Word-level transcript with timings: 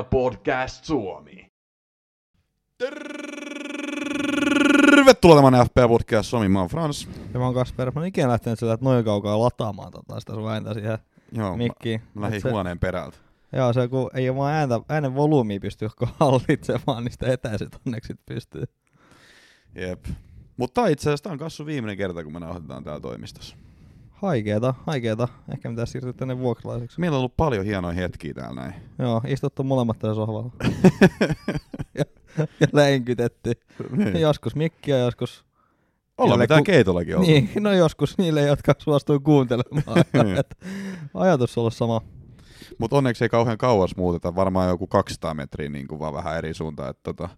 FPL 0.00 0.08
Podcast 0.10 0.84
Suomi. 0.84 1.52
Tervetuloa 4.90 5.36
tämän 5.36 5.66
FP 5.66 5.74
Podcast 5.88 6.30
Suomi, 6.30 6.48
mä 6.48 6.60
oon 6.60 6.68
Frans. 6.68 7.08
Ja 7.32 7.38
mä 7.38 7.44
oon 7.44 7.54
Kasper. 7.54 7.92
Mä 7.94 8.00
oon 8.00 8.06
ikinä 8.06 8.28
lähtenyt 8.28 8.58
sillä, 8.58 8.72
että 8.72 8.84
noin 8.84 9.04
kaukaa 9.04 9.38
lataamaan 9.38 9.92
tota, 9.92 10.20
sitä 10.20 10.34
sun 10.34 10.52
ääntä 10.52 10.74
siihen 10.74 10.98
Joo, 11.32 11.56
mikkiin. 11.56 12.00
mä, 12.00 12.20
mä 12.20 12.26
lähdin 12.26 12.40
se, 12.40 12.50
huoneen 12.50 12.78
perältä. 12.78 13.16
Joo, 13.52 13.72
se 13.72 13.88
kun 13.88 14.10
ei 14.14 14.34
vaan 14.34 14.52
ääntä, 14.52 14.80
äänen 14.88 15.14
volyymia 15.14 15.60
pysty 15.60 15.88
hallitsemaan, 16.20 17.04
niin 17.04 17.12
sitä 17.12 17.32
etäiset 17.32 17.80
onneksi 17.86 18.14
pystyy. 18.26 18.64
Jep. 19.74 20.04
Mutta 20.56 20.86
itse 20.86 21.10
asiassa 21.10 21.22
tää 21.22 21.32
on 21.32 21.38
kassu 21.38 21.66
viimeinen 21.66 21.96
kerta, 21.96 22.24
kun 22.24 22.32
me 22.32 22.40
nauhoitetaan 22.40 22.84
täällä 22.84 23.00
toimistossa. 23.00 23.56
Haikeeta, 24.22 24.74
haikeeta. 24.86 25.28
Ehkä 25.52 25.70
mitä 25.70 25.86
siirtyä 25.86 26.12
tänne 26.12 26.38
vuokralaiseksi. 26.38 27.00
Meillä 27.00 27.14
on 27.14 27.18
ollut 27.18 27.36
paljon 27.36 27.64
hienoja 27.64 27.94
hetkiä 27.94 28.34
täällä 28.34 28.62
näin. 28.62 28.74
Joo, 28.98 29.22
istuttu 29.26 29.64
molemmat 29.64 29.98
tässä 29.98 30.14
sohvalla. 30.14 30.50
ja, 31.98 32.04
ja 32.60 32.66
länkytetty. 32.72 33.52
niin. 33.96 34.20
Joskus 34.20 34.56
mikkiä, 34.56 34.98
joskus... 34.98 35.44
Ollaan 36.18 36.40
mitään 36.40 36.60
ku- 36.60 36.64
keitollakin 36.64 37.16
ollut. 37.16 37.28
Niin, 37.28 37.50
no 37.60 37.72
joskus 37.72 38.18
niille, 38.18 38.42
jotka 38.42 38.74
suostuu 38.78 39.20
kuuntelemaan. 39.20 40.04
Niin. 40.24 40.36
Ajatus 41.14 41.58
on 41.58 41.62
ollut 41.62 41.74
sama. 41.74 42.00
Mutta 42.78 42.96
onneksi 42.96 43.24
ei 43.24 43.28
kauhean 43.28 43.58
kauas 43.58 43.96
muuteta, 43.96 44.34
varmaan 44.34 44.68
joku 44.68 44.86
200 44.86 45.34
metriä 45.34 45.68
niin 45.68 45.88
kuin 45.88 45.98
vaan 45.98 46.14
vähän 46.14 46.36
eri 46.38 46.54
suuntaan. 46.54 46.90
Että 46.90 47.02
tota, 47.02 47.28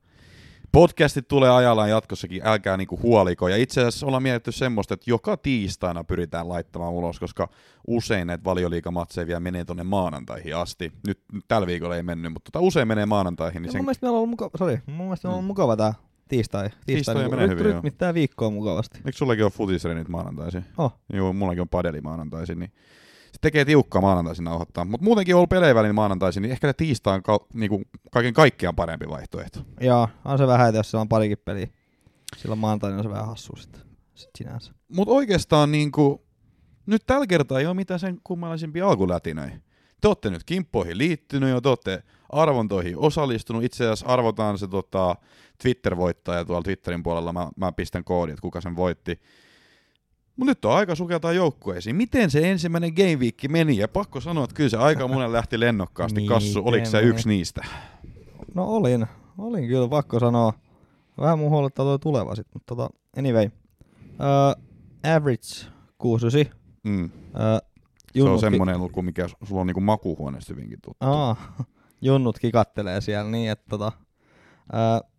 podcastit 0.72 1.28
tulee 1.28 1.50
ajallaan 1.50 1.90
jatkossakin, 1.90 2.40
älkää 2.46 2.76
niinku 2.76 2.98
huoliko. 3.02 3.48
Ja 3.48 3.56
itse 3.56 3.80
asiassa 3.80 4.06
ollaan 4.06 4.22
mietitty 4.22 4.52
semmoista, 4.52 4.94
että 4.94 5.10
joka 5.10 5.36
tiistaina 5.36 6.04
pyritään 6.04 6.48
laittamaan 6.48 6.92
ulos, 6.92 7.20
koska 7.20 7.48
usein 7.86 8.27
näitä 8.27 8.44
valioliikamatseja 8.44 9.27
vielä 9.27 9.41
menee 9.41 9.64
tonne 9.64 9.84
maanantaihin 9.84 10.56
asti. 10.56 10.92
Nyt, 11.06 11.20
nyt 11.32 11.44
tällä 11.48 11.66
viikolla 11.66 11.97
ei 11.97 12.02
mennyt, 12.02 12.32
mutta 12.32 12.50
tota 12.52 12.64
usein 12.64 12.88
menee 12.88 13.06
maanantaihin. 13.06 13.62
Niin 13.62 13.69
Ja 13.69 13.72
sen, 13.72 13.78
mun 13.78 13.84
mielestä 13.86 14.06
meillä 14.06 14.16
on 14.16 14.19
ollut 14.19 14.30
mukava, 14.30 14.50
sorry, 14.58 14.78
mun 14.86 15.06
mielestä 15.06 15.28
on 15.28 15.32
Mm. 15.32 15.34
ollut 15.34 15.47
mukava 15.47 15.77
tää 15.77 15.94
tiistai. 16.28 16.70
Tiistai 16.86 17.14
niinku 17.14 17.30
menee 17.30 17.47
ryt- 17.47 17.50
hyvin. 17.60 17.75
Rytmittää 17.75 18.14
viikkoa 18.14 18.50
mukavasti. 18.50 18.98
eikö 18.98 19.12
sullakin 19.19 19.44
ole 19.44 19.50
futisreenit 19.50 20.08
maanantaisin? 20.08 20.64
Oh. 20.78 20.94
Joo, 21.12 21.32
mullakin 21.32 21.60
on 21.60 21.69
padeli 21.69 22.00
maanantaisin, 22.00 22.58
niin 22.58 22.72
tekee 23.42 23.64
tiukkaa 23.64 24.02
maanantaisin 24.02 24.44
nauhoittaa. 24.44 24.84
Mutta 24.84 25.04
muutenkin 25.04 25.34
on 25.34 25.38
ollut 25.38 25.50
pelejä 25.50 25.74
välillä 25.74 25.92
maanantaisin, 25.92 26.42
niin 26.42 26.52
ehkä 26.52 26.68
se 26.68 26.72
tiistai 26.72 27.14
on 27.14 27.22
ka- 27.22 27.46
niinku 27.54 27.82
kaiken 28.10 28.34
kaikkiaan 28.34 28.76
parempi 28.76 29.08
vaihtoehto. 29.08 29.60
Joo, 29.80 30.08
on 30.24 30.38
se 30.38 30.46
vähän, 30.46 30.68
että 30.68 30.78
jos 30.78 30.90
siellä 30.90 31.02
on 31.02 31.08
parikin 31.08 31.38
peliä. 31.44 31.68
Silloin 32.36 32.58
maanantaina 32.58 32.96
on 32.96 33.02
se 33.02 33.10
vähän 33.10 33.26
hassu 33.26 33.56
sitten 33.56 33.82
sit 34.14 34.30
sinänsä. 34.38 34.72
Mutta 34.88 35.14
oikeastaan 35.14 35.72
niinku, 35.72 36.24
nyt 36.86 37.02
tällä 37.06 37.26
kertaa 37.26 37.60
ei 37.60 37.66
ole 37.66 37.74
mitään 37.74 38.00
sen 38.00 38.20
kummallisimpia 38.24 38.88
alkulätinöjä. 38.88 39.60
Te 40.00 40.08
olette 40.08 40.30
nyt 40.30 40.44
kimppoihin 40.44 40.98
liittynyt 40.98 41.50
jo, 41.50 41.60
te 41.60 41.68
olette 41.68 42.02
arvontoihin 42.30 42.98
osallistunut. 42.98 43.64
Itse 43.64 43.84
asiassa 43.84 44.06
arvotaan 44.06 44.58
se 44.58 44.68
tota, 44.68 45.16
Twitter-voittaja 45.62 46.44
tuolla 46.44 46.62
Twitterin 46.62 47.02
puolella. 47.02 47.32
Mä, 47.32 47.48
mä 47.56 47.72
pistän 47.72 48.04
koodin, 48.04 48.32
että 48.32 48.42
kuka 48.42 48.60
sen 48.60 48.76
voitti. 48.76 49.20
Mutta 50.42 50.50
nyt 50.50 50.64
on 50.64 50.76
aika 50.76 50.94
sukeltaa 50.94 51.32
joukkueisiin. 51.32 51.96
Miten 51.96 52.30
se 52.30 52.50
ensimmäinen 52.50 52.92
Game 52.94 53.16
Week 53.16 53.36
meni? 53.48 53.76
Ja 53.76 53.88
pakko 53.88 54.20
sanoa, 54.20 54.44
että 54.44 54.54
kyllä 54.56 54.70
se 54.70 54.76
aika 54.76 55.08
monen 55.08 55.32
lähti 55.32 55.60
lennokkaasti. 55.60 56.20
Niin, 56.20 56.28
Kassu, 56.28 56.62
oliko 56.64 56.86
se 56.86 57.00
yksi 57.00 57.28
niistä? 57.28 57.64
No 58.54 58.64
olin, 58.64 59.06
olin 59.38 59.68
kyllä, 59.68 59.88
pakko 59.88 60.20
sanoa. 60.20 60.52
Vähän 61.20 61.38
mun 61.38 61.50
huolettaa 61.50 61.84
toi 61.84 61.98
tuleva 61.98 62.34
sit, 62.34 62.46
mutta 62.54 62.74
tota, 62.74 62.90
anyway. 63.18 63.50
Uh, 64.04 64.62
average 65.16 65.70
69. 65.98 66.52
Mm. 66.84 67.04
Uh, 67.04 67.10
Se 68.16 68.22
on 68.22 68.40
semmoinen 68.40 68.80
luku, 68.80 69.02
mikä 69.02 69.28
sulla 69.44 69.60
on 69.60 69.66
niinku 69.66 69.80
makuuhuoneesta 69.80 70.54
hyvinkin 70.54 70.78
tuttu. 70.82 71.06
Aa, 71.06 71.36
junnutkin 72.00 72.52
kattelee 72.52 73.00
siellä 73.00 73.31
niin, 73.31 73.50
että 73.50 73.66
tota. 73.69 73.92
Uh, 74.56 75.10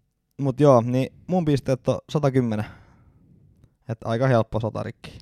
mut 0.42 0.60
joo, 0.60 0.82
niin 0.82 1.14
mun 1.28 1.46
pisteet 1.46 1.88
on 1.88 2.00
110. 2.10 2.66
Että 3.90 4.10
aika 4.10 4.28
helppo 4.28 4.60
satarikki. 4.60 5.18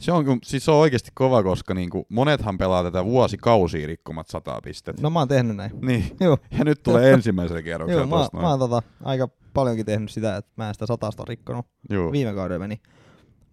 Se 0.00 0.12
on, 0.12 0.24
siis 0.44 0.64
se 0.64 0.70
on 0.70 0.76
oikeasti 0.76 1.10
kova, 1.14 1.42
koska 1.42 1.74
niinku 1.74 2.06
monethan 2.08 2.58
pelaa 2.58 2.82
tätä 2.82 3.04
vuosikausia 3.04 3.86
rikkomat 3.86 4.28
100 4.28 4.60
pistettä. 4.64 5.02
No 5.02 5.10
mä 5.10 5.18
oon 5.18 5.28
tehnyt 5.28 5.56
näin. 5.56 5.70
Niin, 5.82 6.16
Joo, 6.20 6.38
ja 6.58 6.64
nyt 6.64 6.82
tulee 6.82 7.12
ensimmäisellä 7.12 7.62
kierroksella 7.62 8.02
joo 8.02 8.30
mä, 8.32 8.40
mä 8.40 8.50
oon 8.50 8.58
tota, 8.58 8.82
aika 9.04 9.28
paljonkin 9.54 9.86
tehnyt 9.86 10.10
sitä, 10.10 10.36
että 10.36 10.52
mä 10.56 10.68
en 10.68 10.74
sitä 10.74 10.86
satasta 10.86 11.24
rikkonut. 11.28 11.66
Joo, 11.90 12.12
Viime 12.12 12.34
kaudella 12.34 12.58
meni. 12.58 12.80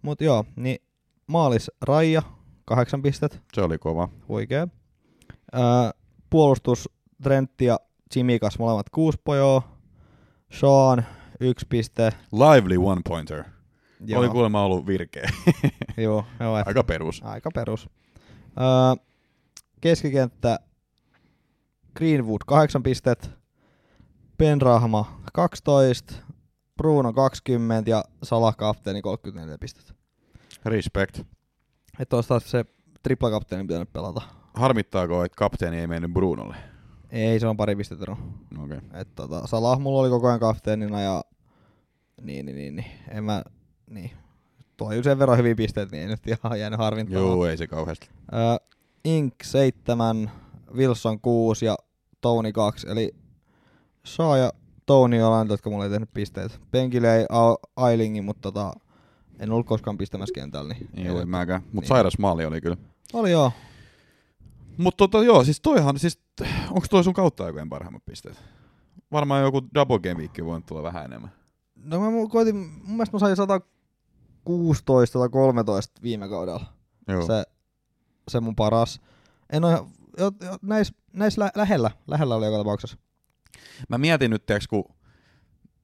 Mut 0.02 0.20
joo, 0.20 0.44
niin 0.56 0.78
maalis 1.26 1.70
Raija, 1.82 2.22
kahdeksan 2.64 3.02
pistet, 3.02 3.40
se 3.52 3.60
oli 3.62 3.78
kova. 3.78 4.08
huikee. 4.28 4.68
Öö, 5.54 5.62
puolustus 6.30 6.88
Trentti 7.22 7.64
ja 7.64 7.80
Jimikas 8.16 8.58
molemmat 8.58 8.90
kuusi 8.90 9.18
pojoa. 9.24 9.62
Sean, 10.52 11.04
yksi 11.40 11.66
piste. 11.68 12.10
Lively 12.32 12.76
one 12.76 13.00
pointer. 13.08 13.44
Joo, 14.00 14.20
Oli 14.20 14.28
kuulemma 14.28 14.64
ollut 14.64 14.86
virkeä. 14.86 15.30
joo, 15.96 16.24
joo 16.40 16.58
et, 16.58 16.66
Aika 16.66 16.84
perus. 16.84 17.22
aika 17.24 17.50
perus. 17.54 17.88
Öö, 18.60 19.04
keskikenttä 19.80 20.58
Greenwood, 21.96 22.40
kahdeksan 22.46 22.82
pistet. 22.82 23.30
Penrahma, 24.38 25.20
12. 25.32 26.14
Bruno 26.76 27.12
20 27.12 27.90
ja 27.90 28.04
Salah 28.22 28.56
kapteeni 28.56 29.02
34 29.02 29.58
pistettä. 29.58 29.94
Respect. 30.64 31.20
Että 31.98 32.16
olisi 32.16 32.28
taas 32.28 32.50
se 32.50 32.64
tripla 33.02 33.30
kapteeni 33.30 33.64
pitänyt 33.66 33.92
pelata. 33.92 34.22
Harmittaako, 34.54 35.24
että 35.24 35.36
kapteeni 35.36 35.78
ei 35.80 35.86
mennyt 35.86 36.12
Brunolle? 36.12 36.56
Ei, 37.10 37.40
se 37.40 37.46
on 37.46 37.56
pari 37.56 37.76
pistettä. 37.76 38.16
Okay. 38.64 38.80
Et 38.94 39.14
tota, 39.14 39.46
Salah 39.46 39.78
mulla 39.80 40.00
oli 40.00 40.10
koko 40.10 40.28
ajan 40.28 40.40
kapteenina 40.40 41.00
ja 41.00 41.24
niin, 42.22 42.46
niin, 42.46 42.56
niin, 42.56 42.76
niin. 42.76 42.86
En 43.08 43.24
mä, 43.24 43.42
niin. 43.94 44.10
Toi 44.76 45.04
sen 45.04 45.18
verran 45.18 45.38
hyviä 45.38 45.54
pisteet, 45.54 45.90
niin 45.90 46.02
ei 46.02 46.08
nyt 46.08 46.26
ihan 46.26 46.60
jäänyt 46.60 46.78
harvintamaan. 46.78 47.26
Joo, 47.26 47.46
ei 47.46 47.56
se 47.56 47.66
kauheasti. 47.66 48.08
Ö, 48.32 48.36
Ink 49.04 49.34
7, 49.42 50.30
Wilson 50.74 51.20
6 51.20 51.66
ja 51.66 51.76
Tony 52.20 52.52
2, 52.52 52.86
eli 52.90 53.14
Saa 54.04 54.36
ja 54.36 54.52
Tony 54.86 55.22
on 55.22 55.32
aina, 55.32 55.52
jotka 55.52 55.70
mulla 55.70 55.84
ei 55.84 55.90
tehnyt 55.90 56.10
pisteet. 56.14 56.60
Penkille 56.70 57.16
ei 57.16 57.26
Ailingin, 57.76 58.24
mutta 58.24 58.42
tota, 58.52 58.72
en 59.38 59.50
ollut 59.52 59.66
koskaan 59.66 59.98
pistämässä 59.98 60.32
kentällä. 60.34 60.74
Niin 60.96 61.06
Joo, 61.06 61.20
en 61.20 61.28
mäkään. 61.28 61.62
Mutta 61.62 61.80
Niin. 61.80 61.88
sairas 61.88 62.18
maali 62.18 62.44
oli 62.44 62.60
kyllä. 62.60 62.76
Oli 63.12 63.30
joo. 63.30 63.52
Mutta 64.76 64.96
tota, 64.96 65.24
joo, 65.24 65.44
siis 65.44 65.60
toihan, 65.60 65.98
siis, 65.98 66.18
onko 66.70 66.86
toi 66.90 67.04
sun 67.04 67.14
kautta 67.14 67.44
aikojen 67.44 67.68
parhaimmat 67.68 68.04
pisteet? 68.04 68.42
Varmaan 69.12 69.42
joku 69.42 69.62
double 69.74 69.98
game 69.98 70.14
week 70.20 70.32
voi 70.44 70.62
tulla 70.62 70.82
vähän 70.82 71.04
enemmän. 71.04 71.30
No 71.84 72.00
mä 72.00 72.28
koitin, 72.30 72.56
mun 72.56 72.96
mielestä 72.96 73.14
mä 73.16 73.18
sain 73.18 73.36
116 74.44 75.18
tai 75.18 75.28
13 75.28 76.02
viime 76.02 76.28
kaudella. 76.28 76.64
Joo. 77.08 77.26
se, 77.26 77.44
se 78.28 78.40
mun 78.40 78.56
paras. 78.56 79.00
En 79.52 79.64
ole, 79.64 79.72
jo, 80.18 80.32
jo, 80.40 80.58
näis, 80.62 80.94
näis 81.12 81.38
lä- 81.38 81.52
lähellä, 81.54 81.90
lähellä 82.06 82.34
oli 82.34 82.46
joka 82.46 82.58
tapauksessa. 82.58 82.96
Mä 83.88 83.98
mietin 83.98 84.30
nyt, 84.30 84.46
tiiäks, 84.46 84.68
kun 84.68 84.84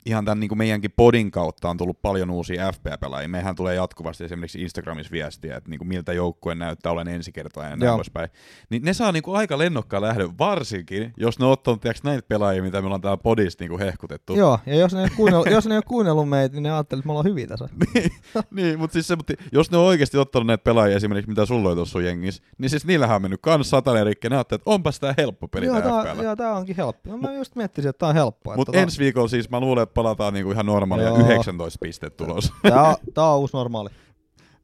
ihan 0.07 0.25
tämän 0.25 0.41
niin 0.41 0.49
kuin 0.49 0.59
meidänkin 0.59 0.93
podin 0.97 1.31
kautta 1.31 1.71
on 1.71 1.77
tullut 1.77 2.03
paljon 2.03 2.31
uusia 2.31 2.73
FP-pelaajia. 2.73 3.29
Mehän 3.29 3.57
tulee 3.57 3.75
jatkuvasti 3.75 4.25
esimerkiksi 4.25 4.63
Instagramissa 4.63 5.13
viestiä, 5.13 5.57
että 5.57 5.71
niin 5.71 5.79
kuin 5.79 5.89
miltä 5.89 6.13
joukkue 6.13 6.55
näyttää 6.55 6.93
olen 6.93 7.09
ensi 7.09 7.33
kertaa 7.33 7.69
ja 7.69 7.77
näin 7.77 7.95
poispäin. 7.95 8.31
Niin 8.71 8.83
ne 8.83 8.93
saa 8.93 9.13
niin 9.13 9.23
kuin 9.23 9.37
aika 9.37 9.59
lennokkaan 9.59 10.03
lähdön, 10.03 10.39
varsinkin 10.39 11.13
jos 11.17 11.39
ne 11.39 11.45
on 11.45 11.53
ottanut 11.53 11.81
tiiäks, 11.81 12.03
näitä 12.03 12.29
pelaajia, 12.29 12.63
mitä 12.63 12.81
me 12.81 12.87
ollaan 12.87 13.01
täällä 13.01 13.17
podissa 13.17 13.57
niin 13.61 13.69
kuin 13.69 13.81
hehkutettu. 13.81 14.35
Joo, 14.37 14.59
ja 14.67 14.75
jos 14.75 14.93
ne, 14.93 14.99
ei 14.99 15.05
ole 15.05 15.11
kuunnellut, 15.17 15.51
jos 15.51 15.67
ne 15.67 15.75
ei 15.75 15.79
ole 15.79 15.85
kuunnellut 15.87 16.29
meitä, 16.29 16.55
niin 16.55 16.63
ne 16.63 16.73
ajattelee, 16.73 17.01
että 17.01 17.07
me 17.07 17.13
ollaan 17.13 17.27
hyviä 17.27 17.47
tässä. 17.47 17.69
niin, 18.51 18.79
mutta 18.79 18.93
siis 18.93 19.09
se, 19.09 19.17
mutta 19.17 19.33
jos 19.53 19.71
ne 19.71 19.79
on 19.79 19.85
oikeasti 19.85 20.19
ottanut 20.19 20.47
näitä 20.47 20.65
pelaajia 20.65 20.97
esimerkiksi, 20.97 21.29
mitä 21.29 21.47
sulla 21.47 21.69
oli 21.69 21.77
tuossa 21.77 22.01
jengissä, 22.01 22.43
niin 22.59 22.71
siis 22.71 22.87
niillähän 22.87 23.17
on 23.17 23.23
mennyt 23.23 23.41
kans 23.43 23.71
satanen 23.71 24.07
rikki, 24.07 24.29
ne 24.29 24.37
ajattelee, 24.37 24.61
että 24.61 24.71
onpas 24.71 25.01
tää 25.01 25.15
helppo 25.19 25.49
peli 25.49 25.67
joo, 25.67 25.83
tää 25.83 26.15
FPL. 26.15 26.23
joo, 26.23 26.37
tää 26.37 26.53
onkin 26.53 26.77
helppo. 26.77 27.11
No, 27.11 27.17
mä 27.17 27.35
just 27.35 27.57
miettisin, 27.57 27.89
että 27.89 27.99
tää 27.99 28.09
on 28.09 28.15
helppoa. 28.15 28.57
Mutta 28.57 28.71
että 28.71 28.83
ensi 28.83 28.99
viikolla 28.99 29.29
siis 29.29 29.51
mä 29.51 29.61
luulen, 29.61 29.83
palataan 29.95 30.35
niinku 30.35 30.53
ihan 30.53 30.67
normaalia 30.67 31.07
Joo. 31.07 31.19
19 31.19 31.79
pistettä 31.83 32.25
tulos. 32.25 32.53
tää, 32.63 32.89
on, 32.89 32.97
tää 33.15 33.33
on 33.33 33.39
uusi 33.39 33.57
normaali. 33.57 33.91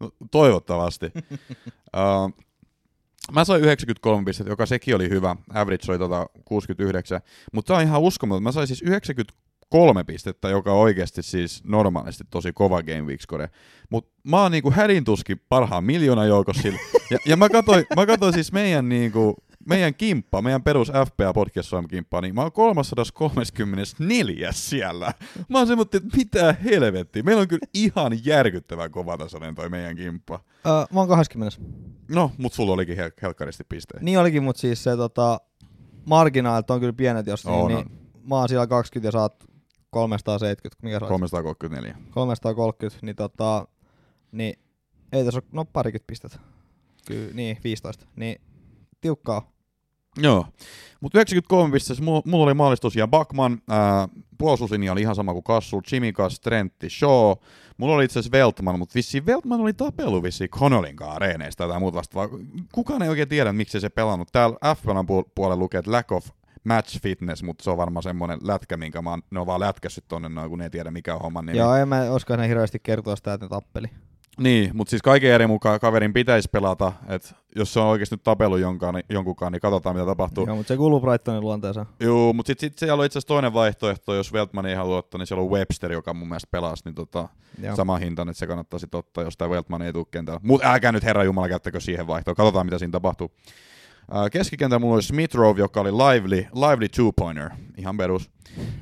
No, 0.01 0.11
toivottavasti. 0.31 1.07
uh, 1.97 2.47
mä 3.33 3.45
sain 3.45 3.63
93 3.63 4.25
pistettä, 4.25 4.53
joka 4.53 4.67
sekin 4.67 4.97
oli 4.97 5.09
hyvä. 5.09 5.37
Average 5.55 5.93
oli 5.93 5.99
tota 5.99 6.27
69. 6.45 7.21
Mutta 7.53 7.67
tämä 7.67 7.79
on 7.79 7.85
ihan 7.85 8.01
uskomaton. 8.01 8.43
Mä 8.43 8.53
sain 8.53 8.67
siis 8.67 8.83
93 8.83 10.05
pistettä, 10.05 10.49
joka 10.49 10.73
on 10.73 10.79
oikeasti 10.79 11.23
siis 11.23 11.65
normaalisti 11.65 12.25
tosi 12.31 12.53
kova 12.53 12.83
Game 12.83 13.03
Week 13.03 13.21
score. 13.21 13.51
Mutta 13.91 14.11
mä 14.25 14.43
oon 14.43 14.53
niinku 14.53 14.71
hädintuskin 14.71 15.41
parhaan 15.49 15.85
miljoona 15.85 16.25
joukossa 16.25 16.63
sillä. 16.63 16.79
Ja, 17.11 17.19
ja 17.27 17.37
mä 17.37 17.49
katsoin, 17.49 17.85
mä 17.97 18.07
katsoin 18.07 18.33
siis 18.33 18.53
meidän 18.53 18.89
niinku, 18.89 19.37
meidän 19.67 19.95
kimppa, 19.95 20.43
meidän 20.43 20.63
perus 20.63 20.93
FPA 21.07 21.33
Podcast 21.33 21.69
Suomen 21.69 21.89
kimppa, 21.89 22.21
niin 22.21 22.35
mä 22.35 22.43
oon 22.43 22.53
334 22.53 24.53
siellä. 24.53 25.13
Mä 25.49 25.59
oon 25.59 25.67
semmoinen, 25.67 25.97
että 25.97 26.17
mitä 26.17 26.57
helvettiä. 26.65 27.23
Meillä 27.23 27.41
on 27.41 27.49
kyllä 27.49 27.67
ihan 27.75 28.13
järkyttävän 28.25 28.91
kovatasoinen 28.91 29.55
toi 29.55 29.69
meidän 29.69 29.97
kimppa. 29.97 30.41
Öö, 30.67 30.73
mä 30.93 31.01
oon 31.01 31.09
20. 31.09 31.59
No, 32.09 32.33
mut 32.39 32.53
sulla 32.53 32.73
olikin 32.73 32.97
hel- 32.97 33.13
helkkaristi 33.23 33.65
pisteitä. 33.69 34.05
Niin 34.05 34.19
olikin, 34.19 34.43
mutta 34.43 34.61
siis 34.61 34.85
se 34.85 34.97
tota, 34.97 35.41
marginaalit 36.05 36.71
on 36.71 36.81
kyllä 36.81 36.93
pienet, 36.93 37.27
jos 37.27 37.47
On, 37.47 37.69
niin, 37.69 37.87
niin 37.87 37.99
mä 38.29 38.35
oon 38.35 38.49
siellä 38.49 38.67
20 38.67 39.09
ja 39.09 39.13
saat 39.13 39.45
370, 39.91 40.77
mikä 40.83 40.97
on? 40.97 41.09
334. 41.09 41.97
330, 42.11 43.07
niin 43.07 43.17
tota, 43.17 43.69
niin 44.33 44.59
ei 45.13 45.25
tässä 45.25 45.39
ole, 45.39 45.49
no 45.53 45.65
parikymmentä 45.65 46.07
pistettä. 46.07 46.39
Kyllä, 47.07 47.35
niin, 47.35 47.59
15. 47.65 48.07
Niin 48.17 48.41
tiukkaa. 49.01 49.53
Joo, 50.19 50.47
mutta 51.01 51.19
93 51.19 51.73
pistetessä 51.73 52.05
mulla, 52.05 52.45
oli 52.45 52.55
maalissa 52.55 52.83
tosiaan 52.83 53.11
Backman, 53.11 53.59
ää, 53.69 54.09
puolustuslinja 54.39 54.93
oli 54.93 55.01
ihan 55.01 55.15
sama 55.15 55.33
kuin 55.33 55.45
Kassul, 55.45 55.81
Chimikas, 55.81 56.41
Trentti, 56.41 56.91
Shaw. 56.91 57.33
Mulla 57.77 57.95
oli 57.95 58.05
itse 58.05 58.19
asiassa 58.19 58.39
Veltman, 58.39 58.79
mutta 58.79 58.95
vissiin 58.95 59.27
Veltman 59.27 59.61
oli 59.61 59.73
tapellut 59.73 60.23
vissiin 60.23 60.51
Connellin 60.51 60.97
kanssa 60.97 61.17
areeneista 61.17 61.69
tai 61.69 61.81
muuta 61.81 61.97
vastaavaa. 61.97 62.39
Kukaan 62.73 63.03
ei 63.03 63.09
oikein 63.09 63.29
tiedä, 63.29 63.53
miksi 63.53 63.81
se 63.81 63.89
pelannut. 63.89 64.29
Täällä 64.33 64.75
FPLn 64.75 65.07
puolella 65.35 65.57
lukee, 65.57 65.79
että 65.79 65.93
lack 65.93 66.13
of 66.13 66.27
match 66.65 67.01
fitness, 67.03 67.43
mutta 67.43 67.65
se 67.65 67.71
on 67.71 67.77
varmaan 67.77 68.03
semmoinen 68.03 68.39
lätkä, 68.43 68.77
minkä 68.77 69.03
mä 69.03 69.11
oon, 69.11 69.23
ne 69.31 69.41
on 69.41 69.47
vaan 69.47 69.61
lätkässyt 69.61 70.05
tonne 70.09 70.29
noin, 70.29 70.51
kun 70.51 70.59
ne 70.59 70.65
ei 70.65 70.71
tiedä 70.71 70.91
mikä 70.91 71.15
on 71.15 71.21
homman 71.21 71.47
nimi. 71.47 71.59
Joo, 71.59 71.75
en 71.75 71.89
mä 71.89 72.11
olisiko 72.11 72.37
ne 72.37 72.49
hirveästi 72.49 72.79
kertoa 72.83 73.17
sitä, 73.17 73.33
että 73.33 73.47
ne 73.47 73.51
tappeli. 73.51 73.87
Niin, 74.41 74.71
mutta 74.77 74.91
siis 74.91 75.03
kaiken 75.03 75.33
eri 75.33 75.47
mukaan 75.47 75.81
kaverin 75.81 76.13
pitäisi 76.13 76.49
pelata, 76.53 76.93
että 77.09 77.35
jos 77.57 77.73
se 77.73 77.81
on 77.81 77.87
oikeasti 77.87 78.15
nyt 78.15 78.23
tapellut 78.23 78.61
jonkaan, 78.61 78.95
niin, 78.95 79.05
jonkunkaan, 79.11 79.53
niin 79.53 79.61
katsotaan 79.61 79.97
mitä 79.97 80.07
tapahtuu. 80.07 80.47
Joo, 80.47 80.57
mutta 80.57 80.69
se 80.69 80.77
kuuluu 80.77 81.01
Brightonin 81.01 81.41
luonteeseen. 81.41 81.87
Joo, 82.01 82.33
mutta 82.33 82.51
sitten 82.51 82.71
sit 82.71 82.79
siellä 82.79 83.01
on 83.01 83.07
itse 83.07 83.19
asiassa 83.19 83.35
toinen 83.35 83.53
vaihtoehto, 83.53 84.15
jos 84.15 84.33
Weltman 84.33 84.67
ei 84.67 84.75
halua 84.75 84.99
ottaa, 84.99 85.19
niin 85.19 85.27
siellä 85.27 85.43
on 85.45 85.51
Webster, 85.51 85.93
joka 85.93 86.15
mun 86.15 86.29
mielestä 86.29 86.49
pelasi, 86.51 86.83
niin 86.85 86.95
tota, 86.95 87.29
Joo. 87.63 87.77
sama 87.77 87.97
hinta, 87.97 88.23
että 88.23 88.33
se 88.33 88.47
kannattaa 88.47 88.79
sitten 88.79 88.99
ottaa, 88.99 89.25
jos 89.25 89.37
tämä 89.37 89.49
Weltman 89.49 89.83
ei 89.83 89.93
tule 89.93 90.07
kentällä. 90.11 90.41
Mutta 90.43 90.73
älkää 90.73 90.93
nyt 90.93 91.05
herra 91.05 91.25
Jumala 91.25 91.49
käyttäkö 91.49 91.81
siihen 91.81 92.07
vaihtoon, 92.07 92.35
katsotaan 92.35 92.67
mitä 92.67 92.79
siinä 92.79 92.93
tapahtuu. 92.93 93.31
Ää, 94.11 94.31
Keskikentällä 94.31 94.79
mulla 94.79 94.95
oli 94.95 95.03
Smith 95.03 95.37
joka 95.59 95.81
oli 95.81 95.93
lively, 95.93 96.47
lively 96.55 96.87
two-pointer, 96.89 97.51
ihan 97.77 97.97
perus. 97.97 98.31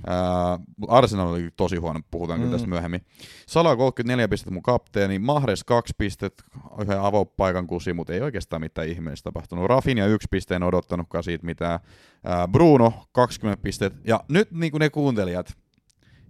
Ää, 0.06 0.58
Arsenal 0.88 1.28
oli 1.28 1.48
tosi 1.56 1.76
huono, 1.76 2.00
puhutaan 2.10 2.38
kyllä 2.40 2.50
Mm. 2.50 2.52
tästä 2.52 2.68
myöhemmin. 2.68 3.00
Sala 3.46 3.76
34 3.76 4.28
pistettä 4.28 4.50
mun 4.50 4.62
kapteeni, 4.62 5.18
Mahres 5.18 5.64
2 5.64 5.94
pistettä, 5.98 6.42
yhden 6.82 7.00
avopaikan 7.00 7.66
kusi, 7.66 7.92
mutta 7.92 8.12
ei 8.12 8.20
oikeastaan 8.20 8.62
mitään 8.62 8.88
ihmeellistä 8.88 9.24
tapahtunut. 9.24 9.66
Rafinha 9.66 10.06
yksi 10.06 10.28
pisteen 10.30 10.62
odottanutkaan 10.62 11.24
siitä 11.24 11.46
mitään. 11.46 11.80
Ää, 12.24 12.48
Bruno 12.48 12.92
20 13.12 13.62
pistettä. 13.62 13.98
Ja 14.04 14.20
nyt 14.28 14.50
niin 14.52 14.70
kuin 14.70 14.80
ne 14.80 14.90
kuuntelijat, 14.90 15.56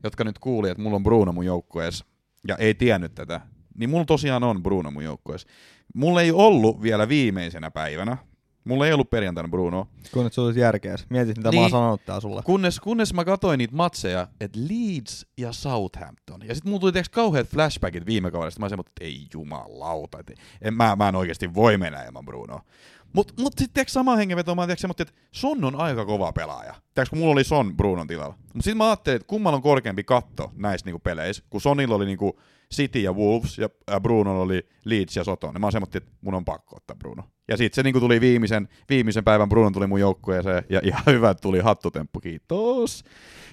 jotka 0.04 0.24
nyt 0.24 0.38
kuuli, 0.38 0.70
että 0.70 0.82
mulla 0.82 0.96
on 0.96 1.02
Bruno 1.02 1.32
mun 1.32 1.46
joukkueessa, 1.46 2.04
ja 2.48 2.56
ei 2.56 2.74
tiennyt 2.74 3.14
tätä, 3.14 3.40
niin 3.78 3.90
mulla 3.90 4.04
tosiaan 4.04 4.44
on 4.44 4.62
Bruno 4.62 4.90
mun 4.90 5.04
joukkueessa. 5.04 5.48
Mulla 5.94 6.22
ei 6.22 6.32
ollut 6.32 6.82
vielä 6.82 7.08
viimeisenä 7.08 7.70
päivänä, 7.70 8.16
mulla 8.64 8.86
ei 8.86 8.92
ollut 8.92 9.10
perjantaina 9.10 9.48
Bruno, 9.48 9.86
Kun 10.12 10.24
nyt 10.24 10.32
sulla 10.32 10.46
olisi 10.48 10.60
järkeä. 10.60 10.96
Mietit, 11.08 11.36
mitä 11.36 11.50
niin. 11.50 11.60
mä 11.60 11.66
Niin. 11.66 11.74
oon 11.74 11.82
sanonut 11.82 12.04
tää 12.06 12.20
sulle. 12.20 12.42
kunnes, 12.42 12.80
kunnes 12.80 13.14
mä 13.14 13.24
katsoin 13.24 13.58
niitä 13.58 13.76
matseja, 13.76 14.28
että 14.40 14.58
Leeds 14.70 15.26
ja 15.38 15.52
Southampton. 15.52 16.40
Ja 16.48 16.54
sitten 16.54 16.70
mulla 16.70 16.80
tuli 16.80 16.92
tiiäks 16.92 17.08
kauheat 17.08 17.48
flashbackit 17.48 18.06
viime 18.06 18.30
kaudesta. 18.30 18.60
Mä 18.60 18.68
sanoin, 18.68 18.86
että 18.88 19.04
ei 19.04 19.26
jumalauta. 19.34 20.18
Et 20.18 20.32
en, 20.62 20.74
mä, 20.74 20.96
mä 20.96 21.08
en 21.08 21.16
oikeasti 21.16 21.54
voi 21.54 21.78
mennä 21.78 22.02
ilman 22.04 22.24
Brunoa. 22.24 22.62
Mut, 23.12 23.32
mut 23.40 23.52
sitten 23.58 23.74
tiiäks 23.74 23.92
sama 23.92 24.16
hengenveto, 24.16 24.54
mä 24.54 24.66
tiiäks, 24.66 24.84
että 24.84 25.12
Son 25.32 25.64
on 25.64 25.76
aika 25.76 26.04
kova 26.06 26.32
pelaaja. 26.32 26.74
Tiiäks, 26.94 27.10
kun 27.10 27.18
mulla 27.18 27.32
oli 27.32 27.44
Son 27.44 27.76
Brunon 27.76 28.06
tilalla. 28.06 28.34
Mut 28.54 28.64
sitten 28.64 28.76
mä 28.76 28.86
ajattelin, 28.86 29.16
että 29.16 29.26
kummalla 29.26 29.56
on 29.56 29.62
korkeampi 29.62 30.04
katto 30.04 30.52
näissä 30.56 30.86
niinku 30.86 30.98
peleissä, 30.98 31.42
kun 31.50 31.60
Sonilla 31.60 31.94
oli 31.94 32.06
niinku 32.06 32.40
City 32.74 32.98
ja 33.00 33.12
Wolves 33.12 33.58
ja 33.58 33.68
äh, 33.92 34.00
Bruno 34.00 34.40
oli 34.42 34.66
Leeds 34.84 35.16
ja 35.16 35.24
Soton. 35.24 35.54
Ja 35.54 35.60
mä 35.60 35.70
semmoinen, 35.70 35.96
että 35.96 36.10
mun 36.20 36.34
on 36.34 36.44
pakko 36.44 36.76
ottaa 36.76 36.96
Bruno. 36.96 37.22
Ja 37.48 37.56
sitten 37.56 37.74
se 37.76 37.82
niinku 37.82 38.00
tuli 38.00 38.20
viimeisen, 38.20 38.68
viimeisen 38.88 39.24
päivän 39.24 39.48
Bruno 39.48 39.70
tuli 39.70 39.86
mun 39.86 40.00
joukkueeseen 40.00 40.64
ja 40.70 40.80
ihan 40.84 41.02
hyvä 41.06 41.34
tuli 41.34 41.60
hattutemppu, 41.60 42.20
kiitos. 42.20 43.04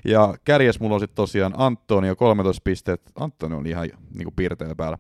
Ja 0.06 0.34
kärjes 0.46 0.80
mulla 0.80 0.96
on 0.96 1.00
sitten 1.02 1.16
tosiaan 1.16 1.54
Antonio 1.58 2.16
13 2.16 2.62
pistettä. 2.64 3.12
Antonio 3.16 3.58
oli 3.58 3.70
ihan 3.70 3.90
niinku 4.14 4.32
piirteillä 4.36 4.76
päällä. 4.76 4.98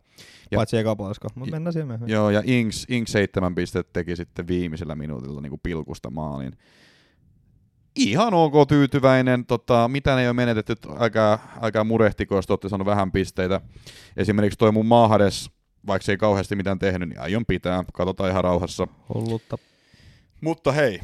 ja- 0.52 0.56
Paitsi 0.56 0.78
eka 0.78 0.96
puolisko, 0.96 1.28
mutta 1.36 1.52
mennään 1.52 1.74
siihen 1.74 1.88
myöhemmin. 1.88 2.14
Joo, 2.14 2.30
ja 2.30 2.42
Inks, 2.46 2.86
Inks 2.90 3.12
7 3.12 3.56
pistettä 3.56 3.90
teki 3.94 4.16
sitten 4.16 4.48
viimeisellä 4.48 4.96
minuutilla 4.96 5.42
niinku 5.42 5.60
pilkusta 5.64 6.10
maalin. 6.10 6.52
Ihan 7.96 8.34
ok 8.34 8.68
tyytyväinen, 8.68 9.46
tota, 9.46 9.88
mitä 9.88 10.16
ne 10.16 10.22
ei 10.22 10.28
ole 10.28 10.34
menetetty, 10.34 10.76
älkää, 11.00 11.40
älkää 11.62 11.84
murehtiko, 11.84 12.36
jos 12.36 12.48
te 12.48 12.54
olette 12.54 12.70
saanut 12.70 12.86
vähän 12.88 13.12
pisteitä. 13.12 13.62
Esimerkiksi 14.18 14.60
toi 14.60 14.72
mun 14.72 14.86
Mahades, 14.86 15.52
vaikka 15.88 16.06
se 16.06 16.12
ei 16.12 16.18
kauheasti 16.18 16.56
mitään 16.56 16.80
tehnyt, 16.80 17.10
niin 17.10 17.20
aion 17.20 17.46
pitää, 17.46 17.84
katsotaan 17.94 18.30
ihan 18.30 18.44
rauhassa. 18.44 18.88
Hullutta. 19.14 19.58
Mutta 20.42 20.72
hei, 20.72 21.00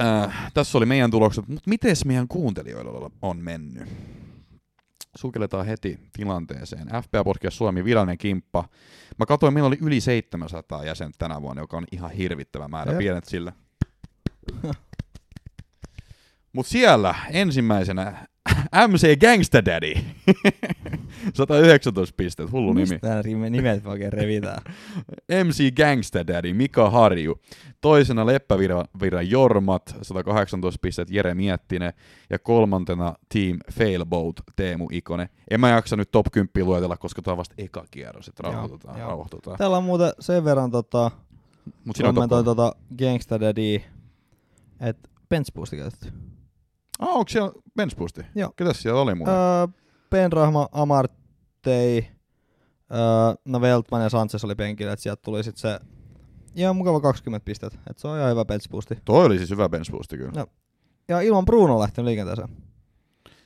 äh, 0.00 0.50
tässä 0.54 0.78
oli 0.78 0.86
meidän 0.86 1.10
tulokset, 1.10 1.48
mutta 1.48 1.70
miten 1.70 1.96
meidän 2.06 2.28
kuuntelijoilla 2.28 3.10
on 3.22 3.38
mennyt? 3.38 3.88
Sukelletaan 5.16 5.66
heti 5.66 5.98
tilanteeseen. 6.12 6.88
FPA 7.02 7.24
Podcast 7.24 7.56
Suomi, 7.56 7.84
virallinen 7.84 8.18
kimppa. 8.18 8.68
Mä 9.18 9.26
katsoin, 9.26 9.54
meillä 9.54 9.66
oli 9.66 9.78
yli 9.82 10.00
700 10.00 10.84
jäsentä 10.84 11.16
tänä 11.18 11.42
vuonna, 11.42 11.62
joka 11.62 11.76
on 11.76 11.84
ihan 11.92 12.10
hirvittävä 12.10 12.68
määrä, 12.68 12.92
Jep. 12.92 12.98
pienet 12.98 13.24
sillä. 13.24 13.52
Mutta 16.54 16.70
siellä 16.70 17.14
ensimmäisenä 17.30 18.26
MC 18.88 19.20
Gangsta 19.20 19.64
Daddy. 19.64 19.94
119 21.34 22.14
pistettä, 22.16 22.52
hullu 22.52 22.72
nimi. 22.72 22.88
Mistä 22.90 23.08
nämä 23.08 23.22
rime- 23.22 23.50
nimet 23.50 23.86
oikein 23.86 24.12
revitään? 24.12 24.62
MC 25.44 25.74
Gangsta 25.74 26.26
Daddy, 26.26 26.52
Mika 26.52 26.90
Harju. 26.90 27.40
Toisena 27.80 28.26
Leppävirran 28.26 29.30
Jormat, 29.30 29.96
118 30.02 30.78
pistettä 30.82 31.14
Jere 31.14 31.34
Miettinen. 31.34 31.92
Ja 32.30 32.38
kolmantena 32.38 33.14
Team 33.28 33.58
Failboat, 33.72 34.36
Teemu 34.56 34.88
Ikonen. 34.92 35.28
En 35.50 35.60
mä 35.60 35.70
jaksa 35.70 35.96
nyt 35.96 36.10
top 36.10 36.26
10 36.32 36.66
luetella, 36.66 36.96
koska 36.96 37.22
tämä 37.22 37.32
on 37.32 37.38
vasta 37.38 37.54
eka 37.58 37.84
kierros, 37.90 38.28
että 38.28 38.42
Joo, 38.42 38.52
rauhoitutaan, 38.52 38.98
joo. 38.98 39.08
rauhoitutaan. 39.08 39.58
Täällä 39.58 39.76
on 39.76 39.84
muuten 39.84 40.12
sen 40.20 40.44
verran 40.44 40.70
tota, 40.70 41.10
Mut 41.84 41.96
kommentoin 42.02 42.44
tota 42.44 42.74
Gangsta 42.98 43.40
Daddy, 43.40 43.80
että 44.80 45.08
bench 45.28 45.70
käytetty. 45.70 46.33
Ah, 46.98 47.08
onko 47.16 47.28
siellä 47.28 47.52
bench 47.76 47.96
boosti? 47.96 48.22
Joo. 48.34 48.52
Ketäs 48.56 48.82
siellä 48.82 49.00
oli 49.00 49.14
muuten? 49.14 49.34
Öö, 49.34 49.66
Penrahma, 50.10 50.68
Amartey, 50.72 51.96
öö, 52.92 53.34
no 53.44 53.60
Veltman 53.60 54.02
ja 54.02 54.08
Sanchez 54.08 54.44
oli 54.44 54.54
penkillä, 54.54 54.92
että 54.92 55.02
sieltä 55.02 55.22
tuli 55.22 55.44
sit 55.44 55.56
se 55.56 55.80
ihan 56.54 56.76
mukava 56.76 57.00
20 57.00 57.44
pistettä, 57.44 57.78
että 57.90 58.00
se 58.00 58.08
on 58.08 58.18
ihan 58.18 58.30
hyvä 58.30 58.44
bench 58.44 58.68
boosti. 58.68 58.98
Toi 59.04 59.26
oli 59.26 59.38
siis 59.38 59.50
hyvä 59.50 59.68
bench 59.68 59.90
boosti 59.90 60.16
kyllä. 60.16 60.32
No. 60.36 60.46
Ja 61.08 61.20
ilman 61.20 61.44
Bruno 61.44 61.80
lähtenyt 61.80 62.06
liikenteeseen. 62.06 62.48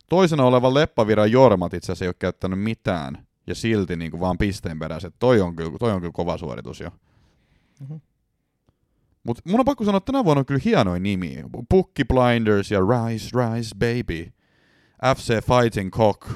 Toisena 0.08 0.44
oleva 0.44 0.74
Leppävirran 0.74 1.32
Jormat 1.32 1.74
itse 1.74 1.92
asiassa 1.92 2.04
ei 2.04 2.08
ole 2.08 2.14
käyttänyt 2.18 2.60
mitään. 2.60 3.26
Ja 3.46 3.54
silti 3.54 3.96
niin 3.96 4.10
kuin 4.10 4.20
vaan 4.20 4.38
pisteen 4.38 4.78
perässä. 4.78 5.10
Toi 5.18 5.40
on 5.40 5.56
kyllä, 5.56 5.78
toi 5.78 5.92
on 5.92 6.00
kyllä 6.00 6.12
kova 6.12 6.38
suoritus 6.38 6.80
jo. 6.80 6.90
Mhm. 7.80 7.94
Mutta 9.28 9.42
mun 9.44 9.60
on 9.60 9.64
pakko 9.64 9.84
sanoa, 9.84 9.96
että 9.96 10.12
tänä 10.12 10.24
vuonna 10.24 10.38
on 10.38 10.46
kyllä 10.46 10.60
hienoja 10.64 11.00
nimiä. 11.00 11.44
Pukki 11.68 12.04
Blinders 12.04 12.70
ja 12.70 12.80
Rise, 12.80 13.30
Rise 13.36 13.74
Baby. 13.74 14.32
FC 15.16 15.44
Fighting 15.44 15.90
Cock. 15.90 16.30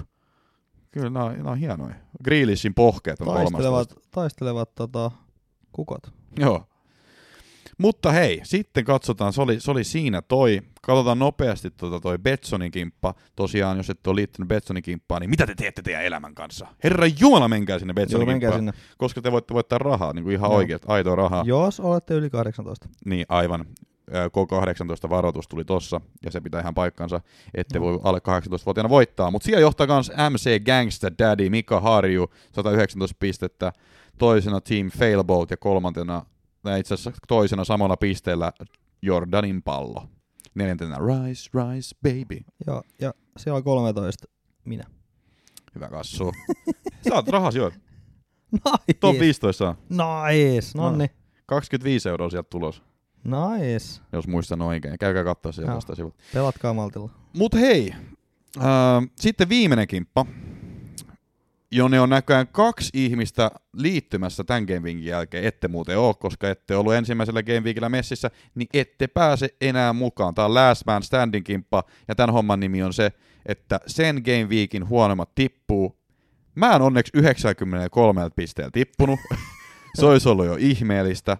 Kyllä 0.91 1.11
nämä 1.11 1.25
on, 1.25 1.37
nämä 1.37 1.51
on 1.51 1.59
hienoja. 1.59 1.95
Grealishin 2.25 2.75
pohkeet 2.75 3.21
on 3.21 3.27
Taistelevat, 3.27 3.89
13. 3.89 4.11
taistelevat 4.11 4.75
tota, 4.75 5.11
kukot. 5.73 6.03
Joo. 6.39 6.67
Mutta 7.79 8.13
hei, 8.13 8.41
sitten 8.45 8.85
katsotaan, 8.85 9.33
se 9.33 9.43
oli, 9.43 9.61
se 9.61 9.71
oli 9.71 9.85
siinä 9.85 10.23
toi. 10.23 10.61
Katsotaan 10.83 11.19
nopeasti 11.19 11.71
tota 11.71 12.01
toi 12.01 12.19
Betsonin 12.19 12.71
kimppa. 12.71 13.15
Tosiaan, 13.37 13.77
jos 13.77 13.91
et 13.91 14.07
ole 14.07 14.17
liittynyt 14.17 14.49
Betsonin 14.49 14.83
kimppaan, 14.83 15.21
niin 15.21 15.31
mitä 15.31 15.47
te 15.47 15.55
teette 15.55 15.83
teidän 15.83 16.05
elämän 16.05 16.35
kanssa? 16.35 16.67
Herra 16.85 17.07
Jumala, 17.21 17.49
menkää 17.49 17.79
sinne 17.79 17.91
Joo, 17.91 17.95
Betsonin 17.95 18.29
menkää 18.29 18.51
kimppaan. 18.51 18.75
sinne. 18.75 18.95
Koska 18.99 19.23
te 19.23 19.33
voitte 19.33 19.55
voittaa 19.55 19.79
rahaa, 19.79 20.13
niin 20.13 20.25
kuin 20.25 20.35
ihan 20.35 20.49
Joo. 20.51 20.57
oikeat, 20.57 20.83
aitoa 20.87 21.15
rahaa. 21.17 21.43
Jos 21.47 21.81
olette 21.81 22.15
yli 22.15 22.31
18. 22.31 22.89
Niin, 23.05 23.27
aivan. 23.29 23.65
Ö, 24.15 24.27
K18 24.27 25.11
varoitus 25.11 25.49
tuli 25.49 25.65
tossa, 25.65 26.01
ja 26.25 26.31
se 26.31 26.41
pitää 26.41 26.61
ihan 26.61 26.75
paikkansa, 26.75 27.21
ette 27.55 27.81
voi 27.81 28.01
alle 28.03 28.19
18-vuotiaana 28.19 28.89
voittaa. 28.89 29.31
Mutta 29.31 29.47
siellä 29.47 29.61
johtaa 29.61 29.87
myös 29.87 30.13
MC 30.31 30.65
Gangsta 30.65 31.09
Daddy 31.19 31.51
Mika 31.51 31.81
Harju, 31.81 32.31
119 32.53 33.17
pistettä. 33.21 33.73
Toisena 34.19 34.61
Team 34.61 34.91
Failboat 34.91 35.51
ja 35.51 35.57
kolmantena, 35.57 36.27
itse 36.79 36.95
asiassa 36.95 37.13
toisena 37.29 37.65
samalla 37.65 37.97
pisteellä 37.97 38.53
Jordanin 39.03 39.63
pallo. 39.63 40.09
Neljäntenä 40.55 40.97
Rise, 40.97 41.51
Rise, 41.55 41.97
Baby. 42.03 42.41
Joo, 42.67 42.83
ja 43.01 43.15
siellä 43.37 43.57
on 43.57 43.65
13. 43.65 44.27
Minä. 44.65 44.85
Hyvä 45.75 45.89
kassu. 45.89 46.33
Saat 47.09 47.29
rahas 47.29 47.55
jo. 47.55 47.71
Nice. 48.53 48.99
Top 49.01 49.19
15 49.21 49.59
saa. 49.59 49.77
Nice. 49.89 50.79
Nonni. 50.79 51.07
25 51.47 52.09
euroa 52.09 52.31
sieltä 52.31 52.49
tulos, 52.51 52.83
Nice. 53.25 54.01
jos 54.13 54.29
muistan 54.29 54.63
oikein. 54.63 54.99
Käykää 54.99 55.25
katsoa 55.25 55.53
sieltä 55.53 55.71
Joo. 55.71 55.77
tästä 55.77 55.95
sivulta. 55.95 56.17
Pelatkaa 56.35 56.75
maltilla. 56.75 57.11
Mut 57.37 57.55
hei, 57.55 57.95
äh, 58.59 58.65
sitten 59.17 59.49
viimeinen 59.49 59.89
kimppa. 59.89 60.27
Jonne 61.73 62.01
on 62.01 62.11
näköjään 62.11 62.49
kaksi 62.49 62.91
ihmistä 62.95 63.51
liittymässä 63.73 64.45
tämän 64.45 64.65
Game 64.65 64.81
Weekin 64.81 65.05
jälkeen, 65.05 65.45
ette 65.45 65.69
muuten 65.69 65.99
ole, 65.99 66.15
koska 66.15 66.51
ette 66.51 66.77
ollut 66.77 66.95
ensimmäisellä 66.95 67.43
Game 67.43 67.61
Weekillä 67.61 67.89
messissä, 67.89 68.31
niin 68.55 68.69
ette 68.75 69.07
pääse 69.07 69.49
enää 69.61 69.93
mukaan. 69.93 70.35
Tämä 70.35 70.47
on 70.47 70.55
Last 70.55 70.83
Man 70.87 71.03
Standing 71.03 71.45
kimppa, 71.45 71.85
ja 72.09 72.15
tämän 72.15 72.33
homman 72.33 72.61
nimi 72.61 72.83
on 72.83 72.93
se, 72.93 73.13
että 73.47 73.81
sen 73.87 74.23
Game 74.25 74.45
Weekin 74.45 74.89
huonommat 74.89 75.35
tippuu. 75.35 75.99
Mä 76.55 76.77
en 76.77 76.83
onneksi 76.83 77.13
93 77.15 78.31
pisteellä 78.37 78.71
tippunut, 78.73 79.21
se 79.99 80.07
olisi 80.07 80.29
ollut 80.29 80.47
jo 80.47 80.57
ihmeellistä. 80.59 81.37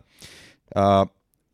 Uh, 0.77 0.83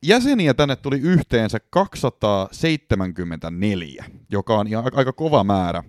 jäseniä 0.02 0.54
tänne 0.54 0.76
tuli 0.76 0.98
yhteensä 0.98 1.58
274, 1.70 4.04
joka 4.30 4.58
on 4.58 4.66
aika 4.94 5.12
kova 5.12 5.44
määrä. 5.44 5.84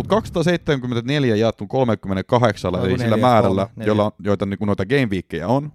Mutta 0.00 0.14
274 0.14 1.36
jaettu 1.36 1.66
38, 1.66 2.74
Onko 2.74 2.86
eli 2.86 2.98
sillä 2.98 3.16
määrällä, 3.16 3.66
kolme, 3.66 3.84
jolla, 3.84 4.12
joita 4.18 4.46
niinku 4.46 4.64
noita 4.64 4.86
game 4.86 5.44
on. 5.46 5.72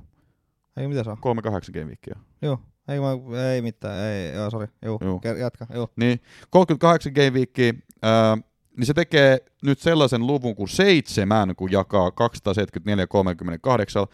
Ei 0.77 0.87
mitä 0.87 1.03
saa? 1.03 1.15
38 1.15 1.73
game. 1.73 1.93
Joo. 2.41 2.59
Ei, 2.87 2.99
mä, 2.99 3.07
ei 3.53 3.61
mitään, 3.61 3.99
ei, 3.99 4.33
joo, 4.33 4.49
sori. 4.49 4.67
Joo, 4.81 4.99
Joo. 5.01 5.21
Jatka, 5.39 5.67
joo. 5.73 5.89
Niin, 5.95 6.19
38 6.49 7.13
game 7.13 7.29
weekkiä, 7.29 7.73
ää, 8.01 8.37
niin 8.77 8.85
se 8.85 8.93
tekee 8.93 9.37
nyt 9.63 9.79
sellaisen 9.79 10.27
luvun 10.27 10.55
kuin 10.55 10.69
seitsemän, 10.69 11.55
kun 11.55 11.71
jakaa 11.71 12.11
274 12.11 13.07
38, 13.07 14.07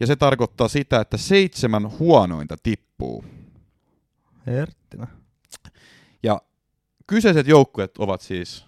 ja 0.00 0.06
se 0.06 0.16
tarkoittaa 0.16 0.68
sitä, 0.68 1.00
että 1.00 1.16
seitsemän 1.16 1.98
huonointa 1.98 2.56
tippuu. 2.62 3.24
Herttinä. 4.46 5.06
Ja 6.22 6.42
kyseiset 7.06 7.46
joukkueet 7.46 7.98
ovat 7.98 8.20
siis 8.20 8.67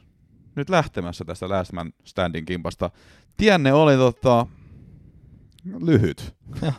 nyt 0.61 0.71
lähtemässä 0.71 1.25
tästä 1.25 1.49
Last 1.49 1.73
Man 1.73 1.93
Standing 2.05 2.47
kimpasta. 2.47 2.91
Tienne 3.37 3.73
oli 3.73 3.97
tota, 3.97 4.47
lyhyt. 5.81 6.35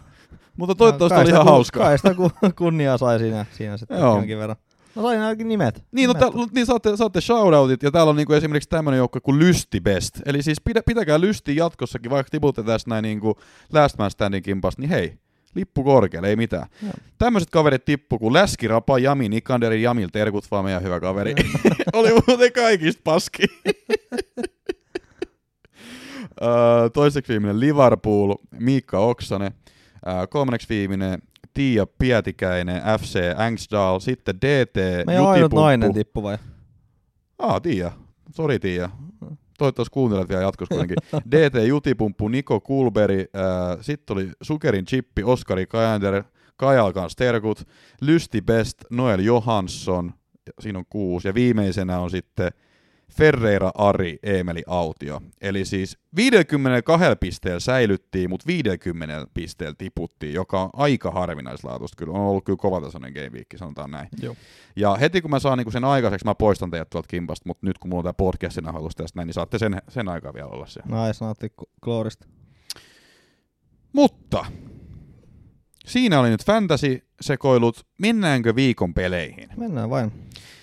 Mutta 0.58 0.76
toivottavasti 0.76 1.16
Kai 1.16 1.24
oli 1.24 1.30
ihan 1.30 1.44
kun- 1.44 1.52
hauskaa. 1.54 1.84
Kai 1.84 1.98
sitä 1.98 2.14
kun 2.14 2.32
kunniaa 2.58 2.98
sai 2.98 3.20
siinä, 3.20 3.46
siinä 3.52 3.78
sitten 3.78 4.00
Joo. 4.00 4.16
jonkin 4.16 4.38
verran. 4.38 4.56
No 4.96 5.02
sain 5.02 5.22
ainakin 5.22 5.48
nimet. 5.48 5.84
Niin, 5.92 6.08
no, 6.08 6.14
nimet. 6.14 6.34
tää, 6.34 6.46
niin 6.54 6.66
saatte, 6.66 6.98
saatte 6.98 7.22
shoutoutit, 7.22 7.84
ja 7.84 7.92
täällä 7.92 8.10
on 8.10 8.16
niinku 8.16 8.34
esimerkiksi 8.34 8.70
tämmöinen 8.70 8.98
joukkue 8.98 9.22
kuin 9.22 9.40
Lysti 9.40 9.82
Best. 9.82 10.20
Eli 10.26 10.44
siis 10.44 10.62
pidä, 10.62 10.82
pitäkää 10.86 11.22
Lysti 11.22 11.56
jatkossakin, 11.56 12.12
vaikka 12.12 12.30
tiputte 12.32 12.64
tästä 12.64 12.90
näin 12.90 13.04
niinku 13.04 13.36
Last 13.74 13.98
Man 13.98 14.12
Standing 14.12 14.46
kimpasta, 14.46 14.82
niin 14.82 14.90
hei, 14.90 15.18
lippu 15.56 15.84
korkealle, 15.84 16.30
ei 16.30 16.36
mitään. 16.36 16.68
Joo. 16.84 16.94
Tämmöiset 17.18 17.50
kaverit 17.50 17.86
tippu 17.86 18.20
kuin 18.20 18.34
Läski, 18.34 18.68
Rapa, 18.68 19.00
Jami, 19.00 19.30
Nikanderi, 19.30 19.82
Jamil, 19.82 20.10
terkut 20.12 20.52
vaan 20.52 20.66
meidän 20.66 20.84
hyvä 20.84 21.00
kaveri. 21.00 21.36
Oli 21.94 22.10
muuten 22.28 22.54
kaikista 22.54 23.02
paski. 23.04 23.44
Toiseksi 26.94 27.32
viimeinen 27.34 27.60
Liverpool, 27.60 28.36
Miikka 28.60 29.00
Oksanen. 29.00 29.52
Kolmanneksi 30.30 30.70
viimeinen 30.70 31.22
Tiia 31.54 31.86
Pietikäinen, 31.98 32.82
FC 33.00 33.20
Angsdal. 33.38 34.00
Sitten 34.00 34.36
DT, 34.38 34.76
Meidän 35.06 35.08
ainut 35.26 35.30
Jutipumppu. 35.30 35.62
nainen 35.62 35.94
tippu 35.94 36.24
vai? 36.24 36.38
Aa, 37.40 37.60
Tiia. 37.60 37.92
Sori 38.36 38.60
Tiia. 38.60 38.90
Toivottavasti 39.62 39.94
kuuntelet 39.94 40.30
vielä 40.30 40.42
jatkossa 40.42 40.76
kuitenkin. 40.76 40.98
DT 41.32 41.68
Jutipumppu, 41.68 42.28
Niko 42.28 42.60
Kulberi, 42.60 43.20
äh, 43.20 43.78
sitten 43.82 44.14
oli 44.14 44.32
Sukerin 44.42 44.86
Chippi, 44.86 45.24
Oskari 45.24 45.66
Kajander, 45.66 46.24
Kajal 46.56 46.94
kanssa 46.94 47.18
terkut, 47.18 47.68
Lysti 48.02 48.42
Best, 48.42 48.78
Noel 48.92 49.20
Johansson, 49.20 50.14
siinä 50.60 50.80
on 50.80 50.86
kuusi, 50.90 51.28
ja 51.28 51.34
viimeisenä 51.34 52.00
on 52.00 52.10
sitten 52.10 52.52
Ferreira 53.18 53.72
Ari, 53.76 54.20
Eemeli 54.24 54.64
Autio. 54.68 55.22
Eli 55.42 55.66
siis 55.66 55.98
52 56.16 57.06
pisteellä 57.20 57.60
säilyttiin, 57.60 58.30
mutta 58.30 58.48
50 58.48 59.28
pisteellä 59.34 59.76
tiputtiin, 59.78 60.34
joka 60.34 60.62
on 60.62 60.70
aika 60.74 61.12
harvinaislaatuista. 61.12 61.96
Kyllä 61.98 62.14
on 62.14 62.26
ollut 62.26 62.46
kyllä 62.46 62.58
kovatasoinen 62.58 63.14
game 63.14 63.30
week, 63.30 63.48
sanotaan 63.56 63.92
näin. 63.92 64.08
Joo. 64.22 64.36
Ja 64.76 64.96
heti 64.96 65.22
kun 65.22 65.32
mä 65.32 65.40
saan 65.40 65.58
niinku 65.58 65.72
sen 65.72 65.84
aikaiseksi, 65.84 66.26
mä 66.26 66.36
poistan 66.36 66.72
teidät 66.72 66.90
tuolta 66.90 67.08
kimpasta, 67.08 67.48
mutta 67.48 67.68
nyt 67.68 67.78
kun 67.78 67.90
mulla 67.90 68.00
on 68.00 68.04
tää 68.04 68.14
podcastin 68.14 68.64
nauhoitus 68.64 68.96
tästä 68.96 69.20
näin, 69.20 69.28
niin 69.28 69.34
saatte 69.34 69.60
sen, 69.60 69.82
sen 69.90 70.08
aikaa 70.08 70.34
vielä 70.34 70.48
olla 70.48 70.66
siellä. 70.66 70.96
Nais 70.96 71.22
nautti 71.22 71.54
Kloorista. 71.84 72.28
Mutta 73.94 74.46
siinä 75.86 76.20
oli 76.20 76.30
nyt 76.30 76.46
fantasy-sekoilut. 76.46 77.86
Mennäänkö 78.02 78.56
viikon 78.56 78.94
peleihin? 78.94 79.50
Mennään 79.58 79.90
vain. 79.90 80.12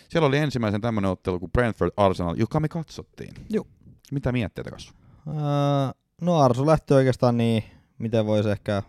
Siellä 0.09 0.27
oli 0.27 0.39
ensimmäisen 0.39 0.81
tämmönen 0.81 1.11
ottelu 1.11 1.39
kuin 1.39 1.53
Brentford 1.53 1.91
Arsenal, 1.97 2.35
joka 2.39 2.61
me 2.61 2.69
katsottiin. 2.69 3.35
Joo. 3.51 3.67
Mitä 4.13 4.33
mietteitä 4.33 4.71
kanssa? 4.71 4.93
Öö, 5.29 5.35
no 6.21 6.39
Arsu 6.41 6.67
lähti 6.67 6.95
oikeastaan 6.95 7.37
niin, 7.37 7.65
miten 7.99 8.27
voisi 8.27 8.51
ehkä 8.51 8.83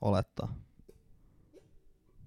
olettaa. 0.00 0.54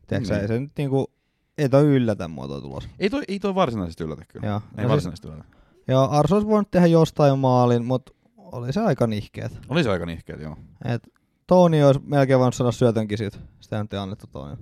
Tiedätkö, 0.07 0.33
Niin. 0.33 0.41
ei 0.41 0.47
se 0.47 0.59
nyt 0.59 0.71
niinku, 0.77 1.11
ei 1.57 1.69
toi 1.69 1.83
yllätä 1.83 2.27
mua 2.27 2.47
toi 2.47 2.61
tulos. 2.61 2.89
Ei 2.99 3.09
toi, 3.09 3.23
ei 3.27 3.39
toi 3.39 3.55
varsinaisesti 3.55 4.03
yllätä 4.03 4.25
kyllä. 4.27 4.47
Joo. 4.47 4.55
Ei 4.57 4.61
No 4.71 4.77
siis, 4.77 4.89
varsinaisesti 4.89 5.27
yllätä. 5.27 5.43
ja 5.87 6.03
Arsu 6.03 6.35
olisi 6.35 6.47
voinut 6.47 6.71
tehdä 6.71 6.87
jostain 6.87 7.39
maalin, 7.39 7.85
mutta 7.85 8.11
oli 8.37 8.73
se 8.73 8.81
aika 8.81 9.07
nihkeet. 9.07 9.59
Oli 9.69 9.83
se 9.83 9.89
aika 9.91 10.05
nihkeet, 10.05 10.41
joo. 10.41 10.57
Et 10.85 11.07
Toni 11.47 11.83
olisi 11.83 12.01
melkein 12.05 12.39
voinut 12.39 12.55
saada 12.55 12.71
syötönkin 12.71 13.17
siitä. 13.17 13.37
Sitä 13.59 13.81
nyt 13.81 13.93
ei 13.93 13.99
annettu 13.99 14.27
Toni. 14.27 14.55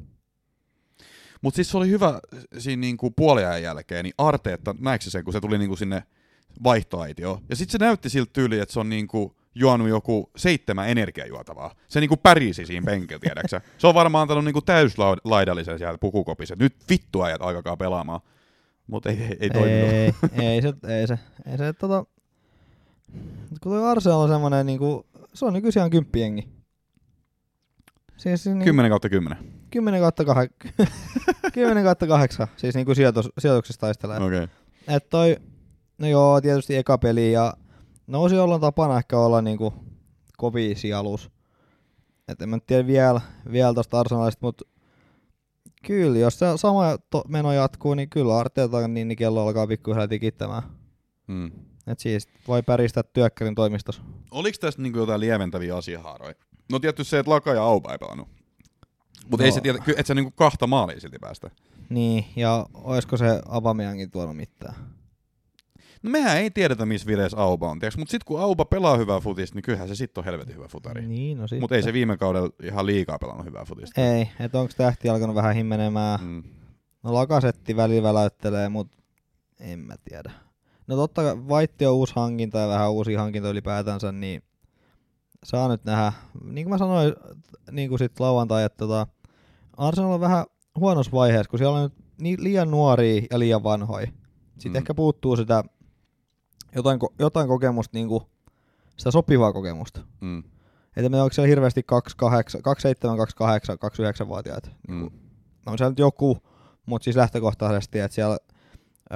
Mutta 1.42 1.56
siis 1.56 1.72
se 1.72 1.78
oli 1.78 1.90
hyvä 1.90 2.20
siinä 2.58 2.82
niinku 2.82 3.12
puoliajan 3.12 3.64
jälkeen, 3.64 4.04
niin 4.04 4.14
Arteetta, 4.18 4.76
näetkö 4.80 5.10
sen, 5.10 5.24
kun 5.24 5.34
se 5.34 5.42
tuli 5.42 5.58
niinku 5.58 5.76
sinne 5.76 6.04
vaihtoaitioon. 6.64 7.42
Ja 7.50 7.56
sitten 7.56 7.72
se 7.72 7.86
näytti 7.86 8.10
siltä 8.10 8.30
tyyliin, 8.34 8.62
että 8.62 8.74
se 8.74 8.80
on 8.80 8.90
niinku 8.90 9.36
juonut 9.56 9.90
joku 9.90 10.30
seitsemän 10.36 10.90
energiajuotavaa. 10.90 11.76
Se 11.88 12.00
niinku 12.00 12.18
pärisi 12.18 12.66
siinä 12.66 12.86
penkillä, 12.86 13.20
tiedäksä. 13.20 13.62
Se 13.78 13.88
on 13.88 13.94
varmaan 13.94 14.22
antanut 14.22 14.46
niinku 14.46 14.62
täyslaidallisen 14.62 15.78
sieltä 15.78 15.98
pukukopissa. 15.98 16.56
Nyt 16.60 16.76
vittu 16.90 17.22
ajat 17.22 17.42
alkakaa 17.42 17.78
pelaamaan. 17.78 18.22
Mutta 18.88 19.10
ei, 19.10 19.18
ei, 19.22 19.38
ei 19.40 19.50
toiminut. 19.50 19.90
Ei, 19.90 20.48
ei 20.48 20.62
se, 20.62 20.74
ei 20.88 21.08
se, 21.08 21.20
ei 21.52 21.58
se, 21.58 21.74
tota, 21.74 22.06
kun 23.62 23.72
toi 23.72 23.92
Arsenal 23.92 24.22
on 24.22 24.30
semmonen 24.30 24.66
niinku, 24.66 25.06
se 25.34 25.46
on 25.46 25.54
nykyisiä 25.54 25.80
ihan 25.80 25.90
kymppijengi. 25.90 26.48
Siis, 28.18 28.44
siis 28.44 28.56
niin, 28.56 28.66
10 28.66 28.90
kautta 28.90 29.10
10. 29.10 29.59
10 29.72 30.02
kautta 30.02 30.26
8, 30.26 30.72
10 31.54 31.84
kautta 31.88 32.08
8, 32.08 32.48
siis 32.58 32.76
niinku 32.76 32.96
sijoitus, 32.96 33.30
sijoituksista 33.40 33.82
taistelee. 33.82 34.18
Okei. 34.18 34.44
Okay. 34.44 34.48
Et 34.88 35.10
toi, 35.10 35.38
no 35.98 36.08
joo, 36.08 36.42
tietysti 36.42 36.76
eka 36.76 36.98
peli 36.98 37.32
ja 37.32 37.54
nousi 38.08 38.38
olla 38.38 38.60
tapana 38.60 38.98
ehkä 38.98 39.20
olla 39.20 39.42
niinku 39.42 39.74
kovin 40.38 40.76
sijalus. 40.76 41.32
Et 42.28 42.42
en 42.42 42.50
mä 42.50 42.58
tiedä 42.68 42.88
vielä, 42.88 43.22
vielä 43.52 43.74
tosta 43.74 44.00
Arsenalista, 44.00 44.46
mutta 44.46 44.66
kyllä, 45.86 46.18
jos 46.18 46.40
se 46.40 46.46
sama 46.56 46.98
to- 47.10 47.24
meno 47.28 47.54
jatkuu, 47.54 47.94
niin 47.94 48.10
kyllä 48.10 48.38
Arteeta 48.38 48.88
niin, 48.88 49.08
niin 49.08 49.18
kello 49.18 49.48
alkaa 49.48 49.68
pikkuhiljaa 49.68 50.08
tikittämään. 50.08 50.64
Mm. 51.28 51.52
Et 51.88 52.00
siis 52.00 52.28
voi 52.48 52.62
päristää 52.64 53.04
työkkärin 53.04 53.56
toimistossa. 53.56 54.02
Oliko 54.32 54.58
tässä 54.62 54.82
niinku 54.82 55.00
jotain 55.00 55.20
lieventäviä 55.20 55.76
asiahaaroja? 55.76 56.34
No 56.72 56.80
tietysti 56.80 57.10
se, 57.10 57.20
että 57.20 57.32
Laka 57.32 57.54
ja 57.54 57.64
Auba 57.64 57.92
ei 57.92 57.98
pelannut. 57.98 58.39
Mutta 59.32 59.44
No. 59.44 59.46
ei 59.46 59.52
se 59.52 59.62
tiedä, 59.62 59.80
ky- 59.80 59.94
et 59.98 60.06
sä 60.06 60.16
niinku 60.16 60.32
kahta 60.32 60.68
maalia 60.68 61.00
silti 61.00 61.20
päästä. 61.20 61.52
Niin, 61.90 62.26
ja 62.36 62.66
olisiko 62.74 63.18
se 63.18 63.42
Aubameyangin 63.48 64.12
tuonut 64.12 64.36
mitään? 64.38 64.76
No 66.04 66.10
mehän 66.10 66.38
ei 66.38 66.52
tiedetä, 66.52 66.86
missä 66.86 67.08
vireessä 67.08 67.38
Auba 67.38 67.70
on, 67.70 67.78
mutta 67.98 68.12
sitten 68.12 68.26
kun 68.26 68.40
Auba 68.42 68.66
pelaa 68.66 68.98
hyvää 68.98 69.20
futista, 69.20 69.56
niin 69.56 69.64
kyllähän 69.64 69.88
se 69.88 69.96
sitten 69.96 70.22
on 70.22 70.26
helvetin 70.26 70.56
hyvä 70.56 70.68
futari. 70.68 71.08
Niin, 71.08 71.38
no. 71.38 71.46
Mutta 71.60 71.76
ei 71.76 71.84
se 71.84 71.94
viime 71.94 72.18
kaudella 72.18 72.50
ihan 72.64 72.86
liikaa 72.86 73.20
pelannut 73.20 73.46
hyvää 73.46 73.66
futista. 73.66 74.02
Ei, 74.02 74.30
että 74.40 74.60
onko 74.60 74.74
tähti 74.78 75.10
alkanut 75.10 75.36
vähän 75.36 75.56
himmenemään. 75.56 76.20
Mm. 76.24 76.44
No 77.04 77.14
Lakasetti 77.14 77.76
välillä 77.76 78.04
väläyttelee, 78.08 78.70
mutta 78.70 78.98
en 79.60 79.80
mä 79.80 79.96
tiedä. 80.10 80.32
No 80.88 80.96
totta 80.96 81.22
kai 81.24 81.48
Vaitti 81.50 81.86
on 81.86 81.94
uusi 81.94 82.14
hankinta 82.16 82.58
ja 82.60 82.68
vähän 82.68 82.92
uusi 82.92 83.14
hankinta 83.16 83.50
ylipäätänsä, 83.50 84.12
niin 84.12 84.44
saa 85.44 85.68
nyt 85.68 85.84
nähdä. 85.86 86.14
Niin 86.44 86.66
kuin 86.66 86.70
mä 86.74 86.78
sanoin 86.78 87.14
niin 87.72 87.90
kuin 87.90 88.00
sit 88.00 88.20
lauantai, 88.20 88.64
että 88.64 88.78
tota, 88.78 89.08
Arsenal 89.80 90.12
on 90.12 90.20
vähän 90.20 90.46
huonossa 90.80 91.12
vaiheessa, 91.12 91.50
kun 91.50 91.60
siellä 91.60 91.78
on 91.78 91.84
nyt 91.84 91.94
niin 92.22 92.44
liian 92.44 92.72
nuoria 92.72 93.22
ja 93.32 93.40
liian 93.40 93.64
vanhoja. 93.64 94.08
Sitten 94.54 94.72
Mm. 94.72 94.76
ehkä 94.76 94.94
puuttuu 94.94 95.36
sitä 95.36 95.64
jotain, 96.76 97.00
jotain 97.20 97.48
kokemusta, 97.48 97.98
niin 97.98 98.08
kuin 98.08 98.24
sitä 98.98 99.12
sopivaa 99.12 99.54
kokemusta. 99.54 100.02
Mm. 100.22 100.44
Että 100.96 101.10
me 101.10 101.22
onko 101.22 101.34
siellä 101.34 101.48
hirveästi 101.48 101.84
28, 101.84 102.62
27, 102.62 103.18
28, 103.18 103.78
29-vuotiaita. 104.26 104.70
Mm. 104.88 105.10
on 105.66 105.78
siellä 105.78 105.92
nyt 105.92 106.00
joku, 106.00 106.38
mutta 106.86 107.04
siis 107.04 107.16
lähtökohtaisesti, 107.16 108.00
että 108.00 108.16
siellä 108.16 108.38
ö, 109.14 109.16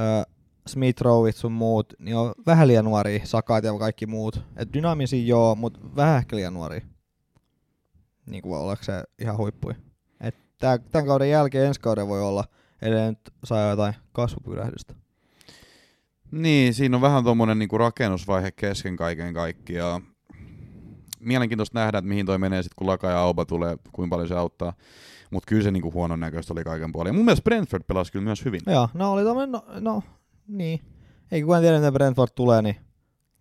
Smith 0.68 1.02
Rowit 1.02 1.36
sun 1.36 1.52
muut, 1.52 1.94
niin 2.00 2.16
on 2.18 2.34
vähän 2.46 2.68
liian 2.68 2.86
nuoria, 2.86 3.26
Sakat 3.26 3.64
ja 3.64 3.78
kaikki 3.80 4.06
muut. 4.06 4.42
Et 4.56 4.74
dynaamisia 4.74 5.26
joo, 5.26 5.56
mutta 5.56 5.80
vähän 5.96 6.18
ehkä 6.18 6.36
liian 6.36 6.54
nuoria. 6.54 6.82
Niin 8.26 8.42
kuin 8.44 8.60
ollaanko 8.60 8.84
se 8.84 9.04
ihan 9.20 9.38
huippui. 9.38 9.74
Tää, 10.64 10.78
tämän 10.78 11.08
kauden 11.08 11.30
jälkeen 11.30 11.68
ensi 11.68 11.80
kauden 11.80 12.08
voi 12.08 12.22
olla, 12.22 12.44
ellei 12.82 13.10
nyt 13.10 13.20
saa 13.44 13.70
jotain 13.70 13.94
kasvupyrähdystä. 14.12 14.94
Niin, 16.32 16.74
siinä 16.74 16.98
on 16.98 17.02
vähän 17.02 17.24
tuommoinen 17.24 17.60
niinku 17.60 17.78
rakennusvaihe 17.78 18.52
kesken 18.52 18.96
kaiken 18.96 19.34
kaikkiaan. 19.34 20.02
mielenkiintoista 21.20 21.80
nähdä, 21.80 21.98
että 21.98 22.10
mihin 22.10 22.26
toi 22.26 22.38
menee 22.38 22.64
sitten, 22.64 22.76
kun 22.76 22.88
Laka 22.88 23.10
ja 23.10 23.20
Auba 23.20 23.46
tulee, 23.46 23.78
kuinka 23.92 24.14
paljon 24.14 24.28
se 24.28 24.36
auttaa. 24.36 24.74
Mutta 25.32 25.48
kyllä 25.48 25.64
se 25.64 25.72
niinku 25.72 25.94
huonon 25.94 26.20
näköistä 26.20 26.54
oli 26.54 26.64
kaiken 26.64 26.92
puolin. 26.92 27.10
Ja 27.10 27.14
mun 27.14 27.26
mielestä 27.26 27.44
Brentford 27.44 27.84
pelasi 27.88 28.12
kyllä 28.12 28.24
myös 28.24 28.46
hyvin. 28.46 28.62
Joo, 28.68 28.90
no 28.94 29.12
oli 29.12 29.24
tommonen, 29.24 29.52
no, 29.52 29.66
no 29.80 30.04
niin. 30.48 30.82
Ei 31.32 31.42
kukaan 31.42 31.62
tiedä, 31.62 31.78
miten 31.78 31.94
Brentford 31.94 32.32
tulee, 32.36 32.62
niin 32.62 32.76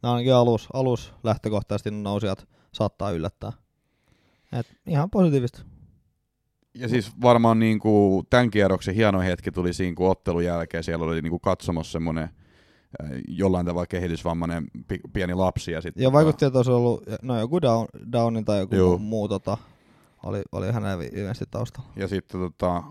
no 0.02 0.12
ainakin 0.12 0.34
alus, 0.34 0.68
alus 0.72 1.14
lähtökohtaisesti 1.24 1.90
nousijat 1.90 2.48
saattaa 2.72 3.10
yllättää. 3.10 3.52
Et 4.52 4.66
ihan 4.86 5.10
positiivista. 5.10 5.71
Ja 6.74 6.88
siis 6.88 7.12
varmaan 7.22 7.58
niinku 7.58 8.22
tämän 8.30 8.50
kierroksen 8.50 8.94
hieno 8.94 9.20
hetki 9.20 9.50
tuli 9.52 9.72
siinä, 9.72 9.94
kun 9.94 10.10
ottelun 10.10 10.44
jälkeen 10.44 10.84
siellä 10.84 11.04
oli 11.04 11.22
niinku 11.22 11.38
katsomossa 11.38 11.92
semmoinen 11.92 12.24
äh, 12.24 13.10
jollain 13.28 13.66
tavalla 13.66 13.86
kehitysvammainen 13.86 14.66
pi- 14.88 15.00
pieni 15.12 15.34
lapsi. 15.34 15.72
Ja 15.72 15.80
sit 15.80 15.94
Ja 15.96 16.12
vaikutti, 16.12 16.44
että 16.44 16.58
olisi 16.58 16.70
ollut 16.70 17.02
no, 17.22 17.40
joku 17.40 17.62
down, 17.62 17.86
downin 18.12 18.44
tai 18.44 18.58
joku 18.58 18.74
Joo. 18.74 18.98
muu 18.98 19.28
tota, 19.28 19.58
oli, 20.22 20.42
oli 20.52 20.72
hänellä 20.72 21.04
ilmeisesti 21.12 21.44
taustalla. 21.50 21.88
ja 21.96 22.08
sitten 22.08 22.40
tota, 22.40 22.82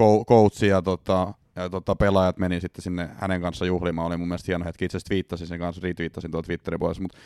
co- 0.00 0.24
coachi 0.24 0.66
ja, 0.66 0.82
tota, 0.82 1.34
ja 1.56 1.70
tota, 1.70 1.96
pelaajat 1.96 2.38
meni 2.38 2.60
sitten 2.60 2.82
sinne 2.82 3.08
hänen 3.18 3.40
kanssa 3.40 3.66
juhlimaan. 3.66 4.06
Oli 4.06 4.16
mun 4.16 4.28
mielestä 4.28 4.46
hieno 4.46 4.64
hetki. 4.64 4.84
Itse 4.84 4.96
asiassa 4.96 5.08
twiittasin 5.08 5.46
sen 5.46 5.58
kanssa, 5.58 5.80
retweettasin 5.84 6.30
tuolla 6.30 6.46
Twitterin 6.46 6.80
puolessa. 6.80 7.02
Mutta 7.02 7.18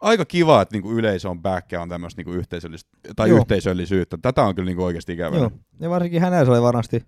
aika 0.00 0.24
kiva, 0.24 0.62
että 0.62 0.74
niinku 0.74 0.92
yleisö 0.92 1.30
on 1.30 1.42
back 1.42 1.72
ja 1.72 1.82
on 1.82 1.88
tämmöistä 1.88 2.18
niinku 2.18 2.32
yhteisöllistä, 2.32 2.90
tai 3.16 3.28
Joo. 3.28 3.38
yhteisöllisyyttä. 3.38 4.18
Tätä 4.22 4.42
on 4.42 4.54
kyllä 4.54 4.66
niinku 4.66 4.84
oikeasti 4.84 5.12
ikävä. 5.12 5.36
Joo. 5.36 5.50
Ja 5.80 5.90
varsinkin 5.90 6.20
hänellä 6.20 6.44
se 6.44 6.50
oli 6.50 6.62
varmasti 6.62 7.06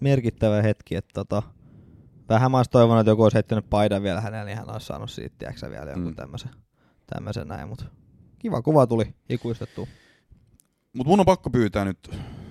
merkittävä 0.00 0.62
hetki, 0.62 0.96
että 0.96 1.12
tota, 1.14 1.42
vähän 2.28 2.50
mä 2.50 2.56
olisin 2.56 2.70
toivonut, 2.70 3.00
että 3.00 3.10
joku 3.10 3.22
olisi 3.22 3.34
heittänyt 3.34 3.70
paidan 3.70 4.02
vielä 4.02 4.20
hänelle, 4.20 4.44
niin 4.44 4.58
hän 4.58 4.70
olisi 4.70 4.86
saanut 4.86 5.10
siitä, 5.10 5.36
tiedätkö 5.38 5.70
vielä 5.70 5.90
jonkun 5.90 6.02
Mm. 6.02 6.08
mm. 6.08 6.14
tämmöisen, 6.16 6.50
tämmöisen 7.06 7.48
näin, 7.48 7.68
mutta 7.68 7.84
kiva 8.38 8.62
kuva 8.62 8.86
tuli 8.86 9.14
ikuistettu. 9.28 9.88
Mutta 10.92 11.10
mun 11.10 11.20
on 11.20 11.26
pakko 11.26 11.50
pyytää 11.50 11.84
nyt 11.84 12.10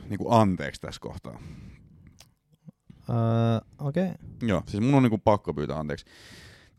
niinku 0.10 0.32
anteeksi 0.32 0.82
tässä 0.82 1.02
kohtaa. 1.02 1.40
Öö, 3.10 3.16
Okei, 3.80 4.04
okay. 4.04 4.16
Joo, 4.42 4.64
siis 4.68 4.84
mun 4.84 4.94
on 4.96 5.04
niinku 5.04 5.18
pakko 5.18 5.54
pyytää 5.54 5.80
anteeksi. 5.80 6.06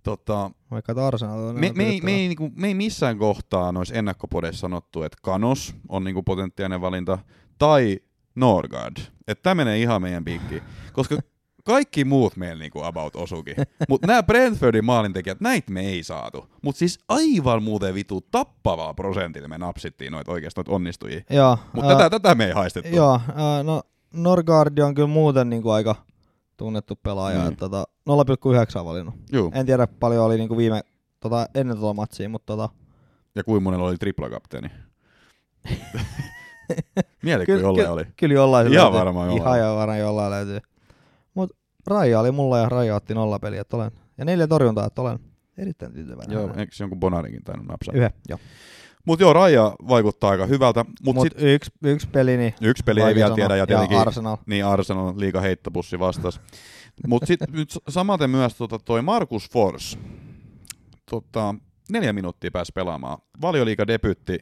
Tota, 0.07 0.51
vaikka 0.71 1.07
Arsenal 1.07 1.53
me, 1.53 1.73
me, 1.75 1.85
ei, 1.85 2.01
me, 2.01 2.13
ei, 2.13 2.29
niinku, 2.29 2.51
me 2.55 2.67
ei 2.67 2.75
missään 2.75 3.19
kohtaa 3.19 3.73
noissa 3.73 3.95
ennakkopodeissa 3.95 4.61
sanottu, 4.61 5.03
että 5.03 5.19
Kanos 5.23 5.75
on 5.89 6.05
niinku 6.05 6.23
potentiaalinen 6.23 6.81
valinta, 6.81 7.19
tai 7.59 8.01
Norgard. 8.35 8.97
Että 9.29 9.43
tämä 9.43 9.55
menee 9.55 9.79
ihan 9.79 10.03
meidän 10.03 10.25
piikkiin. 10.25 10.63
Koska 10.93 11.17
kaikki 11.65 12.05
muut 12.05 12.37
meillä 12.37 12.61
niinku 12.61 12.83
about 12.83 13.17
osukin. 13.17 13.57
Mutta 13.89 14.07
nämä 14.07 14.23
Brentfordin 14.23 14.85
maalintekijät, 14.85 15.41
näitä 15.41 15.73
me 15.73 15.81
ei 15.81 16.03
saatu. 16.03 16.53
Mutta 16.63 16.79
siis 16.79 16.99
aivan 17.09 17.63
muuten 17.63 17.95
vitu 17.95 18.21
tappavaa 18.21 18.95
prosentilla 18.95 19.49
me 19.49 19.59
napsittiin 19.59 20.13
noita 20.13 20.33
oikeasti 20.33 20.59
noita 20.59 20.73
onnistujia. 20.73 21.21
Mutta 21.73 21.97
tätä, 21.97 22.11
tätä 22.11 22.35
me 22.35 22.45
ei 22.47 22.53
haistettu. 22.53 22.97
joo 22.97 23.21
ää, 23.35 23.63
no 23.63 23.83
Norgardi 24.13 24.83
on 24.83 24.95
kyllä 24.95 25.09
muuten 25.09 25.51
niinku 25.51 25.71
aika 25.71 25.97
tunnettu 26.57 26.97
pelaaja, 27.03 27.51
Mm. 27.51 27.57
tota, 27.57 27.85
0,9 28.09 28.81
on 28.81 28.87
valinnut. 28.87 29.15
Juu. 29.33 29.51
En 29.55 29.67
tiedä 29.67 29.87
paljon 29.87 30.25
oli 30.25 30.37
niinku 30.39 30.57
viime, 30.57 30.81
tota, 31.21 31.49
ennen 31.55 31.77
tuota 31.79 31.95
matsia, 31.95 32.29
mutta 32.29 32.53
tota, 32.57 32.69
Ja 33.35 33.45
kuinka 33.45 33.61
monella 33.65 33.89
oli 33.89 33.97
triplakapteeni? 33.97 34.69
Mieti, 37.23 37.47
kun 37.47 37.55
Kyllä- 37.57 37.75
kyllä- 37.75 37.91
oli. 37.93 38.05
Kyllä 38.17 38.35
jollain 38.35 38.73
Ihan 38.73 38.85
löytyy. 38.85 38.99
varmaan 38.99 39.29
jollain. 39.29 39.61
Ihan 39.61 39.77
varmaan 39.77 39.99
jollain 39.99 40.31
löytyy. 40.31 40.59
Mut 41.35 41.51
Raija 41.87 42.21
oli 42.21 42.31
mulla 42.31 42.59
ja 42.59 42.69
Raija 42.69 42.95
otti 42.97 43.15
nolla 43.15 43.39
peliä, 43.39 43.61
että 43.61 43.77
olen. 43.77 43.91
Ja 44.19 44.25
neljä 44.25 44.47
torjuntaa, 44.47 44.87
että 44.87 45.03
olen 45.03 45.19
erittäin 45.59 45.93
tyytyväinen. 45.93 46.35
Joo, 46.35 46.49
eikö 46.57 46.73
jonkun 46.81 47.01
Bonarinkin 47.01 47.45
tainnut 47.45 47.69
napsaa? 47.69 47.95
Yhden, 47.95 48.11
joo. 48.29 48.39
Mutta 49.07 49.23
joo, 49.23 49.33
Raija 49.33 49.77
vaikuttaa 49.89 50.31
aika 50.31 50.47
hyvältä. 50.47 50.85
Mutta 51.03 51.21
Mut, 51.23 51.29
yksi, 51.37 51.71
yksi 51.85 52.09
peli, 52.09 52.37
niin 52.37 52.55
yksi 52.61 52.83
peli 52.85 53.03
ei 53.03 53.15
vielä 53.15 53.35
tiedä, 53.35 53.57
ja 53.57 53.67
tietenkin 53.67 53.99
Arsenal. 53.99 54.37
niin 54.47 54.65
Arsenal 54.65 55.13
liiga 55.17 55.41
heittopussi 55.41 55.99
vastas. 55.99 56.41
Mutta 57.07 57.27
sitten 57.27 57.49
nyt 57.59 57.79
samaten 57.89 58.31
myös 58.31 58.55
tota, 58.55 58.79
toi 58.79 59.03
Markus 59.03 59.51
Fors. 59.51 59.99
Tota, 61.11 61.55
neljä 61.91 62.13
minuuttia 62.13 62.51
pääsi 62.51 62.73
pelaamaan. 62.75 63.19
Valioliiga 63.41 63.87
debyytti. 63.87 64.39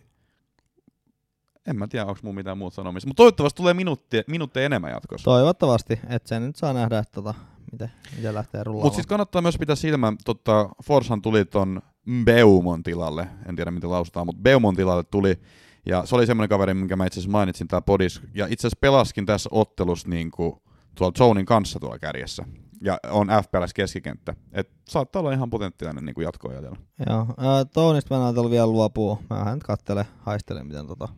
En 1.67 1.77
mä 1.77 1.89
tiedä, 1.89 2.07
onko 2.07 2.21
mun 2.23 2.35
mitään 2.35 2.59
muuta 2.59 2.75
sanomista. 2.75 3.09
Mutta 3.09 3.21
toivottavasti 3.21 3.57
tulee 3.57 3.75
minuuttia, 3.75 4.23
minuutteja 4.27 4.67
enemmän 4.67 4.91
jatkossa. 4.91 5.25
Toivottavasti, 5.25 6.01
että 6.09 6.29
sen 6.29 6.47
nyt 6.47 6.57
saa 6.57 6.73
nähdä, 6.73 6.99
että 6.99 7.13
tota, 7.13 7.35
miten, 7.73 7.93
miten 8.17 8.35
lähtee 8.35 8.65
rullaamaan. 8.65 8.87
Mutta 8.87 8.97
sitten 8.97 9.09
kannattaa 9.09 9.43
myös 9.43 9.59
pitää 9.59 9.77
silmän, 9.77 10.17
tota, 10.25 10.69
Forshan 10.85 11.23
tuli 11.23 11.45
ton 11.45 11.83
Beumon 12.25 12.83
tilalle, 12.83 13.29
en 13.49 13.57
tiedä 13.57 13.71
miten 13.71 13.91
lausutaan, 13.91 14.27
mutta 14.27 14.43
Beumon 14.43 14.77
tilalle 14.77 15.03
tuli, 15.03 15.41
ja 15.87 16.07
se 16.07 16.15
oli 16.15 16.27
semmoinen 16.27 16.49
kaveri, 16.49 16.75
minkä 16.75 16.97
mä 16.97 17.07
itse 17.07 17.21
asiassa 17.21 17.33
mainitsin 17.33 17.69
täällä 17.69 17.85
podis, 17.85 18.21
ja 18.35 18.47
itse 18.47 18.67
asiassa 18.67 18.79
pelaskin 18.81 19.27
tässä 19.27 19.49
ottelussa 19.53 20.09
niinku 20.09 20.63
tuolla 20.95 21.15
Zonin 21.19 21.47
kanssa 21.47 21.81
tuolla 21.81 21.99
kärjessä, 21.99 22.45
ja 22.81 22.99
on 23.11 23.27
FPLS 23.27 23.75
keskikenttä, 23.75 24.35
et 24.53 24.71
saattaa 24.89 25.21
olla 25.21 25.33
ihan 25.33 25.51
potentiaalinen 25.51 26.05
niinku 26.05 26.21
jatkoajatella. 26.21 26.77
Joo, 27.07 27.27
ää, 27.39 27.65
Tounista 27.65 28.15
mä 28.15 28.19
en 28.19 28.25
ajatellut 28.27 28.51
vielä 28.51 28.67
luopua. 28.67 29.19
Mä 29.31 29.39
vähän 29.39 29.55
nyt 29.55 29.63
kattelen, 29.65 30.05
haistelen, 30.19 30.67
miten 30.67 30.87
tota 30.87 31.09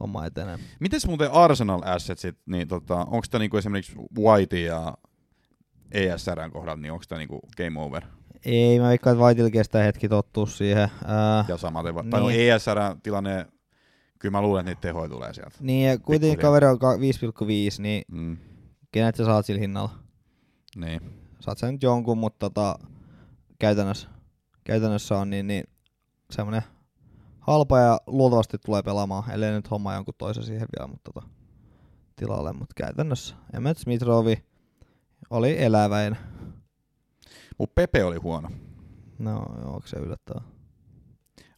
homma 0.00 0.26
etenee. 0.26 0.58
Mites 0.80 1.06
muuten 1.06 1.32
Arsenal 1.32 1.82
Assetsit, 1.84 2.36
niin 2.46 2.68
tota, 2.68 2.96
onko 2.96 3.22
tämä 3.30 3.38
niinku 3.38 3.56
esimerkiksi 3.56 3.96
White 4.18 4.60
ja 4.60 4.94
ESRn 5.92 6.50
kohdalla, 6.50 6.82
niin 6.82 6.92
onko 6.92 7.04
tämä 7.08 7.18
niinku 7.18 7.40
game 7.56 7.80
over? 7.80 8.02
Ei, 8.44 8.80
mä 8.80 8.88
veikkaan, 8.88 9.14
että 9.14 9.22
Vaitilla 9.22 9.50
kestää 9.50 9.84
hetki 9.84 10.08
tottua 10.08 10.46
siihen. 10.46 10.88
Ää, 11.06 11.44
Ja 11.48 11.56
samaten, 11.56 11.94
va- 11.94 12.04
tai 12.10 12.20
no 12.20 12.28
Niin. 12.28 12.52
ESR-tilanne, 12.52 13.46
kyllä 14.18 14.32
mä 14.32 14.42
luulen, 14.42 14.60
että 14.60 14.70
niitä 14.70 14.80
tehoja 14.80 15.08
tulee 15.08 15.34
sieltä. 15.34 15.56
niin, 15.60 15.88
ja 15.88 15.98
kuitenkin 15.98 16.38
kaveri 16.38 16.66
on 16.66 16.78
ka- 16.78 16.98
5,5, 17.00 17.82
niin 17.82 18.02
Mm, 18.08 18.36
kenet 18.92 19.16
sä 19.16 19.24
saat 19.24 19.46
sillä 19.46 19.60
hinnalla? 19.60 19.90
niin. 20.76 21.00
Saat 21.40 21.58
sä 21.58 21.72
nyt 21.72 21.82
jonkun, 21.82 22.18
mutta 22.18 22.50
tota, 22.50 22.78
käytännössä, 23.58 24.08
käytännössä 24.64 25.18
on 25.18 25.30
niin, 25.30 25.46
niin 25.46 25.64
semmoinen 26.30 26.62
halpa 27.40 27.78
ja 27.78 28.00
luultavasti 28.06 28.58
tulee 28.66 28.82
pelaamaan, 28.82 29.30
ellei 29.30 29.52
nyt 29.52 29.70
homma 29.70 29.94
jonkun 29.94 30.14
toisen 30.18 30.42
siihen 30.44 30.68
vielä, 30.78 30.88
mutta 30.90 31.12
tota, 31.12 31.26
tilalle, 32.16 32.52
mutta 32.52 32.74
käytännössä. 32.76 33.34
Emmet 33.52 33.78
Smitrovi 33.78 34.44
oli 35.30 35.62
eläväin. 35.62 36.16
Mut 37.58 37.74
Pepe 37.74 38.04
oli 38.04 38.16
huono. 38.16 38.50
No, 39.18 39.36
onko 39.64 39.86
se 39.86 39.96
yllättävää? 39.98 40.42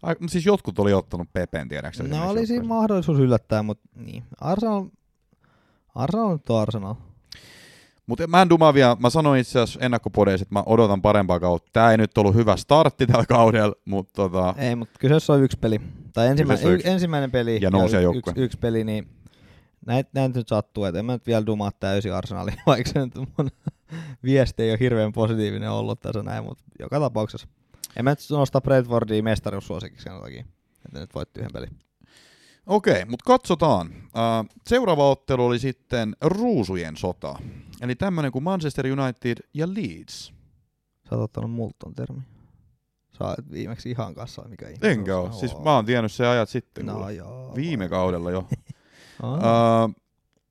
Ai, 0.02 0.16
siis 0.28 0.46
jotkut 0.46 0.78
oli 0.78 0.92
ottanut 0.92 1.28
Pepeen, 1.32 1.68
tiedäksä? 1.68 2.02
No 2.02 2.30
oli 2.30 2.46
siinä 2.46 2.64
mahdollisuus 2.64 3.18
yllättää, 3.18 3.62
mutta 3.62 3.88
niin. 3.96 4.24
Arsenal, 4.40 4.84
Arsenal 5.94 6.32
nyt 6.32 6.50
on 6.50 6.60
Arsenal. 6.60 6.94
Mutta 8.06 8.26
mä 8.26 8.42
en 8.42 8.50
dumaa 8.50 8.74
vielä, 8.74 8.96
mä 9.00 9.10
sanoin 9.10 9.40
itse 9.40 9.60
asiassa 9.60 9.80
ennakkopodeissa, 9.86 10.42
että 10.42 10.54
mä 10.54 10.62
odotan 10.66 11.02
parempaa 11.02 11.40
kautta. 11.40 11.70
Tää 11.72 11.90
ei 11.90 11.96
nyt 11.98 12.18
ollut 12.18 12.34
hyvä 12.34 12.56
startti 12.56 13.06
tällä 13.06 13.26
kaudella, 13.26 13.74
mutta 13.84 14.12
tota, 14.14 14.54
Ei, 14.58 14.76
mutta 14.76 14.98
kyseessä 14.98 15.32
on 15.32 15.42
yksi 15.42 15.58
peli. 15.58 15.80
Tai 16.12 16.28
ensimmä, 16.28 16.52
Kyseessä 16.52 16.68
on 16.68 16.72
y- 16.72 16.76
yksi. 16.76 16.88
ensimmäinen 16.88 17.30
peli 17.30 17.58
Ja 17.62 17.70
nousee 17.70 18.02
y- 18.02 18.18
yksi, 18.18 18.32
yksi 18.36 18.58
peli, 18.58 18.84
niin 18.84 19.08
näitä 19.86 20.10
näit 20.14 20.34
nyt 20.34 20.48
sattuu, 20.48 20.84
että 20.84 20.98
en 20.98 21.04
mä 21.04 21.12
nyt 21.12 21.26
vielä 21.26 21.46
dumaa 21.46 21.70
täysin 21.80 22.14
Arsenaliin, 22.14 22.56
vaikka 22.66 22.92
se 22.92 22.98
nyt 23.00 23.14
mun 23.16 23.50
viesti 24.24 24.62
ei 24.62 24.70
ole 24.70 24.78
hirveän 24.80 25.12
positiivinen 25.12 25.70
ollut 25.70 26.00
tässä 26.00 26.22
näin, 26.22 26.44
mutta 26.44 26.64
joka 26.78 27.00
tapauksessa. 27.00 27.48
En 27.96 28.04
mä 28.04 28.10
nyt 28.10 28.18
nosta 28.30 28.60
Brentfordia 28.60 29.22
mestaruussuosikiksi 29.22 30.04
sen 30.04 30.20
takia, 30.20 30.44
että 30.86 31.00
nyt 31.00 31.14
voitti 31.14 31.40
yhden 31.40 31.52
pelin. 31.52 31.78
okei, 32.66 33.04
mutta 33.04 33.24
katsotaan. 33.26 33.90
Seuraava 34.66 35.10
ottelu 35.10 35.46
oli 35.46 35.58
sitten 35.58 36.16
Ruusujen 36.20 36.96
sota. 36.96 37.34
Eli 37.80 37.94
tämmönen 37.94 38.32
kuin 38.32 38.42
Manchester 38.42 38.86
United 38.86 39.36
ja 39.54 39.68
Leeds. 39.68 40.32
Sä 41.10 41.16
oot 41.16 41.24
ottanut 41.24 41.50
multa 41.50 41.76
ton 41.78 41.94
termi. 41.94 42.22
Sä 43.18 43.24
oot 43.24 43.50
viimeksi 43.50 43.90
ihan 43.90 44.14
kanssa, 44.14 44.42
mikä 44.48 44.68
ihme. 44.68 44.90
Enkä 44.90 45.16
oo. 45.16 45.32
Siis 45.32 45.58
mä 45.64 45.74
oon 45.74 45.84
tiennyt 45.84 46.12
se 46.12 46.26
ajat 46.26 46.48
sitten. 46.48 46.86
No 46.86 47.10
joo. 47.10 47.52
Viime 47.56 47.88
kaudella 47.88 48.30
jo. 48.30 48.48
Uh, 49.22 49.94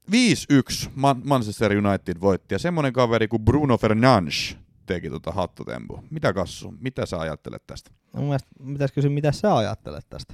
5-1 0.09 0.89
Man- 0.95 1.21
Manchester 1.25 1.71
United 1.77 2.21
voitti, 2.21 2.55
ja 2.55 2.59
semmonen 2.59 2.93
kaveri 2.93 3.27
kuin 3.27 3.45
Bruno 3.45 3.77
Fernandes 3.77 4.57
teki 4.85 5.09
tota 5.09 5.31
hattutempu. 5.31 6.03
Mitä 6.09 6.33
Kassu, 6.33 6.73
mitä 6.79 7.05
sä 7.05 7.19
ajattelet 7.19 7.67
tästä? 7.67 7.91
Mun 8.15 8.25
mielestä 8.25 8.49
pitäisi 8.73 8.93
kysyä, 8.93 9.09
mitä 9.09 9.31
sä 9.31 9.55
ajattelet 9.55 10.09
tästä? 10.09 10.33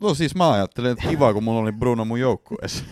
No 0.00 0.14
siis 0.14 0.34
mä 0.34 0.52
ajattelen, 0.52 0.92
että 0.92 1.08
kiva, 1.08 1.32
kun 1.32 1.44
mulla 1.44 1.60
oli 1.60 1.72
Bruno 1.72 2.04
mun 2.04 2.20
joukkueessa. 2.20 2.84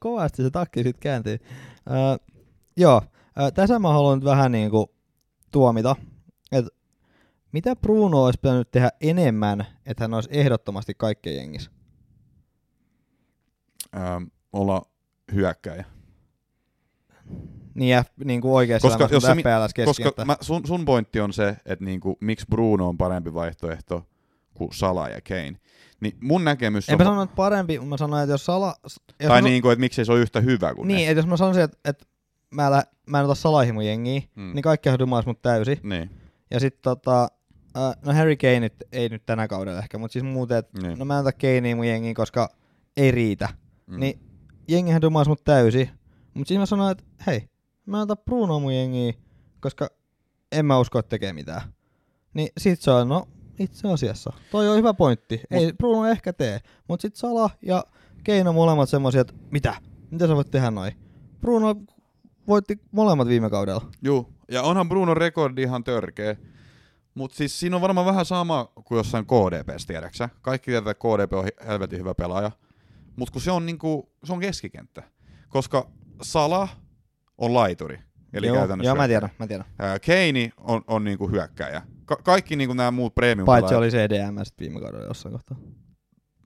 Kovasti 0.00 0.42
se 0.42 0.50
takki 0.50 0.82
sit 0.82 0.98
kääntyy. 1.00 1.38
Öö, 1.90 1.96
joo, 2.76 3.02
öö, 3.40 3.50
tässä 3.50 3.78
mä 3.78 3.92
haluan 3.92 4.18
nyt 4.18 4.24
vähän 4.24 4.52
niinku 4.52 4.94
tuomita, 5.50 5.96
että 6.52 6.70
mitä 7.52 7.76
Bruno 7.76 8.24
olisi 8.24 8.38
pitänyt 8.42 8.70
tehdä 8.70 8.90
enemmän, 9.00 9.66
että 9.86 10.04
hän 10.04 10.14
olisi 10.14 10.28
ehdottomasti 10.32 10.94
kaikkien 10.94 11.36
jengissä. 11.36 11.70
Ähm, 13.96 14.24
olla 14.52 14.82
hyökkäjä. 15.32 15.84
Niin, 17.74 17.90
ja, 17.90 18.04
niin 18.24 18.40
kuin 18.40 18.52
oikeassa 18.52 18.88
Koska 18.88 19.08
jos 19.12 19.22
se 19.22 19.84
Koska 19.84 20.24
mä, 20.24 20.36
sun, 20.40 20.66
sun 20.66 20.84
pointti 20.84 21.20
on 21.20 21.32
se, 21.32 21.56
että 21.66 21.84
niinku, 21.84 22.16
miksi 22.20 22.46
Bruno 22.50 22.88
on 22.88 22.98
parempi 22.98 23.34
vaihtoehto 23.34 24.06
kuin 24.54 24.74
Sala 24.74 25.08
ja 25.08 25.20
Kane. 25.28 25.56
Niin 26.00 26.16
mun 26.20 26.44
näkemys 26.44 26.88
Enpä 26.88 27.04
on... 27.04 27.10
sano, 27.10 27.22
että 27.22 27.36
parempi, 27.36 27.78
mutta 27.78 27.88
mä 27.88 27.96
sanoin, 27.96 28.22
että 28.22 28.32
jos 28.32 28.46
Sala... 28.46 28.74
Jos 28.82 29.00
tai 29.28 29.42
mä, 29.42 29.48
niin 29.48 29.62
kuin, 29.62 29.72
että 29.72 29.80
miksei 29.80 30.04
se 30.04 30.12
ole 30.12 30.20
yhtä 30.20 30.40
hyvä 30.40 30.74
kuin 30.74 30.88
niin, 30.88 30.96
ne. 30.96 31.10
että 31.10 31.18
jos 31.18 31.26
mä 31.26 31.36
sanoisin, 31.36 31.62
että, 31.62 31.78
että 31.84 32.06
mä, 32.50 32.70
lä, 32.70 32.82
mä 33.06 33.18
en 33.18 33.24
ota 33.24 33.34
Salahin 33.34 33.74
mun 33.74 33.86
jengiä, 33.86 34.22
Mm. 34.34 34.52
niin 34.54 34.62
kaikkihan 34.62 34.98
dumais 34.98 35.26
mut 35.26 35.42
täysin. 35.42 35.80
Niin, 35.82 36.10
Ja 36.50 36.60
sit 36.60 36.82
tota, 36.82 37.22
äh, 37.76 37.96
no 38.06 38.12
Harry 38.12 38.36
Kane 38.36 38.70
ei 38.92 39.08
nyt 39.08 39.26
tänä 39.26 39.48
kaudella 39.48 39.78
ehkä, 39.78 39.98
mutta 39.98 40.12
siis 40.12 40.24
muuten, 40.24 40.56
että 40.56 40.80
niin. 40.82 40.98
no 40.98 41.04
mä 41.04 41.14
en 41.14 41.20
ota 41.20 41.32
Kanea 41.32 41.76
mun 41.76 41.86
jengiin, 41.86 42.14
koska 42.14 42.48
ei 42.96 43.10
riitä. 43.10 43.48
Mm. 43.86 44.00
Niin 44.00 44.20
jengihän 44.68 45.02
dumais 45.02 45.28
mut 45.28 45.44
täysin. 45.44 45.90
Mutta 46.34 46.48
siis 46.48 46.60
mä 46.60 46.66
sanoin, 46.66 46.92
että 46.92 47.04
hei, 47.26 47.48
mä 47.86 47.96
en 47.96 48.02
ota 48.02 48.16
Bruno 48.16 48.60
mun 48.60 48.74
jengiin, 48.74 49.14
koska 49.60 49.88
en 50.52 50.66
mä 50.66 50.78
usko, 50.78 50.98
että 50.98 51.10
tekee 51.10 51.32
mitään. 51.32 51.62
Niin 52.34 52.48
sit 52.58 52.80
se 52.80 52.90
on, 52.90 53.08
no 53.08 53.28
itse 53.58 53.88
asiassa. 53.88 54.32
Toi 54.50 54.68
on 54.68 54.76
hyvä 54.76 54.94
pointti. 54.94 55.40
Ei 55.50 55.72
Bruno 55.72 56.06
ehkä 56.06 56.32
tee. 56.32 56.60
Mut 56.88 57.00
sit 57.00 57.16
Sala 57.16 57.50
ja 57.62 57.84
on 58.48 58.54
molemmat 58.54 58.88
semmosia, 58.88 59.20
että 59.20 59.34
mitä? 59.50 59.74
Mitä 60.10 60.26
sä 60.26 60.36
voit 60.36 60.50
tehdä 60.50 60.70
noin? 60.70 60.92
Bruno 61.40 61.74
voitti 62.48 62.80
molemmat 62.92 63.28
viime 63.28 63.50
kaudella. 63.50 63.90
Juu, 64.02 64.32
ja 64.50 64.62
onhan 64.62 64.88
Brunon 64.88 65.16
rekordi 65.16 65.62
ihan 65.62 65.84
törkeä. 65.84 66.36
Mutta 67.14 67.36
siis 67.36 67.60
siinä 67.60 67.76
on 67.76 67.82
varmaan 67.82 68.06
vähän 68.06 68.24
sama 68.24 68.68
kuin 68.84 68.96
jossain 68.96 69.26
KDPssä, 69.26 69.86
tiedäksä? 69.86 70.28
Kaikki 70.42 70.70
tietää, 70.70 70.90
että 70.90 71.08
KDP 71.08 71.32
on 71.32 71.48
helvetin 71.66 71.98
hyvä 71.98 72.14
pelaaja. 72.14 72.50
Mutta 73.16 73.32
kun 73.32 73.42
se 73.42 73.50
on, 73.50 73.66
niinku, 73.66 74.12
se 74.24 74.32
on 74.32 74.40
keskikenttä. 74.40 75.02
Koska 75.48 75.90
Sala 76.22 76.68
on 77.38 77.54
laituri. 77.54 77.98
Eli 78.32 78.46
joo, 78.46 78.56
käytännössä 78.56 78.88
joo, 78.88 78.96
mä 78.96 79.08
tiedän, 79.08 79.28
mä 79.38 79.46
tiedän. 79.46 79.66
Ää, 79.78 79.98
Keini 79.98 80.50
on, 80.56 80.82
on 80.86 81.04
niinku 81.04 81.30
hyökkäjä. 81.30 81.82
Ka- 82.04 82.16
kaikki 82.16 82.56
niinku 82.56 82.74
nämä 82.74 82.90
muut 82.90 83.14
premium 83.14 83.46
Paitsi 83.46 83.74
oli 83.74 83.88
CDM 83.88 84.38
sit 84.44 84.60
viime 84.60 84.80
kaudella 84.80 85.04
jossain 85.06 85.32
kohtaa. 85.32 85.56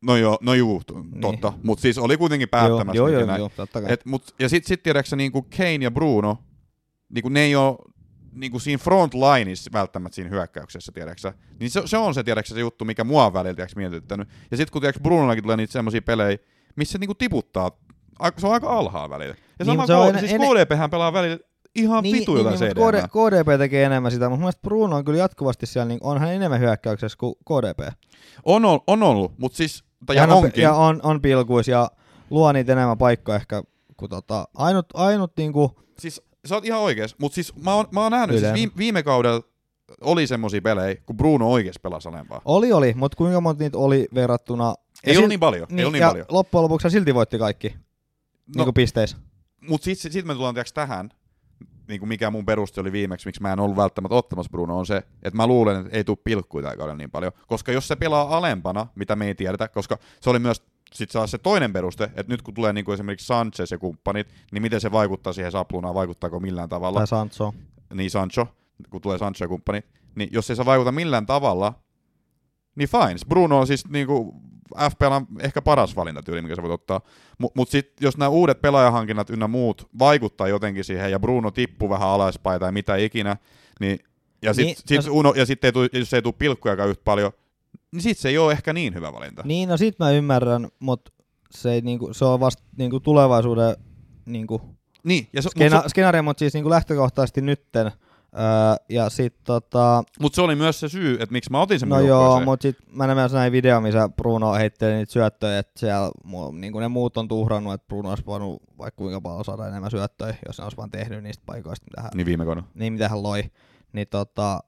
No 0.03 0.17
joo, 0.17 0.39
no 0.43 0.55
juu, 0.55 0.83
Niin. 0.95 1.21
totta. 1.21 1.53
Mutta 1.63 1.83
siis 1.83 1.99
oli 1.99 2.17
kuitenkin 2.17 2.49
päättämässä. 2.49 2.97
Joo, 2.97 3.09
joo, 3.09 3.21
joo, 3.21 3.37
joo, 3.37 3.51
totta 3.57 3.81
kai. 3.83 3.93
Et, 3.93 4.07
mut, 4.07 4.35
ja 4.39 4.49
sit, 4.49 4.67
sit 4.67 4.83
tiedäksä 4.83 5.17
niinku 5.17 5.43
Kane 5.43 5.79
ja 5.81 5.91
Bruno, 5.91 6.39
niinku 7.09 7.29
ne 7.29 7.41
ei 7.41 7.57
oo 7.57 7.79
niinku 8.33 8.59
siinä 8.59 8.79
frontlineissa 8.79 9.71
välttämättä 9.73 10.15
siinä 10.15 10.31
hyökkäyksessä, 10.31 10.93
tiedäksä. 10.93 11.35
Niin 11.61 11.71
se, 11.71 11.83
se 11.85 11.97
on 11.97 12.15
se, 12.15 12.23
tiedäksä, 12.25 12.55
se 12.55 12.61
juttu, 12.61 12.85
mikä 12.85 13.05
mua 13.05 13.27
on 13.27 13.33
välillä 13.33 13.55
tiedäksä, 13.55 13.77
mietityttänyt. 13.77 14.29
Ja 14.51 14.57
sit 14.57 14.71
kun 14.71 14.81
tiedäksä 14.83 15.01
Brunollakin 15.03 15.43
tulee 15.45 15.57
niitä 15.57 15.73
semmosia 15.73 16.03
pelejä, 16.03 16.39
missä 16.77 16.93
se 16.93 16.99
niinku 16.99 17.15
tiputtaa, 17.15 17.71
se 18.39 18.47
on 18.47 18.53
aika 18.53 18.79
alhaa 18.79 19.11
välillä. 19.11 19.35
Ja 19.59 19.65
Niin, 19.65 19.67
sama 19.67 19.87
se 19.87 19.95
on 19.95 20.19
siis 20.19 20.33
KDPhän 20.33 20.91
pelaa 20.91 21.13
välillä 21.13 21.39
ihan 21.75 22.03
niin, 22.03 22.17
vitu 22.17 22.37
jotain 22.37 22.61
niin, 22.61 22.73
KD, 22.73 23.09
KDP 23.09 23.59
tekee 23.59 23.85
enemmän 23.85 24.13
sitä, 24.13 24.25
mutta 24.25 24.31
mun 24.37 24.45
mielestä 24.45 24.63
Bruno 24.63 24.97
on 24.97 25.05
kyllä 25.05 25.19
jatkuvasti 25.19 25.67
siellä, 25.67 25.89
niin 25.89 26.01
on 26.03 26.21
hän 26.21 26.35
enemmän 26.35 26.61
hyökkäyksessä 26.61 27.19
kuin 27.19 27.35
KDP. 27.35 27.95
On, 28.45 28.65
ol- 28.65 28.79
on 28.87 29.03
ollut, 29.03 29.33
mutta 29.39 29.57
siis, 29.57 29.85
tai 30.07 30.17
ja 30.17 30.23
on, 30.23 30.31
onkin. 30.31 30.63
ja 30.63 30.75
on, 30.75 31.01
on 31.03 31.23
pilkuis 31.23 31.69
ja 31.69 31.91
luo 32.31 32.53
niitä 32.53 32.73
enemmän 32.73 32.99
paikkoja 32.99 33.37
ehkä 33.37 33.63
kuin 33.97 34.11
tota, 34.11 34.49
ainut, 34.55 34.87
ainut 34.95 35.33
niinku, 35.37 35.81
Siis 35.99 36.23
sä 36.47 36.55
oot 36.55 36.65
ihan 36.65 36.81
oikees, 36.81 37.19
mutta 37.19 37.35
siis 37.35 37.57
mä 37.57 37.75
oon, 37.75 37.87
mä 37.93 38.03
oon 38.03 38.13
nähnyt, 38.13 38.39
siis 38.39 38.53
viime, 38.53 38.73
viime 38.77 39.03
kaudella 39.03 39.43
oli 40.01 40.27
semmosia 40.27 40.63
pelejä, 40.63 40.97
kun 41.07 41.17
Bruno 41.17 41.51
oikeesti 41.51 41.81
pelasi 41.83 42.09
alempaa. 42.09 42.41
oli 42.45 42.73
oli, 42.73 42.95
mutta 42.97 43.17
kuinka 43.17 43.41
monta 43.41 43.63
niitä 43.63 43.79
oli 43.79 44.09
verrattuna. 44.15 44.75
Ei 45.05 45.15
ja 45.15 45.19
ollut 45.19 45.29
niin 45.29 45.41
paljon, 45.41 45.67
ei 45.71 45.85
ollut 45.85 45.93
niin 45.93 46.01
ja 46.01 46.09
paljon. 46.09 46.27
loppujen 46.29 46.63
lopuksi 46.63 46.85
hän 46.85 46.91
silti 46.91 47.15
voitti 47.15 47.39
kaikki 47.39 47.69
no. 47.69 47.75
niin 48.57 48.65
kuin 48.65 48.75
pisteissä. 48.75 49.17
Mutta 49.69 49.85
sitten 49.85 50.13
sit 50.13 50.27
me 50.27 50.35
tullaan 50.35 50.55
tiiäks, 50.55 50.73
tähän, 50.73 51.11
niin 51.89 52.01
kuin 52.01 52.09
mikä 52.09 52.31
mun 52.31 52.47
peruste 52.47 52.81
oli 52.81 52.93
viimeksi, 52.93 53.29
miksi 53.29 53.43
mä 53.43 53.53
en 53.53 53.61
ollut 53.61 53.77
välttämättä 53.77 54.15
ottamassa 54.15 54.51
Bruno, 54.51 54.79
on 54.79 54.87
se, 54.87 54.97
että 54.97 55.37
mä 55.37 55.47
luulen, 55.47 55.81
että 55.81 55.97
ei 55.97 56.05
tule 56.05 56.19
pilkkuja 56.25 56.63
tällä 56.63 56.77
kaudella 56.77 56.97
niin 56.97 57.11
paljon. 57.11 57.33
Koska 57.47 57.73
jos 57.73 57.89
se 57.89 57.97
pelaa 57.97 58.37
alempana, 58.37 58.87
mitä 58.95 59.17
me 59.17 59.27
ei 59.27 59.35
tiedetä, 59.35 59.69
koska 59.69 59.99
se 60.21 60.31
oli 60.31 60.39
myös 60.39 60.63
sit 60.95 61.11
saa 61.11 61.27
se 61.27 61.39
toinen 61.39 61.73
peruste, 61.73 62.05
että 62.05 62.33
nyt 62.33 62.43
kun 62.43 62.55
tulee 62.55 62.73
niin 62.73 62.85
kuin 62.85 62.95
esimerkiksi 62.95 63.27
Sanchez 63.27 63.71
ja 63.71 63.79
kumppanit, 63.79 64.29
niin 64.53 64.63
miten 64.63 64.81
se 64.81 64.93
vaikuttaa 64.93 65.33
siihen 65.33 65.53
saplunaan, 65.53 65.95
vaikuttaako 65.95 66.41
millään 66.41 66.69
tavalla. 66.69 66.99
Tai 66.99 67.07
Sancho. 67.07 67.55
niin 67.95 68.11
Sancho, 68.11 68.47
kun 68.91 69.01
tulee 69.01 69.19
Sancho 69.19 69.45
ja 69.45 69.49
kumppani, 69.49 69.83
niin 70.15 70.29
jos 70.33 70.51
ei 70.51 70.57
se 70.57 70.65
vaikuta 70.65 70.93
millään 70.93 71.27
tavalla, 71.27 71.75
niin 72.75 72.89
fine. 72.89 73.17
Bruno 73.29 73.59
on 73.59 73.67
siis 73.67 73.89
niinku 73.89 74.35
FPL 74.91 75.41
ehkä 75.41 75.63
paras 75.63 75.97
valintatyyli, 75.97 76.43
mikä 76.43 76.55
sä 76.57 76.63
voit 76.63 76.73
ottaa. 76.73 77.01
Mutta 77.39 77.59
mut 77.59 77.69
sitten 77.69 77.95
jos 78.01 78.17
nämä 78.17 78.29
uudet 78.29 78.61
pelaajahankinnat 78.61 79.31
ynnä 79.31 79.49
muut 79.49 79.89
vaikuttaa 79.99 80.49
jotenkin 80.49 80.85
siihen, 80.85 81.11
ja 81.11 81.21
Bruno 81.21 81.51
tippuu 81.51 81.89
vähän 81.89 82.09
alaspäin 82.09 82.61
tai 82.61 82.73
mitä 82.73 82.97
ikinä, 82.97 83.37
niin 83.81 83.99
ja 84.43 84.55
sitten 84.55 84.67
Niin, 84.67 85.03
sit 85.03 85.07
no- 85.07 85.19
uno, 85.19 85.33
ja 85.37 85.47
sit 85.47 85.65
ei 85.65 85.73
tuu, 85.73 85.87
jos 85.93 86.15
ei 86.15 86.23
tule 86.23 86.35
pilkkujakaan 86.39 86.89
yhtä 86.89 87.05
paljon, 87.05 87.33
niin 87.93 88.03
sit 88.03 88.19
se 88.19 88.29
ei 88.29 88.39
ole 88.39 88.53
ehkä 88.53 88.73
niin 88.73 88.95
hyvä 88.95 89.13
valinta. 89.13 89.43
Niin, 89.45 89.69
no 89.69 89.77
sit 89.77 89.99
mä 89.99 90.11
ymmärrän, 90.11 90.69
mutta 90.79 91.13
se, 91.51 91.73
ei, 91.73 91.81
niinku, 91.81 92.15
se 92.15 92.25
on 92.25 92.41
vasta 92.41 92.63
niinku, 92.77 93.01
tulevaisuuden 93.01 93.77
niinku, 94.27 94.61
Niin, 95.05 95.29
ja 95.33 95.43
se, 95.43 95.49
skena, 95.49 95.77
mutta 95.77 95.89
se, 95.89 95.91
skenaario, 95.91 96.23
mutta 96.23 96.39
siis 96.39 96.55
niinku 96.55 96.71
lähtökohtaisesti 96.71 97.41
nytten. 97.41 97.93
Öö, 98.35 98.85
ja 98.89 99.11
sit 99.11 99.35
tota, 99.45 100.03
mut 100.21 100.35
se 100.35 100.43
oli 100.43 100.55
myös 100.55 100.81
se 100.81 100.89
syy, 100.89 101.15
että 101.15 101.33
miksi 101.33 101.51
mä 101.51 101.61
otin 101.61 101.81
sen 101.81 101.89
no 101.89 102.01
joo, 102.01 102.41
mutta 102.45 102.63
sit 102.63 102.77
mä 102.93 103.07
näin 103.07 103.19
myös 103.19 103.33
näin 103.33 103.53
video, 103.53 103.81
missä 103.81 104.09
Bruno 104.09 104.53
heitteli 104.55 104.95
niitä 104.95 105.13
syöttöjä, 105.13 105.59
että 105.59 105.81
siellä 105.81 106.11
niinku 106.53 106.81
ne 106.81 106.89
muut 106.89 107.17
on 107.17 107.29
tuhrannut, 107.29 107.75
että 107.75 107.87
Bruno 107.89 108.09
olisi 108.09 108.27
voinut 108.27 108.63
vaikka 108.79 108.99
kuinka 108.99 109.21
paljon 109.21 109.45
saada 109.45 109.69
enemmän 109.69 109.91
syöttöjä, 109.91 110.35
jos 110.47 110.59
ne 110.59 110.65
olisi 110.65 110.77
vaan 110.77 110.91
tehnyt 110.91 111.23
niistä 111.23 111.43
paikoista, 111.47 111.85
mitä 111.91 112.03
hän, 112.03 112.11
Niin 112.15 112.27
viime 112.27 112.45
kaudella. 112.45 112.69
niin 112.75 112.93
mitä 112.93 113.09
hän 113.09 113.23
loi. 113.23 113.43
Niin 113.93 114.07
tota, 114.09 114.61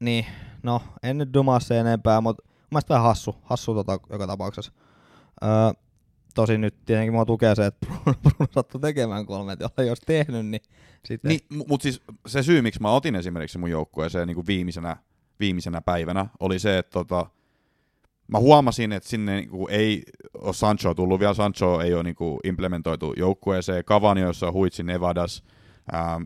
niin, 0.00 0.26
no 0.62 0.82
en 1.02 1.18
nyt 1.18 1.34
dumaa 1.34 1.60
se 1.60 1.78
enempää, 1.80 2.20
mutta 2.20 2.42
mun 2.46 2.68
mielestä 2.70 2.94
vähän 2.94 3.04
hassu, 3.06 3.36
hassu 3.42 3.74
tota, 3.74 3.98
joka 4.10 4.26
tapauksessa. 4.26 4.72
Öö, 5.44 5.48
tosin 6.36 6.60
nyt 6.60 6.74
tietenkin 6.84 7.12
mua 7.12 7.24
tukee 7.24 7.54
se, 7.54 7.66
että 7.66 7.86
Bruno, 7.86 8.18
Bruno 8.22 8.48
sattui 8.50 8.80
tekemään 8.80 9.26
kolme, 9.26 9.52
että 9.52 9.64
jolla 9.64 9.84
ei 9.84 9.88
olisi 9.88 10.02
tehnyt, 10.06 10.46
niin 10.46 10.62
sitten 11.04 11.28
Niin, 11.28 11.40
mutta 11.68 11.82
siis 11.82 12.02
se 12.26 12.42
syy, 12.42 12.62
miksi 12.62 12.82
mä 12.82 12.90
otin 12.90 13.16
esimerkiksi 13.16 13.58
mun 13.58 13.70
joukkueeseen 13.70 14.26
niin 14.26 14.34
kuin 14.34 14.46
viimeisenä, 14.46 14.96
viimeisenä 15.40 15.80
päivänä, 15.80 16.26
oli 16.40 16.58
se, 16.58 16.78
että 16.78 16.90
tota, 16.90 17.26
mä 18.28 18.38
huomasin, 18.38 18.92
että 18.92 19.08
sinne 19.08 19.36
niin 19.36 19.48
kuin 19.48 19.66
ei 19.70 20.02
ole 20.34 20.54
Sancho 20.54 20.94
tullut 20.94 21.20
vielä. 21.20 21.34
Sancho 21.34 21.80
ei 21.80 21.94
ole 21.94 22.02
niin 22.02 22.16
kuin 22.16 22.40
implementoitu 22.44 23.14
joukkueeseen. 23.16 23.84
Cavani, 23.84 24.20
jossa 24.20 24.46
on 24.46 24.52
Huitsi 24.52 24.82
Nevadas, 24.82 25.44
ähm, 25.94 26.22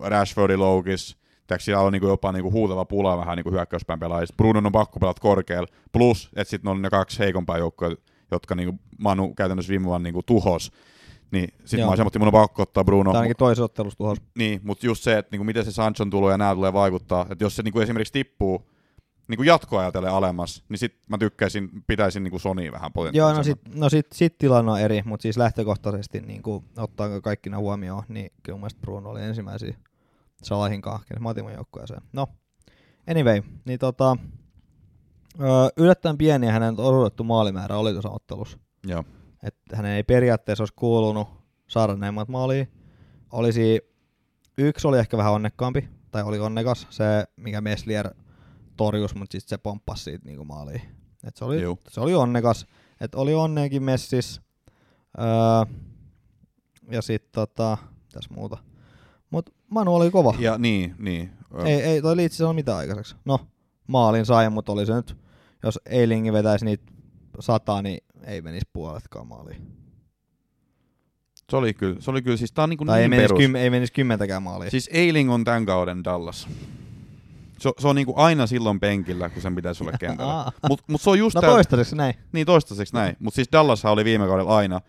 Rashfordi 0.00 0.56
Loukis, 0.56 1.16
siellä 1.58 1.82
on 1.82 1.92
niinku 1.92 2.08
jopa 2.08 2.32
niinku 2.32 2.50
huutava 2.50 2.84
pula 2.84 3.18
vähän 3.18 3.36
niinku 3.36 3.50
hyökkäyspään 3.50 4.00
pelaajista. 4.00 4.34
Bruno 4.36 4.62
on 4.66 4.72
pakko 4.72 5.00
pelata 5.00 5.20
korkealla. 5.20 5.68
Plus, 5.92 6.30
että 6.36 6.50
sitten 6.50 6.70
on 6.70 6.82
ne 6.82 6.90
kaksi 6.90 7.18
heikompaa 7.18 7.58
joukkoa, 7.58 7.90
jotka 8.34 8.54
niinku 8.54 8.78
Manu 8.98 9.34
käytännössä 9.34 9.70
viime 9.70 9.84
vuonna 9.86 10.04
niinku 10.04 10.22
tuhos. 10.22 10.72
Niin 11.30 11.48
sitten 11.58 11.78
Joo. 11.78 11.86
mä 11.86 11.90
olisin, 11.90 12.06
että 12.06 12.18
mun 12.18 12.28
on 12.28 12.32
pakko 12.32 12.62
ottaa 12.62 12.84
Bruno. 12.84 13.12
tai 13.12 13.18
ainakin 13.20 13.36
toisessa 13.36 13.64
ottelussa 13.64 13.98
tuhos. 13.98 14.18
Niin, 14.38 14.60
mutta 14.64 14.86
just 14.86 15.02
se, 15.02 15.18
että 15.18 15.30
niinku 15.32 15.44
miten 15.44 15.64
se 15.64 15.72
Sanchon 15.72 16.10
tulo 16.10 16.30
ja 16.30 16.38
nämä 16.38 16.54
tulee 16.54 16.72
vaikuttaa, 16.72 17.26
että 17.30 17.44
jos 17.44 17.56
se 17.56 17.62
niinku 17.62 17.80
esimerkiksi 17.80 18.12
tippuu 18.12 18.70
niinku 19.28 19.42
jatkoa 19.42 19.80
ajatellen 19.80 20.12
alemmas, 20.12 20.64
niin 20.68 20.78
sit 20.78 20.94
mä 21.08 21.18
tykkäisin, 21.18 21.70
pitäisin 21.86 22.22
niinku 22.22 22.38
Sonia 22.38 22.72
vähän 22.72 22.86
Joo, 22.86 22.90
potentiaalisemmin. 22.94 23.64
no 23.64 23.70
sit, 23.70 23.80
no 23.80 23.88
sit, 23.88 24.06
sit 24.12 24.38
tilanne 24.38 24.72
on 24.72 24.80
eri, 24.80 25.02
mutta 25.04 25.22
siis 25.22 25.36
lähtökohtaisesti 25.36 26.20
niin 26.20 26.42
kuin, 26.42 26.64
ottaa 26.76 27.20
kaikki 27.20 27.50
nämä 27.50 27.60
huomioon, 27.60 28.02
niin 28.08 28.30
kyllä 28.42 28.58
mun 28.58 28.70
Bruno 28.80 29.10
oli 29.10 29.22
ensimmäisiä 29.22 29.74
Salahin 30.42 30.82
kahken. 30.82 31.22
Mä 31.22 31.28
otin 31.28 31.44
mun 31.44 31.52
joukkueeseen. 31.52 32.02
No, 32.12 32.28
anyway, 33.10 33.42
niin 33.64 33.78
tota, 33.78 34.16
öö, 35.40 35.68
yllättäen 35.76 36.18
pieni 36.18 36.46
hänen 36.46 36.80
odotettu 36.80 37.24
maalimäärä 37.24 37.76
oli 37.76 37.92
tuossa 37.92 38.10
ottelussa. 38.10 38.58
Joo. 38.86 39.04
Että 39.42 39.76
hänen 39.76 39.92
ei 39.92 40.02
periaatteessa 40.02 40.62
olisi 40.62 40.74
kuulunut 40.76 41.28
saada 41.66 41.96
neimmat 41.96 42.28
maalia. 42.28 42.66
Olisi, 43.32 43.80
yksi 44.58 44.86
oli 44.86 44.98
ehkä 44.98 45.16
vähän 45.16 45.32
onnekkaampi, 45.32 45.88
tai 46.10 46.22
oli 46.22 46.38
onnekas, 46.38 46.86
se 46.90 47.04
mikä 47.36 47.60
Meslier 47.60 48.10
torjus, 48.76 49.14
mutta 49.14 49.32
sitten 49.32 49.48
se 49.48 49.58
pomppasi 49.58 50.04
siitä 50.04 50.24
niinku 50.26 50.44
maaliin. 50.44 50.82
Et 51.24 51.36
se, 51.36 51.44
oli, 51.44 51.62
Juu. 51.62 51.78
se 51.88 52.00
oli 52.00 52.14
onnekas, 52.14 52.66
että 53.00 53.18
oli 53.18 53.34
onneenkin 53.34 53.82
messis. 53.82 54.40
Öö, 55.18 55.74
ja 56.90 57.02
sitten 57.02 57.32
tota, 57.32 57.78
tässä 58.12 58.34
muuta. 58.34 58.58
Mut 59.30 59.54
Manu 59.70 59.94
oli 59.94 60.10
kova. 60.10 60.34
Ja 60.38 60.58
niin, 60.58 60.94
niin. 60.98 61.30
Ei, 61.64 61.82
ei 61.82 62.02
toi 62.02 62.16
liitsi 62.16 62.38
sano 62.38 62.52
mitään 62.52 62.78
aikaiseksi. 62.78 63.16
No, 63.24 63.40
maalin 63.86 64.26
sai, 64.26 64.50
mutta 64.50 64.72
oli 64.72 64.86
se 64.86 64.94
nyt, 64.94 65.16
jos 65.64 65.80
Eilingi 65.86 66.32
vetäisi 66.32 66.64
niitä 66.64 66.84
sataa, 67.40 67.82
niin 67.82 68.04
ei 68.26 68.42
menisi 68.42 68.68
puoletkaan 68.72 69.26
maaliin. 69.26 69.62
Se 71.50 71.56
oli 71.56 71.74
kyllä, 71.74 71.96
se 72.00 72.10
oli 72.10 72.22
kyllä 72.22 72.36
siis 72.36 72.52
tää 72.52 72.62
on 72.62 72.70
niinku 72.70 72.84
Tai 72.84 72.98
ei 72.98 73.02
niin 73.02 73.10
menisi, 73.10 73.28
perus. 73.28 73.38
kym, 73.38 73.56
ei 73.56 73.70
menisi 73.70 73.92
kymmentäkään 73.92 74.42
maalia. 74.42 74.70
Siis 74.70 74.90
Eiling 74.92 75.32
on 75.32 75.44
tämän 75.44 75.66
kauden 75.66 76.04
Dallas. 76.04 76.48
Se, 77.58 77.72
se 77.78 77.88
on 77.88 77.96
niinku 77.96 78.14
aina 78.16 78.46
silloin 78.46 78.80
penkillä, 78.80 79.28
kun 79.30 79.42
sen 79.42 79.54
pitäisi 79.54 79.84
olla 79.84 79.98
kentällä. 79.98 80.32
Aa. 80.38 80.52
Mut, 80.68 80.80
mut 80.88 81.00
se 81.00 81.10
on 81.10 81.18
just 81.18 81.34
no 81.34 81.40
tää, 81.40 81.50
toistaiseksi 81.50 81.96
näin. 81.96 82.14
Niin 82.32 82.46
toistaiseksi 82.46 82.94
näin. 82.94 83.16
Mutta 83.18 83.34
siis 83.36 83.48
Dallashan 83.52 83.92
oli 83.92 84.04
viime 84.04 84.26
kaudella 84.26 84.56
aina, 84.56 84.80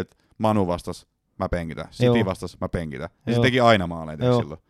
että 0.00 0.16
Manu 0.38 0.66
vastas, 0.66 1.06
mä 1.38 1.48
penkitän. 1.48 1.88
City 1.90 2.24
vastas, 2.24 2.60
mä 2.60 2.68
penkitän. 2.68 3.08
Ja 3.26 3.34
se 3.34 3.40
teki 3.40 3.60
aina 3.60 3.86
maaleja 3.86 4.24
Joo. 4.24 4.40
silloin. 4.40 4.60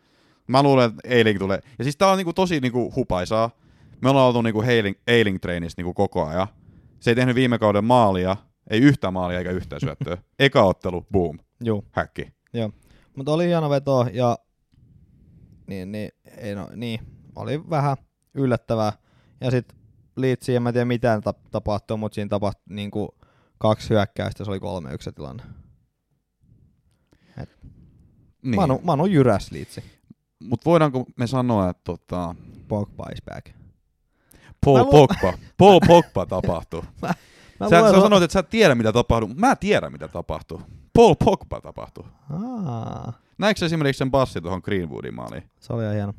Mä 0.47 0.62
luulen, 0.62 0.91
että 0.91 1.09
Eiling 1.09 1.38
tulee. 1.38 1.61
Ja 1.79 1.85
siis 1.85 1.97
tää 1.97 2.09
on 2.09 2.17
niinku 2.17 2.33
tosi 2.33 2.61
niinku 2.61 2.93
hupaisaa. 2.97 3.51
Me 4.03 4.11
ollaan 4.11 4.27
oltu 4.27 4.43
niinku 4.43 4.62
Eiling, 4.62 4.97
Eiling 5.07 5.38
treenissä 5.41 5.79
niinku 5.79 5.95
koko 5.95 6.27
ajan. 6.27 6.49
Se 7.01 7.11
ei 7.11 7.15
tehnyt 7.15 7.35
viime 7.35 7.59
kauden 7.59 7.85
maalia, 7.85 8.37
ei 8.71 8.81
yhtään 8.81 9.12
maalia 9.12 9.38
eikä 9.38 9.51
yhtään 9.51 9.81
syöttöä. 9.81 10.19
Eka 10.38 10.62
ottelu, 10.62 11.07
boom, 11.12 11.38
Juu. 11.65 11.85
häkki. 11.91 12.33
Mutta 13.17 13.33
oli 13.33 13.47
hieno 13.47 13.71
veto 13.71 14.07
ja 14.12 14.38
niin, 15.67 15.93
niin, 15.93 16.11
ei 16.37 16.55
no, 16.55 16.69
niin, 16.75 17.01
oli 17.37 17.71
vähän 17.71 17.97
yllättävää. 18.35 18.93
Ja 19.41 19.51
sitten 19.51 19.79
Leedsiin, 20.17 20.57
en 20.57 20.62
mä 20.62 20.73
tiedä 20.73 20.85
mitä 20.85 21.17
tap- 21.17 21.49
tapahtui, 21.51 21.97
mutta 21.97 22.15
siinä 22.15 22.29
tapahtui 22.29 22.62
niinku 22.75 23.15
kaksi 23.59 23.91
hyökkäystä, 23.91 24.45
se 24.45 24.51
oli 24.51 24.61
kolme 24.61 24.95
yksi 24.95 25.12
tilanne. 25.12 25.43
Niin. 28.43 28.57
Manu, 28.57 28.81
Manu 28.85 29.07
jyräs 29.07 29.53
Leedsi. 29.53 29.85
Mutta 30.38 30.71
voidaanko 30.71 31.05
me 31.17 31.27
sanoa, 31.27 31.71
että 31.71 31.83
tota, 31.85 32.35
Pogba 32.69 33.07
is 33.12 33.23
back. 33.23 33.62
Paul 34.64 34.79
Mä 34.79 34.85
Pogba, 34.90 35.33
Paul 35.59 35.81
Pogba 35.87 36.27
tapahtuu. 36.27 36.85
Mä 37.61 37.68
Sä, 37.70 37.81
luen 37.81 37.92
sä 37.92 37.98
su- 37.98 38.03
sanoit, 38.03 38.22
että 38.22 38.33
sä 38.33 38.38
et 38.38 38.51
tiedä, 38.51 38.75
mitä 38.75 38.92
tapahtuu, 38.92 39.35
mä 39.37 39.57
tiedän, 39.57 39.92
mitä 39.92 40.09
tapahtuu. 40.09 40.61
Paul 40.92 41.14
Pogba 41.25 41.61
tapahtuu. 41.61 42.07
Aa, 42.31 43.12
Näetkö 43.38 43.59
sä 43.59 43.66
esimerkiksi 43.66 43.98
sen 43.98 44.11
passi 44.11 44.40
tuohon 44.40 44.61
Greenwoodin 44.64 45.14
maaliin? 45.14 45.51
se 45.61 45.72
oli 45.72 45.83
ihan 45.83 45.94
hieno. 45.94 46.12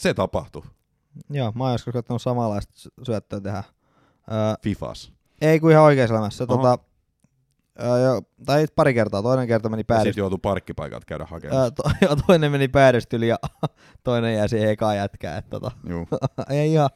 Se 0.00 0.14
tapahtui. 0.14 0.62
Joo, 1.30 1.52
mä 1.54 1.64
oon 1.64 1.72
joskus 1.72 1.92
koittanut 1.92 2.22
samanlaista 2.22 2.72
sy- 2.76 2.88
syöttöä 3.02 3.40
tehdä. 3.40 3.64
Öö, 4.32 4.54
Fifas. 4.62 5.12
ei 5.40 5.60
kun 5.60 5.70
ihan 5.70 5.84
oikeassa 5.84 6.14
elämässä. 6.14 6.44
Oho. 6.48 6.56
Tota, 6.56 6.78
öö, 7.82 7.98
jo, 7.98 8.22
tai 8.46 8.66
pari 8.76 8.94
kertaa. 8.94 9.22
Toinen 9.22 9.46
kerta 9.48 9.68
meni 9.68 9.84
päädystä. 9.84 10.10
sit 10.10 10.16
joutui 10.16 10.38
parkkipaikalta 10.42 11.06
käydä 11.06 11.26
hakemaan. 11.30 11.62
Öö, 11.62 11.70
to, 11.70 11.82
joo, 12.02 12.16
toinen 12.26 12.52
meni 12.52 12.68
päädystä 12.68 13.16
yli 13.16 13.28
ja 13.28 13.36
toinen 14.04 14.34
jäi 14.34 14.48
siihen 14.48 14.70
ekaan 14.70 14.96
jätkään. 14.96 15.38
Et, 15.38 15.50
tota, 15.50 15.70
ei 16.50 16.72
ihan, 16.72 16.90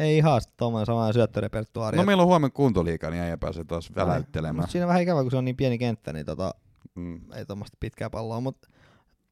ei 0.00 0.16
ihan 0.16 0.40
sit 0.40 0.56
tommonen 0.56 0.86
samanlainen 0.86 1.14
syöttörepertuaari. 1.14 1.96
No 1.96 2.04
meillä 2.04 2.22
on 2.22 2.26
huomenna 2.28 2.54
kuntoliiga, 2.54 3.10
niin 3.10 3.22
äijä 3.22 3.36
pääsee 3.36 3.64
taas 3.64 3.94
väläyttelemään. 3.94 4.68
Siinä 4.68 4.84
on 4.84 4.88
vähän 4.88 5.02
ikävä, 5.02 5.22
kun 5.22 5.30
se 5.30 5.36
on 5.36 5.44
niin 5.44 5.56
pieni 5.56 5.78
kenttä, 5.78 6.12
niin 6.12 6.26
tota, 6.26 6.54
Mm, 6.94 7.32
ei 7.32 7.46
tuommoista 7.46 7.76
pitkää 7.80 8.10
palloa. 8.10 8.40
Mutta 8.40 8.68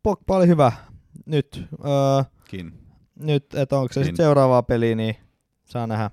Pogba 0.02 0.36
oli 0.36 0.46
hyvä 0.46 0.72
nyt. 1.26 1.68
Öö, 1.84 2.24
kin. 2.44 2.72
nyt, 3.14 3.54
että 3.54 3.78
onko 3.78 3.92
se 3.92 4.04
sitten 4.04 4.24
seuraavaa 4.24 4.62
peliä, 4.62 4.94
niin 4.94 5.16
saa 5.64 5.86
nähdä, 5.86 6.10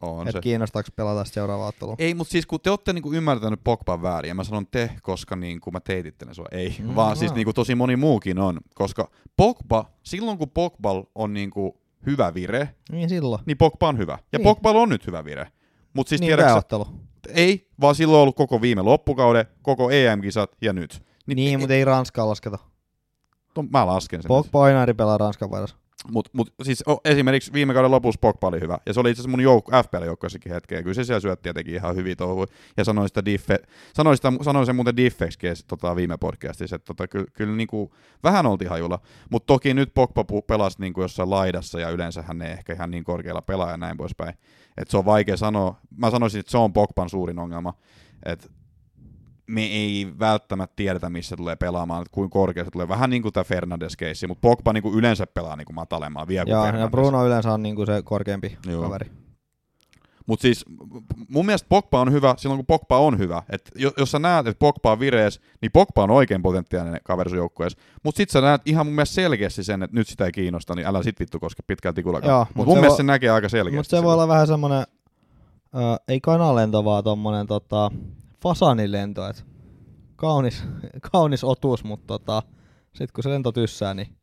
On 0.00 0.28
että 0.28 0.38
se. 0.38 0.42
kiinnostaako 0.42 0.88
pelata 0.96 1.24
seuraavaa 1.24 1.66
ottelua. 1.66 1.94
Ei, 1.98 2.14
mutta 2.14 2.32
siis 2.32 2.46
kun 2.46 2.60
te 2.60 2.70
olette 2.70 2.92
niinku 2.92 3.12
ymmärtänyt 3.12 3.60
Pogban 3.64 4.02
väärin, 4.02 4.28
ja 4.28 4.34
mä 4.34 4.44
sanon 4.44 4.66
te, 4.66 4.90
koska 5.02 5.36
niinku 5.36 5.70
mä 5.70 5.80
teitittelen 5.80 6.34
sua, 6.34 6.46
ei, 6.50 6.76
mm, 6.80 6.94
vaan 6.94 7.10
no. 7.10 7.14
siis 7.14 7.34
niinku 7.34 7.52
tosi 7.52 7.74
moni 7.74 7.96
muukin 7.96 8.38
on, 8.38 8.60
koska 8.74 9.10
Pogba, 9.36 9.84
silloin 10.02 10.38
kun 10.38 10.50
Pogba 10.50 11.04
on 11.14 11.34
niinku 11.34 11.80
hyvä 12.06 12.34
vire, 12.34 12.74
Niin 12.92 13.08
silloin. 13.08 13.42
niin 13.46 13.58
Pogba 13.58 13.88
on 13.88 13.98
hyvä. 13.98 14.18
Ja 14.32 14.38
Niin. 14.38 14.44
Pogba 14.44 14.70
on 14.70 14.88
nyt 14.88 15.06
hyvä 15.06 15.24
vire. 15.24 15.46
Mutta 15.92 16.08
siis 16.08 16.20
niin 16.20 16.36
tiedätkö, 16.36 16.84
ei, 17.28 17.68
vaan 17.80 17.94
silloin 17.94 18.16
on 18.16 18.22
ollut 18.22 18.36
koko 18.36 18.60
viime 18.60 18.82
loppukauden, 18.82 19.46
koko 19.62 19.90
EM-kisat 19.90 20.50
ja 20.62 20.72
nyt. 20.72 21.02
Niin, 21.26 21.36
niin 21.36 21.60
mutta 21.60 21.74
ei 21.74 21.84
Ranskaa 21.84 22.28
lasketa. 22.28 22.58
No, 23.56 23.64
mä 23.72 23.86
lasken 23.86 24.22
sen. 24.22 24.28
Pogba 24.28 24.62
aina 24.64 24.82
eri 24.82 24.94
pelaa 24.94 25.18
Ranskan 25.18 25.50
vaihdossa. 25.50 25.76
Mutta 26.10 26.30
mut, 26.32 26.54
siis 26.62 26.84
o, 26.88 27.00
esimerkiksi 27.04 27.52
viime 27.52 27.74
kauden 27.74 27.90
lopussa 27.90 28.18
Pogba 28.20 28.48
oli 28.48 28.60
hyvä. 28.60 28.78
Ja 28.86 28.92
se 28.92 29.00
oli 29.00 29.10
itse 29.10 29.20
asiassa 29.20 29.36
mun 29.36 29.46
jouk- 29.46 29.84
FPL-joukkueessakin 29.84 30.52
hetken. 30.52 30.82
Kyllä 30.82 30.94
se 30.94 31.04
siellä 31.04 31.20
syötti 31.20 31.48
ja 31.48 31.54
teki 31.54 31.74
ihan 31.74 31.96
hyviä 31.96 32.16
touhuja. 32.16 32.46
Ja 32.76 32.84
sanoi, 32.84 33.08
sitä 33.08 33.24
diffe, 33.24 33.58
sanoi, 33.94 34.16
sitä, 34.16 34.32
sanoi 34.42 34.66
sen 34.66 34.76
muuten 34.76 34.96
diffeksikin 34.96 35.52
tota, 35.66 35.96
viime 35.96 36.16
podcastissa. 36.16 36.76
Että 36.76 36.86
tota, 36.86 37.08
kyllä, 37.08 37.26
kyllä 37.32 37.56
niinku, 37.56 37.94
vähän 38.22 38.46
oltiin 38.46 38.70
hajulla. 38.70 38.98
Mutta 39.30 39.46
toki 39.46 39.74
nyt 39.74 39.94
Pogba 39.94 40.24
pelasi 40.46 40.80
niinku 40.80 41.02
jossain 41.02 41.30
laidassa 41.30 41.80
ja 41.80 41.90
yleensä 41.90 42.22
hän 42.22 42.42
ei 42.42 42.52
ehkä 42.52 42.72
ihan 42.72 42.90
niin 42.90 43.04
korkealla 43.04 43.42
pelaa 43.42 43.70
ja 43.70 43.76
näin 43.76 43.96
poispäin. 43.96 44.34
Et 44.76 44.90
se 44.90 44.96
on 44.96 45.04
vaikea 45.04 45.36
sanoa. 45.36 45.80
Mä 45.96 46.10
sanoisin, 46.10 46.40
että 46.40 46.50
se 46.52 46.58
on 46.58 46.72
Pogban 46.72 47.10
suurin 47.10 47.38
ongelma. 47.38 47.74
Että 48.26 48.48
me 49.48 49.62
ei 49.64 50.06
välttämättä 50.18 50.76
tiedetä, 50.76 51.10
missä 51.10 51.36
tulee 51.36 51.56
pelaamaan, 51.56 52.02
että 52.02 52.12
kuinka 52.14 52.32
korkea 52.32 52.64
se 52.64 52.70
tulee. 52.70 52.88
Vähän 52.88 53.10
niin 53.10 53.22
kuin 53.22 53.32
tämä 53.32 53.44
Fernandes-keissi, 53.44 54.26
mutta 54.26 54.40
Pogba 54.48 54.72
niin 54.72 54.82
kuin 54.82 54.94
yleensä 54.94 55.26
pelaa 55.26 55.56
niin 55.56 55.66
kuin 55.66 55.74
matalemmaa 55.74 56.28
vielä 56.28 56.44
kuin 56.44 56.52
Joo, 56.52 56.62
Fernandes. 56.64 56.86
ja 56.86 56.90
Bruno 56.90 57.26
yleensä 57.26 57.52
on 57.52 57.62
niinku 57.62 57.86
se 57.86 58.02
korkeampi 58.04 58.58
Joo. 58.66 58.82
kaveri. 58.82 59.10
Mutta 60.26 60.42
siis 60.42 60.64
mun 61.28 61.46
mielestä 61.46 61.66
Pogba 61.68 62.00
on 62.00 62.12
hyvä 62.12 62.34
silloin, 62.38 62.58
kun 62.58 62.66
Pogba 62.66 62.98
on 62.98 63.18
hyvä. 63.18 63.42
Et 63.50 63.70
jo- 63.74 63.92
jos 63.98 64.10
sä 64.10 64.18
näet, 64.18 64.46
että 64.46 64.58
Pogba 64.58 64.92
on 64.92 65.00
virees, 65.00 65.40
niin 65.62 65.72
Pogba 65.72 66.02
on 66.02 66.10
oikein 66.10 66.42
potentiaalinen 66.42 67.00
kaveri 67.04 67.30
sun 67.30 67.36
joukkueessa. 67.38 67.78
Mutta 68.02 68.16
sit 68.16 68.30
sä 68.30 68.40
näet 68.40 68.62
ihan 68.64 68.86
mun 68.86 68.94
mielestä 68.94 69.14
selkeästi 69.14 69.64
sen, 69.64 69.82
että 69.82 69.96
nyt 69.96 70.08
sitä 70.08 70.24
ei 70.24 70.32
kiinnosta, 70.32 70.74
niin 70.74 70.86
älä 70.86 71.02
sit 71.02 71.20
vittu 71.20 71.40
koske 71.40 71.62
pitkälti 71.66 71.98
Joo, 71.98 72.02
tikullakaan. 72.02 72.46
mut 72.46 72.56
Mutta 72.56 72.66
mun 72.66 72.76
se 72.76 72.80
mielestä 72.80 72.88
voi- 72.92 72.96
se 72.96 73.02
näkee 73.02 73.30
aika 73.30 73.48
selkeästi. 73.48 73.76
Mutta 73.76 73.96
se 73.96 74.02
voi 74.02 74.12
olla 74.14 74.28
vähän 74.28 74.46
semmonen, 74.46 74.86
ö, 75.74 75.78
ei 76.08 76.20
kanalento, 76.20 76.84
vaan 76.84 77.04
tommonen 77.04 77.46
tota, 77.46 77.90
fasanilento, 78.42 79.28
et 79.28 79.44
kaunis, 80.16 80.62
kaunis 81.12 81.44
otus, 81.44 81.84
mutta 81.84 82.06
tota, 82.06 82.42
sit 82.94 83.12
kun 83.12 83.24
se 83.24 83.30
lento 83.30 83.52
tyssää, 83.52 83.94
niin 83.94 84.16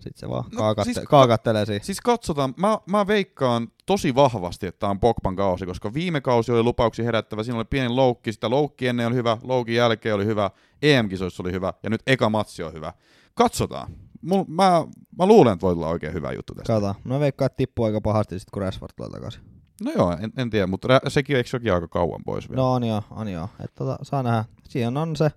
sit 0.00 0.16
se 0.16 0.28
vaan 0.28 0.44
No, 0.52 0.58
kaakatte, 0.58 0.92
siis- 0.92 1.06
kaakattelee 1.08 1.66
siinä. 1.66 1.84
Siis 1.84 2.00
katsotaan, 2.00 2.54
mä, 2.56 2.78
mä 2.86 3.06
veikkaan 3.06 3.68
tosi 3.86 4.14
vahvasti, 4.14 4.66
että 4.66 4.78
tämä 4.78 4.90
on 4.90 5.00
Pogban 5.00 5.36
kausi, 5.36 5.66
koska 5.66 5.94
viime 5.94 6.20
kausi 6.20 6.52
oli 6.52 6.62
lupauksia 6.62 7.04
herättävä, 7.04 7.42
siinä 7.42 7.56
oli 7.58 7.64
pieni 7.64 7.88
loukki, 7.88 8.32
sitä 8.32 8.50
loukki 8.50 8.86
ennen 8.86 9.06
oli 9.06 9.14
hyvä, 9.14 9.36
loukin 9.42 9.74
jälkeen 9.74 10.14
oli 10.14 10.24
hyvä, 10.26 10.50
EM-kisoissa 10.82 11.42
oli 11.42 11.52
hyvä, 11.52 11.72
ja 11.82 11.90
nyt 11.90 12.02
eka 12.06 12.28
matsi 12.30 12.62
on 12.62 12.72
hyvä. 12.72 12.92
Katsotaan. 13.34 13.92
Mul, 14.22 14.44
mä, 14.48 14.84
mä 15.18 15.26
luulen, 15.26 15.52
että 15.52 15.62
voi 15.66 15.74
tulla 15.74 15.88
oikein 15.88 16.12
hyvä 16.12 16.32
juttu 16.32 16.54
tästä. 16.54 16.72
Kato, 16.72 16.94
no 17.04 17.20
veikkaa, 17.20 17.46
että 17.46 17.56
tippuu 17.56 17.84
aika 17.84 18.00
pahasti 18.00 18.38
sit 18.38 18.50
kun 18.50 18.62
Rashford 18.62 18.92
tulee 18.96 19.10
takaisin. 19.10 19.42
No 19.84 19.92
joo, 19.92 20.12
en, 20.20 20.32
en 20.36 20.50
tiedä, 20.50 20.66
mutta 20.66 20.88
rä- 20.88 21.10
sekin 21.10 21.36
eikö 21.36 21.48
sekin 21.50 21.72
aika 21.74 21.88
kauan 21.88 22.24
pois 22.24 22.48
vielä? 22.50 22.62
No 22.62 22.72
on 22.72 22.84
joo, 22.84 23.02
on 23.10 23.28
joo. 23.28 23.48
Et 23.64 23.74
tota, 23.74 23.98
saa 24.02 24.22
nähdä. 24.22 24.44
Siinä 24.68 25.00
on 25.00 25.16
se 25.16 25.30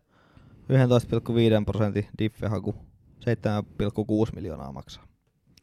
11,5 0.70 1.66
prosentin 1.66 2.08
diffehaku. 2.20 2.76
7,6 3.22 4.36
miljoonaa 4.36 4.72
maksaa. 4.72 5.04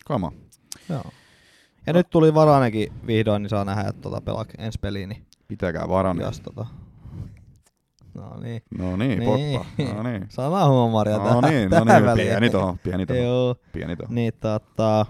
Kama. 0.06 0.32
Joo. 0.88 1.04
Ja 1.86 1.92
nyt 1.92 2.10
tuli 2.10 2.34
Varanekin 2.34 2.92
vihdoin, 3.06 3.42
niin 3.42 3.50
saa 3.50 3.64
nähdä, 3.64 3.88
että 3.88 4.02
tota 4.02 4.20
pelaa 4.20 4.44
ensi 4.58 4.78
peliin, 4.82 5.08
niin 5.08 5.26
Pitäkää 5.48 5.88
varanne. 5.88 6.24
jos 6.24 6.40
tota... 6.40 6.66
No 8.14 8.40
niin. 8.40 8.62
No 8.78 8.96
niin, 8.96 9.18
Niin. 9.18 9.60
Pogba. 9.60 9.92
No 9.94 10.02
niin. 10.02 10.26
Sanahuumoria 10.30 11.18
No 11.18 11.24
tähän, 11.24 11.44
niin, 11.54 11.70
no 11.70 11.84
tähän 11.84 12.02
niin, 12.02 12.10
väliin. 12.10 12.28
pieni 12.28 12.50
tohon, 12.50 12.78
pieni 12.78 13.06
tohon, 13.06 13.22
Joo. 13.22 13.54
pieni 13.72 13.96
tohon. 13.96 14.14
Niin 14.14 14.32
tota... 14.40 15.06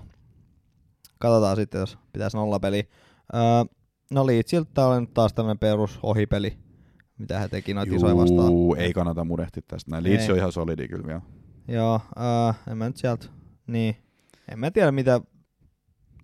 Katsotaan 1.18 1.56
sitten, 1.56 1.78
jos 1.78 1.98
pitäisi 2.12 2.37
nollapeli. 2.37 2.88
Öö, 3.35 3.75
no 4.11 4.27
Leedsiltä 4.27 4.87
oli 4.87 5.01
nyt 5.01 5.14
taas 5.14 5.33
tämmönen 5.35 5.59
perus 5.59 5.99
ohipeli, 6.03 6.59
mitä 7.19 7.38
he 7.38 7.49
teki 7.49 7.75
noita 7.75 7.95
isoja 7.95 8.16
vastaan. 8.16 8.49
Juu, 8.49 8.75
ei 8.75 8.93
kannata 8.93 9.25
murehtia 9.25 9.62
tästä 9.69 9.90
näin. 9.90 10.05
Leeds 10.05 10.25
Ei. 10.25 10.31
on 10.31 10.37
ihan 10.38 10.53
solidi 10.53 10.88
kyllä 10.88 11.07
vielä. 11.07 11.21
Joo, 11.69 12.01
öö, 12.16 12.53
en 12.73 12.79
mä 12.79 12.87
nyt 12.87 12.97
sieltä, 12.97 13.27
niin, 13.66 13.97
en 14.53 14.59
mä 14.59 14.71
tiedä 14.71 14.93
mitä, 14.93 15.21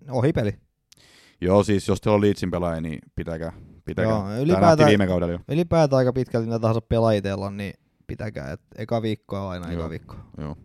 ohipeli. 0.09 0.53
Joo, 1.41 1.63
siis 1.63 1.87
jos 1.87 2.01
teillä 2.01 2.15
on 2.15 2.21
Leedsin 2.21 2.51
pelaajia, 2.51 2.81
niin 2.81 2.99
pitäkää. 3.15 3.51
pitäkää. 3.85 4.11
Joo, 4.11 4.25
ylipäätään- 4.41 4.89
viime 4.89 5.07
kaudella 5.07 5.33
jo. 5.33 5.39
Ylipäätään 5.47 5.97
aika 5.97 6.13
pitkälti 6.13 6.47
mitä 6.47 6.59
tahansa 6.59 6.81
pelaajia 6.81 7.35
on, 7.35 7.57
niin 7.57 7.73
pitäkää, 8.07 8.51
että 8.51 8.67
eka 8.77 9.01
viikkoa 9.01 9.41
on 9.41 9.51
aina 9.51 9.71
Joo. 9.71 9.79
eka 9.81 9.89
viikko. 9.89 10.15
Joo. 10.37 10.55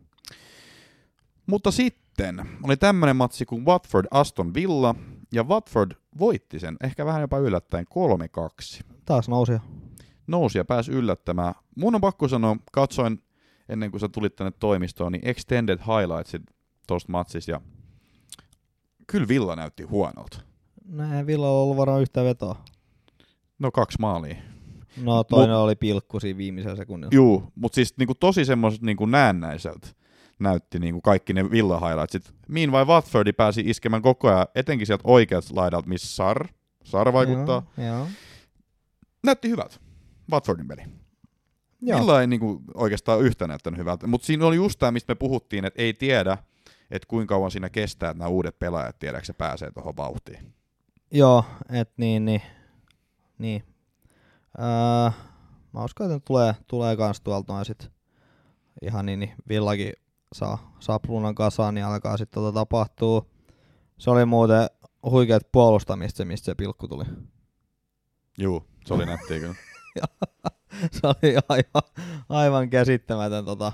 Mutta 1.47 1.71
sitten 1.71 2.47
oli 2.63 2.77
tämmönen 2.77 3.17
matsi 3.17 3.45
kuin 3.47 3.65
Watford 3.65 4.07
Aston 4.11 4.55
Villa, 4.55 4.95
ja 5.33 5.45
Watford 5.45 5.93
voitti 6.19 6.59
sen, 6.59 6.77
ehkä 6.83 7.07
vähän 7.07 7.21
jopa 7.21 7.39
yllättäen, 7.39 7.87
3-2. 8.81 8.85
Taas 9.05 9.29
nousi. 9.29 9.53
Nousi 10.27 10.59
ja 10.59 10.65
pääsi 10.65 10.93
yllättämään. 10.93 11.55
Mun 11.77 11.95
on 11.95 12.01
pakko 12.01 12.29
sanoa, 12.29 12.57
katsoin 12.73 13.23
ennen 13.69 13.91
kuin 13.91 14.01
sä 14.01 14.09
tulit 14.09 14.37
tänne 14.37 14.53
toimistoon, 14.61 15.13
niin 15.13 15.29
extended 15.29 15.79
highlightsit 15.79 16.43
tosta 16.87 17.13
matsista, 17.13 17.51
ja 17.51 17.61
kyllä 19.07 19.29
Villa 19.29 19.57
näytti 19.57 19.83
huonolta. 19.83 20.41
Näin 20.85 21.27
Villalla 21.27 21.59
on 21.59 21.63
ollut 21.63 21.77
varmaan 21.77 22.03
yhtään 22.03 22.27
vetoa. 22.27 22.57
No 23.59 23.71
kaksi 23.71 23.99
maalia. 24.01 24.37
No 25.03 25.25
toinen 25.25 25.57
oli 25.57 25.77
pilkku 25.77 26.21
siinä 26.21 26.39
viimeisellä 26.39 26.77
sekunnilla. 26.77 27.11
Juu, 27.15 27.53
mutta 27.55 27.75
siis 27.75 27.95
niinku 27.99 28.15
tosi 28.15 28.45
semmoiset 28.45 28.83
niinku 28.83 29.07
näennäiseltä 29.07 29.89
näytti 30.43 30.79
niinku 30.79 31.01
kaikki 31.01 31.33
ne 31.33 31.51
Villa 31.51 31.89
highlightsit. 31.89 32.35
Meanwhile 32.49 32.85
Watfordi 32.87 33.33
pääsi 33.33 33.61
iskemään 33.61 34.03
koko 34.03 34.29
ajan, 34.29 34.47
etenkin 34.55 34.87
sieltä 34.87 35.05
oikealta 35.07 35.49
laidalta, 35.53 35.89
missä 35.89 36.17
Sar, 36.17 36.49
Sar 36.85 37.13
vaikuttaa. 37.13 37.67
Joo, 37.77 37.87
joo. 37.87 38.07
Näytti 39.25 39.49
hyvältä. 39.49 39.77
Watfordin 40.31 40.69
peli. 40.69 40.83
joo. 41.81 42.01
Villa 42.01 42.21
ei 42.21 42.27
niinku 42.27 42.63
oikeastaan 42.75 43.21
yhtä 43.21 43.47
näyttänyt 43.47 43.79
hyvältä, 43.81 44.07
mutta 44.07 44.27
siinä 44.27 44.47
oli 44.47 44.57
just 44.57 44.79
tämä, 44.79 44.93
mistä 44.93 45.11
me 45.11 45.15
puhuttiin, 45.15 45.65
että 45.65 45.83
ei 45.83 45.95
tiedä, 45.95 46.39
että 46.91 47.09
kuinka 47.09 47.35
kauan 47.35 47.51
siinä 47.51 47.71
kestää, 47.71 48.11
että 48.11 48.19
nämä 48.19 48.29
uudet 48.29 48.59
pelaajat 48.59 48.99
tiedäkö 48.99 49.25
se 49.25 49.33
pääsee 49.33 49.71
tuohon 49.71 49.97
vauhtiin. 49.97 50.55
Joo, 51.11 51.45
et 51.71 51.91
niin, 51.97 52.25
niin. 52.25 52.43
niin. 53.39 53.63
Öö, 54.59 55.11
mä 55.73 55.85
uskon, 55.85 56.13
että 56.13 56.25
tulee, 56.25 56.55
tulee 56.67 56.97
kans 56.97 57.21
tuolta 57.21 57.53
noin 57.53 57.65
sit 57.65 57.91
ihan 58.83 59.07
niin, 59.07 59.21
niin 59.21 59.33
Villakin 59.49 59.93
saa, 60.33 60.99
plunan 61.07 61.35
kasaan, 61.35 61.75
niin 61.75 61.85
alkaa 61.85 62.17
sitten 62.17 62.43
tota 62.43 62.61
tapahtuu. 62.61 63.31
Se 63.99 64.11
oli 64.11 64.25
muuten 64.25 64.67
huikeat 65.11 65.43
puolustamista 65.53 66.17
se, 66.17 66.25
mistä 66.25 66.45
se 66.45 66.55
pilkku 66.55 66.89
tuli. 66.89 67.05
Juu, 68.39 68.67
se 68.87 68.95
oli 68.95 69.07
nättiä 69.07 69.39
kyllä. 69.39 69.55
se 71.01 71.01
oli 71.07 71.37
aivan, 71.49 71.83
aivan 72.29 72.71
käsittämätön 72.71 73.45
tota, 73.45 73.73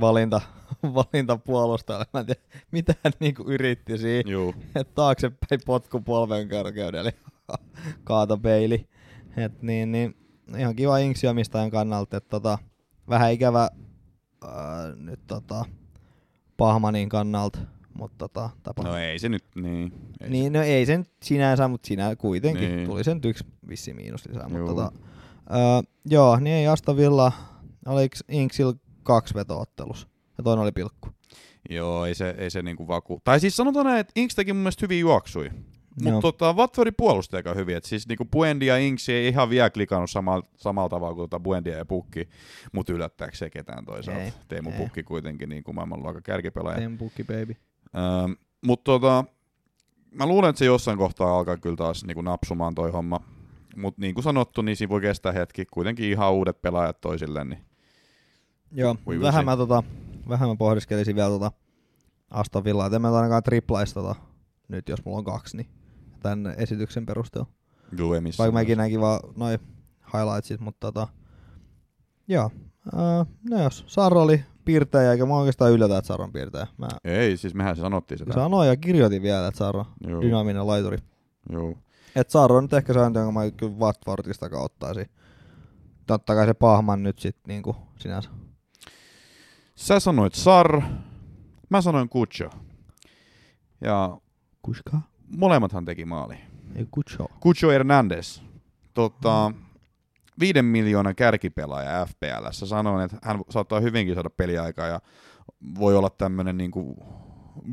valinta, 0.00 0.40
valinta 0.94 1.36
puolustajalle. 1.36 2.06
Mä 2.12 2.20
en 2.20 2.26
tiedä, 2.26 2.40
mitä 2.70 2.94
hän 3.04 3.12
niinku 3.20 3.42
yritti 3.42 3.98
siinä. 3.98 4.30
Juu. 4.30 4.54
Et 4.74 4.94
taaksepäin 4.94 5.60
potku 5.66 6.00
polven 6.00 6.48
korkeudelle 6.48 7.14
kaato 8.04 8.38
peili. 8.38 8.88
Et 9.36 9.62
niin, 9.62 9.92
niin, 9.92 10.16
ihan 10.58 10.76
kiva 10.76 10.98
inksi 10.98 11.26
omistajan 11.26 11.70
kannalta. 11.70 12.16
Et 12.16 12.28
tota, 12.28 12.58
vähän 13.08 13.32
ikävä 13.32 13.70
ää, 14.48 14.94
nyt 14.96 15.20
tota, 15.26 15.64
Pahmanin 16.56 17.08
kannalta. 17.08 17.58
Mutta 17.98 18.28
tota, 18.28 18.50
tapa. 18.62 18.82
No 18.82 18.96
ei 18.96 19.18
se 19.18 19.28
nyt, 19.28 19.44
niin. 19.54 19.92
Ei 20.20 20.30
Niin, 20.30 20.52
no 20.52 20.62
ei 20.62 20.86
sen 20.86 21.06
sinänsä, 21.22 21.68
mutta 21.68 21.86
sinä 21.86 22.16
kuitenkin. 22.16 22.76
Niin. 22.76 22.88
Tuli 22.88 23.04
sen 23.04 23.20
yksi 23.24 23.44
vissi 23.68 23.94
miinus 23.94 24.26
lisää. 24.28 24.48
Mutta 24.48 24.66
tota, 24.66 24.92
öö, 25.50 25.92
joo, 26.04 26.40
niin 26.40 26.56
ei 26.56 26.66
Asta 26.66 26.96
Villa, 26.96 27.32
oliko 27.86 28.16
Inksil 28.28 28.72
kaksi 29.02 29.34
vetoottelussa 29.34 30.08
ja 30.38 30.44
toinen 30.44 30.62
oli 30.62 30.72
pilkku. 30.72 31.08
Joo, 31.70 32.04
ei 32.04 32.14
se, 32.14 32.34
ei 32.38 32.50
se 32.50 32.62
niinku 32.62 32.88
vaku. 32.88 33.20
Tai 33.24 33.40
siis 33.40 33.56
sanotaan 33.56 33.86
näin, 33.86 34.00
että 34.00 34.12
Inks 34.16 34.34
teki 34.34 34.52
mun 34.52 34.62
mielestä 34.62 34.84
hyviä 34.84 34.98
juoksuja. 35.00 35.52
Mutta 36.02 36.20
tota, 36.20 36.52
Watfordin 36.52 36.94
puolusti 36.96 37.36
aika 37.36 37.54
hyvin. 37.54 37.76
Et 37.76 37.84
siis 37.84 38.08
niinku 38.08 38.24
Buendia 38.24 38.78
ja 38.78 38.86
Inks 38.86 39.08
ei 39.08 39.28
ihan 39.28 39.50
vielä 39.50 39.70
klikannut 39.70 40.10
samalla, 40.10 40.46
samalla 40.56 40.88
tavalla 40.88 41.14
kuin 41.14 41.30
tota 41.30 41.40
Buendia 41.40 41.76
ja 41.76 41.84
Pukki, 41.84 42.28
mutta 42.72 42.92
yllättääkö 42.92 43.36
se 43.36 43.50
ketään 43.50 43.84
toisaalta. 43.84 44.22
Ei, 44.22 44.32
Teemu 44.48 44.70
ei. 44.70 44.78
Pukki 44.78 45.02
kuitenkin 45.02 45.48
niinku 45.48 45.72
maailmanluokan 45.72 46.22
kärkipelaaja. 46.22 46.78
Tempukki 46.78 47.24
baby. 47.24 47.56
Ähm, 47.96 48.32
mutta 48.66 48.84
tota, 48.84 49.24
mä 50.10 50.26
luulen, 50.26 50.50
että 50.50 50.58
se 50.58 50.64
jossain 50.64 50.98
kohtaa 50.98 51.38
alkaa 51.38 51.56
kyllä 51.56 51.76
taas 51.76 52.04
niinku 52.04 52.22
napsumaan 52.22 52.74
toi 52.74 52.90
homma. 52.90 53.20
Mutta 53.76 54.00
niin 54.00 54.14
kuin 54.14 54.24
sanottu, 54.24 54.62
niin 54.62 54.76
siinä 54.76 54.88
voi 54.88 55.00
kestää 55.00 55.32
hetki. 55.32 55.66
Kuitenkin 55.70 56.10
ihan 56.10 56.32
uudet 56.32 56.62
pelaajat 56.62 57.00
toisille, 57.00 57.44
niin 57.44 57.64
Joo, 58.72 58.96
vähän 59.06 59.32
see. 59.32 59.44
mä, 59.44 59.56
tota, 59.56 59.82
vähän 60.28 60.48
mä 60.48 60.56
pohdiskelisin 60.56 61.16
vielä 61.16 61.28
tota 61.28 61.52
Aston 62.30 62.64
Villaa. 62.64 62.90
En 62.94 63.02
mä 63.02 63.08
nyt 63.08 63.16
ainakaan 63.16 63.42
triplaisi 63.42 63.94
tota, 63.94 64.14
nyt, 64.68 64.88
jos 64.88 65.04
mulla 65.04 65.18
on 65.18 65.24
kaksi, 65.24 65.56
niin 65.56 65.68
tämän 66.24 66.54
esityksen 66.56 67.06
perusteella. 67.06 67.48
juu, 67.98 68.12
ei 68.12 68.20
missään. 68.20 68.44
Vaikka 68.44 68.60
mäkin 68.60 68.78
näinkin 68.78 69.00
vaan 69.00 69.20
noin 69.36 69.58
highlightsit, 70.14 70.60
mutta 70.60 70.80
tota, 70.92 71.08
joo. 72.28 72.50
Öö, 72.94 73.24
no 73.50 73.62
jos 73.62 73.84
Sarro 73.86 74.22
oli 74.22 74.44
piirtäjä, 74.64 75.12
eikä 75.12 75.26
mä 75.26 75.34
oikeastaan 75.36 75.72
yllätä, 75.72 75.98
että 75.98 76.08
Sarro 76.08 76.24
on 76.24 76.32
piirtäjä. 76.32 76.66
Mä 76.78 76.88
Ei, 77.04 77.36
siis 77.36 77.54
mehän 77.54 77.76
sanottiin 77.76 78.18
sitä. 78.18 78.32
sanoin 78.32 78.68
ja 78.68 78.76
kirjoitin 78.76 79.22
vielä, 79.22 79.46
että 79.48 79.58
Sarro 79.58 79.86
Juu, 80.08 80.22
dynaaminen 80.22 80.66
laituri. 80.66 80.98
juu. 81.52 81.78
Et 82.16 82.30
Sarro 82.30 82.56
on 82.56 82.64
nyt 82.64 82.72
ehkä 82.72 82.94
sääntö, 82.94 83.18
jonka 83.18 83.32
mä 83.32 83.50
kyllä 83.50 83.76
Watfordista 83.76 84.46
ottaisin. 84.52 85.06
Totta 86.06 86.34
kai 86.34 86.46
se 86.46 86.54
Pahman 86.54 87.02
nyt 87.02 87.18
sit 87.18 87.36
niinku 87.46 87.76
sinänsä. 87.98 88.30
Sä 89.74 90.00
sanoit 90.00 90.34
Sar, 90.34 90.82
mä 91.70 91.80
sanoin 91.80 92.08
Kucho. 92.08 92.50
Ja 93.80 94.18
Kuska? 94.62 95.00
Molemmathan 95.36 95.84
teki 95.84 96.04
maali. 96.04 96.36
Ei 96.76 96.86
Kucho. 96.90 97.26
Kucho 97.40 97.70
Hernandez, 97.70 98.42
tota, 98.94 99.52
viiden 100.40 100.64
miljoonan 100.64 101.14
kärkipelaaja 101.14 102.06
FPL. 102.06 102.48
Sanoin, 102.50 103.04
että 103.04 103.16
hän 103.22 103.40
saattaa 103.50 103.80
hyvinkin 103.80 104.14
saada 104.14 104.30
peliaikaa 104.30 104.86
ja 104.86 105.00
voi 105.78 105.96
olla 105.96 106.10
tämmönen 106.10 106.56
niinku 106.56 106.96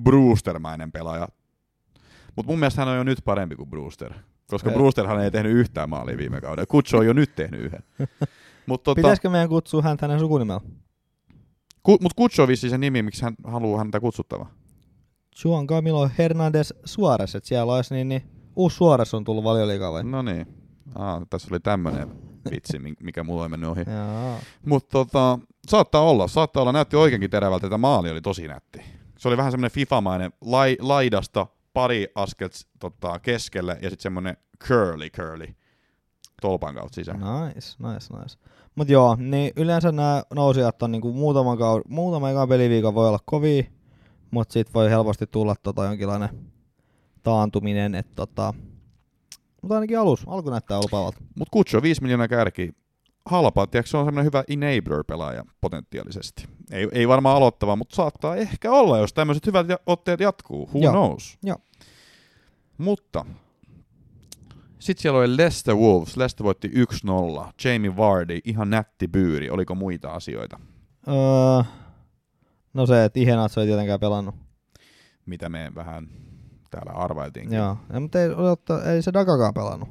Brewstermäinen 0.04 0.92
pelaaja. 0.92 1.28
Mutta 2.36 2.52
mun 2.52 2.60
mielestä 2.60 2.82
hän 2.82 2.88
on 2.88 2.98
jo 2.98 3.04
nyt 3.04 3.20
parempi 3.26 3.56
kuin 3.56 3.70
Brewster. 3.70 4.14
Koska 4.48 4.70
Ei. 4.70 4.76
Brewsterhan 4.76 5.24
ei 5.24 5.32
tehnyt 5.32 5.52
yhtään 5.52 5.90
maalia 5.90 6.18
viime 6.18 6.42
kaudella. 6.42 6.66
Kucho 6.66 6.98
on 6.98 7.06
jo 7.06 7.14
nyt 7.14 7.36
tehnyt 7.36 7.62
yhden. 7.62 7.84
Mutta 8.66 8.84
tota, 8.84 8.96
Pitäisikö 8.96 9.30
meidän 9.30 9.50
kutsua 9.50 9.82
häntä 9.82 10.08
hänen 10.08 10.20
sukunimellä? 10.20 10.62
ku, 11.84 11.98
mut 12.02 12.14
Kucho 12.14 12.42
on 12.42 12.48
vissiin 12.48 12.72
se 12.72 12.78
nimi, 12.78 13.02
miksi 13.02 13.24
hän 13.24 13.34
haluaa 13.44 13.78
häntä 13.78 14.00
kutsuttava. 14.00 14.48
Juan 15.44 15.68
Camilo 15.68 16.10
Hernandez 16.18 16.74
Suarez, 16.86 17.36
että 17.36 17.48
siellä 17.48 17.74
olisi 17.76 17.94
niin, 17.94 18.10
niin 18.10 18.24
uusi 18.56 18.76
Suarez 18.78 19.14
on 19.14 19.24
tullut 19.24 19.44
valioliikaa 19.44 19.92
vai? 19.92 20.04
No 20.04 20.22
niin. 20.22 20.48
Ah, 20.96 21.22
tässä 21.30 21.48
oli 21.52 21.60
tämmönen 21.60 22.10
vitsi, 22.52 22.80
mi- 22.80 22.94
mikä 23.04 23.24
mulla 23.24 23.44
ei 23.44 23.50
mennyt 23.50 23.70
ohi. 23.70 23.82
Mutta 24.66 24.90
tota, 24.92 25.40
saattaa 25.70 26.02
olla, 26.02 26.28
saattaa 26.28 26.62
olla, 26.62 26.72
näytti 26.72 26.96
oikeinkin 26.96 27.30
terävältä, 27.30 27.68
että 27.68 27.78
maali 27.78 28.12
oli 28.12 28.22
tosi 28.22 28.48
nätti. 28.48 28.82
Se 29.18 29.28
oli 29.28 29.38
vähän 29.38 29.52
semmoinen 29.52 29.72
FIFA-mainen 29.72 30.32
lai, 30.42 30.78
laidasta 30.80 31.48
pari 31.74 32.08
askelta 32.16 32.58
tota, 32.80 33.20
keskelle 33.20 33.72
ja 33.82 33.90
sitten 33.90 34.04
semmoinen 34.04 34.38
curly 34.68 35.10
curly 35.10 35.48
tolpan 36.42 36.76
kautta 36.76 36.96
sisään. 36.96 37.20
Nice, 37.20 37.60
nice, 37.80 38.14
nice. 38.22 38.38
Mut 38.76 38.90
joo, 38.90 39.16
niin 39.20 39.52
yleensä 39.56 39.92
nämä 39.92 40.24
nousijat 40.34 40.84
on 40.84 40.92
niinku 40.92 41.14
muutaman, 41.14 41.58
kaud- 41.58 41.82
muutaman 41.88 42.32
ekan 42.32 42.50
peliviikon 42.50 42.96
voi 42.96 43.08
olla 43.08 43.20
kovia, 43.26 43.64
mut 44.32 44.52
sit 44.52 44.74
voi 44.74 44.90
helposti 44.90 45.28
tulla 45.28 45.56
tota 45.64 45.86
jonkinlainen 45.86 46.30
taantuminen, 47.24 47.96
että 47.96 48.16
tota, 48.16 48.54
mutta 49.62 49.76
ainakin 49.76 50.00
alus, 50.00 50.24
alku 50.28 50.50
näyttää 50.50 50.80
lupaavalta. 50.80 51.22
Mutta 51.36 51.52
Kutsu 51.52 51.82
5 51.82 52.02
miljoonaa 52.02 52.28
kärki. 52.28 52.72
Halpa, 53.26 53.68
tiedätkö, 53.68 53.90
se 53.90 53.98
on 53.98 54.06
semmoinen 54.06 54.26
hyvä 54.26 54.44
enabler-pelaaja 54.48 55.44
potentiaalisesti. 55.62 56.46
Ei, 56.72 56.88
ei 56.92 57.08
varmaan 57.08 57.38
aloittava, 57.38 57.76
mutta 57.76 57.96
saattaa 57.96 58.36
ehkä 58.36 58.72
olla, 58.72 58.98
jos 59.00 59.14
tämmöiset 59.14 59.46
hyvät 59.46 59.68
otteet 59.86 60.20
jatkuu. 60.20 60.68
Who 60.68 60.80
Joo. 60.80 60.92
knows? 60.92 61.38
Joo. 61.44 61.58
Mutta 62.78 63.26
sitten 64.80 65.02
siellä 65.02 65.20
oli 65.20 65.38
Leicester 65.38 65.76
Wolves. 65.76 66.18
Leicester 66.18 66.44
voitti 66.44 66.68
1-0. 66.68 66.72
Jamie 67.64 67.98
Vardy, 67.98 68.40
ihan 68.46 68.70
nätti 68.70 69.08
byyri. 69.08 69.50
Oliko 69.50 69.76
muita 69.76 70.12
asioita, 70.14 70.60
Öö, 71.08 71.64
no 72.74 72.86
se, 72.86 73.06
että 73.06 73.20
Ihenatso 73.20 73.62
ei 73.62 73.68
tietenkään 73.68 74.00
pelannut. 74.00 74.36
mitä 75.26 75.50
me 75.50 75.72
vähän 75.76 76.08
täällä 76.72 76.92
arvailtiin? 76.92 77.54
Joo, 77.54 77.78
ja, 77.94 78.00
mutta 78.00 78.22
ei, 78.22 78.30
odotta, 78.30 78.92
ei 78.92 79.02
se 79.02 79.14
Dagakaan 79.14 79.54
pelannut. 79.54 79.90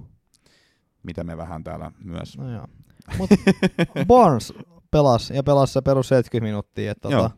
Mitä 1.02 1.24
me 1.24 1.36
vähän 1.36 1.64
täällä 1.64 1.92
myös. 2.04 2.38
No 2.38 2.52
joo. 2.52 2.66
Mut 3.18 3.30
Barnes 4.08 4.52
pelasi 4.90 5.34
ja 5.34 5.42
pelasi 5.42 5.72
se 5.72 5.82
perus 5.82 6.08
70 6.08 6.44
minuuttia. 6.46 6.92
Että 6.92 7.08
tota, 7.08 7.30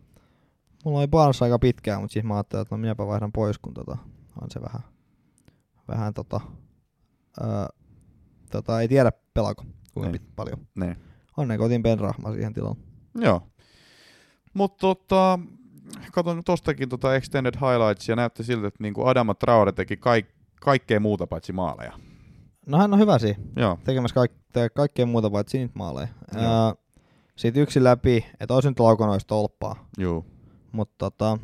mulla 0.84 0.98
oli 0.98 1.08
Barnes 1.08 1.42
aika 1.42 1.58
pitkään, 1.58 2.00
mutta 2.00 2.12
siis 2.12 2.24
mä 2.24 2.34
ajattelin, 2.34 2.62
että 2.62 2.74
no 2.74 2.78
minäpä 2.80 3.06
vaihdan 3.06 3.32
pois, 3.32 3.58
kun 3.58 3.74
tota, 3.74 3.96
on 4.42 4.50
se 4.50 4.60
vähän, 4.62 4.80
vähän 5.88 6.14
tota, 6.14 6.40
öö, 7.40 7.66
tota, 8.50 8.80
ei 8.80 8.88
tiedä 8.88 9.12
pelaako 9.34 9.64
kuinka 9.94 10.12
pit, 10.12 10.22
paljon. 10.36 10.58
Ne. 10.74 10.96
Onneksi 11.36 11.64
otin 11.64 11.82
Ben 11.82 12.00
Rahma 12.00 12.32
siihen 12.32 12.52
tilaan. 12.52 12.76
Joo. 13.14 13.51
Mutta 14.54 14.78
tota, 14.80 15.38
katon 16.12 16.42
tostakin 16.44 16.88
tota 16.88 17.14
extended 17.16 17.54
highlights 17.54 18.08
ja 18.08 18.16
näytti 18.16 18.44
siltä, 18.44 18.66
että 18.66 18.82
niinku 18.82 19.06
Adama 19.06 19.34
Traore 19.34 19.72
teki 19.72 19.96
kaik- 19.96 20.34
kaikkea 20.60 21.00
muuta 21.00 21.26
paitsi 21.26 21.52
maaleja. 21.52 21.92
No 22.66 22.78
hän 22.78 22.92
on 22.92 22.98
hyvä 23.00 23.18
siinä, 23.18 23.38
Joo. 23.56 23.78
tekemässä 23.84 24.14
kaik- 24.14 24.32
te- 24.52 24.68
kaikkea 24.68 25.06
muuta 25.06 25.30
paitsi 25.30 25.58
niitä 25.58 25.72
maaleja. 25.74 26.08
Joo. 26.34 26.68
Öö, 26.68 26.74
Sitten 27.36 27.62
yksi 27.62 27.84
läpi, 27.84 28.26
että 28.40 28.54
olisin 28.54 28.68
nyt 28.70 28.80
laukannut 28.80 29.14
olisi 29.14 29.26
tolppaa, 29.26 29.86
Juu. 29.98 30.26
mutta 30.72 30.94
tota, 30.98 31.38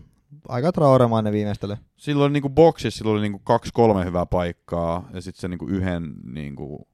aika 0.49 0.73
trauremainen 0.73 1.33
viimeistely. 1.33 1.77
Silloin 1.97 2.33
niinku 2.33 2.49
boksissa 2.49 2.99
sillä 2.99 3.11
oli 3.13 3.21
niinku 3.21 3.39
kaksi 3.39 3.71
kolme 3.75 4.05
hyvää 4.05 4.27
paikkaa 4.27 5.09
ja 5.15 5.21
sitten 5.21 5.41
se 5.41 5.49
niinku 5.49 5.67
yhden 5.67 6.15
niinku 6.33 6.89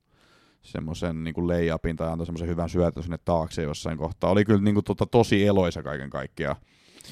semmoisen 0.64 1.24
niinku 1.24 1.48
layupin 1.48 1.96
tai 1.96 2.08
antoi 2.08 2.26
semmoisen 2.26 2.48
hyvän 2.48 2.68
syötön 2.68 3.02
sinne 3.02 3.18
taakse 3.24 3.62
jossain 3.62 3.98
kohtaa. 3.98 4.30
Oli 4.30 4.44
kyllä 4.44 4.60
niinku 4.62 4.82
tota 4.82 5.06
tosi 5.06 5.46
eloisa 5.46 5.82
kaiken 5.82 6.10
kaikkiaan. 6.10 6.56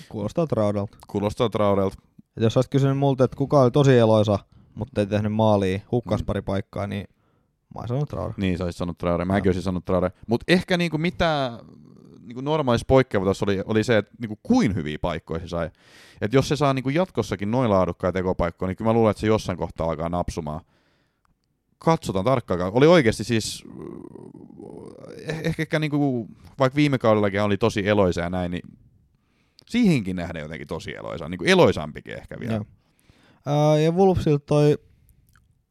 Kuulostaa 0.08 0.46
Traudelta. 0.46 0.96
Kuulostaa 1.06 1.48
Traorelta. 1.48 1.96
Et 2.36 2.42
jos 2.42 2.56
olisit 2.56 2.70
kysynyt 2.70 2.98
multa, 2.98 3.24
että 3.24 3.36
kuka 3.36 3.60
oli 3.60 3.70
tosi 3.70 3.98
eloisa, 3.98 4.38
mutta 4.74 5.00
ei 5.00 5.06
tehnyt 5.06 5.32
maalia, 5.32 5.80
hukkas 5.92 6.20
Mm. 6.20 6.26
pari 6.26 6.42
paikkaa, 6.42 6.86
niin 6.86 7.04
mä 7.74 7.80
olisin 7.80 7.88
sanonut 7.88 8.08
Traore. 8.08 8.34
Niin, 8.36 8.58
sä 8.58 8.64
olisit 8.64 8.78
sanonut 8.78 8.98
Traore. 8.98 9.24
Mäkin 9.24 9.48
olisin 9.48 9.62
sanonut 9.62 9.84
Traore. 9.84 10.10
Mutta 10.26 10.44
ehkä 10.48 10.76
niinku 10.76 10.98
mitä 10.98 11.58
niinku 12.20 12.40
normaalissa 12.40 12.84
poikkeavuudessa 12.88 13.44
oli, 13.44 13.62
oli 13.66 13.84
se, 13.84 13.96
että 13.96 14.12
niinku 14.20 14.38
kuin 14.42 14.74
hyviä 14.74 14.98
paikkoja 14.98 15.40
se 15.40 15.48
sai. 15.48 15.70
Et 16.20 16.32
jos 16.32 16.48
se 16.48 16.56
saa 16.56 16.74
niinku 16.74 16.90
jatkossakin 16.90 17.50
noin 17.50 17.70
laadukkaita 17.70 18.18
tekopaikkoja, 18.18 18.66
niin 18.68 18.76
kyllä 18.76 18.88
mä 18.88 18.92
luulen, 18.92 19.10
että 19.10 19.20
se 19.20 19.26
jossain 19.26 19.58
kohtaa 19.58 19.86
alkaa 19.90 20.08
napsumaan. 20.08 20.60
Katsotaan 21.84 22.24
tarkkaan. 22.24 22.60
Oli 22.72 22.86
oikeasti 22.86 23.24
siis, 23.24 23.64
eh- 25.16 25.46
ehkä, 25.46 25.62
ehkä 25.62 25.78
niinku, 25.78 26.28
vaikka 26.58 26.76
viime 26.76 26.98
kaudellakin 26.98 27.42
oli 27.42 27.56
tosi 27.56 27.88
eloisa 27.88 28.20
ja 28.20 28.30
näin, 28.30 28.50
niin 28.50 28.62
siihenkin 29.68 30.16
nähden 30.16 30.42
jotenkin 30.42 30.68
tosi 30.68 30.96
eloisa. 30.96 31.28
Niinku 31.28 31.44
eloisampikin 31.44 32.14
ehkä 32.14 32.40
vielä. 32.40 32.52
Joo. 32.54 32.64
Ää, 33.46 33.78
ja 33.78 33.92
Wolvesilta 33.92 34.44
toi 34.46 34.78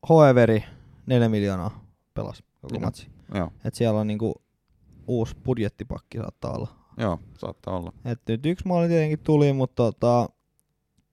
Hoeveri 0.10 0.64
4 1.06 1.30
miljoonaa 1.30 1.86
pelas 2.14 2.44
koko 2.62 2.76
Joo. 2.76 2.82
matsi. 2.82 3.08
Joo, 3.36 3.52
Et 3.66 3.76
siellä 3.76 4.00
on 4.00 4.08
niinku 4.08 4.34
uusi 5.08 5.36
budjettipakki 5.46 6.18
saattaa 6.18 6.52
olla. 6.54 6.68
joo, 6.98 7.20
saattaa 7.38 7.78
olla. 7.78 7.94
Et 8.06 8.20
nyt 8.28 8.46
yksi 8.46 8.68
maali 8.68 8.88
tietenkin 8.88 9.20
tuli, 9.20 9.54
mutta 9.54 9.84
tota, 9.84 10.30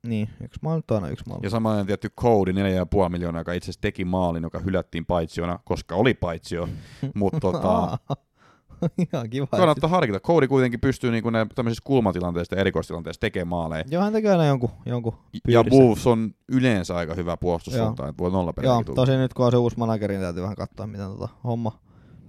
Niin, 0.07 0.29
yksi 0.45 0.61
maali, 0.63 0.83
toinen 0.87 1.13
yksi 1.13 1.25
maali. 1.29 1.41
Ja 1.43 1.51
samoin 1.51 1.87
tietty 1.87 2.09
Cody 2.21 2.53
4,5 2.53 3.09
miljoonaa, 3.09 3.41
joka 3.41 3.53
itse 3.53 3.65
asiassa 3.65 3.81
teki 3.81 4.05
maalin, 4.05 4.43
joka 4.43 4.59
hylättiin 4.59 5.07
paitsiona, 5.07 5.59
koska 5.65 5.95
oli 5.95 6.15
paitsio. 6.15 6.69
Mutta 7.15 7.41
tota, 7.53 7.99
Ihan 9.13 9.31
kiva. 9.31 9.47
kannattaa 9.47 9.91
harkita. 9.91 10.21
Cody 10.21 10.49
kuitenkin 10.49 10.81
pystyy 10.81 11.11
niinku 11.11 11.31
ne 11.31 11.47
tämmöisissä 11.55 11.83
kulmatilanteissa 11.85 12.57
ja 12.57 12.61
erikoistilanteissa 12.61 13.21
tekemään 13.21 13.49
maaleja. 13.49 13.85
Joo, 13.91 14.03
hän 14.03 14.13
tekee 14.13 14.31
aina 14.31 14.47
jonkun, 14.47 14.71
jonkun 14.87 15.15
Ja. 15.49 15.65
Wolves 15.73 16.07
on 16.07 16.35
yleensä 16.49 16.97
aika 16.97 17.15
hyvä 17.15 17.37
puolustussuuntaan, 17.37 18.09
että 18.09 18.23
voi 18.23 18.31
nolla 18.31 18.53
Joo, 18.63 18.85
tosin 18.85 19.19
nyt 19.19 19.35
kun 19.35 19.47
on 19.47 19.53
se 19.53 19.57
uusi 19.57 19.79
manageri, 19.79 20.15
niin 20.15 20.23
täytyy 20.23 20.43
vähän 20.43 20.57
katsoa, 20.57 20.87
miten 20.87 21.09
tota 21.09 21.29
homma 21.45 21.79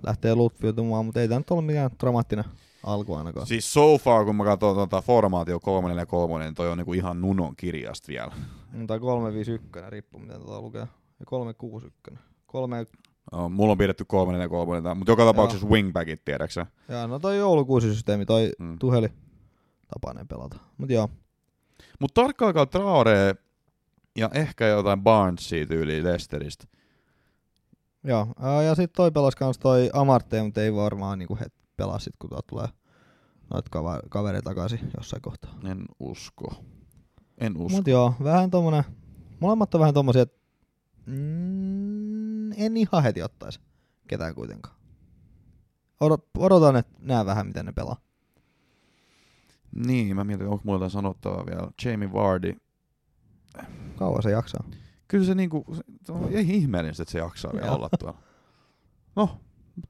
lähtee 0.04 0.36
lutfiutumaan, 0.36 1.06
mutta 1.06 1.22
ei 1.22 1.28
tämä 1.28 1.40
nyt 1.40 1.52
ollut 1.52 1.66
mikään 1.66 1.90
dramaattinen 2.00 2.46
alku 2.84 3.14
ainakaan. 3.16 3.48
Siis 3.48 3.74
so 3.74 3.98
far, 3.98 4.26
kun 4.26 4.36
mä 4.36 4.44
katson 4.44 4.76
tuota 4.76 5.02
formaatio 5.02 5.60
3 5.60 5.94
ja 5.94 6.06
3, 6.06 6.44
niin 6.44 6.54
toi 6.56 6.70
on 6.72 6.78
niinku 6.78 6.94
ihan 6.94 7.22
nunon 7.22 7.56
kirjasta 7.56 8.08
vielä. 8.08 8.32
Mm, 8.72 8.88
Tai 8.88 9.00
351, 9.00 9.90
riippuu 9.90 10.20
miten 10.20 10.40
tota 10.42 10.62
lukee. 10.62 10.88
Ja 11.20 11.26
361. 11.26 12.20
Kolme, 12.46 12.86
No, 13.32 13.50
mulla 13.50 13.72
on 13.72 13.78
pidetty 13.78 14.06
3 14.08 14.38
ja 14.38 14.50
3, 14.50 14.96
mutta 14.96 15.12
joka 15.12 15.26
tapauksessa 15.26 15.68
wingbackit, 15.68 16.26
tiedäksä. 16.26 16.66
ja 16.88 17.08
no 17.08 17.20
toi 17.20 17.38
joulukuusi 17.38 17.94
systeemi, 17.94 18.26
toi 18.26 18.52
Mm. 18.60 18.80
tuheli 18.80 19.08
tapainen 19.94 20.28
pelata. 20.28 20.58
Mut 20.78 20.90
joo, 20.90 21.10
Mutta 22.00 22.22
tarkkaikaa 22.22 22.66
Traore 22.66 23.36
ja 24.18 24.30
ehkä 24.34 24.68
jotain 24.68 25.02
Barnesia 25.04 25.66
tyyliin 25.66 26.04
Lesteristä. 26.04 26.68
joo. 28.04 28.28
Ja 28.66 28.76
sit 28.76 28.94
toi 28.94 29.12
pelas 29.12 29.36
kans 29.36 29.58
toi 29.58 29.90
Amarte, 29.94 30.44
mutta 30.44 30.62
ei 30.62 30.76
varmaan 30.76 31.20
niinku 31.20 31.38
het 31.40 31.54
pelaa 31.80 32.00
sit, 32.00 32.14
kun 32.20 32.30
tulee 32.50 32.68
noit 33.54 33.66
kaveri 34.10 34.42
takaisin 34.42 34.92
jossain 34.98 35.22
kohtaa. 35.22 35.56
En 35.66 35.86
usko. 36.00 36.64
En 37.38 37.58
usko. 37.58 37.78
Mut 37.78 37.88
joo, 37.88 38.14
vähän 38.24 38.52
tommonen, 38.52 38.84
molemmat 39.40 39.76
on 39.76 39.80
vähän 39.80 39.94
tommosia, 39.94 40.22
että 40.22 40.40
mm, 41.06 42.52
en 42.52 42.78
ihan 42.78 43.04
heti 43.04 43.24
ottais 43.24 43.60
ketään 44.08 44.36
kuitenkaan. 44.36 44.76
Odot, 46.00 46.26
odotan, 46.38 46.76
että 46.76 46.98
näen 47.02 47.26
vähän, 47.26 47.48
miten 47.48 47.66
ne 47.66 47.72
pelaa. 47.72 47.98
Niin, 49.86 50.16
mä 50.16 50.24
mietin, 50.24 50.48
onko 50.48 50.62
mulla 50.64 50.76
jotain 50.76 50.92
sanottavaa 50.92 51.46
vielä. 51.46 51.72
Jamie 51.86 52.14
Vardy. 52.14 52.56
Kauan 53.96 54.24
se 54.24 54.32
jaksaa. 54.32 54.64
Kyllä 55.08 55.26
se 55.26 55.36
niinku, 55.36 55.66
se, 56.06 56.12
on 56.12 56.30
ei 56.32 56.50
ihmeellistä, 56.50 57.04
että 57.04 57.12
se 57.12 57.18
jaksaa 57.18 57.54
vielä 57.54 57.72
olla 57.72 57.90
tuolla. 58.00 58.18
No, 59.16 59.40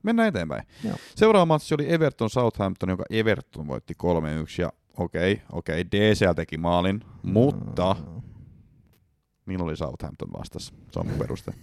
mennään 0.04 0.28
eteenpäin. 0.28 0.64
Joo. 0.84 0.96
Seuraava 1.16 1.46
matsi 1.46 1.76
oli 1.76 1.94
Everton 1.94 2.30
Southampton, 2.30 2.90
joka 2.90 3.04
Everton 3.10 3.68
voitti 3.68 3.94
3-1. 4.04 4.62
Ja 4.62 4.74
okei, 4.98 5.34
okay, 5.34 5.46
okei, 5.52 5.82
okay, 5.82 5.92
DCL 5.92 6.34
teki 6.34 6.58
maalin, 6.58 7.02
mutta 7.24 7.96
Mm, 8.00 8.22
Niillä 9.50 9.64
oli 9.64 9.78
Southampton 9.78 10.28
vastas. 10.38 10.74
Se 10.92 11.00
on 11.00 11.08
mun 11.08 11.20
peruste. 11.20 11.54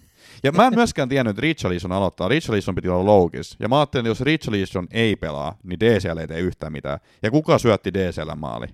Ja 0.43 0.53
mä 0.53 0.67
en 0.67 0.75
myöskään 0.75 1.09
tiennyt, 1.09 1.31
että 1.31 1.41
Richarlison 1.41 1.93
aloittaa. 1.93 2.29
Richarlison 2.29 2.75
piti 2.75 2.89
olla 2.89 3.05
loukis. 3.05 3.57
Ja 3.59 3.69
mä 3.69 3.79
ajattelin, 3.79 4.03
että 4.03 4.11
jos 4.11 4.21
Richarlison 4.21 4.87
ei 4.91 5.17
pelaa, 5.17 5.59
niin 5.63 5.81
DCL 5.81 6.19
ei 6.19 6.29
tee 6.29 6.41
yhtään 6.41 6.73
mitään. 6.73 6.99
Ja 7.23 7.31
kuka 7.31 7.59
syötti 7.59 7.95
DCL 7.95 8.35
maali? 8.37 8.67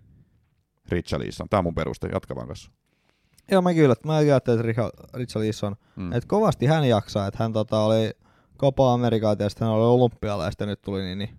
Richarlison. 0.89 1.49
Tää 1.49 1.59
on 1.59 1.65
mun 1.65 1.75
peruste. 1.75 2.09
Jatka 2.13 2.35
vaan 2.35 2.47
kanssa. 2.47 2.71
Joo, 3.51 3.63
mä 3.63 3.75
kyllä. 3.75 3.95
Mä 4.07 4.15
ajattelin, 4.15 4.61
että 4.61 4.83
Richa- 4.83 5.19
Richarlison, 5.19 5.77
mm. 5.97 6.13
että 6.13 6.29
kovasti 6.29 6.67
hän 6.67 6.89
jaksaa, 6.89 7.27
että 7.27 7.45
hän 7.45 7.53
tota, 7.53 7.81
oli 7.81 8.11
Copa 8.63 8.93
Amerikaa 8.93 9.37
ja 9.39 9.49
sitten 9.49 9.69
oli 9.69 9.85
olympialla 9.85 10.45
ja 10.45 10.51
sitten 10.51 10.69
nyt 10.69 10.83
tuli 10.83 11.03
niin, 11.03 11.19
niin 11.19 11.31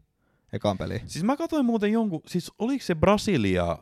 ekan 0.53 0.77
peli. 0.77 1.01
Siis 1.05 1.23
mä 1.25 1.37
katsoin 1.37 1.65
muuten 1.65 1.91
jonkun, 1.91 2.21
siis 2.27 2.51
oliko 2.59 2.83
se 2.83 2.95
Brasilia 2.95 3.77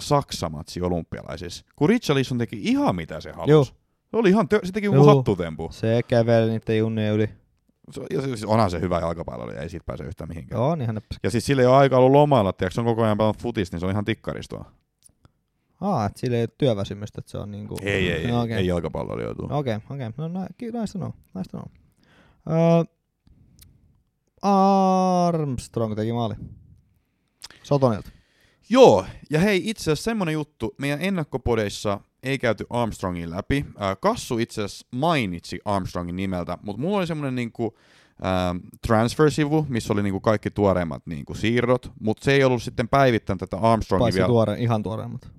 Saksa-matsi 0.00 0.82
olympialaisissa, 0.82 1.64
kun 1.76 1.88
Richarlison 1.88 2.38
teki 2.38 2.60
ihan 2.62 2.96
mitä 2.96 3.20
se 3.20 3.32
halusi. 3.32 3.50
Joo. 3.50 3.64
Se 3.64 4.16
oli 4.16 4.28
ihan, 4.28 4.48
tö- 4.54 4.66
se 4.66 4.72
teki 4.72 4.86
joku 4.86 5.04
hattutempu. 5.04 5.68
Se 5.72 6.00
käveli 6.08 6.50
niiden 6.50 6.78
junnien 6.78 7.14
yli. 7.14 7.28
Se, 7.90 8.00
ja 8.10 8.22
siis 8.22 8.44
onhan 8.44 8.70
se 8.70 8.80
hyvä 8.80 9.00
jalkapalloilija, 9.00 9.62
ei 9.62 9.68
siitä 9.68 9.84
pääse 9.86 10.04
yhtään 10.04 10.28
mihinkään. 10.28 10.60
Joo, 10.60 10.76
niin 10.76 10.86
hän 10.86 11.00
Ja 11.22 11.30
siis 11.30 11.46
sillä 11.46 11.62
ei 11.62 11.66
ole 11.66 11.76
aika 11.76 11.98
ollut 11.98 12.12
lomailla, 12.12 12.52
tiedätkö, 12.52 12.74
se 12.74 12.80
on 12.80 12.86
koko 12.86 13.02
ajan 13.02 13.18
pelannut 13.18 13.42
futista, 13.42 13.74
niin 13.74 13.80
se 13.80 13.86
on 13.86 13.92
ihan 13.92 14.04
tikkaristoa. 14.04 14.72
Aa, 15.80 16.06
että 16.06 16.20
sillä 16.20 16.36
ei 16.36 16.42
ole 16.42 16.48
työväsymystä, 16.58 17.20
että 17.20 17.30
se 17.30 17.38
on 17.38 17.50
niinku... 17.50 17.76
Ei, 17.82 18.10
ei, 18.10 18.24
ei, 18.24 18.30
no, 18.30 18.42
okei. 18.42 18.56
ei 18.56 18.66
jalkapalloilijoitu. 18.66 19.48
Okei, 19.50 19.76
okei. 19.90 20.10
No, 20.16 20.28
nä, 20.28 20.46
ki- 20.58 20.66
nice 20.66 20.92
to 20.92 20.98
know. 20.98 21.10
Nice 21.34 21.50
to 21.50 21.58
know. 21.58 21.83
Öö, 22.50 22.84
Armstrong 24.42 25.96
teki 25.96 26.12
maali. 26.12 26.34
Sotonilta. 27.62 28.10
Joo, 28.68 29.06
ja 29.30 29.40
hei, 29.40 29.70
itse 29.70 29.82
asiassa 29.82 30.04
semmonen 30.04 30.32
juttu, 30.32 30.74
meidän 30.78 31.02
ennakkopodeissa 31.02 32.00
ei 32.22 32.38
käyty 32.38 32.66
Armstrongin 32.70 33.30
läpi. 33.30 33.66
Kassu 34.00 34.38
itse 34.38 34.62
asiassa 34.62 34.86
mainitsi 34.94 35.60
Armstrongin 35.64 36.16
nimeltä, 36.16 36.58
mutta 36.62 36.82
mulla 36.82 36.98
oli 36.98 37.06
semmonen 37.06 37.34
niinku, 37.34 37.76
transfer-sivu, 38.86 39.66
missä 39.68 39.92
oli 39.92 40.02
niinku 40.02 40.20
kaikki 40.20 40.50
tuoreimmat 40.50 41.06
niinku 41.06 41.34
siirrot, 41.34 41.92
mutta 42.00 42.24
se 42.24 42.32
ei 42.32 42.44
ollut 42.44 42.62
sitten 42.62 42.88
päivittänyt 42.88 43.40
tätä 43.40 43.56
Armstrongia 43.56 44.04
Paitsi 44.04 44.18
vielä. 44.18 44.28
tuore, 44.28 44.56
ihan 44.58 44.82
tuoreimmat. 44.82 45.30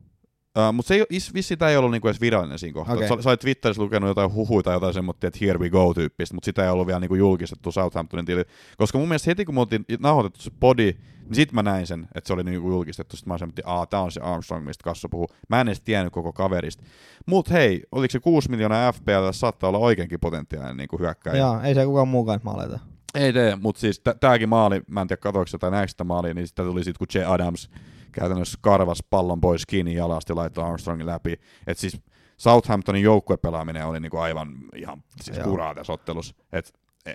Uh, 0.57 0.73
mutta 0.73 0.87
se 0.87 0.95
ei, 0.95 1.03
is- 1.09 1.33
vissi 1.33 1.47
sitä 1.47 1.69
ei 1.69 1.77
ollut 1.77 1.91
niinku 1.91 2.07
edes 2.07 2.21
virallinen 2.21 2.59
siinä 2.59 2.73
kohtaa. 2.73 2.95
Okay. 2.95 3.07
Sä 3.21 3.29
olit 3.29 3.39
Twitterissä 3.39 3.83
lukenut 3.83 4.07
jotain 4.07 4.33
huhuja 4.33 4.63
tai 4.63 4.75
jotain 4.75 4.93
semmoista, 4.93 5.27
että 5.27 5.39
here 5.41 5.59
we 5.59 5.69
go 5.69 5.93
tyyppistä, 5.93 6.35
mutta 6.35 6.45
sitä 6.45 6.63
ei 6.63 6.69
ollut 6.69 6.87
vielä 6.87 6.99
niinku 6.99 7.15
julkistettu 7.15 7.71
Southamptonin 7.71 8.25
tili. 8.25 8.43
Koska 8.77 8.97
mun 8.97 9.07
mielestä 9.07 9.31
heti 9.31 9.45
kun 9.45 9.55
me 9.55 9.61
oltiin 9.61 9.85
nauhoitettu 9.99 10.41
se 10.41 10.51
podi, 10.59 10.95
niin 11.25 11.35
sit 11.35 11.51
mä 11.51 11.63
näin 11.63 11.87
sen, 11.87 12.07
että 12.15 12.27
se 12.27 12.33
oli 12.33 12.43
niinku 12.43 12.69
julkistettu. 12.69 13.17
Sitten 13.17 13.33
mä 13.33 13.37
sanoin, 13.37 13.53
että 13.57 13.87
tää 13.89 14.01
on 14.01 14.11
se 14.11 14.21
Armstrong, 14.21 14.65
mistä 14.65 14.83
Kassa 14.83 15.09
puhuu. 15.09 15.27
Mä 15.49 15.61
en 15.61 15.67
edes 15.67 15.81
tiennyt 15.81 16.13
koko 16.13 16.33
kaverista. 16.33 16.83
Mut 17.25 17.51
hei, 17.51 17.83
oliko 17.91 18.11
se 18.11 18.19
6 18.19 18.49
miljoonaa 18.51 18.91
FPL, 18.91 19.31
saattaa 19.31 19.67
olla 19.67 19.79
oikeinkin 19.79 20.19
potentiaalinen 20.19 20.77
niinku 20.77 20.99
hyökkäjä. 20.99 21.37
Joo, 21.37 21.61
ei 21.61 21.75
se 21.75 21.85
kukaan 21.85 22.07
muukaan 22.07 22.39
maaleita. 22.43 22.79
Ei 23.15 23.33
tee, 23.33 23.55
mutta 23.55 23.81
siis 23.81 23.99
tä- 23.99 24.15
tääkin 24.19 24.49
maali, 24.49 24.81
mä 24.87 25.01
en 25.01 25.07
tiedä 25.07 25.19
katoiko 25.19 25.47
sitä 25.47 25.69
näistä 25.69 26.03
maalia, 26.03 26.33
niin 26.33 26.47
sitä 26.47 26.63
tuli 26.63 26.83
sit 26.83 26.97
kun 26.97 27.07
J. 27.13 27.19
Adams 27.27 27.69
käytännössä 28.15 28.57
karvas 28.61 29.03
pallon 29.09 29.41
pois 29.41 29.65
kiinni 29.65 29.95
jalasta 29.95 30.31
ja 30.31 30.35
laittoi 30.35 30.63
Armstrongin 30.63 31.07
läpi. 31.07 31.39
Et 31.67 31.77
siis 31.77 32.01
Southamptonin 32.37 33.03
joukkuepelaaminen 33.03 33.85
oli 33.85 33.99
niinku 33.99 34.17
aivan 34.17 34.49
ihan 34.75 35.03
siis 35.21 35.39
kuraa 35.39 35.75
tässä 35.75 35.93
ottelussa. 35.93 36.35
Et 36.51 36.73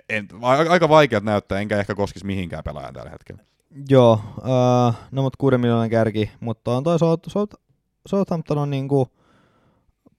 en, 0.09 0.27
aika 0.69 0.89
vaikeat 0.89 1.23
näyttää, 1.23 1.59
enkä 1.59 1.79
ehkä 1.79 1.95
koskisi 1.95 2.25
mihinkään 2.25 2.63
pelaajan 2.63 2.93
tällä 2.93 3.09
hetkellä. 3.09 3.43
Joo, 3.89 4.21
öö, 4.37 5.01
no 5.11 5.21
mut 5.21 5.35
6 5.35 5.57
miljoonan 5.57 5.89
kärki, 5.89 6.31
mutta 6.39 6.71
on 6.71 6.83
toi 6.83 6.99
South, 6.99 7.29
South, 7.29 7.55
Southampton 8.07 8.57
on 8.57 8.69
niinku 8.69 9.07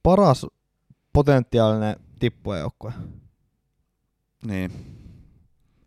paras 0.02 0.46
potentiaalinen 1.12 1.96
tippuejoukkue. 2.18 2.92
Niin. 4.46 4.72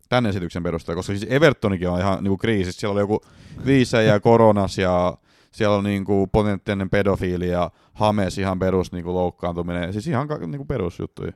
Tän 0.08 0.26
esityksen 0.26 0.62
perusteella, 0.62 0.96
koska 0.98 1.12
siis 1.12 1.26
Evertonikin 1.32 1.88
on 1.88 2.00
ihan 2.00 2.24
niinku 2.24 2.36
kriisissä. 2.36 2.80
Siellä 2.80 2.92
oli 2.92 3.00
joku 3.00 3.20
viisä 3.66 4.02
ja 4.02 4.20
koronas 4.20 4.78
ja 4.78 5.16
siellä 5.50 5.76
on 5.76 5.84
niinku 5.84 6.26
potentiaalinen 6.26 6.90
pedofiili 6.90 7.48
ja 7.48 7.70
Hames 7.92 8.38
ihan 8.38 8.58
perus 8.58 8.92
niinku 8.92 9.14
loukkaantuminen. 9.14 9.92
Siis 9.92 10.06
ihan 10.06 10.28
ka- 10.28 10.38
niinku 10.38 10.64
perusjuttuja. 10.64 11.32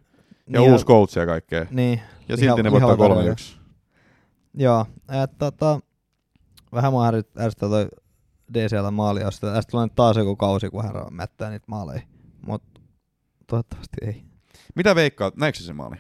Ja 0.53 0.61
Niin, 0.61 0.73
uusi 0.73 0.87
coach 0.87 1.19
ja 1.19 1.27
kaikkea. 1.27 1.67
Niin, 1.71 2.01
Ja 2.29 2.37
liha- 2.37 2.41
silti 2.41 2.63
ne 2.63 2.71
voittaa 2.71 2.97
lihava 2.97 3.23
3-1. 3.23 3.57
Joo, 4.55 4.87
että 5.25 5.37
tota, 5.39 5.81
vähän 6.73 6.93
mua 6.93 7.07
ärsyt- 7.11 7.41
ärsyttää 7.41 7.69
toi 7.69 7.89
DCL 8.55 8.91
maali, 8.91 9.21
jos 9.21 9.41
tästä 9.41 9.71
tulee 9.71 9.89
taas 9.95 10.17
joku 10.17 10.37
kausi, 10.37 10.71
kun 10.71 10.85
hän 10.85 10.93
mättää 11.11 11.51
niitä 11.51 11.65
maaleja. 11.69 12.03
Mut 12.47 12.63
toivottavasti 13.47 13.97
ei. 14.03 14.25
Mitä 14.75 14.95
veikkaat? 14.95 15.37
Näetkö 15.37 15.59
sä 15.61 15.67
sen 15.67 15.77
maali? 15.77 15.97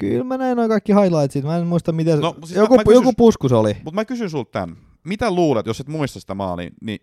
Kyllä 0.00 0.24
mä 0.24 0.38
näin 0.38 0.56
noin 0.56 0.68
kaikki 0.68 0.92
highlightsit, 0.94 1.44
mä 1.44 1.56
en 1.56 1.66
muista 1.66 1.92
miten 1.92 2.20
No, 2.20 2.34
siis 2.44 2.56
joku, 2.56 2.74
mä- 2.74 2.78
mä 2.80 2.84
kysyn- 2.84 2.94
joku 2.94 3.12
pusku 3.16 3.48
se 3.48 3.54
oli. 3.54 3.74
Mutta 3.84 3.94
mä 3.94 4.04
kysyn 4.04 4.30
sulta 4.30 4.50
tän. 4.50 4.76
Mitä 5.04 5.30
luulet, 5.30 5.66
jos 5.66 5.80
et 5.80 5.88
muista 5.88 6.20
sitä 6.20 6.34
maalia, 6.34 6.70
niin 6.80 6.98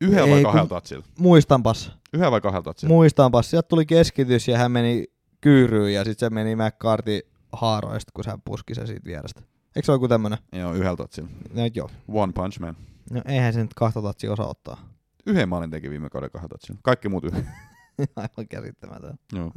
yhdellä 0.00 0.30
vai 0.30 0.42
kahdella 0.42 0.66
tatsilla? 0.68 1.04
Muistanpas, 1.18 1.92
Yhdellä 2.14 2.30
vai 2.30 2.40
kahdella 2.40 2.62
tatsilla? 2.62 2.94
muistanpas. 2.94 3.50
Sieltä 3.50 3.68
tuli 3.68 3.86
keskitys 3.86 4.48
ja 4.48 4.58
hän 4.58 4.72
meni 4.72 5.04
kyyryyn 5.40 5.94
ja 5.94 6.04
sitten 6.04 6.26
se 6.30 6.34
meni 6.34 6.56
McCarthy 6.56 7.20
haaroista, 7.52 8.12
kun 8.14 8.24
hän 8.26 8.42
puski 8.44 8.74
se 8.74 8.86
siitä 8.86 9.04
vierestä. 9.04 9.40
Eikö 9.76 9.86
se 9.86 9.92
ole 9.92 9.96
joku 9.96 10.08
tämmönen? 10.08 10.38
Joo, 10.52 10.72
yhdellä 10.74 10.96
tatsilla. 10.96 11.28
No 11.54 11.62
joo. 11.74 11.90
One 12.08 12.32
punch 12.32 12.60
man. 12.60 12.76
No 13.10 13.22
eihän 13.26 13.52
se 13.52 13.62
nyt 13.62 13.74
kahta 13.74 14.02
tatsia 14.02 14.32
osaa 14.32 14.46
ottaa. 14.48 14.88
Yhden 15.26 15.48
maalin 15.48 15.70
teki 15.70 15.90
viime 15.90 16.10
kauden 16.10 16.30
kahdella 16.30 16.48
tatsilla. 16.48 16.80
Kaikki 16.82 17.08
muut 17.08 17.24
yhden. 17.24 17.48
Aivan 18.16 18.48
käsittämätön. 18.48 19.18
Joo. 19.32 19.52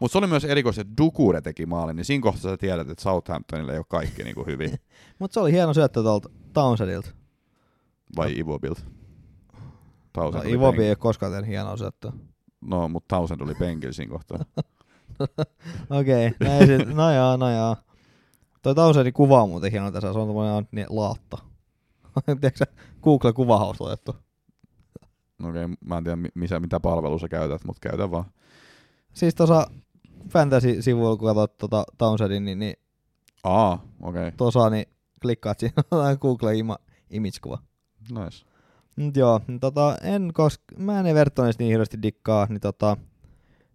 Mutta 0.00 0.12
se 0.12 0.18
oli 0.18 0.26
myös 0.26 0.44
erikoista, 0.44 0.80
että 0.80 0.94
Dukure 0.98 1.40
teki 1.40 1.66
maalin, 1.66 1.96
niin 1.96 2.04
siinä 2.04 2.22
kohtaa 2.22 2.50
sä 2.50 2.56
tiedät, 2.56 2.90
että 2.90 3.02
Southamptonilla 3.02 3.72
ei 3.72 3.78
ole 3.78 3.86
kaikki 3.88 4.24
niinku 4.24 4.44
hyvin. 4.46 4.70
Mutta 5.18 5.34
se 5.34 5.40
oli 5.40 5.52
hieno 5.52 5.74
syöttö 5.74 6.02
tuolta 6.02 6.30
Townsendilta. 6.52 7.10
Vai 8.16 8.38
Ivo 8.38 8.58
Bild? 8.58 8.76
No, 9.52 9.60
Townsend 10.12 10.44
oli 10.44 10.52
Ivobi 10.52 10.82
ei 10.82 10.90
ole 10.90 10.96
koskaan 10.96 11.32
tehnyt 11.32 11.50
hienoa 11.50 11.76
syöttöä. 11.76 12.12
No, 12.60 12.88
mutta 12.88 13.16
Townsend 13.16 13.40
oli 13.40 13.54
penkillä 13.54 13.92
siinä 13.92 14.12
kohtaa. 14.12 14.38
Okei, 16.00 16.26
okay, 16.26 16.48
näin 16.48 16.66
sit, 16.66 16.94
no 16.94 17.12
joo, 17.14 17.36
no 17.36 17.50
joo. 17.50 17.76
Toi 18.62 18.74
Townsendin 18.74 19.12
kuva 19.12 19.42
on 19.42 19.48
muuten 19.48 19.72
hieno 19.72 19.90
tässä, 19.90 20.12
se 20.12 20.18
on 20.18 20.66
niin, 20.72 20.86
laatta. 20.90 21.38
Tiedätkö 22.26 22.58
sä, 22.58 22.66
Google 23.02 23.32
otettu. 25.44 25.58
Okei, 25.58 25.64
okay, 25.64 25.76
mä 25.84 25.98
en 25.98 26.04
tiedä 26.04 26.16
mi- 26.16 26.28
missä, 26.34 26.60
mitä 26.60 26.80
palvelua 26.80 27.18
sä 27.18 27.28
käytät, 27.28 27.64
mutta 27.64 27.88
käytä 27.88 28.10
vaan. 28.10 28.24
Siis 29.14 29.34
tuossa 29.34 29.70
Fantasy-sivuilla, 30.28 31.16
kun 31.16 31.28
katsot 31.28 31.56
tota 31.56 31.84
Townsendin, 31.98 32.44
niin, 32.44 32.58
niin 32.58 32.74
Aa, 33.44 33.86
okei. 34.02 34.20
Okay. 34.20 34.32
tuossa 34.36 34.70
niin 34.70 34.86
klikkaat 35.22 35.58
siinä 35.58 35.82
Google 36.20 36.56
ima, 36.56 36.76
image-kuva. 37.10 37.58
Nice. 38.10 38.44
Mut 38.96 39.16
joo, 39.16 39.40
niin 39.46 39.60
tota, 39.60 39.96
en 40.02 40.30
kosk... 40.34 40.60
mä 40.78 41.00
en 41.00 41.06
Evertonista 41.06 41.62
niin 41.62 41.70
hirveästi 41.70 42.02
dikkaa, 42.02 42.46
niin 42.48 42.60
tota, 42.60 42.96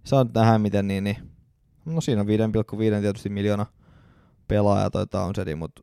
saa 0.03 0.23
nyt 0.23 0.33
nähdä 0.33 0.57
miten 0.57 0.87
niin, 0.87 1.03
niin 1.03 1.17
no 1.85 2.01
siinä 2.01 2.21
on 2.21 2.27
5,5 2.27 3.01
tietysti 3.01 3.29
miljoona 3.29 3.65
pelaaja 4.47 4.89
toi 4.89 5.07
Townsend, 5.07 5.55
mutta 5.55 5.81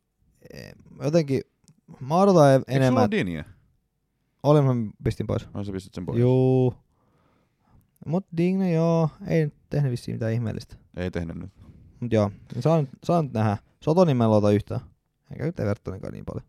jotenkin 1.03 1.41
mä 2.01 2.16
odotan 2.16 2.51
e- 2.51 2.55
Eikö 2.55 2.64
sulla 2.66 2.76
enemmän. 2.76 3.11
Dinie? 3.11 3.45
Olin 4.45 4.65
mä 4.65 4.73
pistin 5.05 5.27
pois. 5.27 5.49
Ai 5.55 5.65
sä 5.65 5.73
pistit 5.73 5.95
sen 5.95 6.07
pois? 6.07 6.19
Juu. 6.21 6.75
Mut 8.07 8.27
Digne 8.37 8.73
joo, 8.73 9.09
ei 9.27 9.45
nyt 9.45 9.55
tehnyt 9.71 9.91
vissiin 9.91 10.15
mitään 10.15 10.33
ihmeellistä. 10.33 10.77
Ei 10.97 11.11
tehnyt 11.11 11.37
nyt. 11.37 11.51
Mut 12.01 12.13
joo, 12.13 12.31
niin 12.55 12.63
saa, 12.63 12.81
nyt- 12.81 12.91
saa 13.05 13.23
nyt 13.23 13.33
nähdä. 13.33 13.57
Sotonin 13.81 14.17
mä 14.17 14.25
en 14.25 14.31
luota 14.31 14.51
yhtään. 14.51 14.81
Eikä 15.31 15.45
nyt 15.45 15.61
Evertonikaan 15.61 16.13
niin 16.13 16.25
paljon. 16.25 16.47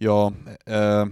Joo, 0.00 0.32
öö, 0.70 1.06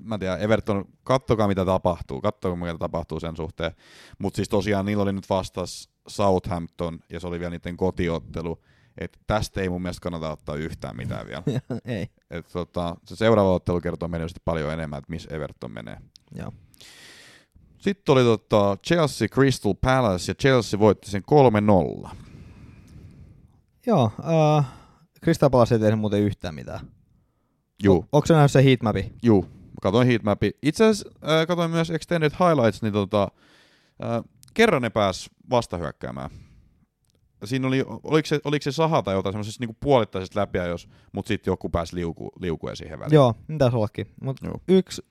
mä 0.00 0.14
en 0.14 0.20
tiedä, 0.20 0.36
Everton, 0.36 0.84
kattokaa 1.04 1.48
mitä 1.48 1.64
tapahtuu, 1.64 2.20
kattokaa 2.20 2.56
mitä 2.56 2.78
tapahtuu 2.78 3.20
sen 3.20 3.36
suhteen. 3.36 3.72
Mutta 4.18 4.36
siis 4.36 4.48
tosiaan 4.48 4.86
niillä 4.86 5.02
oli 5.02 5.12
nyt 5.12 5.30
vastas 5.30 5.90
Southampton 6.08 6.98
ja 7.10 7.20
se 7.20 7.26
oli 7.26 7.40
vielä 7.40 7.50
niiden 7.50 7.76
kotiottelu. 7.76 8.62
Et 8.98 9.18
tästä 9.26 9.60
ei 9.60 9.68
mun 9.68 9.82
mielestä 9.82 10.00
kannata 10.02 10.32
ottaa 10.32 10.56
yhtään 10.56 10.96
mitään 10.96 11.26
vielä. 11.26 11.42
ei. 11.84 12.06
Et 12.30 12.46
tota, 12.52 12.96
se 13.06 13.16
seuraava 13.16 13.52
ottelu 13.54 13.80
kertoo 13.80 14.08
meille 14.08 14.26
paljon 14.44 14.72
enemmän, 14.72 14.98
että 14.98 15.10
missä 15.12 15.34
Everton 15.34 15.72
menee. 15.72 15.96
Joo. 16.34 16.52
Sitten 17.78 18.12
oli 18.12 18.22
tota 18.22 18.76
Chelsea 18.86 19.28
Crystal 19.28 19.74
Palace 19.74 20.30
ja 20.30 20.34
Chelsea 20.34 20.80
voitti 20.80 21.10
sen 21.10 21.22
3-0. 22.04 22.08
Joo, 23.86 24.12
äh, 24.58 24.66
Crystal 25.24 25.50
Palace 25.50 25.74
ei 25.74 25.78
tehnyt 25.78 26.00
muuten 26.00 26.20
yhtään 26.20 26.54
mitään. 26.54 26.86
Juu. 27.82 27.98
O- 28.02 28.06
Onko 28.12 28.26
se 28.26 28.34
nähnyt 28.34 28.50
se 28.50 28.64
heatmapi? 28.64 29.12
Juu, 29.22 29.42
mä 29.42 29.74
katsoin 29.82 30.06
heatmapi. 30.08 30.50
Itse 30.62 30.84
asiassa 30.84 31.10
äh, 31.40 31.46
katsoin 31.46 31.70
myös 31.70 31.90
Extended 31.90 32.30
Highlights, 32.30 32.82
niin 32.82 32.92
tota, 32.92 33.28
äh, 34.04 34.24
kerran 34.54 34.82
ne 34.82 34.90
pääs 34.90 35.30
vastahyökkäämään. 35.50 36.30
Siinä 37.44 37.68
oli, 37.68 37.84
oliko 38.04 38.26
se, 38.26 38.40
oliko 38.44 38.62
se 38.62 38.72
saha 38.72 39.02
tai 39.02 39.14
jotain 39.14 39.32
semmoisesta 39.32 39.62
niinku 39.62 39.76
puolittaisesta 39.80 40.40
läpiä, 40.40 40.66
jos, 40.66 40.88
mutta 41.12 41.28
sitten 41.28 41.52
joku 41.52 41.68
pääsi 41.68 41.96
liuku, 41.96 42.32
liukuen 42.40 42.76
siihen 42.76 42.98
väliin. 43.00 43.14
Joo, 43.14 43.34
taisi 43.58 43.76
ollakin. 43.76 44.06
Mut 44.22 44.36
Joo. 44.42 44.54
yksi, 44.68 45.02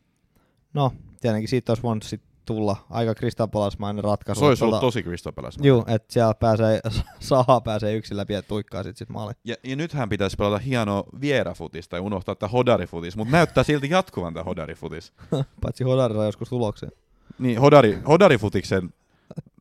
no 0.74 0.92
tietenkin 1.22 1.48
siitä 1.50 1.72
olisi 1.72 1.84
voinut 1.84 2.04
sit 2.04 2.22
tulla 2.46 2.78
aika 2.90 3.16
Crystal 3.16 3.48
Palace-mainen 3.48 4.04
ratkaisu. 4.04 4.40
Se 4.40 4.46
olisi 4.46 4.60
Tota, 4.60 4.66
ollut 4.68 4.80
tosi 4.82 5.04
Crystal 5.04 5.34
Palace. 5.34 5.60
Juu, 5.64 5.84
että 5.88 6.14
siellä 6.14 6.34
pääsee, 6.34 6.80
saha 7.20 7.62
pääsee 7.62 7.96
yksin 7.96 8.18
läpi 8.18 8.34
ja 8.34 8.42
tuikkaa 8.42 8.84
sit, 8.84 8.98
sit 8.98 9.10
maali. 9.10 9.34
Ja, 9.44 9.56
ja 9.64 9.76
nythän 9.76 10.10
pitäisi 10.10 10.36
pelata 10.38 10.58
hienoa 10.58 11.04
vierafutista 11.22 11.96
ja 11.96 12.02
unohtaa 12.02 12.36
tämä 12.36 12.50
hodarifutis, 12.50 13.18
mutta 13.18 13.32
näyttää 13.32 13.64
silti 13.64 13.90
jatkuvan 13.90 14.34
tämä 14.34 14.44
hodarifutis. 14.44 15.14
Paitsi 15.62 15.84
Hodari 15.84 16.14
sai 16.14 16.26
joskus 16.26 16.50
tuloksen. 16.50 16.92
Niin, 17.40 17.60
hodari, 17.62 18.00
hodarifutiksen, 18.08 18.94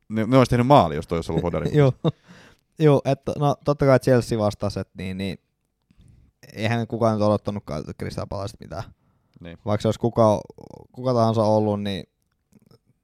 ne, 0.09 0.25
ne 0.25 0.37
olisi 0.37 0.49
tehnyt 0.49 0.67
maali, 0.67 0.95
jos 0.95 1.07
toi 1.07 1.17
olisi 1.17 1.31
ollut 1.31 1.43
hodari. 1.53 1.69
Joo. 1.77 1.93
Joo, 2.81 3.01
että 3.05 3.31
no 3.39 3.55
totta 3.65 3.85
kai 3.85 3.99
Chelsea 3.99 4.39
vastasi, 4.39 4.79
että 4.79 4.93
niin, 4.97 5.17
niin 5.17 5.37
eihän 6.53 6.87
kukaan 6.87 7.13
nyt 7.13 7.27
odottanutkaan 7.27 7.83
Crystal 7.99 8.25
Palacesta 8.29 8.57
mitään. 8.61 8.83
Niin. 9.39 9.57
Vaikka 9.65 9.81
se 9.81 9.87
olisi 9.87 9.99
kuka, 9.99 10.41
kuka 10.91 11.13
tahansa 11.13 11.43
ollut, 11.43 11.81
niin 11.83 12.03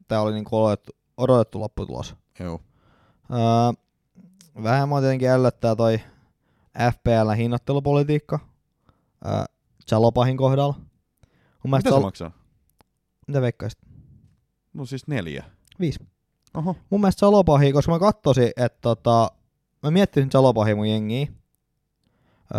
tämä 0.07 0.21
oli 0.21 0.33
niinku 0.33 0.57
odotettu, 0.63 0.91
odotettu 1.17 1.59
lopputulos. 1.59 2.15
Joo. 2.39 2.61
Öö, 3.31 3.83
vähän 4.63 4.89
mua 4.89 4.99
tietenkin 4.99 5.29
ällöttää 5.29 5.75
toi 5.75 5.99
FPL 6.93 7.29
hinnoittelupolitiikka 7.37 8.39
öö, 9.25 9.31
Chalopahin 9.89 10.37
kohdalla. 10.37 10.73
Mun 11.63 11.77
Mitä 11.77 11.89
se 11.89 11.95
Sal- 11.95 12.01
maksaa? 12.01 12.31
mitä 13.27 13.41
veikkaisit? 13.41 13.79
No 14.73 14.85
siis 14.85 15.07
neljä. 15.07 15.45
Viisi. 15.79 15.99
Oho. 16.53 16.75
Mun 16.89 17.01
mielestä 17.01 17.19
Chalopahi, 17.19 17.73
koska 17.73 17.91
mä 17.91 17.99
kattosin, 17.99 18.51
että 18.57 18.79
tota, 18.81 19.31
mä 19.83 19.91
miettisin 19.91 20.29
Chalopahi 20.29 20.75
mun 20.75 20.89
jengiä. 20.89 21.27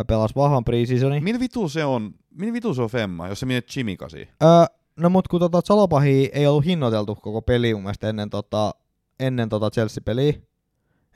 Pelas 0.07 0.37
vahvan 0.37 0.65
preseasonin. 0.65 1.25
Min 1.25 1.41
vitu 1.41 1.69
se 1.69 1.85
on, 1.85 2.15
min 2.31 2.53
vitu 2.53 2.75
se 2.75 2.83
on 2.83 2.91
femma, 2.91 3.29
jos 3.29 3.41
sä 3.41 3.47
mietit 3.47 3.71
Chimikasi? 3.71 4.29
Öö, 4.43 4.49
no 4.97 5.11
mut 5.11 5.29
kun 5.29 5.41
tota 5.41 5.63
Chalopahi 5.63 6.31
ei 6.33 6.47
ollut 6.47 6.65
hinnoiteltu 6.65 7.15
koko 7.15 7.43
peli 7.43 7.75
mun 7.75 7.83
mielestä 7.83 8.09
ennen, 8.09 8.31
tota, 8.31 8.75
ennen 9.21 9.49
tota 9.49 9.71
Chelsea-peliä. 9.71 10.33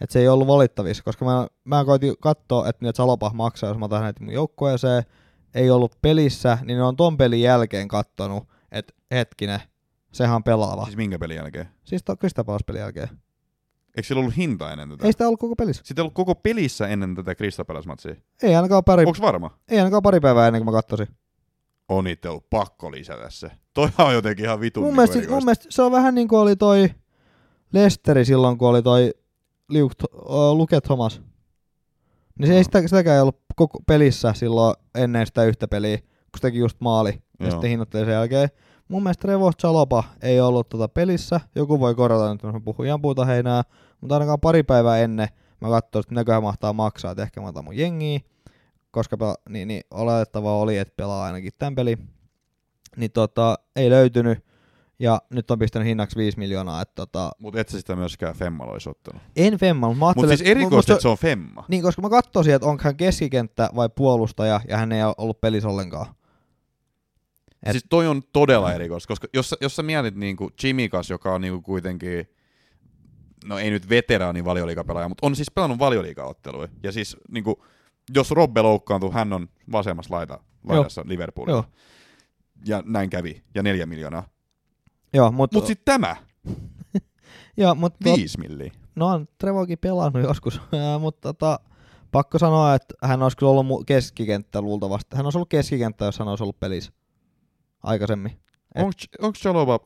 Että 0.01 0.13
se 0.13 0.21
ei 0.21 0.29
ollut 0.29 0.47
valittavissa, 0.47 1.03
koska 1.03 1.25
mä, 1.25 1.47
mä 1.65 1.85
koitin 1.85 2.15
katsoa, 2.21 2.69
että 2.69 2.85
mitä 2.85 2.93
Chalopah 2.93 3.35
maksaa, 3.35 3.71
jos 3.71 3.79
mä 3.79 3.85
otan 3.85 4.01
hänet 4.01 4.21
mun 4.21 4.33
joukkueeseen. 4.33 5.03
Ei 5.55 5.71
ollut 5.71 5.99
pelissä, 6.03 6.59
niin 6.65 6.77
ne 6.77 6.83
on 6.83 6.97
ton 6.97 7.17
pelin 7.17 7.41
jälkeen 7.41 7.89
kattonut, 7.89 8.49
että 8.73 8.95
hetkinen, 9.11 9.61
sehän 10.13 10.37
on 10.37 10.45
pelaava. 10.45 10.85
Siis 10.85 10.97
minkä 10.97 11.19
pelin 11.19 11.37
jälkeen? 11.37 11.69
Siis 11.85 12.03
to, 12.03 12.17
pelin 12.67 12.81
jälkeen. 12.81 13.09
Eikö 13.97 14.07
sillä 14.07 14.21
ollut 14.21 14.37
hinta 14.37 14.73
ennen 14.73 14.89
tätä? 14.89 15.07
Ei 15.07 15.13
sitä 15.13 15.27
ollut 15.27 15.41
koko 15.41 15.57
pelissä. 15.57 15.83
Sitten 15.85 16.03
ei 16.03 16.05
ollut 16.05 16.15
koko 16.15 16.35
pelissä 16.35 16.89
ennen 16.89 17.15
tätä 17.15 17.35
Crystal 17.35 17.65
Palace-matsia. 17.65 18.15
Ei 18.43 18.55
ainakaan 18.57 18.85
pari, 18.85 19.05
Onks 19.07 19.21
varma? 19.21 19.59
ei 19.69 19.79
ainakaan 19.79 20.03
pari 20.03 20.21
päivää 20.21 20.47
ennen 20.47 20.65
kuin 20.65 20.75
mä 20.75 20.83
katsoin. 20.83 21.09
On 21.89 22.07
itse 22.07 22.29
ollut 22.29 22.51
pakko 22.51 22.91
lisätä 22.93 23.31
se. 23.31 23.51
Toihan 23.75 24.07
on 24.07 24.15
jotenkin 24.15 24.45
ihan 24.45 24.61
vitun 24.61 24.83
Mun 24.83 24.89
niinku 24.89 24.97
mielestä, 24.97 25.19
erikoista. 25.19 25.35
mun 25.35 25.45
mielestä 25.45 25.67
se 25.71 25.83
on 25.83 25.93
vähän 25.93 26.15
niin 26.15 26.29
kuin 26.29 26.39
oli 26.41 26.57
toi 26.57 26.91
Lesteri 27.73 28.25
silloin, 28.25 28.59
kun 28.59 28.69
oli 28.69 28.83
toi 28.83 29.15
Liuk, 29.69 29.93
uh, 30.15 30.57
Luke 30.57 30.81
Thomas. 30.81 31.23
Niin 32.39 32.47
se 32.49 32.57
ei 32.57 32.65
sitä, 32.65 32.83
sitäkään 32.83 33.15
ei 33.15 33.21
ollut 33.23 33.41
koko 33.57 33.79
pelissä 33.87 34.33
silloin 34.33 34.75
ennen 34.95 35.27
sitä 35.27 35.45
yhtä 35.45 35.69
peliä, 35.69 35.99
kun 35.99 36.07
se 36.37 36.43
teki 36.43 36.59
just 36.59 36.81
maali 36.81 37.11
ja 37.11 37.47
Joo. 37.47 37.51
sitten 37.51 37.71
hinnoitteli 37.71 38.05
sen 38.05 38.13
jälkeen. 38.15 38.49
Mun 38.89 39.03
mielestä 39.03 39.29
Revo 39.29 39.53
Chalopa 39.53 40.05
ei 40.23 40.41
ollut 40.41 40.69
tota 40.69 40.89
pelissä. 40.89 41.41
Joku 41.55 41.81
voi 41.81 41.95
korjata 41.95 42.33
nyt, 42.33 42.43
jos 42.43 42.53
mä 42.53 42.61
puhun 42.61 42.87
ihan 42.87 43.03
puuta 43.03 43.25
heinää. 43.25 43.63
Mutta 44.01 44.15
ainakaan 44.15 44.41
pari 44.41 44.63
päivää 44.63 44.99
ennen 44.99 45.29
mä 45.63 45.69
katsoin, 45.69 46.01
että 46.03 46.15
näköhän 46.15 46.43
mahtaa 46.43 46.73
maksaa, 46.73 47.11
että 47.11 47.23
ehkä 47.23 47.41
mä 47.41 47.49
otan 47.49 47.65
mun 47.65 47.77
jengiä. 47.77 48.21
Koska 48.91 49.17
pela, 49.17 49.35
niin, 49.49 49.69
niin, 49.69 49.83
oletettavaa 49.91 50.57
oli, 50.59 50.79
että 50.79 50.95
pelaa 50.97 51.25
ainakin 51.25 51.53
tämän 51.59 51.75
peli. 51.75 51.99
Niin 52.97 53.11
tota, 53.11 53.55
ei 53.77 53.91
löytynyt. 53.91 54.45
Ja 54.99 55.23
nyt 55.31 55.51
on 55.51 55.59
pistänyt 55.59 55.89
hinnaksi 55.89 56.17
5 56.17 56.39
miljoonaa. 56.39 56.83
Että 56.83 56.95
tota, 56.95 57.33
Mut 57.39 57.57
et 57.57 57.69
sä 57.69 57.79
sitä 57.79 57.97
myöskään 57.97 58.35
Femmalla 58.35 58.73
olisi 58.73 58.91
ottanut. 58.91 59.23
en 59.37 59.59
femma, 59.59 59.89
mutta 59.95 60.21
Mut 60.21 60.29
siis 60.29 60.43
erikoista, 60.43 60.77
musta- 60.77 60.93
että 60.93 61.03
se 61.03 61.09
on 61.09 61.19
Femma. 61.19 61.65
Niin, 61.69 61.83
koska 61.83 62.03
mä 62.03 62.11
katsoisin, 62.11 62.55
että 62.55 62.69
onko 62.69 62.83
hän 62.85 62.97
keskikenttä 62.97 63.71
vai 63.77 63.89
puolustaja, 63.89 64.61
ja 64.69 64.77
hän 64.77 64.93
ei 64.93 65.05
ole 65.05 65.15
ollut 65.19 65.41
pelissä 65.41 65.69
ollenkaan. 65.69 66.07
Et- 67.67 67.73
Siis 67.73 67.85
toi 67.91 68.07
on 68.07 68.23
todella 68.33 68.73
erikoista, 68.73 69.09
koska 69.09 69.29
jos, 69.35 69.55
jos 69.61 69.77
sä 69.77 69.83
mietit 69.83 70.15
niinku 70.15 70.51
Chimikas, 70.61 71.11
joka 71.11 71.35
on 71.35 71.41
niinku 71.41 71.63
kuitenkin, 71.63 72.29
no 73.45 73.59
ei 73.59 73.71
nyt 73.71 73.89
veteraani 73.89 74.45
valioliikapelaaja, 74.45 75.09
mutta 75.09 75.27
on 75.27 75.37
siis 75.37 75.51
pelannut 75.51 75.79
valioliikaotteluja. 75.79 76.69
Ja 76.83 76.93
siis 76.93 77.17
niinku, 77.31 77.65
jos 78.15 78.31
Robbe 78.31 78.63
loukkaantuu, 78.63 79.13
hän 79.13 79.33
on 79.33 79.49
vasemmassa 79.73 80.15
laita, 80.15 80.41
laidassa 80.65 81.03
Liverpoolilla. 81.07 81.57
Joo. 81.57 81.65
Ja 82.67 82.83
näin 82.87 83.11
kävi. 83.11 83.43
Ja 83.55 83.63
neljä 83.63 83.87
miljoonaa. 83.87 84.29
Joo, 85.15 85.33
mutta 85.33 85.57
Mut 85.59 85.67
sitten 85.67 85.85
tämä, 85.85 86.17
joo, 87.57 87.75
mut, 87.75 87.95
viisi 88.05 88.39
milliä. 88.41 88.73
no 88.95 89.07
on 89.07 89.29
Trevokin 89.39 89.79
pelannut 89.79 90.23
joskus, 90.23 90.61
mutta 91.01 91.21
tota, 91.33 91.61
pakko 92.11 92.39
sanoa, 92.39 92.75
että 92.75 92.95
hän 93.03 93.23
olisi 93.23 93.37
kyllä 93.37 93.51
ollut 93.53 93.87
keskikenttä 93.87 94.61
luultavasti. 94.61 95.17
Hän 95.17 95.27
olisi 95.27 95.39
ollut 95.39 95.49
keskikenttä, 95.49 96.05
jos 96.05 96.19
hän 96.19 96.29
olisi 96.29 96.45
ollut 96.45 96.61
pelissä 96.61 96.93
aikaisemmin. 97.83 98.33
Et- 98.75 98.85
Onko, 99.21 99.33
Chalova, 99.33 99.81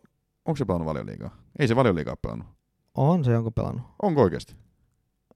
onko 0.45 0.57
se 0.57 0.65
pelannut 0.65 0.87
valioliigaa? 0.87 1.37
Ei 1.59 1.69
se 1.69 1.77
valioliigaa 1.77 2.17
pelannut. 2.17 2.49
On 2.95 3.25
se 3.25 3.33
jonkun 3.33 3.53
pelannut. 3.53 3.87
Onko 4.03 4.23
oikeasti? 4.23 4.57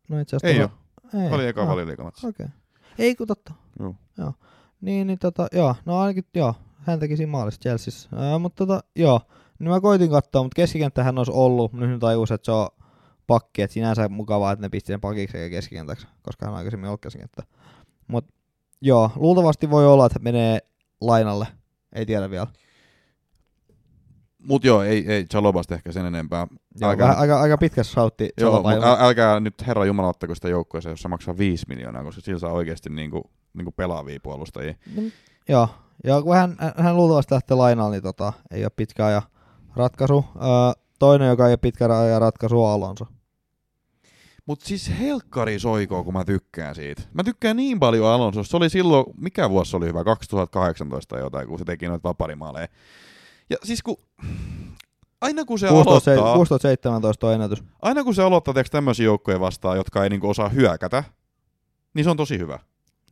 No 0.08 0.20
itse 0.20 0.36
asiassa 0.36 0.58
Ei 0.58 0.62
ole. 0.62 1.24
Ei. 1.24 1.32
Oli 1.32 1.46
eka 1.46 1.64
no. 1.64 1.72
Okei. 1.72 1.88
Okay. 2.28 2.48
Ei 2.98 3.16
kun 3.16 3.26
totta. 3.26 3.54
Joo. 4.18 4.34
Niin, 4.80 5.06
niin 5.06 5.18
tota, 5.18 5.46
joo, 5.52 5.76
no 5.84 5.98
ainakin, 5.98 6.24
joo, 6.34 6.54
hän 6.76 7.00
teki 7.00 7.16
siinä 7.16 7.30
maalissa 7.30 7.60
Chelseassa. 7.60 8.08
Ää, 8.16 8.38
mutta 8.38 8.66
tota, 8.66 8.84
joo, 8.96 9.20
niin 9.58 9.70
mä 9.70 9.80
koitin 9.80 10.10
katsoa, 10.10 10.42
mutta 10.42 10.56
keskikenttä 10.56 11.04
hän 11.04 11.18
olisi 11.18 11.32
ollut, 11.32 11.72
mutta 11.72 11.86
nyt 11.86 12.00
tajusin, 12.00 12.34
että 12.34 12.44
se 12.44 12.52
on 12.52 12.68
pakki, 13.26 13.62
että 13.62 13.74
sinänsä 13.74 14.08
mukavaa, 14.08 14.52
että 14.52 14.64
ne 14.64 14.68
pisti 14.68 14.86
sen 14.92 15.00
pakiksi 15.00 15.38
eikä 15.38 15.56
keskikentäksi, 15.56 16.06
koska 16.22 16.46
hän 16.46 16.52
on 16.52 16.58
aikaisemmin 16.58 16.88
ollut 16.88 17.00
keskikenttä. 17.00 17.42
Mutta 18.06 18.34
joo, 18.80 19.10
luultavasti 19.16 19.70
voi 19.70 19.86
olla, 19.86 20.06
että 20.06 20.18
menee 20.18 20.58
lainalle, 21.00 21.46
ei 21.92 22.06
tiedä 22.06 22.30
vielä. 22.30 22.46
Mut 24.46 24.64
joo, 24.64 24.82
ei, 24.82 25.12
ei 25.12 25.24
Chalobasta 25.24 25.74
ehkä 25.74 25.92
sen 25.92 26.06
enempää. 26.06 26.46
Joo, 26.80 26.90
Älkää- 26.90 27.08
aika, 27.08 27.20
aika, 27.20 27.40
aika 27.40 27.58
pitkä 27.58 27.82
shoutti. 27.82 28.28
Joo, 28.40 28.62
äl- 28.62 29.02
älkää 29.02 29.40
nyt 29.40 29.66
Herra 29.66 29.84
Jumala 29.84 30.08
ottako 30.08 30.34
sitä 30.34 30.48
joukkueeseen, 30.48 30.92
jos 30.92 31.02
se 31.02 31.08
maksaa 31.08 31.38
5 31.38 31.64
miljoonaa, 31.68 32.04
koska 32.04 32.20
sillä 32.20 32.38
saa 32.38 32.52
oikeasti 32.52 32.90
niinku, 32.90 33.30
niinku 33.54 33.72
pelaavia 33.72 34.18
puolustajia. 34.22 34.74
No, 34.96 35.02
Joo, 35.48 35.68
Ja 36.04 36.22
kun 36.22 36.36
hän, 36.36 36.56
hän 36.76 36.96
luultavasti 36.96 37.34
lähtee 37.34 37.56
lainaan, 37.56 37.92
niin 37.92 38.02
tota, 38.02 38.32
ei 38.50 38.64
ole 38.64 38.70
pitkä 38.76 39.06
ajan 39.06 39.22
ratkaisu. 39.76 40.24
Öö, 40.36 40.82
toinen, 40.98 41.28
joka 41.28 41.46
ei 41.46 41.50
ole 41.52 41.56
pitkä 41.56 41.98
ajan 42.00 42.20
ratkaisu, 42.20 42.64
on 42.64 42.70
Alonso. 42.72 43.06
Mut 44.50 44.60
siis 44.60 44.90
helkkari 44.98 45.58
soikoo, 45.58 46.04
kun 46.04 46.12
mä 46.12 46.24
tykkään 46.24 46.74
siitä. 46.74 47.02
Mä 47.14 47.24
tykkään 47.24 47.56
niin 47.56 47.80
paljon 47.80 48.06
Alonsosta. 48.06 48.50
Se 48.50 48.56
oli 48.56 48.70
silloin, 48.70 49.04
mikä 49.16 49.50
vuosi 49.50 49.76
oli 49.76 49.86
hyvä, 49.86 50.04
2018 50.04 51.14
tai 51.14 51.24
jotain, 51.24 51.48
kun 51.48 51.58
se 51.58 51.64
teki 51.64 51.86
noita 51.86 52.08
vaparimaaleja. 52.08 52.68
Ja 53.50 53.56
siis 53.62 53.82
kun, 53.82 53.96
aina 55.20 55.44
kun 55.44 55.58
se 55.58 55.66
16-17 55.66 55.70
aloittaa, 55.70 57.28
on 57.28 57.34
ennätys. 57.34 57.62
aina 57.82 58.04
kun 58.04 58.14
se 58.14 58.22
aloittaa 58.22 58.54
tiedätkö, 58.54 58.72
tämmöisiä 58.72 59.04
joukkoja 59.04 59.40
vastaan, 59.40 59.76
jotka 59.76 60.04
ei 60.04 60.10
niinku 60.10 60.28
osaa 60.28 60.48
hyökätä, 60.48 61.04
niin 61.94 62.04
se 62.04 62.10
on 62.10 62.16
tosi 62.16 62.38
hyvä. 62.38 62.58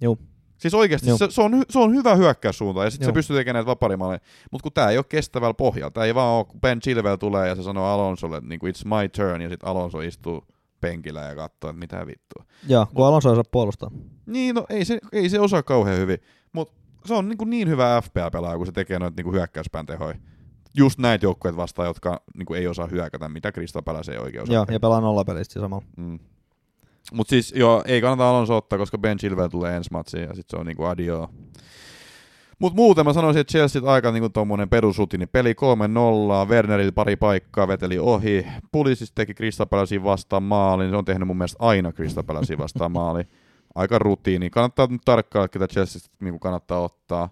Juu. 0.00 0.18
Siis 0.56 0.74
oikeasti 0.74 1.08
Juu. 1.08 1.18
se, 1.18 1.26
se, 1.30 1.42
on, 1.42 1.64
se 1.70 1.78
on 1.78 1.94
hyvä 1.94 2.14
hyökkäyssuunta 2.14 2.84
ja 2.84 2.90
sitten 2.90 3.06
se 3.06 3.12
pystyy 3.12 3.36
tekemään 3.36 3.54
näitä 3.54 3.70
vaparimaaleja. 3.70 4.20
Mutta 4.50 4.62
kun 4.62 4.72
tämä 4.72 4.90
ei 4.90 4.98
ole 4.98 5.04
kestävällä 5.08 5.54
pohjalla, 5.54 5.90
tämä 5.90 6.06
ei 6.06 6.14
vaan 6.14 6.36
ole, 6.36 6.44
kun 6.44 6.60
Ben 6.60 6.80
Chilwell 6.80 7.16
tulee 7.16 7.48
ja 7.48 7.54
se 7.54 7.62
sanoo 7.62 7.86
Alonsolle, 7.86 8.36
että 8.36 8.48
niinku, 8.48 8.66
it's 8.66 8.84
my 8.84 9.08
turn, 9.08 9.42
ja 9.42 9.48
sitten 9.48 9.68
Alonso 9.68 10.00
istuu 10.00 10.44
penkillä 10.80 11.20
ja 11.20 11.34
katsoo, 11.34 11.70
että 11.70 11.80
mitä 11.80 12.06
vittua. 12.06 12.44
Joo, 12.68 12.86
kun 12.94 13.06
Alonso 13.06 13.30
ei 13.30 13.34
saa 13.34 13.44
puolustaa. 13.50 13.90
Niin, 14.26 14.54
no 14.54 14.66
ei 14.68 14.84
se, 14.84 14.98
ei 15.12 15.28
se 15.28 15.40
osaa 15.40 15.62
kauhean 15.62 15.98
hyvin, 15.98 16.18
mutta 16.52 16.74
se 17.04 17.14
on 17.14 17.28
niin, 17.28 17.50
niin 17.50 17.68
hyvä 17.68 18.02
FPL-pelaaja, 18.04 18.56
kun 18.56 18.66
se 18.66 18.72
tekee 18.72 18.98
noita 18.98 19.22
niin 19.22 19.34
hyökkäyspään 19.34 19.86
tehoja. 19.86 20.14
Just 20.74 20.98
näitä 20.98 21.26
joukkueita 21.26 21.56
vastaan, 21.56 21.88
jotka 21.88 22.22
niin 22.34 22.56
ei 22.56 22.66
osaa 22.66 22.86
hyökätä, 22.86 23.28
mitä 23.28 23.52
Crystal 23.52 23.82
Palace 23.82 24.12
ei 24.12 24.18
oikein 24.18 24.42
osaa. 24.42 24.54
Joo, 24.54 24.66
ja 24.70 24.80
pelaa 24.80 25.00
nollapelistä 25.00 25.60
samalla. 25.60 25.86
Mm. 25.96 26.18
Mutta 27.12 27.30
siis 27.30 27.52
joo, 27.56 27.82
ei 27.86 28.00
kannata 28.00 28.30
Alonso 28.30 28.56
ottaa, 28.56 28.78
koska 28.78 28.98
Ben 28.98 29.18
Chilwell 29.18 29.48
tulee 29.48 29.76
ensi 29.76 29.90
matsiin 29.92 30.22
ja 30.22 30.34
sitten 30.34 30.50
se 30.50 30.56
on 30.60 30.66
niinku 30.66 30.84
adio. 30.84 31.30
Mut 32.58 32.74
muuten 32.74 33.04
mä 33.04 33.12
sanoisin, 33.12 33.40
että 33.40 33.50
Chelsea 33.50 33.82
aika 33.84 34.12
niinku 34.12 34.28
tommonen 34.28 34.68
perusrutiini. 34.68 35.26
Peli 35.26 35.54
3-0, 36.46 36.48
Wernerillä 36.48 36.92
pari 36.92 37.16
paikkaa 37.16 37.68
veteli 37.68 37.98
ohi. 37.98 38.46
Pulisis 38.72 39.12
teki 39.12 39.34
Palaceen 39.70 40.04
vastaan 40.04 40.42
maalin. 40.42 40.90
Se 40.90 40.96
on 40.96 41.04
tehnyt 41.04 41.26
mun 41.26 41.36
mielestä 41.36 41.64
aina 41.64 41.92
Palaceen 42.26 42.58
vastaan 42.58 42.92
maali. 42.92 43.24
Aika 43.74 43.98
rutiini. 43.98 44.50
Kannattaa 44.50 44.86
nyt 44.86 45.00
tarkkailla, 45.04 45.48
ketä 45.48 45.68
Chelsea 45.68 46.02
niinku 46.20 46.38
kannattaa 46.38 46.80
ottaa. 46.80 47.28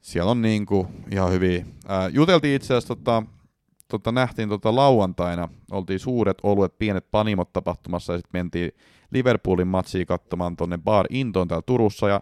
Siellä 0.00 0.30
on 0.30 0.42
niinku 0.42 0.86
ihan 1.10 1.32
hyviä. 1.32 1.66
Ää, 1.88 2.08
juteltiin 2.08 2.56
itse 2.56 2.74
asiassa 2.74 2.94
tota, 2.94 3.22
tota, 3.88 4.12
nähtiin 4.12 4.48
tota 4.48 4.76
lauantaina, 4.76 5.48
oltiin 5.70 5.98
suuret 5.98 6.38
oluet, 6.42 6.78
pienet 6.78 7.10
panimot 7.10 7.52
tapahtumassa 7.52 8.12
ja 8.12 8.18
sitten 8.18 8.38
mentiin 8.38 8.70
Liverpoolin 9.10 9.68
matsiin 9.68 10.06
katsomaan 10.06 10.56
tonne 10.56 10.78
Bar 10.78 11.06
Intoon 11.10 11.48
täällä 11.48 11.62
Turussa 11.66 12.08
ja 12.08 12.20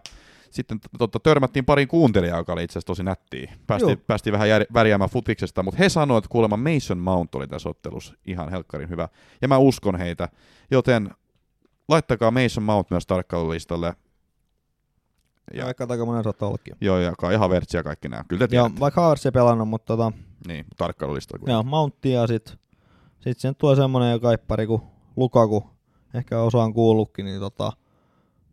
sitten 0.55 0.79
t- 0.79 0.87
tota, 0.97 1.19
törmättiin 1.19 1.65
parin 1.65 1.87
kuuntelijaa, 1.87 2.37
joka 2.37 2.53
oli 2.53 2.63
itse 2.63 2.71
asiassa 2.73 2.87
tosi 2.87 3.03
nättiä. 3.03 3.53
Päästiin, 3.67 3.89
Joo. 3.97 4.03
päästiin 4.07 4.31
vähän 4.33 4.49
jär, 4.49 4.65
värjäämään 4.73 5.09
futiksesta, 5.09 5.63
mutta 5.63 5.77
he 5.77 5.89
sanoivat, 5.89 6.23
että 6.25 6.31
kuulemma 6.31 6.57
Mason 6.57 6.97
Mount 6.97 7.35
oli 7.35 7.47
tässä 7.47 7.69
ottelussa 7.69 8.13
ihan 8.25 8.49
helkkarin 8.49 8.89
hyvä. 8.89 9.07
Ja 9.41 9.47
mä 9.47 9.57
uskon 9.57 9.95
heitä, 9.99 10.29
joten 10.71 11.09
laittakaa 11.87 12.31
Mason 12.31 12.63
Mount 12.63 12.89
myös 12.91 13.07
tarkkailulistalle. 13.07 13.87
Ja 13.87 15.59
Ja, 15.59 15.65
vaikka 15.65 15.87
aika 15.89 16.05
monen 16.05 16.23
saattaa 16.23 16.47
ollakin. 16.49 16.75
joo, 16.81 16.97
ja 16.99 17.13
kai 17.19 17.33
ihan 17.33 17.49
vertsiä 17.49 17.83
kaikki 17.83 18.09
nämä. 18.09 18.23
Kyllä 18.27 18.47
te 18.47 18.55
Joo, 18.55 18.69
vaikka 18.79 19.01
Havertz 19.01 19.25
ei 19.25 19.31
pelannut, 19.31 19.69
mutta 19.69 19.97
tota, 19.97 20.11
Niin, 20.47 20.65
tarkkailulistalle. 20.77 21.51
joo, 21.51 21.63
Mountti 21.63 22.11
ja 22.11 22.27
sit, 22.27 22.57
sit 23.19 23.39
sen 23.39 23.55
tuo 23.55 23.75
semmonen 23.75 24.11
jo 24.11 24.19
kaippari 24.19 24.67
kuin 24.67 24.81
Lukaku, 25.15 25.63
ehkä 26.13 26.41
osaan 26.41 26.73
kuullutkin, 26.73 27.25
niin 27.25 27.39
tota, 27.39 27.71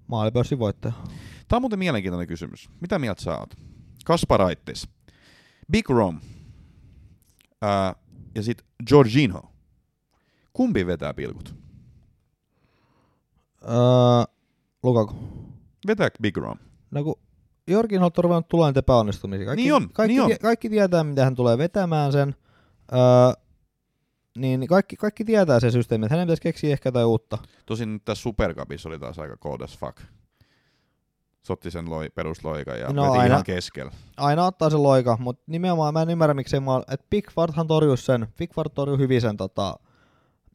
maalipörssin 0.07 0.59
voittaja. 0.59 0.94
Tämä 1.53 1.59
on 1.59 1.62
muuten 1.62 1.78
mielenkiintoinen 1.78 2.28
kysymys. 2.28 2.68
Mitä 2.80 2.98
mieltä 2.98 3.22
sä 3.22 3.38
oot? 3.38 3.55
Kasparaitis, 4.05 4.88
Big 5.72 5.90
Rom 5.90 6.20
ää, 7.62 7.94
ja 8.34 8.42
sitten 8.42 8.66
Jorginho. 8.90 9.53
Kumpi 10.53 10.86
vetää 10.86 11.14
pilkut? 11.14 11.55
Öö, 13.62 14.34
Lukaku. 14.82 15.14
Vetääkö 15.86 16.16
Big 16.22 16.36
Rom? 16.36 16.59
No 16.90 17.05
kun 17.05 17.14
Jorgin 17.66 18.03
on 18.03 18.11
ruvennut 18.18 18.48
tulla 18.48 18.66
niitä 18.66 18.78
epäonnistumisia. 18.80 19.46
Kaikki, 19.46 19.62
Niin 19.62 19.74
on, 19.74 19.88
kaikki, 19.92 20.12
niin 20.12 20.22
on. 20.22 20.30
kaikki 20.42 20.70
tietää, 20.70 21.05
mitä 21.05 21.24
hän 21.24 21.34
tulee 21.34 21.59
vetämään 21.59 22.12
sen. 22.12 22.34
Öö, 22.92 22.98
niin 24.38 24.61
niin 24.61 24.68
kaikki, 24.68 24.96
kaikki 24.96 25.24
tietää 25.24 25.61
se 25.61 25.70
systeemi, 25.70 26.07
että 26.07 26.14
hänen 26.14 26.26
pitäisi 26.26 26.42
keksiä 26.42 26.72
ehkä 26.72 26.86
jotain 26.86 27.07
uutta. 27.07 27.38
Tosin 27.66 27.92
nyt 27.92 28.05
tässä 28.05 28.22
Supercupissa 28.22 28.88
oli 28.88 28.98
taas 28.98 29.18
aika 29.18 29.36
cold 29.36 29.61
as 29.61 29.78
fuck. 29.78 29.98
Sotti 31.43 31.70
sen 31.70 31.90
loi, 31.90 32.11
perusloikan 32.14 32.80
ja 32.80 32.93
No 32.93 33.12
aina. 33.12 33.24
ihan 33.26 33.45
keskellä. 33.45 33.93
Aina 34.16 34.47
ottaa 34.47 34.70
se 34.70 34.76
loika, 34.76 35.16
mutta 35.20 35.43
nimenomaan 35.47 35.95
mä 35.95 36.03
en 36.03 36.11
ymmärrä, 36.11 36.34
miksei 36.34 36.61
mä 36.61 36.82
että 36.90 37.07
Pickfordhan 37.11 37.66
torjui 37.66 37.99
sen, 37.99 38.26
Pickford 38.38 38.70
torjui 38.74 38.99
hyvin 38.99 39.20
sen 39.20 39.36
tota, 39.36 39.76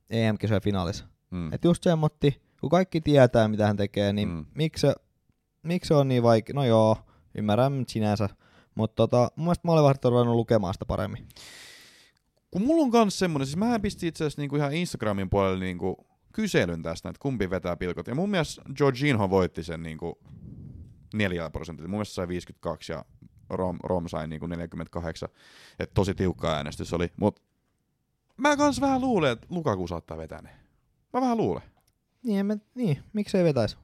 EM-kisojen 0.10 0.62
finaalissa. 0.62 1.06
Mm. 1.32 1.54
Et 1.54 1.64
just 1.64 1.84
semmotti, 1.84 2.42
kun 2.62 2.70
kaikki 2.70 3.02
tietää, 3.02 3.48
mitä 3.48 3.68
hän 3.68 3.78
tekee, 3.78 4.14
niin 4.14 4.30
Mm. 4.30 4.46
miksi, 4.56 4.82
se, 4.82 4.96
miksi 5.64 5.94
on 5.94 6.08
niin 6.08 6.24
vaikea? 6.24 6.54
No 6.54 6.66
joo, 6.66 6.98
ymmärrän 7.38 7.84
sinänsä. 7.88 8.30
Mutta 8.76 8.96
tota, 8.96 9.32
mun 9.36 9.46
mielestä 9.46 9.68
maalivahdit 9.68 10.06
on 10.06 10.12
ruvennut 10.12 10.36
lukemaan 10.36 10.74
sitä 10.74 10.86
paremmin. 10.86 11.28
Kun 12.52 12.62
mulla 12.62 12.84
on 12.84 12.92
kans 12.92 13.20
semmonen, 13.20 13.46
siis 13.46 13.58
mähän 13.58 13.82
pistin 13.82 14.10
itse 14.10 14.24
asiassa 14.24 14.42
niinku 14.42 14.56
ihan 14.56 14.74
Instagramin 14.74 15.30
puolelle 15.30 15.66
niinku 15.66 16.08
kyselyn 16.34 16.82
tästä, 16.82 17.10
että 17.10 17.20
kumpi 17.22 17.50
vetää 17.50 17.78
pilkot. 17.78 18.08
Ja 18.08 18.16
mun 18.16 18.30
mielestä 18.30 18.62
Jorginho 18.80 19.30
voitti 19.30 19.64
sen 19.64 19.84
niinku 19.84 20.18
4 21.14 21.50
prosentilla. 21.50 21.88
Mun 21.88 21.98
mielestä 21.98 22.14
sai 22.14 22.28
52 22.28 22.92
ja 22.92 23.06
Rom, 23.50 23.78
Rom 23.84 24.08
sai 24.08 24.28
niinku 24.28 24.48
48. 24.48 25.30
Et 25.80 25.94
tosi 25.94 26.16
tiukka 26.16 26.56
äänestys 26.56 26.94
oli. 26.94 27.12
Mut 27.18 27.42
mä 28.38 28.58
kans 28.58 28.82
vähän 28.82 29.02
luulen, 29.02 29.32
että 29.32 29.48
Lukaku 29.50 29.88
saattaa 29.88 30.18
vetää 30.18 30.42
ne. 30.42 30.50
Mä 31.14 31.22
vähän 31.22 31.38
luulen. 31.38 31.64
Niin, 32.24 32.46
mä, 32.46 32.58
niin 32.76 33.04
miksei 33.14 33.44
vetäisi? 33.44 33.78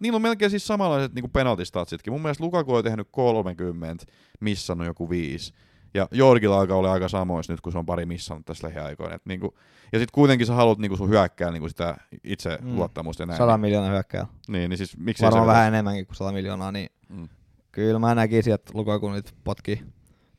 Niillä 0.00 0.16
on 0.16 0.22
melkein 0.22 0.50
siis 0.50 0.66
samanlaiset 0.66 1.14
niinku 1.14 1.28
penaltistatsitkin. 1.28 2.12
Mun 2.12 2.22
mielestä 2.22 2.44
Lukaku 2.44 2.74
on 2.74 2.84
tehnyt 2.84 3.08
30, 3.10 4.06
missannut 4.40 4.86
joku 4.86 5.10
5. 5.10 5.54
Ja 5.94 6.08
Jorgilla 6.12 6.58
alkaa 6.60 6.76
olla 6.76 6.92
aika 6.92 7.08
samoissa 7.08 7.52
nyt, 7.52 7.60
kun 7.60 7.72
se 7.72 7.78
on 7.78 7.86
pari 7.86 8.06
missannut 8.06 8.46
tässä 8.46 8.68
lähiaikoina. 8.68 9.14
Et 9.14 9.22
niinku, 9.26 9.54
ja 9.92 9.98
sitten 9.98 10.14
kuitenkin 10.14 10.46
sä 10.46 10.54
haluat 10.54 10.78
niinku 10.78 10.96
sun 10.96 11.08
hyökkää 11.08 11.50
niinku 11.50 11.68
sitä 11.68 11.96
itse 12.24 12.58
mm. 12.62 12.76
Luottamusta 12.76 13.22
ja 13.22 13.26
näin. 13.26 13.38
100 13.38 13.58
miljoonaa 13.58 13.90
hyökkää. 13.90 14.26
Niin, 14.48 14.70
niin 14.70 14.78
siis 14.78 14.96
miksi 14.96 15.24
Varmaan 15.24 15.46
vähän 15.46 15.68
enemmänkin 15.68 16.06
kuin 16.06 16.16
100 16.16 16.32
miljoonaa, 16.32 16.72
niin 16.72 16.88
Mm. 17.08 17.28
kyllä 17.72 17.98
mä 17.98 18.14
näkisin, 18.14 18.54
että 18.54 18.72
Lukaku 18.74 19.10
nyt 19.10 19.34
potkii. 19.44 19.82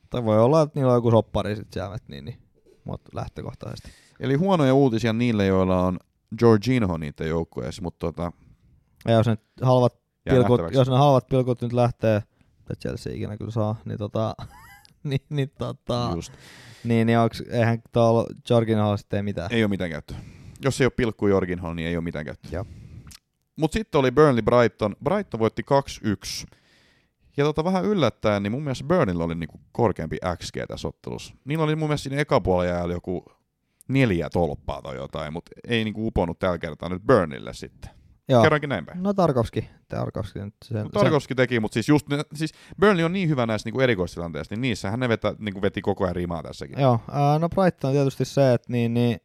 Tai 0.10 0.26
voi 0.26 0.40
olla, 0.40 0.62
että 0.62 0.80
niillä 0.80 0.92
on 0.92 0.98
joku 0.98 1.12
soppari 1.12 1.56
sit 1.56 1.74
siellä, 1.74 1.98
niin, 2.08 2.26
niin. 2.26 2.38
Mutta 2.84 3.10
lähtökohtaisesti. 3.16 3.90
Eli 4.20 4.36
huonoja 4.36 4.74
uutisia 4.74 5.14
niille, 5.14 5.46
joilla 5.46 5.82
on 5.86 6.00
Jorginho 6.42 6.98
niiden 6.98 7.28
joukkueessa, 7.28 7.82
mutta 7.82 8.00
tota, 8.08 8.32
Ja 9.08 9.14
jos 9.14 9.28
ne 9.28 9.38
halvat 9.62 9.94
pilkut, 10.30 10.62
jos 10.72 10.90
ne 10.90 10.98
halvat 10.98 11.28
pilkut 11.28 11.62
nyt 11.62 11.74
lähtee, 11.74 12.16
että 12.60 12.76
Chelsea 12.82 13.14
ikinä 13.14 13.38
kyllä 13.38 13.52
saa, 13.52 13.76
niin 13.86 13.98
tota, 13.98 14.36
niin, 15.10 15.22
niin, 15.30 15.52
tota, 15.58 16.12
Just. 16.16 16.34
niin, 16.84 17.08
niin 17.08 17.20
onks, 17.20 17.44
eihän 17.50 17.82
tuolla 17.92 18.26
Jorginholla 18.50 18.98
sitten 18.98 19.18
tee 19.18 19.24
mitään. 19.24 19.54
Ei 19.54 19.64
ole 19.64 19.70
mitään 19.70 19.90
käyttöä. 19.90 20.18
Jos 20.64 20.82
ei 20.82 20.86
ole 20.86 20.92
pilkku 20.96 21.28
Jorginho, 21.28 21.74
niin 21.74 21.88
ei 21.88 21.96
ole 21.96 22.04
mitään 22.04 22.26
käyttöä. 22.26 22.52
Joo. 22.52 22.66
Mutta 23.56 23.74
sitten 23.74 24.00
oli 24.00 24.12
Burnley 24.12 24.42
Brighton. 24.42 24.96
Brighton 25.04 25.40
voitti 25.40 25.62
2-1. 26.46 26.48
Ja 27.38 27.46
tota 27.46 27.64
vähän 27.64 27.86
yllättäen, 27.86 28.44
niin 28.44 28.52
mun 28.52 28.64
mielestä 28.64 28.84
Burnleyllä 28.84 29.24
oli 29.24 29.36
niinku 29.36 29.60
korkeampi 29.72 30.18
XG 30.38 30.56
tässä 30.68 30.88
ottelussa. 30.88 31.34
Niillä 31.46 31.64
oli 31.64 31.76
mun 31.76 31.90
mielestä 31.90 32.10
siinä 32.10 32.22
ekapuolella 32.22 32.74
jäällä 32.74 32.94
joku 32.94 33.26
neljä 33.88 34.30
tolppaa 34.30 34.82
tai 34.82 34.96
jotain, 34.96 35.34
mutta 35.34 35.52
ei 35.68 35.84
niinku 35.84 36.08
uponnut 36.08 36.40
tällä 36.40 36.58
kertaa 36.58 36.90
nyt 36.90 37.04
Burnleylle 37.04 37.54
sitten. 37.54 38.01
Joo. 38.32 38.44
Kerrankin 38.44 38.70
näin 38.70 38.86
päin. 38.86 39.04
No 39.04 39.14
Tarkovski. 39.14 39.70
Tarkovski 39.88 40.40
nyt 40.40 40.54
sen, 40.66 40.84
Mut 40.84 40.92
Tarkovski 40.92 41.36
teki, 41.36 41.60
mutta 41.60 41.74
siis 41.74 41.90
just 41.90 42.10
ne, 42.10 42.24
siis 42.34 42.52
Burnley 42.80 43.06
on 43.06 43.14
niin 43.14 43.30
hyvä 43.30 43.46
näissä 43.46 43.68
niinku 43.68 43.80
erikoistilanteissa, 43.80 44.56
niin 44.56 44.62
niissähän 44.62 45.00
ne 45.00 45.10
vetä, 45.10 45.36
niinku 45.40 45.62
veti 45.62 45.82
koko 45.82 46.04
ajan 46.04 46.16
rimaa 46.16 46.44
tässäkin. 46.44 46.76
sen, 46.76 46.82
Joo, 46.84 47.00
ää, 47.12 47.40
no 47.40 47.50
Brighton 47.50 47.88
on 47.90 47.96
tietysti 47.96 48.26
se, 48.26 48.54
että 48.54 48.72
niin, 48.72 48.94
niin, 48.94 49.20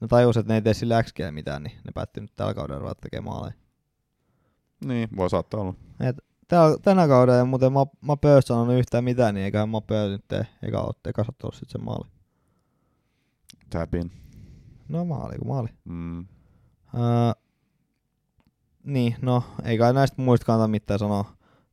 ne 0.00 0.08
tajus, 0.08 0.36
että 0.36 0.52
ne 0.52 0.54
ei 0.54 0.62
tee 0.62 0.74
sillä 0.74 1.02
XGllä 1.02 1.32
mitään, 1.32 1.62
niin 1.62 1.76
ne 1.84 1.92
päätti 1.94 2.20
nyt 2.20 2.32
tällä 2.36 2.54
kaudella 2.54 2.80
ruveta 2.80 3.00
tekemään 3.00 3.34
maaleja. 3.34 3.54
Niin, 4.84 5.08
voi 5.16 5.30
saattaa 5.30 5.60
olla. 5.60 5.74
Täällä, 6.48 6.76
tänä 6.82 7.08
kaudella 7.08 7.44
muuten 7.44 7.72
mä, 7.72 7.86
mä 8.06 8.16
Pöys 8.16 8.44
sanonut 8.44 8.76
yhtään 8.76 9.04
mitään, 9.04 9.34
niin 9.34 9.44
eiköhän 9.44 9.68
mä 9.68 9.80
Pöys 9.80 10.10
nyt 10.10 10.24
tee 10.28 10.46
eka, 10.62 10.80
otte- 10.82 11.10
eka 11.10 11.24
ottelussa 11.28 11.58
sit 11.58 11.70
sen 11.70 11.84
maali. 11.84 12.08
Tapin. 13.70 14.12
No 14.88 15.04
maali 15.04 15.38
kuin 15.38 15.48
maali. 15.48 15.68
Mm. 15.84 16.26
Ää, 16.94 17.34
niin, 18.84 19.16
no 19.22 19.42
ei 19.64 19.78
kai 19.78 19.92
näistä 19.92 20.22
muista 20.22 20.46
kannata 20.46 20.68
mitään 20.68 20.98
sanoa. 20.98 21.24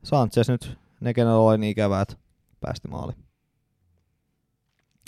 Sanchez 0.03 0.49
nyt, 0.49 0.77
ne 1.01 1.13
kenellä 1.13 1.37
oli 1.37 1.57
niin 1.57 1.71
ikävää, 1.71 2.01
että 2.01 2.15
päästi 2.59 2.87
maali. 2.87 3.13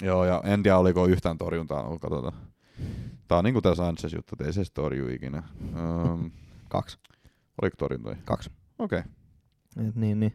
Joo, 0.02 0.26
ja 0.26 0.42
en 0.46 0.64
tiedä 0.64 0.78
oliko 0.78 1.06
yhtään 1.06 1.38
torjuntaa, 1.38 2.00
katsotaan. 2.00 2.34
Tää 3.28 3.38
on 3.38 3.44
niinku 3.44 3.62
tää 3.62 3.76
Sanchez 3.76 4.14
juttu, 4.14 4.36
että 4.36 4.46
ei 4.46 4.54
se 4.54 4.64
torju 4.74 5.08
ikinä. 5.08 5.44
Um, 5.62 6.32
Kaksi. 6.70 6.98
oliko 7.62 7.76
torjuntoja? 7.78 8.18
Kaksi. 8.26 8.52
Okei. 8.80 9.00
Okay. 9.00 9.88
Et 9.88 9.96
niin, 9.96 10.20
niin. 10.20 10.34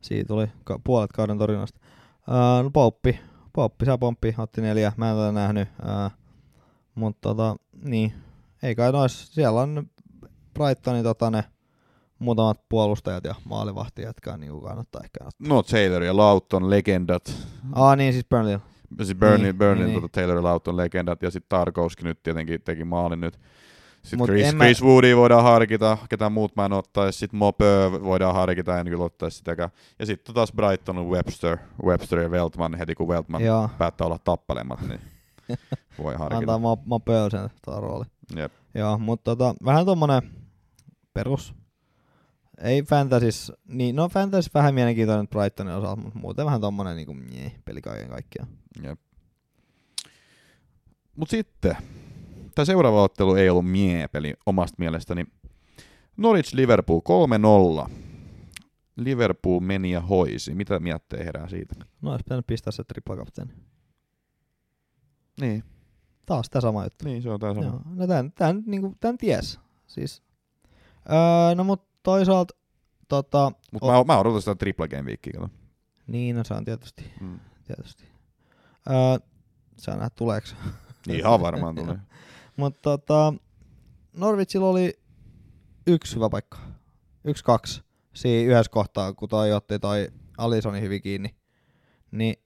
Siitä 0.00 0.28
tuli 0.28 0.46
ka- 0.64 0.80
puolet 0.84 1.12
kauden 1.12 1.38
torjunnasta. 1.38 1.80
Uh, 2.28 2.62
no 2.62 2.70
Pouppi, 2.70 3.20
Pouppi 3.52 3.84
saa 3.84 3.98
pomppi, 3.98 4.34
otti 4.38 4.60
neljä, 4.60 4.92
mä 4.96 5.10
en 5.10 5.16
tätä 5.16 5.32
nähnyt. 5.32 5.68
Uh, 5.78 6.12
mutta 6.94 7.28
tota, 7.28 7.56
niin, 7.84 8.12
ei 8.62 8.74
kai 8.74 8.92
nois, 8.92 9.34
siellä 9.34 9.60
on 9.60 9.90
Brightonin 10.64 11.02
tota 11.04 11.30
ne 11.30 11.44
muutamat 12.18 12.60
puolustajat 12.68 13.24
ja 13.24 13.34
maalivahti, 13.44 14.02
jotka 14.02 14.36
niin 14.36 14.60
kannattaa 14.60 15.00
ehkä 15.04 15.18
ottaa. 15.24 15.48
No 15.48 15.62
Taylor 15.62 16.02
ja 16.02 16.16
Lauton 16.16 16.70
legendat. 16.70 17.34
Ah 17.72 17.96
niin, 17.96 18.12
siis 18.12 18.24
Burnley. 18.28 18.58
Siis 19.02 19.14
Burnley, 19.18 19.42
Niin, 19.42 19.58
Burnley 19.58 19.86
niin, 19.86 19.94
tota 20.00 20.08
Taylor 20.12 20.36
ja 20.36 20.42
Lauton 20.42 20.76
legendat 20.76 21.22
ja 21.22 21.30
sitten 21.30 21.48
Tarkowski 21.58 22.04
nyt 22.04 22.22
tietenkin 22.22 22.62
teki 22.62 22.84
maalin 22.84 23.20
nyt. 23.20 23.40
Sitten 24.02 24.18
Mut 24.18 24.26
Chris, 24.28 24.54
mä- 24.54 24.64
Chris 24.64 24.82
Woodia 24.82 25.16
voidaan 25.16 25.42
harkita, 25.42 25.98
ketä 26.08 26.30
muut 26.30 26.56
mä 26.56 26.64
en 26.64 26.72
ottaisi. 26.72 27.18
Sitten 27.18 27.38
Mopö 27.38 27.90
voidaan 28.04 28.34
harkita, 28.34 28.78
en 28.80 28.86
kyllä 28.86 29.04
ottaisi 29.04 29.36
sitäkään. 29.36 29.70
Ja 29.98 30.06
sitten 30.06 30.34
taas 30.34 30.52
Brighton 30.52 30.98
on 30.98 31.06
Webster, 31.10 31.58
Webster 31.84 32.18
ja 32.18 32.28
Weltman 32.28 32.74
heti 32.74 32.94
kun 32.94 33.08
Weltman 33.08 33.44
Joo, 33.44 33.70
päättää 33.78 34.06
olla 34.06 34.18
tappelemat, 34.24 34.80
niin 34.88 35.00
voi 36.02 36.14
harkita. 36.14 36.54
antaa 36.54 37.00
pöysen 37.04 37.50
tuo 37.64 37.80
rooli. 37.80 38.04
Jep. 38.36 38.52
Joo, 38.74 38.98
mutta 38.98 39.36
tota, 39.36 39.54
vähän 39.64 39.86
tommonen 39.86 40.22
perus. 41.12 41.54
Ei 42.58 42.82
fantasys, 42.82 43.52
niin 43.68 43.96
no 43.96 44.08
fantasys 44.08 44.54
vähän 44.54 44.74
mielenkiintoinen 44.74 45.28
Brightonin 45.28 45.74
osalta, 45.74 46.02
mutta 46.02 46.18
muuten 46.18 46.46
vähän 46.46 46.60
tommonen 46.60 46.96
niinku 46.96 47.14
mie, 47.14 47.52
peli 47.64 47.80
kaiken 47.82 48.08
kaikkiaan. 48.08 48.48
Jep. 48.82 49.00
Mut 51.16 51.30
sitten, 51.30 51.76
tämä 52.54 52.64
seuraava 52.64 53.02
ottelu 53.02 53.34
ei 53.34 53.50
ollut 53.50 53.70
mie-peli 53.70 54.34
omasta 54.46 54.76
mielestäni. 54.78 55.24
Norwich 56.16 56.54
Liverpool 56.54 57.00
3-0. 57.86 57.90
Liverpool 58.96 59.60
meni 59.60 59.90
ja 59.90 60.00
hoisi. 60.00 60.54
Mitä 60.54 60.78
mietteä 60.78 61.24
herää 61.24 61.48
siitä? 61.48 61.74
No 62.02 62.10
olisi 62.10 62.22
pitänyt 62.24 62.46
pistää 62.46 62.70
se 62.70 62.84
tripla 62.84 63.16
kapteeni. 63.16 63.52
Niin, 65.40 65.64
Taas 66.26 66.50
tää 66.50 66.60
sama 66.60 66.84
juttu. 66.84 67.04
niin 67.04 67.22
se 67.22 67.30
on 67.30 67.40
tää 67.40 67.54
sama. 67.54 67.66
Joo, 67.66 67.80
no 67.94 68.06
tän, 68.06 68.32
tän, 68.32 68.62
niinku, 68.66 68.96
tän 69.00 69.18
ties. 69.18 69.60
Siis. 69.86 70.22
Öö, 71.10 71.54
no 71.54 71.64
mut 71.64 71.82
toisaalta, 72.02 72.54
tota, 73.08 73.52
Mutta 73.72 73.86
mä, 73.92 74.04
mä 74.04 74.18
odotan 74.18 74.42
sitä 74.42 74.54
triple 74.54 74.88
game 74.88 75.16
kato. 75.16 75.48
niin 76.06 76.36
no 76.36 76.44
se 76.44 76.54
on 76.54 76.64
tietysti, 76.64 77.12
Mm. 77.20 77.40
tietysti. 77.64 78.04
Öö, 78.90 79.28
sä 79.76 79.96
näet 79.96 80.14
tuleeks. 80.14 80.56
Ihan 81.08 81.40
varmaan 81.40 81.74
tulee. 81.74 81.96
Mutta 82.56 82.80
tota, 82.82 83.34
Norwichilla 84.12 84.68
oli 84.68 85.00
yksi 85.86 86.14
hyvä 86.16 86.28
paikka. 86.30 86.58
Yksi, 87.24 87.44
kaksi. 87.44 87.82
Siinä 88.14 88.52
yhdessä 88.52 88.72
kohtaa, 88.72 89.12
kun 89.12 89.28
toi 89.28 89.52
otti 89.52 89.78
toi 89.78 90.08
Alisoni 90.38 90.80
hyvin 90.80 91.02
kiinni. 91.02 91.34
Niin 92.10 92.36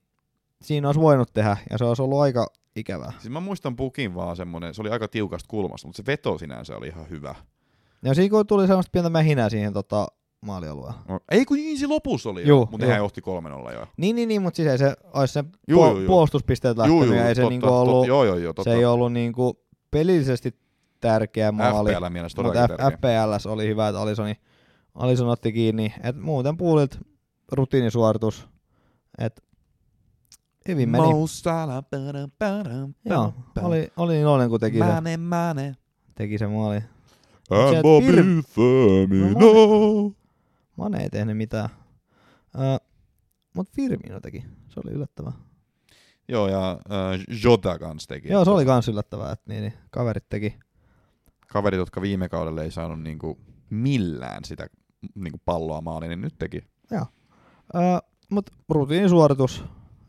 siinä 0.63 0.89
olisi 0.89 1.01
voinut 1.01 1.33
tehdä, 1.33 1.57
ja 1.71 1.79
se 1.79 1.85
olisi 1.85 2.03
ollut 2.03 2.21
aika 2.21 2.47
ikävää. 2.77 3.11
Siis 3.11 3.31
mä 3.31 3.41
muistan 3.41 3.77
pukin 3.77 4.15
vaan 4.15 4.37
semmonen, 4.37 4.75
se 4.75 4.81
oli 4.83 4.91
aika 4.91 5.09
tiukasta 5.09 5.49
kulmasta, 5.49 5.89
mutta 5.89 5.97
se 5.97 6.07
veto 6.07 6.39
sinänsä 6.39 6.77
oli 6.77 6.89
ihan 6.89 7.09
hyvä. 7.11 7.35
Ja 8.05 8.15
siinä 8.15 8.31
kun 8.31 8.47
tuli 8.47 8.67
semmoista 8.67 8.91
pientä 8.93 9.11
mähinää 9.11 9.49
siihen 9.49 9.73
tota, 9.73 10.07
maalialueelle. 10.41 10.99
No, 11.09 11.21
Ei 11.31 11.45
kun 11.45 11.57
niin 11.57 11.79
se 11.79 11.87
lopussa 11.87 12.31
oli 12.31 12.41
Juu, 12.49 12.61
jo, 12.61 12.69
mutta 12.71 12.85
juu. 12.85 12.89
nehän 12.89 12.99
johti 13.05 13.21
3-0 13.71 13.73
jo. 13.75 13.87
Niin, 13.97 14.17
niin, 14.17 14.29
niin 14.29 14.43
mutta 14.43 14.57
siis 14.57 14.69
ei 14.69 14.79
se 14.79 14.95
olisi 15.15 15.33
se 15.35 15.45
Juu, 15.69 15.83
puol- 15.83 15.89
juu, 15.91 15.99
juu. 15.99 16.07
puolustuspisteet 16.07 16.79
lähtenyt, 16.79 17.17
ja 17.17 17.29
ei 17.29 17.35
se 17.35 17.41
totta, 17.43 17.51
niinku 17.51 17.67
totta, 17.67 17.81
ollut, 17.81 18.07
joo, 18.07 18.25
joo, 18.25 18.37
joo, 18.37 18.53
totta. 18.53 18.71
se 18.71 18.77
ei 18.77 18.85
ollut 18.85 19.13
niinku 19.13 19.65
pelillisesti 19.91 20.55
tärkeä 21.01 21.53
maali. 21.53 21.93
FPL 21.95 22.09
mielestä 22.09 22.43
Mutta 22.43 22.53
todellakin 22.69 22.77
tärkeä. 22.77 23.29
FPLS 23.33 23.47
oli 23.47 23.67
hyvä, 23.67 23.89
että 23.89 24.01
Alisoni, 24.01 24.35
Alison 24.95 25.29
otti 25.29 25.53
kiinni. 25.53 25.95
Et 26.03 26.17
muuten 26.21 26.57
puulit 26.57 26.99
rutiinisuoritus. 27.53 28.49
Et 29.19 29.45
hyvin 30.69 30.89
meni. 30.89 31.05
Mo 31.13 31.27
Salah, 31.27 31.85
padam, 31.91 32.31
padam, 32.39 32.95
Joo, 33.05 33.33
padam. 33.55 33.69
oli, 33.71 33.89
oli 33.97 34.21
iloinen 34.21 34.51
kun 34.51 34.61
teki 34.61 34.79
se, 34.79 34.85
Mane, 34.85 35.17
mane. 35.17 35.75
teki 36.15 36.39
se 36.39 36.47
maali. 36.47 36.81
Se 37.49 37.83
Bobby 37.83 38.13
Fir- 38.13 38.43
Firmino. 38.49 40.13
Mane 40.77 41.03
ei 41.03 41.11
tehnyt 41.11 41.37
mitään. 41.37 41.69
Uh, 42.55 42.89
Mutta 43.55 43.73
Firmino 43.77 44.21
teki. 44.21 44.45
Se 44.69 44.81
oli 44.85 44.95
yllättävää. 44.95 45.33
Joo, 46.29 46.49
ja 46.49 46.71
äh, 46.71 47.21
Jota 47.45 47.79
kans 47.79 48.07
teki. 48.07 48.29
Joo, 48.33 48.45
se 48.45 48.51
oli 48.51 48.65
kans 48.65 48.89
yllättävää, 48.89 49.33
että 49.33 49.45
niin, 49.49 49.63
niin, 49.63 49.73
kaverit 49.91 50.25
teki. 50.29 50.59
Kaverit, 51.49 51.79
jotka 51.79 52.01
viime 52.01 52.29
kaudella 52.29 52.63
ei 52.63 52.71
saanut 52.71 53.03
niinku 53.03 53.39
millään 53.71 54.45
sitä 54.45 54.67
niinku 55.15 55.41
palloa 55.45 55.81
maaliin, 55.81 56.09
niin 56.09 56.21
nyt 56.21 56.35
teki. 56.39 56.61
Uh, 56.93 57.99
Mutta 58.31 58.53
rutiinisuoritus. 58.69 59.65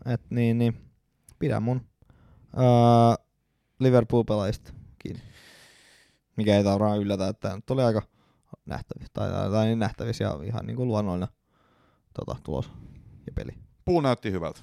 Et 0.05 0.21
niin, 0.29 0.57
niin, 0.57 0.77
pidän 1.39 1.63
mun 1.63 1.81
uh, 2.53 3.25
Liverpool-pelaajista 3.79 4.73
kiinni. 4.99 5.21
Mikä 6.35 6.57
ei 6.57 6.63
varmaan 6.63 6.99
yllätä, 6.99 7.27
että 7.27 7.55
nyt 7.55 7.69
oli 7.69 7.83
aika 7.83 8.01
nähtävissä, 8.65 9.11
tai, 9.13 9.31
tai, 9.31 9.49
tai 9.49 9.65
niin 9.65 9.79
nähtävissä 9.79 10.23
ja 10.23 10.39
ihan 10.43 10.65
niin 10.65 10.77
kuin 10.77 10.87
luonnollinen 10.87 11.29
tota, 12.13 12.35
tulos 12.43 12.71
ja 13.25 13.33
peli. 13.35 13.51
Puu 13.85 14.01
näytti 14.01 14.31
hyvältä. 14.31 14.59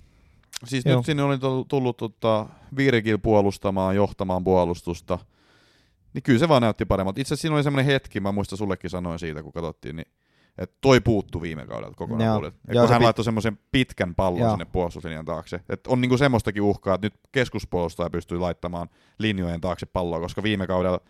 Siis 0.64 0.85
Joo. 0.85 0.97
nyt 0.97 1.07
sinne 1.07 1.23
oli 1.23 1.39
tullut, 1.68 1.97
tota, 1.97 2.47
Virgil 2.77 3.18
puolustamaan, 3.18 3.97
johtamaan 3.97 4.45
puolustusta. 4.45 5.18
Niin 6.14 6.23
kyllä 6.23 6.39
se 6.39 6.49
vaan 6.49 6.62
näytti 6.62 6.85
paremmalta. 6.85 7.20
Itse 7.20 7.35
asiassa 7.35 7.43
siinä 7.43 7.55
oli 7.55 7.62
semmoinen 7.62 7.93
hetki, 7.93 8.20
mä 8.20 8.33
muistan 8.33 8.59
sullekin 8.59 8.91
sanoin 8.91 9.18
siitä, 9.18 9.43
kun 9.43 9.53
katsottiin, 9.53 9.97
niin 9.97 10.07
että 10.59 10.77
toi 10.81 11.01
puuttu 11.01 11.43
viime 11.43 11.66
kaudelta 11.66 11.97
kokonaan. 11.97 12.27
Joo. 12.27 12.39
puolet. 12.39 12.55
Et 12.55 12.75
Joo, 12.75 12.83
kun 12.83 12.89
se 12.89 12.93
hän 12.93 13.01
pit- 13.01 13.05
laittoi 13.05 13.25
semmoisen 13.25 13.59
pitkän 13.73 14.14
pallon 14.14 14.41
Joo. 14.41 14.51
sinne 14.51 14.64
puolustuslinjan 14.64 15.25
taakse. 15.25 15.61
Et 15.68 15.87
on 15.87 16.01
niinku 16.01 16.18
semmoistakin 16.18 16.62
uhkaa, 16.62 16.95
että 16.95 17.07
nyt 17.07 17.14
keskuspuolustaja 17.33 18.11
pystyy 18.11 18.39
laittamaan 18.39 18.89
linjojen 19.18 19.61
taakse 19.61 19.87
palloa, 19.87 20.20
koska 20.20 20.43
viime 20.43 20.66
kaudella 20.66 21.01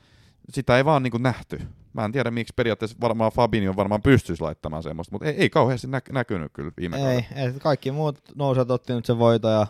sitä 0.50 0.76
ei 0.76 0.84
vaan 0.84 1.02
niinku 1.02 1.18
nähty. 1.18 1.60
Mä 1.92 2.04
en 2.04 2.12
tiedä 2.12 2.30
miksi 2.30 2.52
periaatteessa 2.56 2.96
varmaan 3.00 3.32
Fabinho 3.32 3.76
varmaan 3.76 4.02
pystyisi 4.02 4.42
laittamaan 4.42 4.82
semmoista, 4.82 5.12
mutta 5.14 5.26
ei, 5.28 5.34
ei 5.34 5.50
kauheasti 5.50 5.86
nä- 5.86 6.00
näkynyt 6.12 6.52
kyllä 6.52 6.70
viime. 6.76 7.12
Ei, 7.14 7.26
ei, 7.34 7.52
kaikki 7.62 7.90
muut 7.90 8.18
nousijat 8.34 8.70
otti 8.70 8.92
nyt 8.92 9.06
sen 9.06 9.18
voito 9.18 9.48
ja 9.48 9.66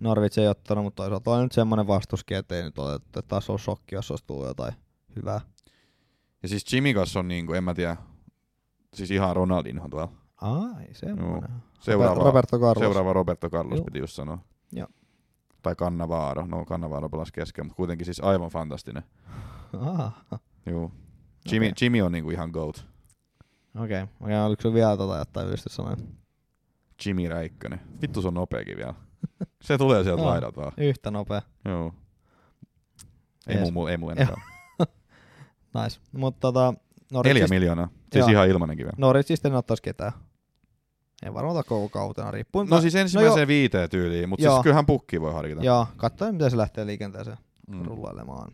Norwich 0.00 0.38
ei 0.38 0.48
ottanut, 0.48 0.84
mutta 0.84 1.02
toisaalta 1.02 1.30
oli 1.30 1.42
nyt 1.42 1.52
semmoinen 1.52 1.86
vastuskin, 1.86 2.36
että 2.36 2.56
ei 2.56 2.62
nyt 2.62 2.78
ole, 2.78 2.94
että 2.94 3.22
taas 3.22 3.50
on 3.50 3.58
shokki, 3.58 3.94
jos 3.94 4.10
olisi 4.10 4.24
tullut 4.26 4.46
jotain 4.46 4.72
hyvää. 5.16 5.40
Ja 6.42 6.48
siis 6.48 6.72
Jimmy 6.72 6.94
kanssa 6.94 7.18
on 7.18 7.28
niinku, 7.28 7.52
en 7.52 7.64
mä 7.64 7.74
tiedä, 7.74 7.96
siis 8.94 9.10
ihan 9.10 9.36
Ronaldinho 9.36 9.88
tuolla. 9.88 10.12
Ai, 10.40 10.86
semmoinen. 10.92 11.50
Seuraava, 11.80 12.24
Roberto 12.24 12.58
Carlos. 12.58 12.78
seuraava 12.84 13.12
Roberto 13.12 13.50
Carlos 13.50 13.76
Joo. 13.76 13.84
piti 13.84 13.98
just 13.98 14.12
sanoa. 14.14 14.38
Joo. 14.72 14.88
Tai 15.62 15.74
Cannavaro, 15.74 16.46
no 16.46 16.64
Cannavaro 16.64 17.08
pelasi 17.08 17.32
kesken, 17.32 17.66
mutta 17.66 17.76
kuitenkin 17.76 18.04
siis 18.04 18.20
aivan 18.20 18.50
fantastinen. 18.50 19.02
Joo. 20.66 20.92
Jimmy, 21.52 21.66
Okei. 21.66 21.72
Jimmy 21.80 22.00
on 22.02 22.12
niinku 22.12 22.30
ihan 22.30 22.50
GOAT. 22.50 22.84
okei. 23.82 24.02
Okay. 24.02 24.06
Okay, 24.20 24.34
oliko 24.46 24.62
se 24.62 24.72
vielä 24.72 24.96
tota 24.96 25.16
jotain 25.18 25.48
ylistysanoja? 25.48 25.96
Jimmy 27.06 27.28
Räikkönen. 27.28 27.80
Vittu 28.02 28.22
se 28.22 28.28
on 28.28 28.34
nopeakin 28.34 28.76
vielä. 28.76 28.94
Se 29.62 29.78
tulee 29.78 30.04
sieltä 30.04 30.22
Joo. 30.22 30.30
laidalta. 30.30 30.72
Yhtä 30.76 31.10
nopea. 31.10 31.42
Joo. 31.64 31.94
Ei 33.46 33.56
Jees. 33.56 33.72
muu, 33.72 33.86
ei 33.86 33.96
muu 33.96 34.10
enempää. 34.10 34.40
Nice. 35.84 36.00
Mutta 36.12 36.40
tota, 36.40 36.70
Neljä 36.72 36.82
Norwichista, 37.12 37.54
miljoonaa. 37.54 37.88
Siis 38.12 38.14
Joo. 38.14 38.28
ihan 38.30 38.48
ilmanenkin 38.48 38.84
vielä. 38.86 38.96
Norwichista 38.98 39.48
en 39.48 39.54
ottaisi 39.54 39.82
ketään. 39.82 40.12
En 41.22 41.34
varmaan 41.34 41.56
ota 41.56 41.68
koko 41.68 41.88
kautena, 41.88 42.30
riippuen. 42.30 42.68
No 42.68 42.80
siis 42.80 42.94
ensimmäiseen 42.94 43.38
joo. 43.40 43.46
viiteen 43.48 43.90
tyyliin, 43.90 44.28
mutta 44.28 44.50
siis 44.50 44.62
kyllähän 44.62 44.86
pukki 44.86 45.20
voi 45.20 45.32
harkita. 45.32 45.62
Joo, 45.64 45.86
katsoin 45.96 46.34
miten 46.34 46.50
se 46.50 46.56
lähtee 46.56 46.86
liikenteeseen 46.86 47.36
Mm. 47.68 47.84
rullailemaan. 47.84 48.52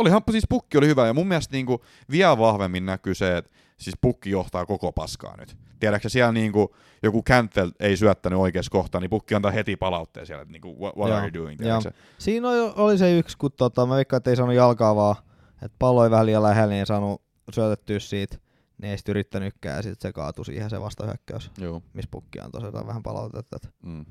Olihan 0.00 0.22
siis 0.30 0.44
pukki 0.48 0.78
oli 0.78 0.86
hyvä 0.86 1.06
ja 1.06 1.14
mun 1.14 1.28
mielestä 1.28 1.52
niinku 1.52 1.84
vielä 2.10 2.38
vahvemmin 2.38 2.86
näkyy 2.86 3.14
se, 3.14 3.36
että 3.36 3.50
siis 3.78 3.96
pukki 4.00 4.30
johtaa 4.30 4.66
koko 4.66 4.92
paskaa 4.92 5.36
nyt. 5.36 5.56
Tiedätkö 5.80 6.08
siellä 6.08 6.32
niinku 6.32 6.74
joku 7.02 7.22
Cantel 7.22 7.70
ei 7.80 7.96
syöttänyt 7.96 8.38
oikeassa 8.38 8.70
kohtaa, 8.70 9.00
niin 9.00 9.10
pukki 9.10 9.34
antaa 9.34 9.50
heti 9.50 9.76
palautteen 9.76 10.26
siellä, 10.26 10.42
että 10.42 10.52
niinku 10.52 10.80
what, 10.80 10.96
what 10.96 11.08
Joo. 11.08 11.18
are 11.18 11.26
you 11.26 11.44
doing, 11.44 11.60
tiedätkö? 11.60 11.90
Siinä 12.18 12.48
oli, 12.48 12.72
oli 12.76 12.98
se 12.98 13.18
yksi, 13.18 13.38
kun 13.38 13.52
tota, 13.56 13.86
mä 13.86 13.94
veikkaan, 13.94 14.18
että 14.18 14.30
ei 14.30 14.36
saanut 14.36 14.54
jalkaa 14.54 14.96
vaan, 14.96 15.16
että 15.62 15.76
pallo 15.78 16.00
oli 16.00 16.10
vähän 16.10 16.26
liian 16.26 16.42
lähellä, 16.42 16.70
niin 16.70 16.78
ei 16.80 16.86
saanut 16.86 17.22
syötettyä 17.52 17.98
siitä. 17.98 18.36
Ne 18.78 18.90
ei 18.90 18.98
sit 18.98 19.08
yrittänytkään 19.08 19.76
ja 19.76 19.82
sitten 19.82 20.08
se 20.08 20.12
kaatui 20.12 20.44
siihen 20.44 20.70
se 20.70 20.80
vastahyökkäys, 20.80 21.50
Joo. 21.58 21.82
missä 21.92 22.08
pukki 22.10 22.40
antoi 22.40 22.60
sitä 22.60 22.86
vähän 22.86 23.02
palautetta, 23.02 23.56
että 23.56 23.68
Mm. 23.82 24.04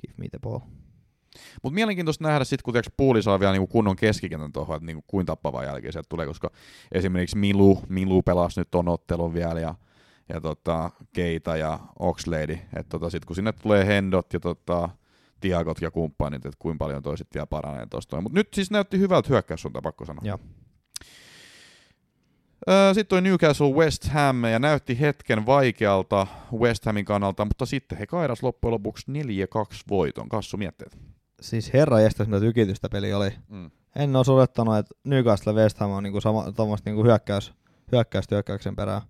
give 0.00 0.14
me 0.16 0.28
the 0.28 0.38
ball. 0.42 0.58
Mutta 1.62 1.74
mielenkiintoista 1.74 2.24
nähdä 2.24 2.44
sitten, 2.44 2.64
kun 2.64 2.74
tiiäks, 2.74 2.90
puuli 2.96 3.22
saa 3.22 3.40
vielä 3.40 3.52
niinku 3.52 3.66
kunnon 3.66 3.96
keskikentän 3.96 4.52
tuohon, 4.52 4.76
että 4.76 4.86
niinku, 4.86 5.04
kuin 5.06 5.26
tappava 5.26 5.64
jälkeen 5.64 5.92
sieltä 5.92 6.08
tulee, 6.08 6.26
koska 6.26 6.50
esimerkiksi 6.92 7.38
Milu, 7.38 7.82
Milu 7.88 8.22
pelasi 8.22 8.60
nyt 8.60 8.70
ton 8.70 8.88
ottelun 8.88 9.34
vielä 9.34 9.60
ja, 9.60 9.74
ja 10.28 10.40
tota, 10.40 10.90
Keita 11.12 11.56
ja 11.56 11.78
Oxlady, 11.98 12.52
että 12.52 12.90
tota, 12.90 13.10
sitten 13.10 13.26
kun 13.26 13.36
sinne 13.36 13.52
tulee 13.52 13.86
Hendot 13.86 14.32
ja 14.32 14.40
tota, 14.40 14.88
Tiagot 15.40 15.80
ja 15.80 15.90
kumppanit, 15.90 16.46
että 16.46 16.58
kuinka 16.58 16.84
paljon 16.84 17.02
toi 17.02 17.18
sitten 17.18 17.40
vielä 17.40 17.46
paranee 17.46 17.86
tuosta. 17.86 18.20
Mutta 18.20 18.38
nyt 18.38 18.48
siis 18.54 18.70
näytti 18.70 18.98
hyvältä 18.98 19.28
hyökkäyssuuntaan, 19.28 19.82
pakko 19.82 20.04
sanoa. 20.04 20.22
Joo. 20.24 20.38
Sitten 22.92 23.06
toi 23.06 23.22
Newcastle 23.22 23.74
West 23.74 24.08
Ham 24.08 24.44
ja 24.44 24.58
näytti 24.58 25.00
hetken 25.00 25.46
vaikealta 25.46 26.26
West 26.52 26.84
Hamin 26.84 27.04
kannalta, 27.04 27.44
mutta 27.44 27.66
sitten 27.66 27.98
he 27.98 28.06
kairas 28.06 28.42
loppujen 28.42 28.72
lopuksi 28.72 29.12
4-2 29.12 29.12
voiton. 29.88 30.28
Kassu 30.28 30.56
mietteet. 30.56 30.98
Siis 31.40 31.72
herra 31.72 32.00
jästäs, 32.00 32.26
mitä 32.26 32.40
tykitystä 32.40 32.88
peli 32.88 33.12
oli. 33.14 33.30
Mm. 33.48 33.70
En 33.96 34.16
olisi 34.16 34.30
odottanut, 34.32 34.76
että 34.76 34.94
Newcastle 35.04 35.52
West 35.52 35.78
Ham 35.78 35.90
on 35.90 36.02
niinku 36.02 36.20
sama, 36.20 36.52
tommoista 36.52 36.90
niinku 36.90 37.04
hyökkäys, 37.04 37.52
hyökkäystä 37.92 38.34
hyökkäyksen 38.34 38.76
perään. 38.76 39.02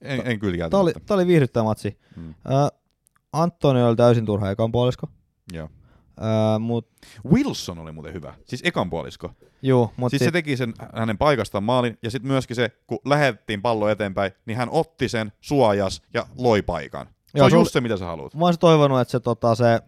En, 0.00 0.22
en 0.24 0.38
kyllä 0.38 0.68
Tämä 0.70 0.80
oli, 0.80 0.92
tää 1.06 1.14
oli 1.14 1.26
viihdyttävä 1.26 1.64
matsi. 1.64 1.98
Mm. 2.16 2.28
Äh, 2.28 2.80
Antoni 3.32 3.82
oli 3.82 3.96
täysin 3.96 4.26
turha 4.26 4.50
ekan 4.50 4.72
puolisko. 4.72 5.06
Joo. 5.52 5.68
Äh, 6.22 6.60
mut, 6.60 6.88
Wilson 7.32 7.78
oli 7.78 7.92
muuten 7.92 8.12
hyvä. 8.14 8.34
Siis 8.44 8.60
ekan 8.64 8.90
puolisko. 8.90 9.30
juu, 9.62 9.92
mut 9.96 10.10
Siis 10.10 10.24
se 10.24 10.30
teki 10.30 10.56
sen 10.56 10.74
hänen 10.94 11.18
paikastaan 11.18 11.64
maalin, 11.64 11.98
ja 12.02 12.10
sitten 12.10 12.28
myöskin 12.30 12.56
se, 12.56 12.70
kun 12.86 12.98
lähettiin 13.04 13.62
pallo 13.62 13.88
eteenpäin, 13.88 14.32
niin 14.46 14.56
hän 14.58 14.68
otti 14.70 15.08
sen, 15.08 15.32
suojas 15.40 16.02
ja 16.14 16.26
loi 16.38 16.62
paikan. 16.62 17.06
Se 17.06 17.38
Joo, 17.38 17.44
on 17.44 17.50
se 17.50 17.56
just 17.56 17.68
oli- 17.68 17.72
se, 17.72 17.80
mitä 17.80 17.96
sä 17.96 18.04
haluat. 18.04 18.34
mä 18.34 18.44
olisin 18.44 18.60
toivonut, 18.60 19.00
että 19.00 19.12
se, 19.12 19.20
tota, 19.20 19.54
se 19.54 19.80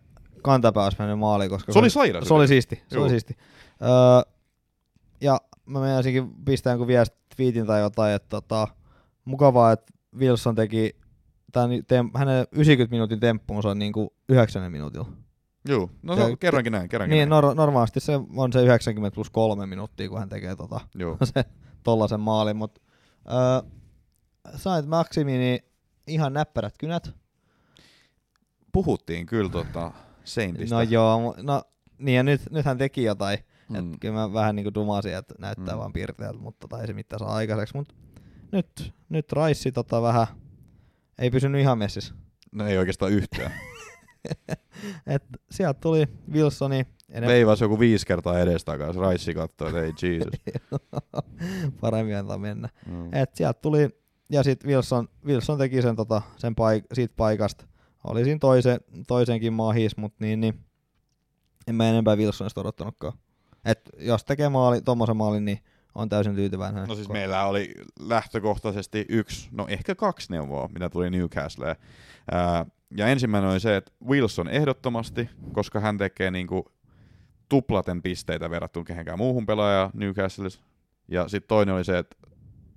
kantapää 0.43 0.85
olisi 0.85 0.97
mennyt 0.99 1.19
maaliin, 1.19 1.51
koska 1.51 1.73
Se 1.73 1.79
oli 1.79 1.91
sairas. 1.91 2.29
se 2.29 2.35
oli 2.35 2.49
siisti. 2.49 2.77
Se 2.89 2.95
Juu. 2.97 3.03
oli 3.03 3.11
siisti. 3.11 3.37
Öö, 3.83 4.33
ja 5.21 5.41
mä 5.67 5.81
meinasinkin 5.81 6.31
pistää 6.45 6.71
jonkun 6.71 6.87
viest, 6.87 7.13
tweetin 7.37 7.67
tai 7.67 7.81
jotain, 7.81 8.15
että 8.15 8.29
tota, 8.29 8.69
mukavaa, 9.25 9.73
että 9.73 9.93
Wilson 10.19 10.55
teki 10.55 10.97
tämän, 11.53 11.71
tem, 11.89 12.11
hänen 12.15 12.47
90 12.53 12.95
minuutin 12.95 13.21
temppuunsa 13.21 13.75
niin 13.75 13.93
kuin 13.93 14.11
9 14.29 14.73
minuutilla. 14.73 15.09
Joo, 15.69 15.91
no 16.03 16.17
se, 16.17 16.37
kerrankin 16.41 16.73
näin, 16.73 16.89
kerrankin 16.89 17.17
Niin, 17.17 17.29
näin. 17.29 17.45
nor- 17.45 17.55
normaalisti 17.55 18.01
se 18.01 18.13
on 18.37 18.53
se 18.53 18.63
90 18.63 19.15
plus 19.15 19.31
3 19.31 19.67
minuuttia, 19.67 20.09
kun 20.09 20.19
hän 20.19 20.29
tekee 20.29 20.57
tota, 20.57 20.81
Joo. 20.95 21.17
se 21.35 21.45
tollasen 21.83 22.21
maalin, 22.21 22.57
mutta 22.57 22.81
öö, 23.33 23.71
sait 24.57 24.87
Maximini 24.87 25.59
ihan 26.07 26.33
näppärät 26.33 26.75
kynät. 26.79 27.11
Puhuttiin 28.73 29.27
kyllä 29.27 29.51
tota 29.51 29.93
Saintista. 30.35 30.75
No 30.75 30.83
joo, 30.83 31.35
no 31.43 31.63
niin 31.99 32.17
ja 32.17 32.23
nyt, 32.23 32.41
nyt 32.51 32.67
hän 32.67 32.79
teki 32.79 33.03
jotain. 33.03 33.39
Mm. 33.69 33.77
Et 33.77 33.85
kyllä 34.01 34.15
mä 34.15 34.33
vähän 34.33 34.57
niinku 34.57 34.75
dumasin, 34.75 35.15
että 35.15 35.35
näyttää 35.39 35.75
mm. 35.75 35.79
Vaan 35.79 35.93
piirteeltä, 35.93 36.39
mutta 36.39 36.69
tota, 36.69 36.81
ei 36.81 36.87
se 36.87 36.93
mitään 36.93 37.19
saa 37.19 37.35
aikaiseksi. 37.35 37.77
Mut 37.77 37.95
nyt, 38.53 38.93
nyt 39.09 39.33
Raissi 39.33 39.73
tota 39.73 40.03
vähän 40.03 40.27
ei 41.19 41.31
pysynyt 41.31 41.61
ihan 41.61 41.79
messissä. 41.79 42.15
No 42.53 42.67
ei 42.67 42.79
oikeastaan 42.79 43.13
yhtään. 43.13 43.53
Et 45.07 45.23
sieltä 45.51 45.81
tuli 45.81 46.07
Wilsoni, 46.33 46.87
enemmän 47.09 47.35
Veivasi 47.35 47.65
joku 47.65 47.79
viisi 47.79 48.07
kertaa 48.07 48.39
edestakas. 48.39 48.97
Raissi 48.97 49.35
katsoi, 49.35 49.69
että 49.69 49.83
ei 49.83 49.93
Jesus. 50.03 50.41
paremmin 51.81 52.17
antaa 52.17 52.39
mennä. 52.39 52.69
Mm. 52.87 53.15
Et 53.15 53.35
sieltä 53.35 53.61
tuli, 53.61 53.89
ja 54.31 54.43
sitten 54.43 54.71
Wilson, 54.71 55.09
Wilson 55.27 55.59
teki 55.59 55.83
sen 55.83 55.97
tota, 55.97 56.23
sen 56.37 56.53
paik- 56.53 56.87
siitä 56.93 57.15
paikasta. 57.17 57.65
Oli 58.05 58.25
siinä 58.25 58.39
toise, 58.39 58.81
toisenkin 59.07 59.53
mahis, 59.53 59.97
mutta 59.97 60.17
niin, 60.21 60.41
niin, 60.41 60.65
en 61.67 61.75
mä 61.75 61.91
enempää 61.91 62.17
Wilsonista 62.17 62.61
odottanutkaan. 62.61 63.13
Et 63.65 63.91
jos 63.99 64.25
tekee 64.25 64.49
maali, 64.49 64.81
tommosen 64.81 65.17
maalin, 65.17 65.45
niin 65.45 65.59
on 65.95 66.09
täysin 66.09 66.35
tyytyväinen. 66.35 66.89
No 66.89 66.95
siis 66.95 67.09
meillä 67.09 67.47
oli 67.47 67.75
lähtökohtaisesti 68.01 69.07
yksi, 69.09 69.49
no 69.53 69.67
ehkä 69.69 69.95
kaksi 69.95 70.33
neuvoa, 70.33 70.69
mitä 70.69 70.91
tuli 70.91 71.11
Newcastleen. 71.11 71.77
Ää, 72.31 72.67
ja 72.97 73.07
ensimmäinen 73.07 73.51
oli 73.51 73.61
se, 73.61 73.77
että 73.77 73.93
Wilson 74.09 74.49
ehdottomasti, 74.49 75.31
koska 75.53 75.81
hän 75.81 75.99
tekee 75.99 76.31
niinku 76.31 76.73
tuplaten 77.49 78.03
pisteitä 78.03 78.51
verrattuna 78.51 78.85
kehenkään 78.85 79.19
muuhun 79.19 79.47
pelaajaan 79.47 79.91
Newcastleissa. 79.95 80.61
Ja 81.09 81.29
sitten 81.29 81.49
toinen 81.49 81.75
oli 81.75 81.85
se, 81.85 81.99
että 81.99 82.17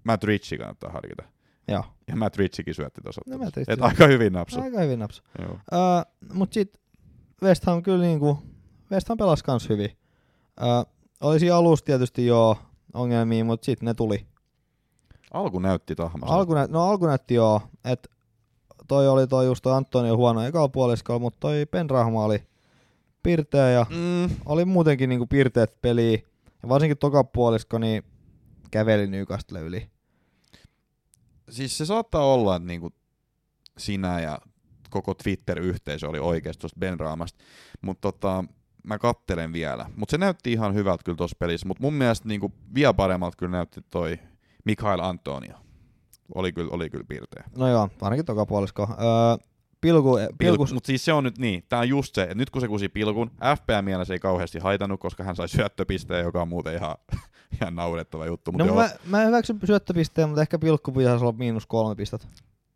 Matt 0.03 0.23
Ritchie 0.23 0.57
kannattaa 0.57 0.91
harkita. 0.91 1.23
Joo, 1.67 1.83
Ja 2.07 2.15
Matt 2.15 2.37
Ritchiekin 2.37 2.73
syötti 2.73 3.01
tuossa. 3.01 3.21
No 3.27 3.37
Matt 3.37 3.57
Et 3.57 3.81
aika 3.81 4.07
hyvin 4.07 4.33
napsu. 4.33 4.61
aika 4.61 4.79
hyvin 4.79 4.99
napsu. 4.99 5.23
Joo. 5.41 5.51
Uh, 5.53 6.33
mut 6.33 6.53
sit 6.53 6.77
West 7.43 7.65
Ham 7.65 7.83
kyllä 7.83 8.03
niinku, 8.03 8.39
West 8.91 9.09
Ham 9.09 9.17
pelasi 9.17 9.43
kans 9.43 9.69
hyvin. 9.69 9.97
Uh, 10.61 10.93
oli 11.21 11.39
siinä 11.39 11.55
alussa 11.55 11.85
tietysti 11.85 12.25
joo 12.25 12.57
ongelmia, 12.93 13.45
mutta 13.45 13.65
sitten 13.65 13.85
ne 13.85 13.93
tuli. 13.93 14.25
Alku 15.33 15.59
näytti 15.59 15.95
tahmassa. 15.95 16.35
Alku, 16.35 16.53
nä- 16.53 16.67
no 16.69 16.83
alku 16.89 17.05
näytti 17.05 17.33
joo, 17.33 17.61
että 17.85 18.09
toi 18.87 19.07
oli 19.07 19.27
toi 19.27 19.45
just 19.45 19.61
toi 19.61 19.73
Antonio 19.73 20.17
huono 20.17 20.41
ekalla 20.41 20.69
puoliskolla, 20.69 21.19
mutta 21.19 21.39
toi 21.39 21.65
Penrahma 21.65 22.23
oli 22.25 22.43
pirteä 23.23 23.69
ja 23.69 23.85
Mm, 23.89 24.35
oli 24.45 24.65
muutenkin 24.65 25.09
niinku 25.09 25.27
pirteet 25.27 25.81
peliä. 25.81 26.17
Ja 26.63 26.69
varsinkin 26.69 26.97
toka 26.97 27.23
puolisko, 27.23 27.77
niin 27.77 28.03
käveli 28.71 29.07
Newcastle 29.07 29.59
yli. 29.59 29.89
Siis 31.49 31.77
se 31.77 31.85
saattaa 31.85 32.33
olla, 32.33 32.55
että 32.55 32.67
niinku 32.67 32.93
sinä 33.77 34.19
ja 34.19 34.39
koko 34.89 35.13
Twitter-yhteisö 35.13 36.09
oli 36.09 36.19
oikeasti 36.19 36.61
tuosta 36.61 36.79
Ben 36.79 36.99
Raamasta, 36.99 37.43
mutta 37.81 38.01
tota, 38.11 38.43
mä 38.83 38.99
kattelen 38.99 39.53
vielä. 39.53 39.89
Mutta 39.95 40.11
se 40.11 40.17
näytti 40.17 40.51
ihan 40.51 40.73
hyvältä 40.73 41.03
kyllä 41.03 41.15
tuossa 41.15 41.37
pelissä, 41.39 41.67
mutta 41.67 41.83
mun 41.83 41.93
mielestä 41.93 42.27
niinku 42.27 42.51
vielä 42.75 42.93
paremmalta 42.93 43.37
kyllä 43.37 43.51
näytti 43.51 43.81
toi 43.89 44.19
Mikael 44.65 44.99
Antonio. 44.99 45.55
Oli 46.35 46.51
kyllä, 46.51 46.71
oli 46.71 46.89
kyllä 46.89 47.05
piirteä. 47.07 47.43
No 47.57 47.67
joo, 47.67 47.89
ainakin 48.01 48.25
toka 48.25 48.45
puolisko. 48.45 48.87
Öö, 48.89 49.47
pilku, 49.81 50.15
Pilku, 50.15 50.35
pilku, 50.37 50.67
mutta 50.73 50.87
siis 50.87 51.05
se 51.05 51.13
on 51.13 51.23
nyt 51.23 51.37
niin, 51.37 51.63
tää 51.69 51.79
on 51.79 51.89
just 51.89 52.15
se, 52.15 52.23
että 52.23 52.35
nyt 52.35 52.49
kun 52.49 52.61
se 52.61 52.67
kusi 52.67 52.89
pilkun, 52.89 53.31
FPM 53.31 53.85
mielessä 53.85 54.13
ei 54.13 54.19
kauheasti 54.19 54.59
haitannut, 54.59 54.99
koska 54.99 55.23
hän 55.23 55.35
sai 55.35 55.49
syöttöpisteen, 55.49 56.23
joka 56.23 56.41
on 56.41 56.47
muuten 56.47 56.73
ihan, 56.73 56.95
ihan 57.61 57.75
naurettava 57.75 58.25
juttu. 58.25 58.51
Mutta 58.51 58.65
No 58.65 58.73
joo, 58.73 58.81
mä, 58.81 58.89
mä 59.05 59.25
hyväksyn 59.25 59.59
syöttöpisteen, 59.65 60.29
mutta 60.29 60.41
ehkä 60.41 60.59
pilkku 60.59 60.91
pitäisi 60.91 61.23
olla 61.23 61.37
miinus 61.37 61.65
kolme 61.65 61.95
pistettä. 61.95 62.27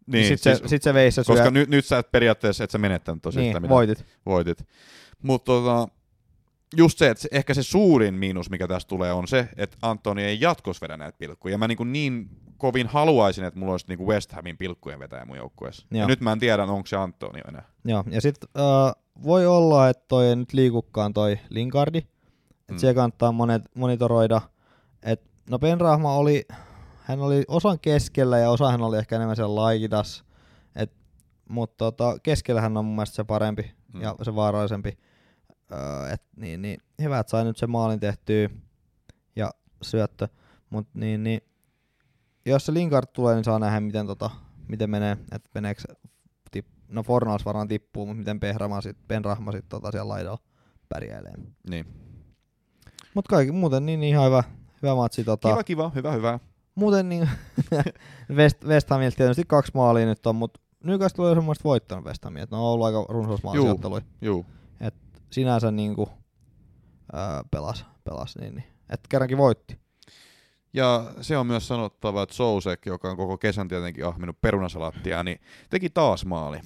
niin, 0.07 0.27
sitten 0.27 0.55
siis, 0.55 0.63
se, 0.63 0.67
sit 0.69 0.83
se 0.83 0.93
veisi 0.93 1.15
se 1.15 1.23
koska 1.23 1.43
syö... 1.43 1.51
nyt, 1.51 1.69
nyt 1.69 1.85
sä 1.85 1.97
et 1.97 2.11
periaatteessa, 2.11 2.63
et 2.63 2.71
sä 2.71 2.77
menettänyt 2.77 3.21
tosiaan 3.21 3.45
sitä, 3.45 3.59
niin, 3.59 3.61
mitä 3.61 3.73
voitit. 3.73 4.05
voitit. 4.25 4.67
Mutta 5.21 5.45
tota, 5.45 5.87
just 6.77 6.97
se, 6.97 7.09
että 7.09 7.27
ehkä 7.31 7.53
se 7.53 7.63
suurin 7.63 8.13
miinus, 8.13 8.49
mikä 8.49 8.67
tästä 8.67 8.89
tulee, 8.89 9.13
on 9.13 9.27
se, 9.27 9.49
että 9.57 9.77
Antoni 9.81 10.23
ei 10.23 10.41
jatkos 10.41 10.81
vedä 10.81 10.97
näitä 10.97 11.17
pilkkuja. 11.17 11.51
Ja 11.51 11.57
mä 11.57 11.67
niin, 11.67 11.91
niin 11.91 12.29
kovin 12.57 12.87
haluaisin, 12.87 13.43
että 13.43 13.59
mulla 13.59 13.71
olisi 13.71 13.85
niin 13.87 14.07
West 14.07 14.31
Hamin 14.31 14.57
pilkkujen 14.57 14.99
vetäjä 14.99 15.25
mun 15.25 15.37
joukkueessa. 15.37 15.85
Ja 15.91 16.07
nyt 16.07 16.21
mä 16.21 16.31
en 16.31 16.39
tiedä, 16.39 16.63
onko 16.63 16.87
se 16.87 16.95
Antonio 16.95 17.43
enää. 17.47 17.63
Joo, 17.85 18.03
ja 18.09 18.21
sitten 18.21 18.49
uh, 18.55 19.03
voi 19.23 19.47
olla, 19.47 19.89
että 19.89 20.05
toi 20.07 20.27
ei 20.27 20.35
nyt 20.35 20.53
liikukaan 20.53 21.13
toi 21.13 21.39
Linkardi. 21.49 21.97
Että 21.97 22.73
mm. 22.73 22.77
siellä 22.77 22.93
kannattaa 22.93 23.31
monet, 23.31 23.61
monitoroida. 23.75 24.41
Et, 25.11 25.21
no 25.49 25.59
Penrahma 25.59 26.15
oli, 26.15 26.45
hän 27.03 27.19
oli 27.19 27.43
osan 27.47 27.79
keskellä 27.79 28.37
ja 28.37 28.49
osa 28.49 28.71
hän 28.71 28.81
oli 28.81 28.97
ehkä 28.97 29.15
enemmän 29.15 29.35
siellä 29.35 29.55
laikitas. 29.55 30.23
Et, 30.75 30.91
mutta 31.49 31.77
tota, 31.77 32.19
keskellä 32.23 32.61
hän 32.61 32.77
on 32.77 32.85
mun 32.85 32.95
mielestä 32.95 33.15
se 33.15 33.23
parempi 33.23 33.77
Mm. 33.93 34.01
ja 34.01 34.15
se 34.23 34.35
vaarallisempi. 34.35 34.97
Öö, 35.71 36.09
et, 36.13 36.21
niin, 36.35 36.61
niin, 36.61 36.79
hyvä, 37.01 37.19
että 37.19 37.31
sai 37.31 37.43
nyt 37.43 37.57
se 37.57 37.67
maalin 37.67 37.99
tehtyä 37.99 38.49
ja 39.35 39.51
syöttö. 39.81 40.27
Mutta 40.69 40.99
niin, 40.99 41.23
niin, 41.23 41.41
jos 42.45 42.65
se 42.65 42.73
Linkard 42.73 43.07
tulee, 43.13 43.35
niin 43.35 43.43
saa 43.43 43.59
nähdä, 43.59 43.79
miten, 43.79 44.07
tota, 44.07 44.29
miten 44.67 44.89
menee. 44.89 45.17
Että 45.31 45.49
meneekö 45.53 45.81
tip, 46.51 46.67
no 46.87 47.03
Fornals 47.03 47.45
varmaan 47.45 47.67
tippuu, 47.67 48.05
mutta 48.05 48.17
miten 48.17 48.39
Penrahma 48.39 48.81
sit, 48.81 48.97
Penrahma 49.07 49.51
sit 49.51 49.65
tota 49.69 49.91
siellä 49.91 50.09
laidalla 50.09 50.39
pärjäilee. 50.89 51.33
Niin. 51.69 51.85
Mutta 53.13 53.29
kaikki 53.29 53.51
muuten 53.51 53.85
niin 53.85 54.03
ihan 54.03 54.25
hyvä, 54.25 54.43
hyvä 54.81 54.95
matsi. 54.95 55.23
Tota, 55.23 55.49
Kiva, 55.49 55.63
kiva, 55.63 55.91
hyvä, 55.95 56.11
hyvä. 56.11 56.39
muuten 56.75 57.09
niin 57.09 57.29
West, 58.37 58.63
West 58.65 58.89
Hamilta 58.89 59.17
tietysti 59.17 59.43
kaksi 59.47 59.71
maalia 59.75 60.05
nyt 60.05 60.27
on, 60.27 60.35
mutta 60.35 60.59
Newcastle 60.83 61.29
on 61.29 61.35
semmoista 61.37 61.63
voittanut 61.63 62.05
West 62.05 62.23
Hamia, 62.23 62.43
että 62.43 62.55
ne 62.55 62.59
on 62.59 62.67
ollut 62.67 62.85
aika 62.85 63.05
runsaus 63.09 63.43
maalisijoittelua. 63.43 64.01
Juu. 64.21 64.45
Sinänsä 65.29 65.71
niinku, 65.71 66.09
ää, 67.13 67.43
pelas, 67.51 67.85
pelas 68.03 68.35
niin, 68.37 68.55
niin. 68.55 68.67
että 68.89 69.07
kerrankin 69.09 69.37
voitti. 69.37 69.79
Ja 70.73 71.11
se 71.21 71.37
on 71.37 71.47
myös 71.47 71.67
sanottava, 71.67 72.23
että 72.23 72.35
Sousek, 72.35 72.85
joka 72.85 73.09
on 73.09 73.17
koko 73.17 73.37
kesän 73.37 73.67
tietenkin 73.67 74.05
ahminut 74.05 74.41
perunasalattia, 74.41 75.23
niin 75.23 75.41
teki 75.69 75.89
taas 75.89 76.25
maali. 76.25 76.59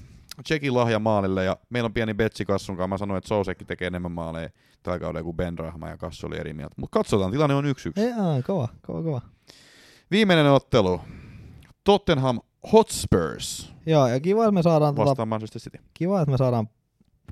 Tsekin 0.44 0.76
lahja 0.76 1.00
maalille 1.00 1.46
ja 1.46 1.58
meillä 1.70 1.88
on 1.88 1.94
pieni 1.94 2.14
betsi 2.14 2.46
Kassun 2.46 2.78
kanssa. 2.78 2.88
Mä 2.88 2.98
sanoin, 2.98 3.18
että 3.18 3.28
Sousekki 3.28 3.66
tekee 3.66 3.88
enemmän 3.88 4.12
maaleja 4.12 4.50
tällä 4.84 5.00
kaudella 5.00 5.24
kuin 5.24 5.38
Ben 5.38 5.58
Rahma 5.60 5.90
ja 5.90 5.98
Kassu 5.98 6.28
oli 6.28 6.38
eri 6.40 6.54
mieltä. 6.54 6.76
Mutta 6.78 7.00
katsotaan, 7.00 7.32
tilanne 7.32 7.56
on 7.56 7.66
yksi 7.66 7.90
yksi. 7.90 8.02
Ei, 8.02 8.12
aa, 8.12 8.42
kova, 8.42 8.68
kova, 8.88 9.04
kova. 9.04 9.22
Viimeinen 10.12 10.52
ottelu. 10.52 11.02
Tottenham 11.84 12.40
Hotspurs 12.74 13.74
Joo, 13.86 14.08
ja 14.08 14.20
kiva, 14.20 14.44
että 14.44 14.52
me 14.52 14.62
saadaan, 14.62 14.96
tota, 14.96 15.10
vastaan 15.10 15.28
Manchester 15.28 15.62
City. 15.62 15.78
kiva, 15.94 16.22
että 16.22 16.32
me 16.32 16.38
saadaan 16.38 16.70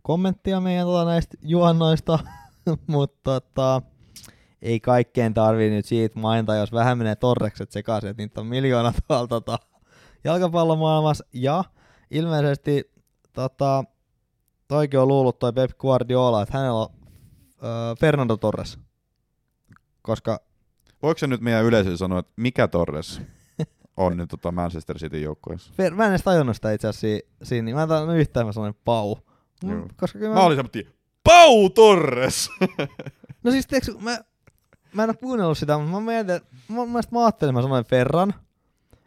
kommenttia 0.02 0.62
meidän 0.62 0.86
tota, 0.86 1.06
näistä 1.06 1.38
juonnoista, 1.42 2.20
mutta 2.88 3.42
tota, 3.42 3.82
ei 4.62 4.80
kaikkeen 4.80 5.34
tarvii 5.34 5.70
nyt 5.70 5.86
siitä 5.86 6.20
mainita, 6.20 6.56
jos 6.56 6.72
vähän 6.72 6.98
menee 6.98 7.16
torrekset 7.16 7.72
sekaisin, 7.72 8.10
että 8.10 8.24
niitä 8.24 8.42
on 8.42 8.48
miljoona 8.48 8.94
tuolla 9.08 9.28
tota, 9.28 9.60
jalkapallomaailmassa. 10.24 11.26
Ja 11.34 11.64
ilmeisesti 12.12 12.92
tota, 13.34 13.84
toikin 14.68 15.00
on 15.00 15.08
luullut 15.08 15.40
toi 15.40 15.54
Pep 15.54 15.72
Guardiola, 15.78 16.42
että 16.42 16.58
hänellä 16.58 16.80
on 16.80 16.90
öö, 17.64 17.96
Fernando 18.00 18.38
Torres. 18.38 18.80
Koska 20.02 20.40
Voiko 21.04 21.18
se 21.18 21.28
nyt 21.28 21.42
meidän 21.42 21.66
yleisölle 21.66 21.98
sanoa, 21.98 22.20
että 22.20 22.32
mikä 22.36 22.68
Torres? 22.68 23.22
on 23.98 24.18
nyt 24.18 24.30
tota 24.30 24.52
Manchester 24.52 24.98
City 24.98 25.20
joukkueessa. 25.22 25.74
Fer- 25.74 25.94
mä 25.96 26.06
en 26.06 26.10
edes 26.12 26.24
tajunnut 26.24 26.56
sitä 26.56 26.72
itse 26.72 26.88
asiassa 26.88 27.02
si- 27.02 27.48
siinä, 27.50 27.66
niin 27.66 27.76
mä 27.76 27.84
en 27.84 27.90
tajunnut 27.90 28.18
yhtään 28.18 28.46
mä 28.46 28.52
sanoin 28.52 28.76
pau. 28.86 29.16
Mm, 29.64 29.72
Joo. 29.72 29.88
Koska 29.98 30.20
kyllä 30.20 30.34
Mä 30.34 30.42
olin 30.42 30.58
semmoinen, 30.58 30.94
Pau 31.24 31.70
Torres! 31.70 32.50
No 33.44 33.52
siis 33.52 33.68
tiiäks, 33.68 33.92
mä, 34.00 34.20
mä 34.94 35.04
en 35.04 35.10
oo 35.10 35.14
kuunnellut 35.20 35.58
sitä, 35.58 35.78
mutta 35.78 35.92
mä 35.92 36.00
mietin, 36.00 36.36
että 36.36 36.50
mä, 36.70 36.86
mä, 36.86 37.00
mä 37.12 37.24
ajattelin, 37.26 37.54
mä 37.56 37.62
sanoin 37.62 37.86
Ferran. 37.86 38.34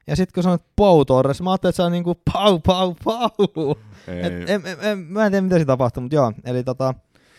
Ja 0.06 0.16
sit 0.16 0.32
kun 0.32 0.42
sanoit 0.42 0.62
Pau 0.76 1.04
Torres, 1.04 1.42
mä 1.42 1.50
ajattelin, 1.50 1.70
että 1.70 1.76
se 1.76 1.82
on 1.82 1.92
niinku 1.92 2.14
pau, 2.32 2.58
pau, 2.58 2.94
pau. 3.04 3.30
Et, 4.08 4.32
Ei. 4.32 4.54
en, 4.54 4.62
en, 4.66 4.76
en, 4.80 4.98
mä 4.98 5.26
en 5.26 5.32
tiedä, 5.32 5.42
mitä 5.42 5.54
siinä 5.56 5.66
tapahtui, 5.66 6.00
mutta 6.00 6.14
joo. 6.16 6.32
Eli 6.44 6.64
tota, 6.64 6.94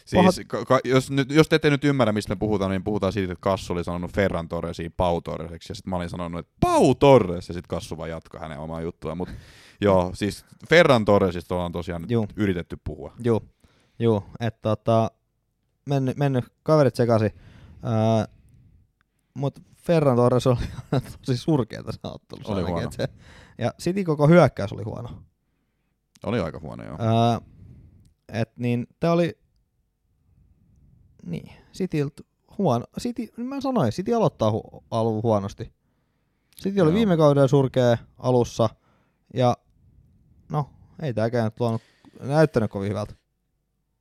Siis, 0.06 0.41
ka- 0.47 0.66
ka- 0.66 0.80
jos, 0.84 1.12
nyt, 1.12 1.32
jos 1.32 1.49
te 1.49 1.56
ette 1.56 1.70
nyt 1.70 1.84
ymmärrä, 1.84 2.12
mistä 2.14 2.32
me 2.36 2.39
puhutaan, 2.39 2.72
niin 2.72 2.84
puhutaan 2.84 3.14
siitä, 3.14 3.34
että 3.34 3.41
Kassu 3.43 3.74
oli 3.74 3.84
sanonut 3.84 4.12
Ferran 4.14 4.49
Torresiin 4.49 4.93
Pau 4.97 5.22
Torreseksi, 5.22 5.72
ja 5.72 5.76
sitten 5.76 5.89
mä 5.89 5.95
olin 5.95 6.10
sanonut, 6.10 6.39
että 6.39 6.51
Pau 6.60 6.95
Torres, 6.95 7.47
ja 7.47 7.54
sitten 7.54 7.68
Kassu 7.68 7.97
vaan 7.97 8.10
jatkoi 8.10 8.39
hänen 8.39 8.60
omaa 8.60 8.82
juttua. 8.82 9.16
Mutta 9.16 9.34
joo, 9.82 10.12
siis 10.14 10.45
Ferran 10.70 11.06
Torresista 11.06 11.56
ollaan 11.56 11.72
tosiaan 11.72 12.01
nyt 12.01 12.12
Juu. 12.12 12.28
yritetty 12.36 12.78
puhua. 12.84 13.14
juu, 13.24 13.41
juu, 13.99 14.24
että 14.39 14.60
tota, 14.62 15.12
mennyt, 15.89 16.18
mennyt 16.18 16.45
kaverit 16.64 16.95
sekaisin. 16.95 17.32
Öö, 17.86 18.34
mutta 19.34 19.62
Ferran 19.78 20.16
Torres 20.16 20.47
oli 20.47 20.58
tosi 21.26 21.38
surkeeta 21.38 21.91
se 21.91 21.99
ottelussa. 22.04 22.51
Oli 22.54 22.60
ainakin, 22.62 22.74
huono. 22.76 22.91
Se, 22.91 23.08
ja 23.58 23.74
City 23.82 24.04
koko 24.04 24.28
hyökkäys 24.28 24.74
oli 24.74 24.84
huono. 24.84 25.10
Oli 26.26 26.39
aika 26.39 26.60
huono, 26.60 26.84
joo. 26.84 26.97
Öö, 26.99 27.39
et 28.34 28.51
niin, 28.58 28.88
tää 28.99 29.12
oli, 29.12 29.38
niin, 31.26 31.49
Cityltä 31.74 32.24
huono, 32.57 32.86
City, 32.99 33.28
mä 33.38 33.61
sanoin, 33.61 33.91
City 33.91 34.13
aloittaa 34.13 34.51
hu- 34.51 34.84
alun 34.91 35.24
huonosti. 35.24 35.74
City 36.63 36.82
oli 36.82 36.89
Joo. 36.89 36.95
viime 36.95 37.17
kaudella 37.17 37.47
surkea 37.47 37.97
alussa, 38.19 38.69
ja 39.34 39.57
no, 40.49 40.69
ei 41.01 41.13
tääkään 41.13 41.45
nyt 41.45 41.59
luonut, 41.59 41.82
näyttänyt 42.19 42.71
kovin 42.71 42.89
hyvältä. 42.89 43.13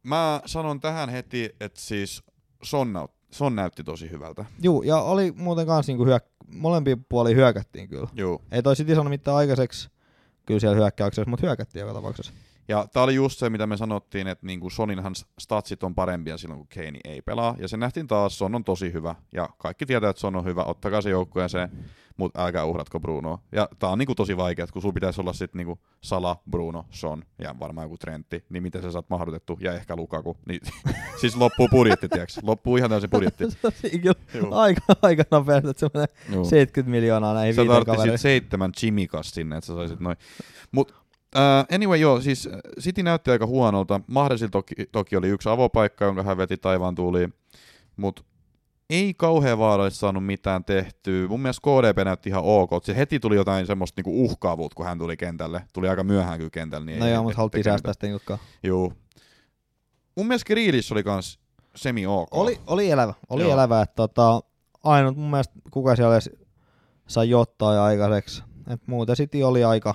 Mä 0.03 0.41
sanon 0.47 0.81
tähän 0.81 1.09
heti, 1.09 1.57
että 1.61 1.81
siis 1.81 2.23
Son, 2.63 2.93
näyt, 2.93 3.11
Son 3.31 3.57
näytti 3.57 3.85
tosi 3.85 4.11
hyvältä. 4.11 4.45
Juu, 4.63 4.83
ja 4.83 4.97
oli 5.01 5.33
muuten 5.37 5.67
kans 5.67 5.87
niinku 5.87 6.05
hyök, 6.05 6.25
molempia 6.55 6.97
puolia 7.09 7.35
hyökättiin 7.37 7.89
kyllä. 7.89 8.09
Joo. 8.15 8.43
Ei 8.53 8.63
toi 8.63 8.75
City 8.75 8.95
sano 8.95 9.11
mitään 9.11 9.37
aikaiseksi 9.37 9.91
kyllä 10.47 10.61
siellä 10.61 10.77
hyökkäyksessä, 10.77 11.31
mutta 11.31 11.47
hyökättiin 11.47 11.81
joka 11.81 11.95
tapauksessa. 11.95 12.33
Ja 12.69 12.87
tää 12.93 13.03
oli 13.03 13.15
just 13.15 13.39
se, 13.39 13.51
mitä 13.51 13.67
me 13.67 13.77
sanottiin, 13.77 14.27
että 14.27 14.47
niinku 14.47 14.71
Soninhan 14.71 15.15
statsit 15.39 15.83
on 15.83 15.95
parempia 15.95 16.39
silloin, 16.39 16.59
kun 16.59 16.69
Kane 16.75 16.99
ei 17.05 17.23
pelaa. 17.23 17.55
Ja 17.59 17.69
se 17.69 17.77
nähtiin 17.77 18.07
taas, 18.07 18.39
Son 18.39 18.55
on 18.55 18.65
tosi 18.65 18.93
hyvä. 18.93 19.15
Ja 19.33 19.49
kaikki 19.59 19.87
tietää, 19.87 20.11
että 20.11 20.21
Son 20.21 20.37
on 20.37 20.45
hyvä, 20.45 20.65
ottakaa 20.65 21.01
se 21.01 21.11
joukkueeseen, 21.11 21.71
mutta 22.17 22.45
älkää 22.45 22.65
uhratko 22.65 23.01
Bruno. 23.01 23.39
Ja 23.53 23.69
tää 23.79 23.91
on 23.91 23.99
niinku 23.99 24.15
tosi 24.15 24.37
vaikea, 24.37 24.67
kun 24.67 24.83
sulla 24.83 24.93
pitäisi 24.93 25.21
olla 25.21 25.33
sitten 25.33 25.59
niinku 25.59 25.79
Sala, 26.01 26.37
Bruno, 26.51 26.85
Son 26.91 27.23
ja 27.39 27.55
varmaan 27.61 27.85
joku 27.85 27.99
Trentti, 27.99 28.45
niin 28.49 28.63
miten 28.63 28.83
sä 28.83 28.91
saat 28.91 29.11
mahdotettu, 29.11 29.59
ja 29.61 29.73
ehkä 29.73 29.97
Lukaku. 29.97 30.37
Niin, 30.49 30.61
siis 31.21 31.37
loppuu 31.37 31.69
budjetti, 31.69 32.09
tiiäks? 32.09 32.39
Loppuu 32.43 32.77
ihan 32.77 32.91
täysin 32.91 33.11
budjetti. 33.11 33.45
Juu. 34.05 34.15
aika, 34.51 34.81
aika 35.03 35.25
nopeasti, 35.31 35.71
että 35.71 35.81
semmoinen 35.81 36.17
Juu. 36.33 36.45
70 36.45 36.91
miljoonaa 36.91 37.35
näihin 37.35 37.55
Sä 37.55 37.65
tarvitsit 37.65 38.21
seitsemän 38.21 38.73
chimikas 38.73 39.31
sinne, 39.31 39.57
että 39.57 39.67
sä 39.67 39.75
saisit 39.75 40.01
noin. 40.01 40.17
Mut 40.73 41.02
uh, 41.37 41.75
anyway, 41.75 41.99
joo, 41.99 42.21
siis 42.21 42.47
äh, 42.47 42.53
City 42.81 43.03
näytti 43.03 43.31
aika 43.31 43.47
huonolta. 43.47 44.01
Mahdollisilla 44.07 44.51
toki, 44.51 44.75
toki 44.93 45.17
oli 45.17 45.29
yksi 45.29 45.49
avopaikka, 45.49 46.05
jonka 46.05 46.23
hän 46.23 46.37
veti 46.37 46.57
taivaan 46.57 46.95
tuuliin, 46.95 47.35
mut 47.97 48.25
ei 48.91 49.15
kauhean 49.15 49.59
vaarallisesti 49.59 50.01
saanut 50.01 50.27
mitään 50.27 50.65
tehtyä. 50.65 51.29
Mun 51.29 51.41
mielestä 51.41 51.61
KDP 51.63 52.05
näytti 52.05 52.29
ihan 52.29 52.43
ok. 52.45 52.71
Se 52.85 52.97
heti 52.97 53.21
tuli 53.21 53.37
jotain 53.37 53.67
semmoista 53.67 53.99
niinku 53.99 54.25
uhkaavuutta, 54.25 54.75
kun 54.75 54.87
hän 54.87 54.99
tuli 54.99 55.17
kentälle. 55.17 55.63
Tuli 55.73 55.89
aika 55.89 56.05
myöhään 56.05 56.39
kyllä 56.39 56.51
kentälle. 56.51 56.87
Niin 56.87 56.99
No 57.01 57.07
ei- 57.07 57.13
joo, 57.13 57.23
mutta 57.23 57.37
haluttiin 57.37 57.65
säästää 57.65 57.93
sitä 57.93 58.07
mitään. 58.07 58.39
Juu. 58.63 58.93
Mun 60.17 60.27
mielestä 60.27 60.47
Grealish 60.55 60.93
oli 60.93 61.03
kans 61.03 61.39
semi 61.77 62.07
ok. 62.07 62.29
Oli, 62.35 62.61
oli 62.67 62.91
elävä, 62.91 63.15
oli 63.29 63.43
Joo. 63.43 63.53
elävä, 63.53 63.83
että 63.83 63.95
tota, 63.95 64.41
ainut 64.85 65.17
mun 65.17 65.31
mielestä 65.31 65.55
kuka 65.71 65.97
siellä 65.97 66.19
sai 67.07 67.31
jotain 67.31 67.79
aikaiseksi. 67.79 68.43
Et 68.71 68.81
muuten 68.87 69.17
City 69.17 69.43
oli 69.43 69.65
aika, 69.65 69.95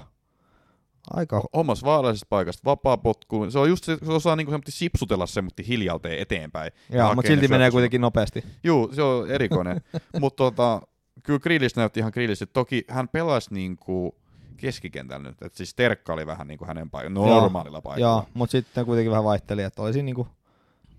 aika 1.13 1.43
omassa 1.53 1.85
vaarallisesta 1.85 2.27
paikasta, 2.29 2.61
vapaa 2.65 2.97
potku. 2.97 3.51
Se 3.51 3.59
on 3.59 3.69
just 3.69 3.83
se, 3.83 3.97
se 4.05 4.11
osaa 4.11 4.35
niinku 4.35 4.51
sipsutella 4.69 5.25
semmoisesti 5.25 5.67
hiljalteen 5.67 6.19
eteenpäin. 6.19 6.71
Joo, 6.89 7.15
mutta 7.15 7.27
silti 7.27 7.47
menee 7.47 7.71
kuitenkin 7.71 8.01
nopeasti. 8.01 8.43
Juu, 8.63 8.89
se 8.93 9.01
on 9.01 9.31
erikoinen. 9.31 9.81
mutta 10.21 10.43
tota, 10.43 10.81
kyllä 11.23 11.39
Grillis 11.39 11.75
näytti 11.75 11.99
ihan 11.99 12.11
Grillis. 12.13 12.43
Toki 12.53 12.83
hän 12.89 13.09
pelasi 13.09 13.53
niinku 13.53 14.15
keskikentällä 14.57 15.29
nyt. 15.29 15.41
Et 15.41 15.55
siis 15.55 15.75
Terkka 15.75 16.13
oli 16.13 16.25
vähän 16.25 16.47
niinku 16.47 16.65
hänen 16.65 16.89
Joo, 17.15 17.27
normaalilla 17.27 17.81
paikalla. 17.81 18.13
Joo, 18.15 18.25
mutta 18.33 18.51
sitten 18.51 18.85
kuitenkin 18.85 19.11
vähän 19.11 19.23
vaihteli, 19.23 19.63
että 19.63 19.81
olisi 19.81 20.03
niinku 20.03 20.27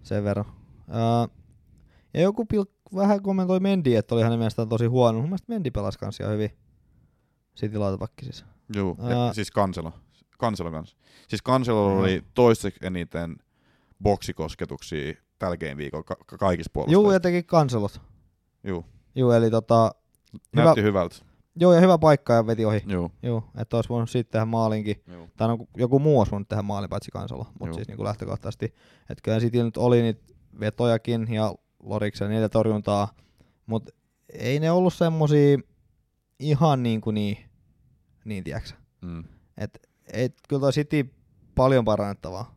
sen 0.02 0.24
verran. 0.24 0.44
Öö, 0.88 1.36
ja 2.14 2.20
joku 2.20 2.44
pilk- 2.44 2.96
vähän 2.96 3.22
kommentoi 3.22 3.60
Mendi, 3.60 3.96
että 3.96 4.14
oli 4.14 4.22
hänen 4.22 4.38
mielestään 4.38 4.68
tosi 4.68 4.86
huono. 4.86 5.18
Mun 5.18 5.28
mielestä 5.28 5.52
Mendi 5.52 5.70
pelasi 5.70 5.98
kans 5.98 6.20
ihan 6.20 6.32
hyvin. 6.32 6.50
City 7.56 7.78
laitapakki 7.78 8.24
siis. 8.24 8.44
Ää- 9.00 9.10
ja, 9.10 9.32
siis 9.34 9.50
Kanselo. 9.50 9.92
Kanselo 10.38 10.70
kanssa. 10.70 10.96
Siis 11.28 11.42
Kanselo 11.42 11.90
Joo. 11.90 12.00
oli 12.00 12.22
toiseksi 12.34 12.80
eniten 12.86 13.36
boksikosketuksia 14.02 15.14
game 15.40 15.76
viikolla 15.76 16.02
ka- 16.04 16.16
ka- 16.26 16.38
kaikissa 16.38 16.70
puolustajissa. 16.74 17.12
ja 17.12 17.20
teki 17.20 17.42
kanselot. 17.42 18.00
Juu, 18.64 18.84
Juu, 19.14 19.30
eli 19.30 19.50
tota, 19.50 19.90
hyvä, 20.56 20.64
näytti 20.64 20.82
hyvältä. 20.82 21.16
joo, 21.56 21.72
ja 21.74 21.80
hyvä 21.80 21.98
paikka 21.98 22.32
ja 22.32 22.46
veti 22.46 22.64
ohi. 22.64 22.82
Juu, 22.86 23.10
Joo, 23.22 23.44
että 23.58 23.76
olisi 23.76 23.88
voinut 23.88 24.10
sitten 24.10 24.32
tehdä 24.32 24.44
maalinkin. 24.44 25.02
juu. 25.12 25.28
Tai 25.36 25.48
no, 25.48 25.58
joku 25.76 25.98
muu 25.98 26.18
olisi 26.18 26.30
voinut 26.30 26.48
tehdä 26.48 26.62
maalin 26.62 26.90
paitsi 26.90 27.10
kansalla, 27.10 27.46
mutta 27.52 27.66
Joo. 27.66 27.74
siis 27.74 27.88
niin 27.88 27.96
kuin 27.96 28.06
lähtökohtaisesti. 28.06 28.64
Että 29.10 29.22
kyllä 29.22 29.40
City 29.40 29.62
nyt 29.62 29.76
oli 29.76 30.02
niitä 30.02 30.20
vetojakin 30.60 31.34
ja 31.34 31.54
Loriksen 31.82 32.30
neljä 32.30 32.48
torjuntaa, 32.48 33.08
mutta 33.66 33.92
ei 34.32 34.60
ne 34.60 34.70
ollut 34.70 34.94
semmosia 34.94 35.58
ihan 36.38 36.82
niin 36.82 37.00
kuin 37.00 37.14
niin, 37.14 37.36
niin 38.28 38.44
tiedäksä. 38.44 38.74
Mm. 39.02 39.24
Et, 39.58 39.88
et, 40.12 40.34
kyllä 40.48 40.60
toi 40.60 40.72
City 40.72 41.14
paljon 41.54 41.84
parannettavaa. 41.84 42.54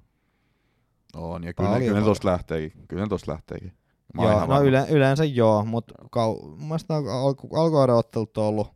On, 1.15 1.43
ja 1.43 1.53
kyllä, 1.53 1.71
ne- 1.71 1.85
kyllä 1.85 1.99
ne 1.99 2.05
tosta 2.05 2.27
lähteekin. 2.27 2.87
Kyllä 2.87 3.03
ne 3.03 3.09
tosta 3.09 3.31
lähteekin. 3.31 3.73
Mä 4.13 4.23
Joo, 4.23 4.31
no 4.31 4.39
varma. 4.39 4.59
yle, 4.59 4.85
yleensä 4.89 5.25
joo, 5.25 5.65
mutta 5.65 5.93
kau, 6.11 6.49
mun 6.49 6.67
mielestä 6.67 6.93
alku, 6.95 7.55
alkuajan 7.55 7.89
ottelut 7.89 8.37
on 8.37 8.45
ollut, 8.45 8.67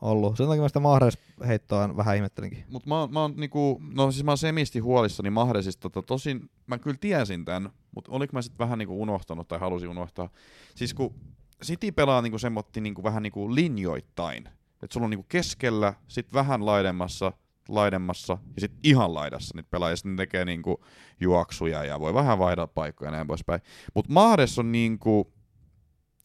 ollut. 0.00 0.36
Sen 0.36 0.46
takia 0.46 0.62
mä 0.62 0.68
sitä 0.68 0.80
Mahrez 0.80 1.14
heittoa 1.46 1.96
vähän 1.96 2.16
ihmettelinkin. 2.16 2.64
Mut 2.70 2.86
mä, 2.86 3.08
mä 3.10 3.20
oon 3.20 3.34
niinku, 3.36 3.82
no 3.94 4.12
siis 4.12 4.24
mä 4.24 4.30
oon 4.30 4.38
semisti 4.38 4.78
huolissani 4.78 5.30
Mahresista, 5.30 5.90
tota, 5.90 6.06
tosin 6.06 6.50
mä 6.66 6.78
kyllä 6.78 6.96
tiesin 7.00 7.44
tän, 7.44 7.70
mutta 7.94 8.12
oliko 8.12 8.30
mä 8.32 8.42
sitten 8.42 8.58
vähän 8.58 8.78
niinku 8.78 9.02
unohtanut 9.02 9.48
tai 9.48 9.58
halusin 9.58 9.88
unohtaa. 9.88 10.28
Siis 10.74 10.94
kun 10.94 11.14
City 11.64 11.92
pelaa 11.92 12.22
niinku 12.22 12.38
semmotti 12.38 12.80
niinku 12.80 13.02
vähän 13.02 13.22
niinku 13.22 13.54
linjoittain, 13.54 14.48
että 14.82 14.94
sulla 14.94 15.04
on 15.04 15.10
niinku 15.10 15.26
keskellä, 15.28 15.94
sit 16.08 16.32
vähän 16.32 16.66
laidemmassa, 16.66 17.32
laidemmassa 17.68 18.38
ja 18.54 18.60
sitten 18.60 18.80
ihan 18.82 19.14
laidassa 19.14 19.56
niitä 19.56 19.70
pelaajia, 19.70 19.96
sitten 19.96 20.12
ne 20.12 20.16
tekee 20.16 20.44
niinku 20.44 20.84
juoksuja 21.20 21.84
ja 21.84 22.00
voi 22.00 22.14
vähän 22.14 22.38
vaihdaa 22.38 22.66
paikkoja 22.66 23.08
ja 23.08 23.12
näin 23.12 23.26
poispäin. 23.26 23.60
Mutta 23.94 24.12
Mahres 24.12 24.58
on 24.58 24.72
niinku 24.72 25.32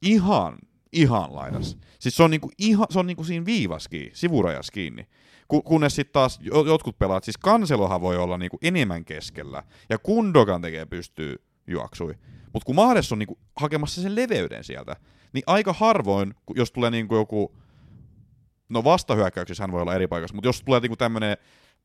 ihan, 0.02 0.58
ihan 0.94 1.36
laidassa. 1.36 1.78
Siis 2.00 2.18
se 2.18 2.24
on 2.24 2.32
niinku, 2.32 2.52
ihan, 2.58 2.88
se 2.90 3.00
on 3.00 3.08
niinku 3.08 3.24
siinä 3.24 3.46
viivas 3.46 3.88
kiinni, 3.88 4.12
sivurajas 4.14 4.72
kiinni. 4.72 5.08
Ku, 5.48 5.62
kunnes 5.62 5.96
sitten 5.96 6.14
taas 6.14 6.40
jo- 6.42 6.66
jotkut 6.66 7.00
pelaat, 7.00 7.24
siis 7.24 7.38
Kanselohan 7.38 8.02
voi 8.02 8.18
olla 8.18 8.38
niinku 8.38 8.58
enemmän 8.62 9.06
keskellä, 9.06 9.64
ja 9.90 9.98
Kundogan 9.98 10.62
tekee 10.62 10.86
pystyy 10.86 11.36
juoksui. 11.68 12.16
Mutta 12.54 12.66
kun 12.66 12.76
Mahdes 12.76 13.12
on 13.12 13.20
niinku 13.20 13.40
hakemassa 13.56 14.02
sen 14.02 14.16
leveyden 14.16 14.64
sieltä, 14.64 14.96
niin 15.34 15.44
aika 15.48 15.74
harvoin, 15.74 16.34
jos 16.56 16.72
tulee 16.72 16.92
niinku 16.92 17.16
joku, 17.16 17.56
no 18.72 18.84
vastahyökkäyksissä 18.84 19.64
hän 19.64 19.72
voi 19.72 19.82
olla 19.82 19.96
eri 19.96 20.08
paikassa, 20.08 20.36
mutta 20.36 20.48
jos 20.48 20.62
tulee 20.64 20.80
niinku 20.80 20.96
tämmöinen 20.96 21.38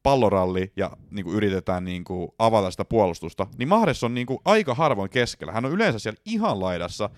palloralli 0.02 0.72
ja 0.76 0.90
niinku 1.10 1.32
yritetään 1.32 1.84
niinku 1.84 2.34
avata 2.38 2.70
sitä 2.70 2.84
puolustusta, 2.84 3.46
niin 3.58 3.68
Mahdes 3.68 4.04
on 4.04 4.14
niinku 4.14 4.40
aika 4.44 4.74
harvoin 4.74 5.10
keskellä. 5.10 5.52
Hän 5.52 5.64
on 5.64 5.72
yleensä 5.72 5.98
siellä 5.98 6.20
ihan 6.24 6.60
laidassa, 6.60 7.10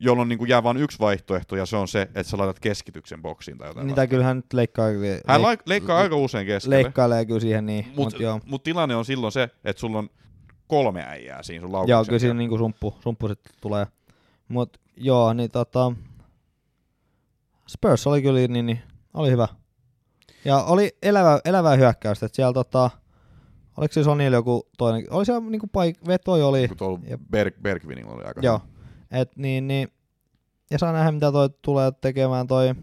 jolloin 0.00 0.28
niinku 0.28 0.44
jää 0.44 0.62
vain 0.62 0.76
yksi 0.76 0.98
vaihtoehto, 0.98 1.56
ja 1.56 1.66
se 1.66 1.76
on 1.76 1.88
se, 1.88 2.02
että 2.02 2.22
sä 2.22 2.38
laitat 2.38 2.60
keskityksen 2.60 3.22
boksiin 3.22 3.58
tai 3.58 3.68
jotain. 3.68 3.86
Niitä 3.86 4.06
kyllä 4.06 4.24
hän 4.24 4.36
nyt 4.36 4.52
leikkaa, 4.52 4.86
Hän 5.26 5.40
leik- 5.40 5.62
leikkaa 5.66 5.98
aika 5.98 6.16
usein 6.16 6.46
keskelle, 6.46 6.76
leikkailee 6.76 7.24
kyllä 7.24 7.40
siihen 7.40 7.66
niin, 7.66 7.86
mutta 7.96 8.16
mut, 8.16 8.22
joo. 8.22 8.40
mut 8.46 8.62
tilanne 8.62 8.96
on 8.96 9.04
silloin 9.04 9.32
se, 9.32 9.48
että 9.64 9.80
sulla 9.80 9.98
on 9.98 10.10
kolme 10.66 11.04
äijää 11.06 11.42
siinä 11.42 11.60
sun 11.60 11.70
Joo, 11.70 11.78
laukauksen 11.78 12.10
kyllä 12.10 12.18
siinä 12.18 12.34
niinku 12.34 12.58
sumppu, 12.58 12.94
sumppu 13.00 13.28
sitten 13.28 13.52
tulee. 13.60 13.86
Mut 14.48 14.80
joo, 14.96 15.32
niin 15.32 15.50
tota... 15.50 15.92
Spurs 17.66 18.06
oli 18.06 18.22
kyllä 18.22 18.48
niin, 18.48 18.66
niin 18.66 18.82
oli 19.14 19.30
hyvä. 19.30 19.48
Ja 20.44 20.62
oli 20.62 20.96
elävä, 21.02 21.40
elävää 21.44 21.76
hyökkäystä, 21.76 22.26
että 22.26 22.36
siellä 22.36 22.52
tota... 22.52 22.90
Oliko 23.76 23.92
siis 23.92 24.04
Sonil 24.04 24.32
joku 24.32 24.68
toinen? 24.78 25.06
Oli 25.10 25.26
siellä 25.26 25.50
niinku 25.50 25.66
paik- 25.66 26.06
vetoi 26.06 26.42
oli. 26.42 26.68
tuolla 26.68 26.98
Jep. 27.08 27.20
Berg, 27.30 27.54
Bergvinilla 27.62 28.12
oli 28.12 28.24
aika 28.24 28.40
Joo. 28.44 28.60
Et 29.10 29.36
niin, 29.36 29.68
niin, 29.68 29.88
ja 30.70 30.78
saa 30.78 30.92
nähdä 30.92 31.12
mitä 31.12 31.32
toi 31.32 31.50
tulee 31.62 31.92
tekemään 32.00 32.46
toi, 32.46 32.74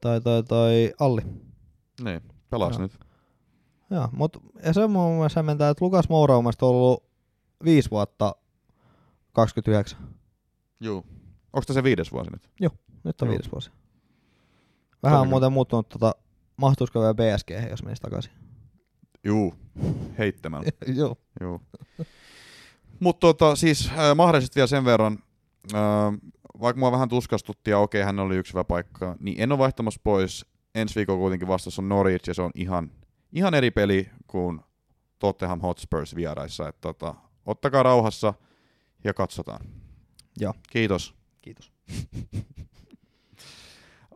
toi, 0.00 0.20
toi, 0.20 0.42
toi 0.44 0.92
Alli. 1.00 1.22
Niin, 2.04 2.22
pelas 2.50 2.72
Joo. 2.72 2.82
nyt. 2.82 2.98
Joo, 3.90 4.08
mut, 4.12 4.36
ja 4.62 4.72
se 4.72 4.86
mun 4.86 5.16
mielestä 5.16 5.38
hämmentää, 5.38 5.70
että 5.70 5.84
Lukas 5.84 6.08
Moura 6.08 6.36
on 6.36 6.44
ollut 6.60 7.04
viisi 7.64 7.90
vuotta 7.90 8.34
29. 9.32 9.98
Juu. 10.80 11.06
Onko 11.52 11.72
se 11.72 11.82
viides 11.82 12.12
vuosi 12.12 12.30
nyt? 12.30 12.50
Nyt 13.04 13.22
on 13.22 13.28
Joo. 13.28 13.32
viides 13.32 13.52
vuosi. 13.52 13.70
Vähän 15.06 15.20
on 15.20 15.28
muuten 15.28 15.52
muuttunut 15.52 15.88
tota, 15.88 16.14
mahtuisiko 16.56 17.00
vielä 17.00 17.14
BSG, 17.14 17.50
jos 17.70 17.82
menisi 17.82 18.02
takaisin. 18.02 18.32
Juu, 19.24 19.54
heittämällä. 20.18 20.70
Joo. 20.94 21.16
Joo. 21.40 21.60
Mutta 23.00 23.20
tota, 23.20 23.56
siis 23.56 23.90
äh, 23.90 24.16
mahdollisesti 24.16 24.56
vielä 24.56 24.66
sen 24.66 24.84
verran, 24.84 25.18
äh, 25.74 25.80
vaikka 26.60 26.80
mua 26.80 26.92
vähän 26.92 27.08
tuskastutti 27.08 27.70
ja 27.70 27.78
okei, 27.78 28.02
hän 28.02 28.18
oli 28.18 28.36
yksi 28.36 28.52
hyvä 28.52 28.64
paikka, 28.64 29.16
niin 29.20 29.40
en 29.40 29.52
ole 29.52 29.58
vaihtamassa 29.58 30.00
pois. 30.04 30.46
Ensi 30.74 30.94
viikolla 30.94 31.20
kuitenkin 31.20 31.48
vastassa 31.48 31.82
on 31.82 31.88
Norwich 31.88 32.28
ja 32.28 32.34
se 32.34 32.42
on 32.42 32.50
ihan, 32.54 32.90
ihan 33.32 33.54
eri 33.54 33.70
peli 33.70 34.08
kuin 34.26 34.60
Tottenham 35.18 35.60
Hotspurs 35.60 36.14
vieraissa. 36.14 36.68
Et, 36.68 36.80
tota, 36.80 37.14
ottakaa 37.46 37.82
rauhassa 37.82 38.34
ja 39.04 39.14
katsotaan. 39.14 39.66
Joo. 40.40 40.54
Kiitos. 40.70 41.14
Kiitos. 41.42 41.72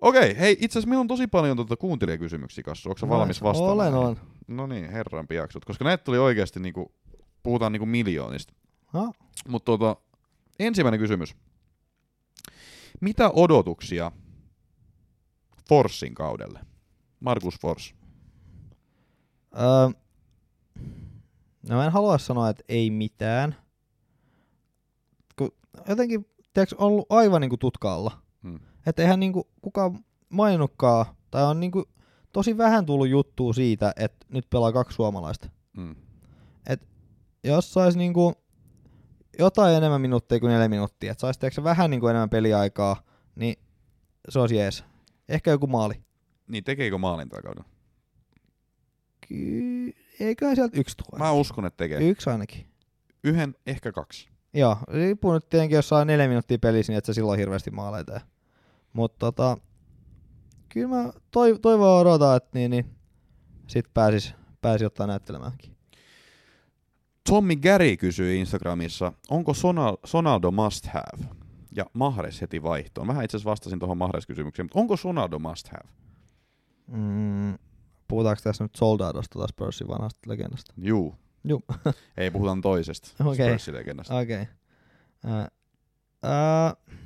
Okei, 0.01 0.39
hei, 0.39 0.53
itse 0.61 0.79
asiassa 0.79 0.89
meillä 0.89 1.01
on 1.01 1.09
tosi 1.09 1.27
paljon 1.27 1.57
tuota 1.57 1.77
kuuntelijakysymyksiä 1.77 2.65
kanssa. 2.65 2.91
Onko 2.91 3.09
valmis 3.09 3.43
vastaamaan? 3.43 3.95
Olen, 3.95 3.95
olen. 3.95 4.17
No 4.49 4.67
niin, 4.67 4.91
herran 4.91 5.29
piaksut. 5.29 5.65
Koska 5.65 5.85
näitä 5.85 6.05
tuli 6.05 6.19
oikeasti, 6.19 6.61
niinku, 6.61 6.95
puhutaan 7.43 7.73
niinku 7.73 7.87
miljoonista. 7.87 8.53
Mutta 9.49 9.65
tota, 9.65 9.97
ensimmäinen 10.59 11.01
kysymys. 11.01 11.37
Mitä 13.01 13.31
odotuksia 13.31 14.13
Forssin 15.69 16.15
kaudelle? 16.15 16.61
Markus 17.21 17.61
Fors. 17.61 17.95
Öö, 19.55 19.89
no 21.69 21.77
mä 21.77 21.87
en 21.87 21.93
halua 21.93 22.19
sanoa, 22.19 22.49
että 22.49 22.65
ei 22.69 22.91
mitään. 22.91 23.57
Kun 25.39 25.51
jotenkin, 25.89 26.27
tiedätkö, 26.55 26.77
ollut 26.79 27.07
aivan 27.09 27.41
niinku 27.41 27.57
tutkaalla. 27.57 28.23
Että 28.87 29.03
eihän 29.03 29.21
niinku 29.21 29.49
kukaan 29.63 30.05
maininnutkaan, 30.29 31.07
tai 31.31 31.45
on 31.45 31.61
niinku 31.61 31.85
tosi 32.33 32.59
vähän 32.59 32.87
tullut 32.87 33.09
juttua 33.09 33.53
siitä, 33.53 33.93
että 33.97 34.27
nyt 34.29 34.51
pelaa 34.51 34.73
kaksi 34.73 34.95
suomalaista. 34.95 35.49
Mm. 35.77 35.97
Jos 37.45 37.73
sais 37.73 37.97
niinku 37.97 38.35
jotain 39.39 39.75
enemmän 39.77 40.01
minuuttia 40.01 40.41
kuin 40.41 40.53
neljä 40.53 40.69
minuuttia, 40.69 41.13
että 41.13 41.21
sais 41.21 41.39
tiedätkö, 41.39 41.65
vähän 41.65 41.91
niinku 41.91 42.09
enemmän 42.09 42.31
peliaikaa, 42.31 43.03
niin 43.35 43.57
se 44.29 44.39
olisi 44.39 44.57
jees. 44.57 44.85
Ehkä 45.29 45.51
joku 45.51 45.67
maali. 45.67 45.95
Niin, 46.49 46.65
tekeekö 46.65 46.99
maalin 46.99 47.29
tällä 47.29 47.43
kaudella? 47.43 47.69
Ky- 49.29 49.93
eiköhän 50.21 50.57
sieltä 50.57 50.81
yksi 50.81 50.97
tule. 50.97 51.19
Mä 51.19 51.33
uskon, 51.33 51.67
että 51.67 51.77
tekee. 51.77 52.09
Yksi 52.09 52.31
ainakin. 52.31 52.67
Yhden, 53.25 53.55
ehkä 53.67 53.93
kaksi. 53.93 54.29
Joo, 54.55 54.77
riippuu 54.89 55.33
nyt 55.33 55.49
tietenkin, 55.49 55.77
jos 55.77 55.89
saa 55.89 56.05
neljä 56.05 56.29
minuuttia 56.29 56.59
pelissä, 56.59 56.93
niin 56.93 56.99
et 56.99 57.05
sä 57.05 57.13
silloin 57.13 57.39
hirveästi 57.39 57.71
maaleja 57.71 58.05
tee. 58.05 58.21
Mutta 58.93 59.19
tota, 59.19 59.57
kyllä 60.69 60.89
mä 60.89 61.13
toi, 61.31 61.59
toivoa 61.59 61.99
odotan, 61.99 62.37
että 62.37 62.51
niin, 62.55 62.71
niin 62.71 62.97
sit 63.67 63.87
pääsis, 63.95 64.35
pääsi 64.61 64.85
ottaa 64.85 65.07
näyttelemäänkin. 65.07 65.77
Tommy 67.29 67.57
Gary 67.57 67.97
kysyi 67.97 68.41
Instagramissa, 68.41 69.13
onko 69.31 69.53
Sonal- 69.53 70.01
Sonaldo 70.05 70.51
must 70.51 70.87
have? 70.87 71.25
Ja 71.77 71.87
Mahres 71.93 72.41
heti 72.41 72.63
vaihtoon. 72.63 73.07
Vähän 73.07 73.25
itse 73.25 73.37
asiassa 73.37 73.51
vastasin 73.51 73.79
tuohon 73.79 73.99
Mahres-kysymykseen, 73.99 74.65
mutta 74.65 74.79
onko 74.79 74.97
Sonaldo 74.97 75.39
must 75.39 75.69
have? 75.69 75.89
Mm, 76.87 77.59
puhutaanko 78.09 78.41
tässä 78.45 78.65
nyt 78.65 78.75
Soldadosta 78.77 79.39
taas 79.39 79.51
Spursin 79.51 79.89
vanhasta 79.89 80.31
legendasta? 80.31 80.75
Juu. 80.77 81.15
Juu. 81.45 81.63
Ei, 82.17 82.31
puhutaan 82.31 82.61
toisesta 82.61 83.25
Okei. 83.25 83.49
Spursin 83.49 83.75
legendasta. 83.75 84.19
Okei. 84.19 84.43
Okay. 84.43 85.47
Uh, 86.25 86.97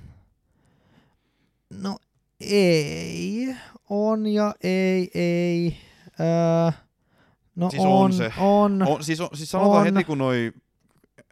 no 1.82 1.96
ei, 2.40 3.56
on 3.90 4.26
ja 4.26 4.54
ei, 4.62 5.10
ei. 5.14 5.76
Uh, 6.20 6.72
no 7.56 7.70
Siis 7.70 7.82
on, 7.82 7.90
on 7.92 8.12
se. 8.12 8.32
on. 8.38 8.82
On, 8.82 9.04
siis, 9.04 9.20
on, 9.20 9.28
siis 9.34 9.50
sanotaan 9.50 9.78
On. 9.78 9.84
heti, 9.84 10.04
kun 10.04 10.18
noi 10.18 10.52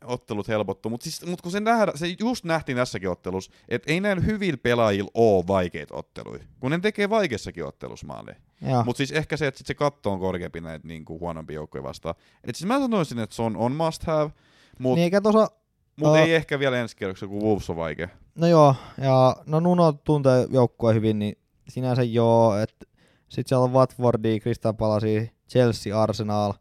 ottelut 0.04 0.48
helpottuu, 0.48 0.90
mutta 0.90 1.04
siis, 1.04 1.26
mut 1.26 1.42
kun 1.42 1.52
se, 1.52 1.60
nähdä, 1.60 1.92
se 1.94 2.16
just 2.20 2.44
nähtiin 2.44 2.76
tässäkin 2.76 3.10
ottelussa, 3.10 3.52
että 3.68 3.92
ei 3.92 4.00
näillä 4.00 4.22
hyvillä 4.22 4.56
pelaajilla 4.56 5.10
ole 5.14 5.46
vaikeita 5.46 5.94
otteluja, 5.96 6.44
kun 6.60 6.70
ne 6.70 6.78
tekee 6.78 7.10
vaikeassakin 7.10 7.64
ottelussa 7.64 8.06
maaleja. 8.06 8.36
Mutta 8.84 8.98
siis 8.98 9.12
ehkä 9.12 9.36
se, 9.36 9.46
että 9.46 9.58
sit 9.58 9.66
se 9.66 9.74
katto 9.74 10.12
on 10.12 10.20
korkeampi 10.20 10.60
näitä 10.60 10.88
niinku 10.88 11.20
huonompia 11.20 11.54
joukkoja 11.54 11.82
vastaan. 11.82 12.14
Et 12.44 12.56
siis 12.56 12.68
mä 12.68 12.78
sanoisin, 12.78 13.18
että 13.18 13.36
se 13.36 13.42
on, 13.42 13.56
on 13.56 13.72
must 13.72 14.04
have, 14.04 14.30
mutta 14.78 14.96
Niin 14.96 15.04
eikä 15.04 15.20
tosa, 15.20 15.50
mut 15.96 16.08
Aa. 16.08 16.18
ei 16.18 16.34
ehkä 16.34 16.58
vielä 16.58 16.80
ensi 16.80 16.96
kierroksella, 16.96 17.32
kun 17.32 17.42
Wolves 17.42 17.70
on 17.70 17.76
vaikea. 17.76 18.08
no 18.34 18.46
joo, 18.46 18.74
ja 18.98 19.36
no 19.46 19.60
Nuno 19.60 19.92
tuntee 19.92 20.46
joukkueen 20.50 20.96
hyvin, 20.96 21.18
niin 21.18 21.38
sinänsä 21.68 22.02
joo, 22.02 22.56
että 22.58 22.86
sit 23.28 23.46
siellä 23.46 23.64
on 23.64 23.72
Watfordia, 23.72 24.40
Crystal 24.40 24.72
Palace, 24.72 25.30
Chelsea, 25.48 26.02
Arsenal, 26.02 26.52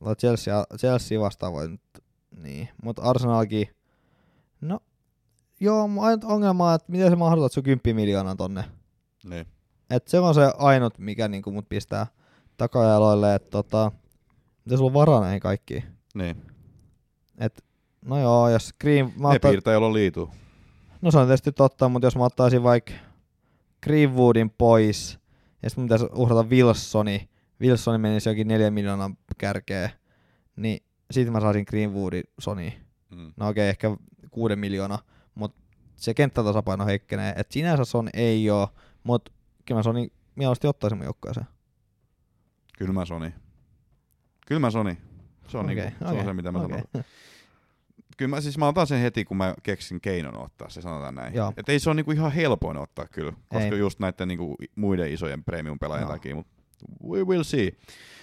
no 0.00 0.14
Chelsea, 0.14 0.64
Chelsea 0.76 1.20
vastaan 1.20 1.52
voi 1.52 1.68
nyt, 1.68 1.80
niin, 2.36 2.68
mutta 2.82 3.02
Arsenalkin, 3.02 3.68
no 4.60 4.80
joo, 5.60 5.88
mun 5.88 6.04
ainut 6.04 6.24
ongelma 6.24 6.68
on, 6.68 6.74
että 6.74 6.92
miten 6.92 7.10
sä 7.10 7.16
mahdotat 7.16 7.52
sun 7.52 7.62
10 7.62 7.96
miljoonaa 7.96 8.36
tonne. 8.36 8.64
Niin. 9.24 9.46
Et 9.90 10.08
se 10.08 10.18
on 10.18 10.34
se 10.34 10.52
ainut, 10.58 10.98
mikä 10.98 11.28
niinku 11.28 11.50
mut 11.50 11.68
pistää 11.68 12.06
takajaloille, 12.56 13.34
että 13.34 13.50
tota, 13.50 13.92
mitä 14.64 14.76
sulla 14.76 14.88
on 14.88 14.94
varaa 14.94 15.20
näihin 15.20 15.40
kaikkiin. 15.40 15.84
Niin. 16.14 16.42
Et, 17.38 17.64
no 18.04 18.20
joo, 18.20 18.48
jos 18.48 18.74
Green, 18.80 19.12
mä 19.16 19.28
Ne 19.28 19.34
ottan, 19.34 19.50
piirtää, 19.50 19.74
jolla 19.74 19.86
on 19.86 19.94
liitu. 19.94 20.30
no 21.02 21.10
se 21.10 21.18
on 21.18 21.26
tietysti 21.26 21.52
totta, 21.52 21.88
mutta 21.88 22.06
jos 22.06 22.16
mä 22.16 22.24
ottaisin 22.24 22.62
vaikka 22.62 22.92
Greenwoodin 23.82 24.50
pois, 24.50 25.18
ja 25.62 25.70
sitten 25.70 25.82
mun 25.82 25.88
pitäisi 25.88 26.06
uhrata 26.14 26.42
Wilsoni, 26.48 27.28
Wilsoni 27.60 27.98
menisi 27.98 28.28
jokin 28.28 28.48
neljä 28.48 28.70
miljoonaa 28.70 29.10
kärkeä, 29.38 29.90
niin 30.56 30.82
siitä 31.10 31.30
mä 31.30 31.40
saisin 31.40 31.64
Greenwoodin 31.68 32.24
Sony. 32.38 32.72
Mm. 33.10 33.32
No 33.36 33.48
okei, 33.48 33.68
ehkä 33.68 33.96
kuuden 34.30 34.58
miljoonaa, 34.58 34.98
mutta 35.34 35.60
se 35.96 36.14
kenttätasapaino 36.14 36.86
heikkenee. 36.86 37.34
Et 37.36 37.50
sinänsä 37.52 37.84
Son 37.84 38.08
ei 38.14 38.50
oo, 38.50 38.68
mutta 39.02 39.32
kyllä 39.66 39.78
mä 39.78 39.82
Sony 39.82 40.08
mieluusti 40.34 40.66
ottaisin 40.66 40.98
mun 40.98 41.04
joukkueeseen. 41.04 41.46
Kylmä 42.78 43.04
Sony. 43.04 43.32
Kylmä 44.46 44.70
Sony. 44.70 44.96
Se 45.48 45.58
on, 45.58 45.64
Okei, 45.64 45.74
niinku, 45.76 45.98
se, 45.98 46.04
on 46.18 46.24
se, 46.24 46.32
mitä 46.32 46.52
mä 46.52 46.58
okei. 46.58 46.78
sanon. 46.92 47.04
Kyllä 48.20 48.36
mä, 48.36 48.40
siis 48.40 48.58
mä 48.58 48.68
otan 48.68 48.86
sen 48.86 49.00
heti, 49.00 49.24
kun 49.24 49.36
mä 49.36 49.54
keksin 49.62 50.00
keinon 50.00 50.38
ottaa 50.38 50.68
se, 50.68 50.80
sanotaan 50.80 51.14
näin. 51.14 51.34
Joo. 51.34 51.52
Et 51.56 51.68
ei 51.68 51.78
se 51.78 51.90
ole 51.90 51.94
niinku 51.94 52.12
ihan 52.12 52.32
helpoin 52.32 52.76
ottaa 52.76 53.06
kyllä, 53.06 53.32
koska 53.48 53.74
Ei. 53.74 53.78
just 53.78 54.00
näiden 54.00 54.28
niinku 54.28 54.56
muiden 54.76 55.12
isojen 55.12 55.44
premium-pelaajien 55.44 56.06
Joo. 56.06 56.12
takia, 56.12 56.34
mutta 56.34 56.52
we 57.08 57.24
will 57.24 57.42
see. 57.42 57.72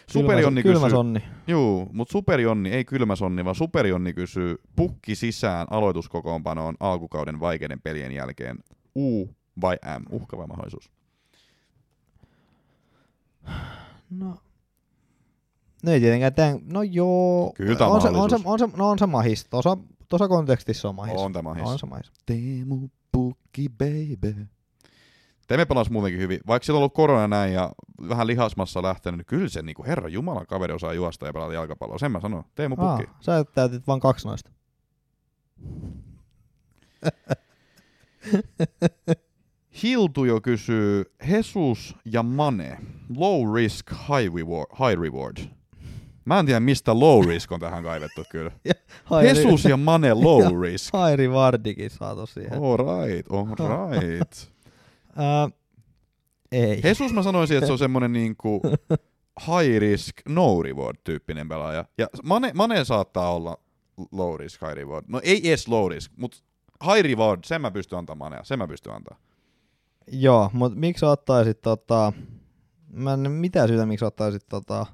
Superjonni 0.08 0.64
kylmä 0.64 0.80
kysyy, 0.80 0.90
sonni. 0.90 1.24
juu, 1.48 1.90
mutta 1.94 2.12
Superjonni, 2.12 2.70
ei 2.70 2.86
kylmä 2.86 3.16
sonni, 3.16 3.46
vaan 3.46 3.56
Superjonni 3.56 4.14
kysyy 4.14 4.56
pukki 4.76 5.16
sisään 5.16 5.68
aloituskokoonpanoon 5.70 6.76
alkukauden 6.80 7.40
vaikeiden 7.40 7.82
pelien 7.82 8.12
jälkeen. 8.12 8.58
U 8.96 9.30
vai 9.62 9.78
M, 10.00 10.04
uhka 10.16 10.38
vai 10.38 10.48
mahdollisuus? 10.48 10.92
No, 14.10 14.38
no 15.88 15.94
ei 15.94 16.00
tietenkään 16.00 16.34
tämän, 16.34 16.60
no 16.66 16.84
joo. 16.84 17.52
Kyllä 17.56 17.76
tää 17.76 17.88
on 17.88 18.02
se, 18.02 18.08
on 18.08 18.30
se, 18.30 18.36
on 18.44 18.60
se, 18.60 18.68
no 18.78 18.90
on 18.90 19.00
se 19.00 19.06
mahis. 19.06 19.46
Tuossa, 19.50 19.78
tuossa 20.10 20.28
kontekstissa 20.28 20.90
on 20.90 20.96
mahis. 20.96 21.16
On 21.18 21.34
tämä 21.34 21.50
mahis. 21.50 21.64
On 21.64 21.80
se 21.80 21.86
mahis. 21.86 22.12
Teemu 22.26 22.88
Pukki 23.12 23.70
baby. 23.70 24.48
Teemme 25.48 25.66
pelasi 25.66 25.92
muutenkin 25.92 26.22
hyvin. 26.22 26.40
Vaikka 26.48 26.66
sillä 26.66 26.78
on 26.78 26.82
ollut 26.82 26.94
korona 26.94 27.28
näin 27.28 27.54
ja 27.54 27.72
vähän 28.10 28.28
lihasmassa 28.28 28.84
lähtenyt, 28.84 29.18
niin 29.18 29.26
kyllä 29.26 29.50
se 29.50 29.62
niinku, 29.62 29.84
herra 29.84 30.10
Jumala 30.10 30.46
kaveri 30.46 30.74
osaa 30.74 30.94
juosta 30.94 31.26
ja 31.26 31.34
pelata 31.34 31.54
jalkapalloa. 31.54 31.98
Sen 31.98 32.12
mä 32.12 32.20
sanon. 32.20 32.44
Teemu 32.56 32.76
Aa, 32.80 32.98
Pukki. 32.98 33.12
sä 33.20 33.44
täytit 33.44 33.88
vain 33.88 34.00
kaksi 34.00 34.28
noista. 34.28 34.52
Hiltujo 39.84 40.42
kysyy, 40.42 41.04
Jesus 41.28 41.96
ja 42.06 42.24
Mane, 42.24 42.78
low 43.18 43.56
risk, 43.56 43.92
high 43.92 44.36
reward. 44.36 44.68
High 44.80 45.02
reward. 45.02 45.38
Mä 46.28 46.40
en 46.40 46.46
tiedä, 46.46 46.60
mistä 46.60 47.00
low 47.00 47.28
risk 47.28 47.52
on 47.52 47.60
tähän 47.60 47.84
kaivettu 47.84 48.24
kyllä. 48.30 48.52
Jesus 49.28 49.66
ja 49.66 49.78
Mane 49.78 50.14
low 50.28 50.62
risk. 50.62 50.94
Hairi 50.94 51.32
Vardikin 51.32 51.90
saatu 51.90 52.26
siihen. 52.26 52.54
All 52.54 52.78
right, 52.78 53.32
all 53.32 53.46
right. 54.02 54.34
Ää, 55.16 55.50
ei. 56.52 56.82
Jesus 56.84 57.14
mä 57.14 57.24
sanoisin, 57.24 57.58
että 57.58 57.66
se 57.68 57.72
on 57.72 57.80
semmonen 57.80 58.14
niinku 58.14 58.62
high 59.48 59.80
risk, 59.80 60.16
no 60.30 60.62
reward 60.64 60.98
tyyppinen 61.04 61.50
pelaaja. 61.50 61.86
Ja 61.98 62.08
Mane, 62.24 62.52
Mane 62.54 62.86
saattaa 62.86 63.34
olla 63.34 63.58
low 64.12 64.40
risk, 64.40 64.62
high 64.62 64.74
reward. 64.74 65.06
No 65.08 65.22
ei 65.24 65.48
edes 65.48 65.68
low 65.68 65.92
risk, 65.92 66.12
mutta 66.18 66.38
high 66.86 67.04
reward, 67.04 67.40
sen 67.46 67.62
mä 67.62 67.72
pystyn 67.72 68.00
antamaan 68.00 68.32
Manea, 68.32 68.44
sen 68.44 68.60
mä 68.60 68.68
pystyn 68.68 68.94
antamaan. 68.94 69.22
Joo, 70.12 70.50
mutta 70.54 70.80
miksi 70.80 71.06
ottaisit 71.06 71.62
tota... 71.62 72.14
Mä 72.92 73.14
en 73.14 73.32
mitä 73.32 73.68
syytä, 73.68 73.86
miksi 73.86 74.06
ottaisit 74.06 74.46
tota... 74.50 74.86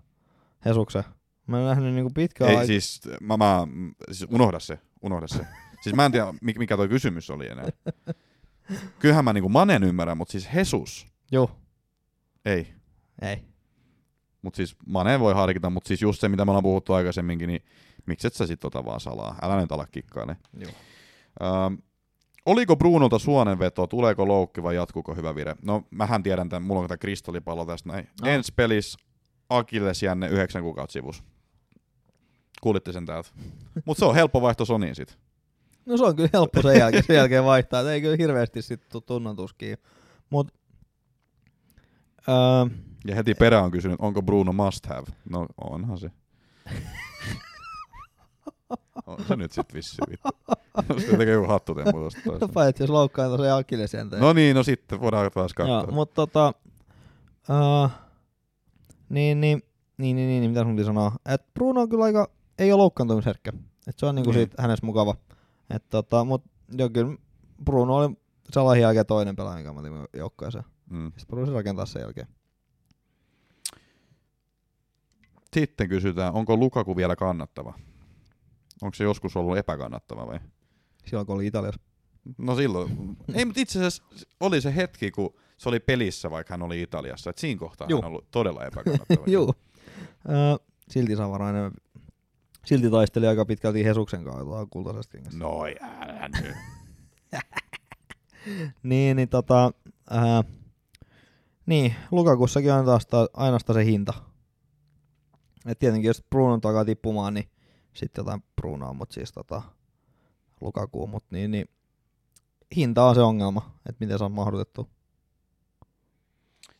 Hesuksen. 0.65 1.03
Mä 1.47 1.59
en 1.59 1.65
nähnyt 1.65 1.93
niinku 1.93 2.11
pitkään 2.15 2.49
Ei 2.49 2.55
aikaa. 2.55 2.67
siis, 2.67 3.01
mä, 3.21 3.37
mä, 3.37 3.67
siis 4.11 4.29
unohda 4.31 4.59
se, 4.59 4.79
unohda 5.01 5.27
se. 5.27 5.47
Siis 5.83 5.95
mä 5.95 6.05
en 6.05 6.11
tiedä, 6.11 6.25
mik- 6.31 6.57
mikä 6.59 6.77
toi 6.77 6.87
kysymys 6.89 7.29
oli 7.29 7.47
enää. 7.47 7.65
Kyllähän 8.99 9.25
mä 9.25 9.33
niinku 9.33 9.49
Manen 9.49 9.83
ymmärrän, 9.83 10.17
mutta 10.17 10.31
siis 10.31 10.49
Jesus, 10.55 11.07
Joo, 11.31 11.51
ei. 12.45 12.73
ei. 13.21 13.43
Mutta 14.41 14.57
siis 14.57 14.75
Mane 14.85 15.19
voi 15.19 15.33
harkita, 15.33 15.69
mutta 15.69 15.87
siis 15.87 16.01
just 16.01 16.19
se, 16.21 16.29
mitä 16.29 16.45
me 16.45 16.51
ollaan 16.51 16.63
puhuttu 16.63 16.93
aikaisemminkin, 16.93 17.47
niin 17.47 17.63
miksi 18.05 18.27
et 18.27 18.33
sä 18.33 18.47
sit 18.47 18.59
tota 18.59 18.85
vaan 18.85 18.99
salaa? 18.99 19.35
Älä 19.41 19.61
nyt 19.61 19.71
ala 19.71 19.85
kikkaile. 19.85 20.37
Joo. 20.57 20.71
Ähm, 21.43 21.73
oliko 22.45 22.75
Brunolta 22.75 23.19
suonenveto, 23.19 23.87
tuleeko 23.87 24.27
loukki 24.27 24.63
vai 24.63 24.75
jatkuuko 24.75 25.15
hyvä 25.15 25.35
vire? 25.35 25.55
No 25.61 25.83
mähän 25.91 26.23
tiedän 26.23 26.49
tämän, 26.49 26.63
mulla 26.63 26.81
on 26.81 26.87
tämä 26.87 26.97
kristallipallo 26.97 27.65
tästä 27.65 27.89
näin. 27.89 28.09
No. 28.21 28.27
Ensi 28.27 28.53
pelissä 28.55 28.99
Akilles 29.49 30.03
jänne 30.03 30.27
yhdeksän 30.27 30.61
kuukautta 30.63 30.93
sivus. 30.93 31.23
Kuulitte 32.61 32.91
sen 32.91 33.05
täältä. 33.05 33.29
Mutta 33.85 33.99
se 33.99 34.05
on 34.05 34.15
helppo 34.15 34.41
vaihto 34.41 34.65
Soniin 34.65 34.95
sit. 34.95 35.17
No 35.85 35.97
se 35.97 36.03
on 36.03 36.15
kyllä 36.15 36.29
helppo 36.33 36.61
sen 36.61 36.79
jälkeen, 36.79 37.03
sen 37.03 37.15
jälkeen 37.15 37.45
vaihtaa. 37.45 37.81
Et 37.81 37.87
ei 37.87 38.01
kyllä 38.01 38.15
hirveästi 38.19 38.61
sit 38.61 38.89
tuu 38.89 39.01
tunnontuskiin. 39.01 39.77
Mut... 40.29 40.47
Öö, 42.29 42.75
Ja 43.07 43.15
heti 43.15 43.35
perään 43.35 43.63
on 43.63 43.71
kysynyt, 43.71 43.97
onko 43.99 44.21
Bruno 44.21 44.53
must 44.53 44.85
have? 44.85 45.05
No 45.29 45.45
onhan 45.61 45.97
se. 45.97 46.11
on 49.05 49.17
se 49.27 49.35
nyt 49.35 49.51
sit 49.51 49.73
vissi 49.73 49.97
vittu. 50.09 50.29
Se 50.99 51.17
tekee 51.17 51.33
joku 51.33 51.47
hattutempu 51.47 51.99
tosta 51.99 52.19
no 52.41 52.47
paitsi 52.47 52.83
jos 52.83 52.89
loukkaan 52.89 53.31
tosiaan 53.31 53.59
akillesienteen. 53.59 54.21
No 54.21 54.33
niin, 54.33 54.55
no 54.55 54.63
sitten 54.63 55.01
voidaan 55.01 55.31
taas 55.31 55.53
katsoa. 55.53 55.81
Joo, 55.81 55.91
mutta 55.91 56.13
tota... 56.15 56.53
Uh, 57.49 57.89
niin, 59.09 59.41
niin, 59.41 59.63
niin, 59.97 60.15
niin, 60.15 60.41
niin, 60.41 60.51
mitä 60.51 60.63
sun 60.63 60.75
piti 60.75 60.85
sanoa? 60.85 61.11
Et 61.25 61.41
Bruno 61.53 61.81
on 61.81 61.89
kyllä 61.89 62.03
aika, 62.03 62.29
ei 62.57 62.71
ole 62.71 62.77
loukkaantumisherkkä. 62.77 63.51
Et 63.87 63.99
se 63.99 64.05
on 64.05 64.15
niinku 64.15 64.31
Niin. 64.31 64.39
siitä 64.39 64.61
hänessä 64.61 64.85
mukava. 64.85 65.15
Et 65.69 65.89
tota, 65.89 66.23
mut 66.25 66.43
joo, 66.77 66.89
kyllä 66.89 67.17
Bruno 67.65 67.95
oli 67.95 68.15
Salahin 68.53 68.81
jälkeen 68.81 69.05
toinen 69.05 69.35
pelaaja, 69.35 69.57
mikä 69.57 69.73
mä 69.73 69.79
otin 69.79 69.93
joukkueeseen. 70.13 70.63
Mm. 70.89 71.05
Sitten 71.17 71.27
Bruno 71.27 71.53
rakentaa 71.53 71.85
sen 71.85 71.99
jälkeen. 72.01 72.27
Sitten 75.53 75.89
kysytään, 75.89 76.33
onko 76.33 76.57
Lukaku 76.57 76.95
vielä 76.95 77.15
kannattava? 77.15 77.73
Onko 78.81 78.95
se 78.95 79.03
joskus 79.03 79.37
ollut 79.37 79.57
epäkannattava 79.57 80.27
vai? 80.27 80.39
Silloin 81.05 81.27
kun 81.27 81.35
oli 81.35 81.47
Italiassa. 81.47 81.81
No 82.37 82.55
silloin. 82.55 82.89
Ei, 83.35 83.45
mutta 83.45 83.61
itse 83.61 83.79
asiassa 83.79 84.03
oli 84.39 84.61
se 84.61 84.75
hetki, 84.75 85.11
kun 85.11 85.33
se 85.57 85.69
oli 85.69 85.79
pelissä, 85.79 86.31
vaikka 86.31 86.53
hän 86.53 86.61
oli 86.61 86.81
Italiassa. 86.81 87.29
Et 87.29 87.37
siinä 87.37 87.59
kohtaa 87.59 87.87
Juu. 87.89 88.01
hän 88.01 88.05
on 88.05 88.11
ollut 88.11 88.31
todella 88.31 88.65
epäkannattava. 88.65 89.23
Öö, 90.29 90.35
silti 90.89 91.15
Savarainen 91.15 91.71
silti 92.65 92.89
taisteli 92.89 93.27
aika 93.27 93.45
pitkälti 93.45 93.85
Hesuksen 93.85 94.23
kanssa 94.23 94.65
kultaisesta 94.69 95.11
kengästä. 95.11 95.39
No 95.39 95.63
älä 95.81 96.29
nyt. 96.29 96.55
Niin, 98.83 99.15
niin 99.15 99.29
tota, 99.29 99.71
ää, 100.09 100.43
niin, 101.65 101.95
Lukakussakin 102.11 102.73
on 102.73 102.85
taas 102.85 103.05
ta- 103.05 103.29
ainoastaan 103.33 103.79
se 103.79 103.85
hinta. 103.85 104.13
Et 105.65 105.79
tietenkin 105.79 106.07
jos 106.07 106.23
Brunon 106.29 106.61
takaa 106.61 106.85
tippumaan, 106.85 107.33
niin 107.33 107.49
sitten 107.93 108.21
jotain 108.21 108.43
Brunoa, 108.55 108.93
mutta 108.93 109.13
siis 109.13 109.31
tota, 109.31 109.61
Lukaku, 110.61 111.07
mut 111.07 111.23
niin, 111.31 111.51
niin 111.51 111.69
hinta 112.75 113.03
on 113.05 113.15
se 113.15 113.21
ongelma, 113.21 113.71
että 113.89 114.05
miten 114.05 114.17
se 114.17 114.23
on 114.23 114.31
mahdotettu. 114.31 114.89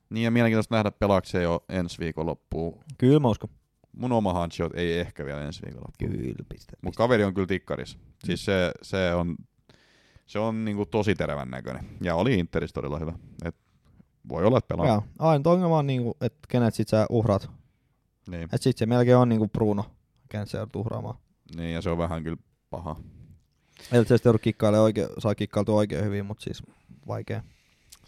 Niin 0.10 0.24
ja 0.24 0.32
mielenkiintoista 0.32 0.76
nähdä 0.76 0.92
pelaako 0.92 1.28
se 1.28 1.42
jo 1.42 1.66
ensi 1.70 2.00
viikon 2.00 2.26
loppuun. 2.26 2.80
Kyllä 2.98 3.20
mä 3.20 3.28
uskon. 3.28 3.50
Mun 3.98 4.12
oma 4.12 4.34
hanchiot 4.34 4.76
ei 4.76 5.00
ehkä 5.00 5.26
vielä 5.26 5.42
ensi 5.42 5.66
loppuun. 5.66 6.12
Kyllä, 6.12 6.46
piste. 6.50 6.74
Mutta 6.82 6.98
kaveri 6.98 7.24
on 7.24 7.34
kyllä 7.34 7.48
tikkaris. 7.48 7.98
Siis 8.26 8.46
se, 8.46 8.72
se 8.82 9.14
on, 9.14 9.36
se 10.26 10.40
on 10.40 10.66
niinku 10.66 10.86
tosi 10.86 11.16
terävän 11.16 11.52
näköinen. 11.52 11.86
Ja 12.02 12.16
oli 12.16 12.40
Interis 12.40 12.74
todella 12.74 13.00
hyvä. 13.00 13.14
Et 13.46 13.56
voi 14.30 14.46
olla, 14.46 14.58
että 14.58 14.68
pelaa. 14.68 14.88
Joo, 14.88 15.04
ainut 15.20 15.48
ongelma 15.48 15.78
on, 15.78 15.88
niinku, 15.88 16.18
että 16.22 16.40
kenet 16.50 16.74
sit 16.74 16.88
sä 16.88 17.06
uhraat. 17.10 17.50
Niin. 18.30 18.50
Et 18.54 18.62
sit 18.62 18.78
se 18.78 18.86
melkein 18.86 19.18
on 19.18 19.30
niinku 19.30 19.48
Bruno, 19.48 19.86
kenet 20.30 20.50
sä 20.50 20.58
joudut 20.58 20.76
uhraamaan. 20.76 21.16
niin, 21.56 21.74
ja 21.74 21.82
se 21.82 21.90
on 21.90 21.98
vähän 21.98 22.24
kyllä 22.24 22.38
paha. 22.70 22.96
Eli 23.92 24.06
se 24.06 24.18
kikkailemaan 24.42 24.84
oikein, 24.84 25.08
saa 25.20 25.36
kikkailtua 25.36 25.76
oikein 25.76 26.06
hyvin, 26.06 26.26
mutta 26.26 26.44
siis 26.44 26.64
vaikea. 27.08 27.44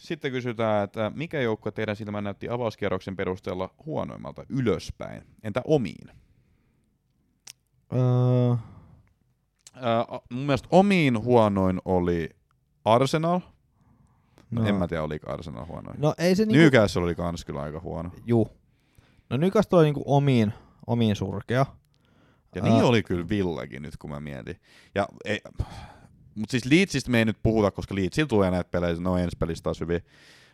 Sitten 0.05 0.31
kysytään, 0.31 0.83
että 0.83 1.11
mikä 1.15 1.41
joukkue 1.41 1.71
teidän 1.71 1.95
silmään 1.95 2.23
näytti 2.23 2.49
avauskierroksen 2.49 3.15
perusteella 3.15 3.69
huonoimmalta 3.85 4.43
ylöspäin? 4.49 5.23
Entä 5.43 5.61
omiin? 5.65 6.09
Öö, 7.93 8.55
Ää, 9.73 10.05
mun 10.31 10.45
mielestä 10.45 10.67
omiin 10.71 11.23
huonoin 11.23 11.81
oli 11.85 12.29
Arsenal. 12.85 13.39
No, 14.51 14.61
no, 14.61 14.67
en 14.67 14.75
mä 14.75 14.87
tiedä, 14.87 15.03
oliko 15.03 15.31
Arsenal 15.33 15.65
huonoin. 15.65 16.01
no 16.01 16.13
ei 16.17 16.35
se 16.35 16.45
niinku... 16.45 16.59
Newcastle 16.61 17.03
oli 17.03 17.15
kans 17.15 17.45
kyllä 17.45 17.61
aika 17.61 17.79
huono. 17.79 18.11
Juu. 18.25 18.49
No 19.29 19.37
Newcastle 19.37 19.77
oli 19.79 19.85
niinku 19.85 20.03
omiin, 20.05 20.53
omiin 20.87 21.15
surkea. 21.15 21.65
Ja 22.55 22.61
niin 22.61 22.83
oli 22.83 23.03
kyllä 23.03 23.29
Villakin 23.29 23.81
nyt, 23.81 23.97
kun 23.97 24.09
mä 24.09 24.19
mietin. 24.19 24.55
Ja 24.95 25.07
ei, 25.25 25.41
mutta 26.35 26.51
siis 26.51 26.65
Leedsistä 26.65 27.11
me 27.11 27.19
ei 27.19 27.25
nyt 27.25 27.37
puhuta, 27.43 27.71
koska 27.71 27.95
Leedsillä 27.95 28.27
tulee 28.27 28.51
näitä 28.51 28.69
pelejä, 28.69 28.95
no 28.99 29.17
ensi 29.17 29.37
pelistä 29.39 29.63
taas 29.63 29.79
hyvin. 29.79 30.01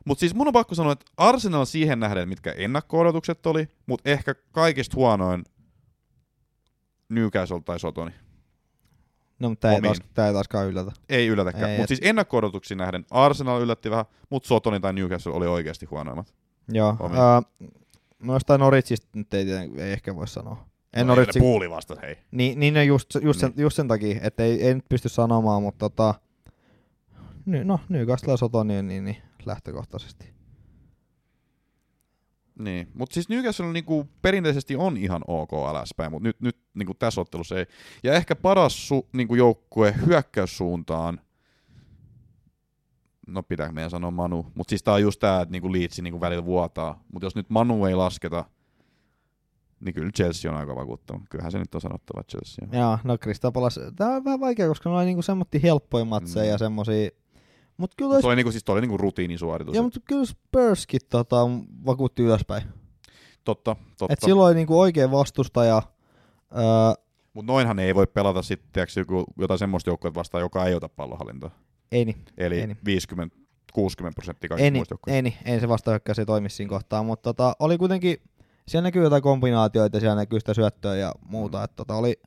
Mutta 0.05 0.19
siis 0.19 0.33
mun 0.35 0.47
on 0.47 0.53
pakko 0.53 0.75
sanoa, 0.75 0.93
että 0.93 1.05
Arsenal 1.17 1.65
siihen 1.65 1.99
nähden, 1.99 2.29
mitkä 2.29 2.51
ennakko-odotukset 2.51 3.45
oli, 3.45 3.67
mutta 3.85 4.09
ehkä 4.09 4.35
kaikista 4.51 4.95
huonoin 4.95 5.43
Newcastle 7.09 7.61
tai 7.61 7.79
Sotoni. 7.79 8.11
No, 9.39 9.49
mutta 9.49 9.67
tää 9.67 9.75
ei, 9.75 9.81
taas, 9.81 10.01
tää 10.13 10.27
ei 10.27 10.33
taaskaan 10.33 10.67
yllätä. 10.67 10.91
Ei 11.09 11.27
yllätäkään. 11.27 11.69
Mutta 11.69 11.81
et- 11.81 11.87
siis 11.87 11.99
ennakko-odotuksiin 12.03 12.77
nähden 12.77 13.05
Arsenal 13.11 13.61
yllätti 13.61 13.91
vähän, 13.91 14.05
mutta 14.29 14.47
Sotoni 14.47 14.79
tai 14.79 14.93
Newcastle 14.93 15.33
oli 15.33 15.47
oikeasti 15.47 15.85
huonoimmat. 15.85 16.33
Joo. 16.69 16.95
Omiin. 16.99 17.21
Öö, 17.21 17.69
no 18.19 18.33
jostain 18.33 18.59
Noritsista 18.59 19.07
nyt 19.15 19.33
ei, 19.33 19.45
ei 19.77 19.91
ehkä 19.91 20.15
voi 20.15 20.27
sanoa. 20.27 20.70
En 20.93 21.07
no, 21.07 21.15
Noritsi, 21.15 21.39
puuli 21.39 21.69
vasta, 21.69 21.95
hei. 22.01 22.17
niin, 22.31 22.59
niin 22.59 22.73
ne 22.73 22.83
just, 22.85 23.15
just, 23.21 23.39
sen, 23.39 23.49
Niin. 23.55 23.63
just 23.63 23.75
sen 23.75 23.87
takia, 23.87 24.19
että 24.23 24.43
ei, 24.43 24.67
ei 24.67 24.73
nyt 24.75 24.89
pysty 24.89 25.09
sanomaan, 25.09 25.63
mutta 25.63 25.89
tota, 25.89 26.15
ny, 27.45 27.63
no 27.63 27.79
Newcastle 27.89 28.33
ja 28.33 28.37
Sotoni 28.37 28.81
niin, 28.83 29.05
niin 29.05 29.17
lähtökohtaisesti. 29.45 30.33
Niin, 32.59 32.87
mutta 32.93 33.13
siis 33.13 33.29
Newcastle 33.29 33.73
niinku 33.73 34.09
perinteisesti 34.21 34.75
on 34.75 34.97
ihan 34.97 35.21
ok 35.27 35.53
alaspäin, 35.53 36.11
mutta 36.11 36.27
nyt, 36.27 36.41
nyt 36.41 36.57
niinku 36.73 36.93
tässä 36.93 37.21
ottelussa 37.21 37.59
ei. 37.59 37.65
Ja 38.03 38.13
ehkä 38.13 38.35
paras 38.35 38.87
su, 38.87 39.07
niinku 39.13 39.35
joukkue 39.35 39.95
hyökkäyssuuntaan, 40.05 41.21
no 43.27 43.43
pitää 43.43 43.71
meidän 43.71 43.91
sanoa 43.91 44.11
Manu, 44.11 44.51
mutta 44.55 44.71
siis 44.71 44.83
tää 44.83 44.93
on 44.93 45.01
just 45.01 45.19
tää, 45.19 45.41
että 45.41 45.51
niinku 45.51 45.71
Leedsi 45.73 46.01
niinku 46.01 46.21
välillä 46.21 46.45
vuotaa, 46.45 47.03
mutta 47.13 47.25
jos 47.25 47.35
nyt 47.35 47.49
Manu 47.49 47.85
ei 47.85 47.95
lasketa, 47.95 48.45
niin 49.81 49.93
kyllä 49.93 50.11
Chelsea 50.11 50.51
on 50.51 50.57
aika 50.57 50.75
vakuuttava. 50.75 51.19
Kyllähän 51.29 51.51
se 51.51 51.59
nyt 51.59 51.75
on 51.75 51.81
sanottava 51.81 52.23
Chelsea. 52.23 52.67
Joo, 52.79 52.97
no 53.03 53.17
Kristapalas, 53.17 53.79
tää 53.95 54.09
on 54.09 54.23
vähän 54.23 54.39
vaikea, 54.39 54.67
koska 54.67 54.89
ne 54.89 54.95
on 54.95 55.05
niinku 55.05 55.21
semmoittia 55.21 55.59
helppoja 55.63 56.05
matseja 56.05 56.45
Mm. 56.45 56.49
ja 56.51 56.57
semmosia, 56.57 57.09
mut 57.77 57.95
kyllä 57.97 58.11
ois, 58.15 58.21
toi, 58.21 58.35
niinku, 58.35 58.51
siis 58.51 58.63
toi 58.63 58.73
oli 58.73 58.81
niinku 58.81 58.97
rutiinisuoritus. 58.97 59.75
ja, 59.75 59.81
mutta 59.81 59.99
kyllä 60.05 60.25
Spurskin 60.25 60.99
tota, 61.09 61.37
vakuutti 61.85 62.23
ylöspäin. 62.23 62.63
Totta, 63.43 63.75
totta. 63.97 64.13
Et 64.13 64.19
silloin 64.25 64.47
oli 64.47 64.55
niinku 64.55 64.79
oikea 64.79 65.11
vastustaja, 65.11 65.81
öö, 66.57 67.03
Mutta 67.33 67.51
noinhan 67.51 67.79
ei 67.79 67.95
voi 67.95 68.07
pelata 68.07 68.41
sitten 68.41 68.87
joku, 68.97 69.23
jotain 69.39 69.57
semmoista 69.59 69.89
joukkuetta 69.89 70.19
vastaan, 70.19 70.41
joka 70.41 70.65
ei 70.65 70.75
ota 70.75 70.89
pallohallintoa. 70.89 71.51
ei 71.91 72.05
niin, 72.05 72.25
Eli 72.37 72.59
Ei 72.61 72.67
niin. 72.67 72.77
50-60 73.27 74.11
prosenttia 74.15 74.45
ei 74.45 74.49
kaikista 74.49 74.63
niin, 74.63 74.73
muista 74.73 74.93
joukkueista. 74.93 75.15
ei 75.15 75.21
niin, 75.21 75.33
ei 75.45 75.59
se 75.59 75.67
vastahyökkäys 75.67 76.19
ei 76.19 76.25
toimi 76.25 76.49
siinä 76.49 76.69
kohtaa, 76.69 77.03
mutta 77.03 77.33
tota, 77.33 77.55
oli 77.59 77.77
kuitenkin, 77.77 78.17
siellä 78.67 78.87
näkyy 78.87 79.03
jotain 79.03 79.23
kombinaatioita, 79.23 79.99
siellä 79.99 80.15
näkyy 80.15 80.39
sitä 80.39 80.53
syöttöä 80.53 80.95
ja 80.95 81.13
muuta, 81.25 81.57
Mm. 81.57 81.63
että 81.63 81.75
tota, 81.75 81.95
oli, 81.95 82.19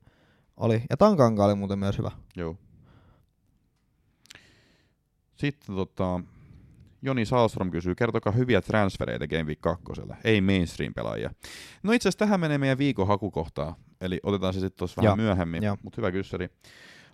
oli, 0.57 0.83
ja 0.91 0.97
Tankanka 0.97 1.45
oli 1.45 1.55
muuten 1.55 1.79
myös 1.79 1.99
hyvä. 1.99 2.11
Joo. 2.37 2.57
Sitten 5.37 5.77
tota, 5.77 6.21
Joni 7.03 7.25
Salström 7.27 7.71
kysyy, 7.71 7.95
kertokaa 7.95 8.33
hyviä 8.33 8.61
transfereita 8.63 9.27
Game 9.29 9.43
Week 9.43 9.61
2. 9.61 9.85
Ei 10.25 10.41
mainstream-pelaajia. 10.41 11.31
No 11.83 11.93
itse 11.93 12.09
asiassa 12.09 12.19
tähän 12.19 12.41
menee 12.41 12.59
meidän 12.59 12.79
viikon 12.79 13.07
hakukohtaa, 13.07 13.77
eli 14.01 14.21
otetaan 14.23 14.55
se 14.55 14.61
sitten 14.61 14.79
tuossa 14.79 15.03
vähän 15.03 15.19
myöhemmin, 15.19 15.63
mutta 15.83 15.97
hyvä 15.97 16.13
kyssäri. 16.13 16.49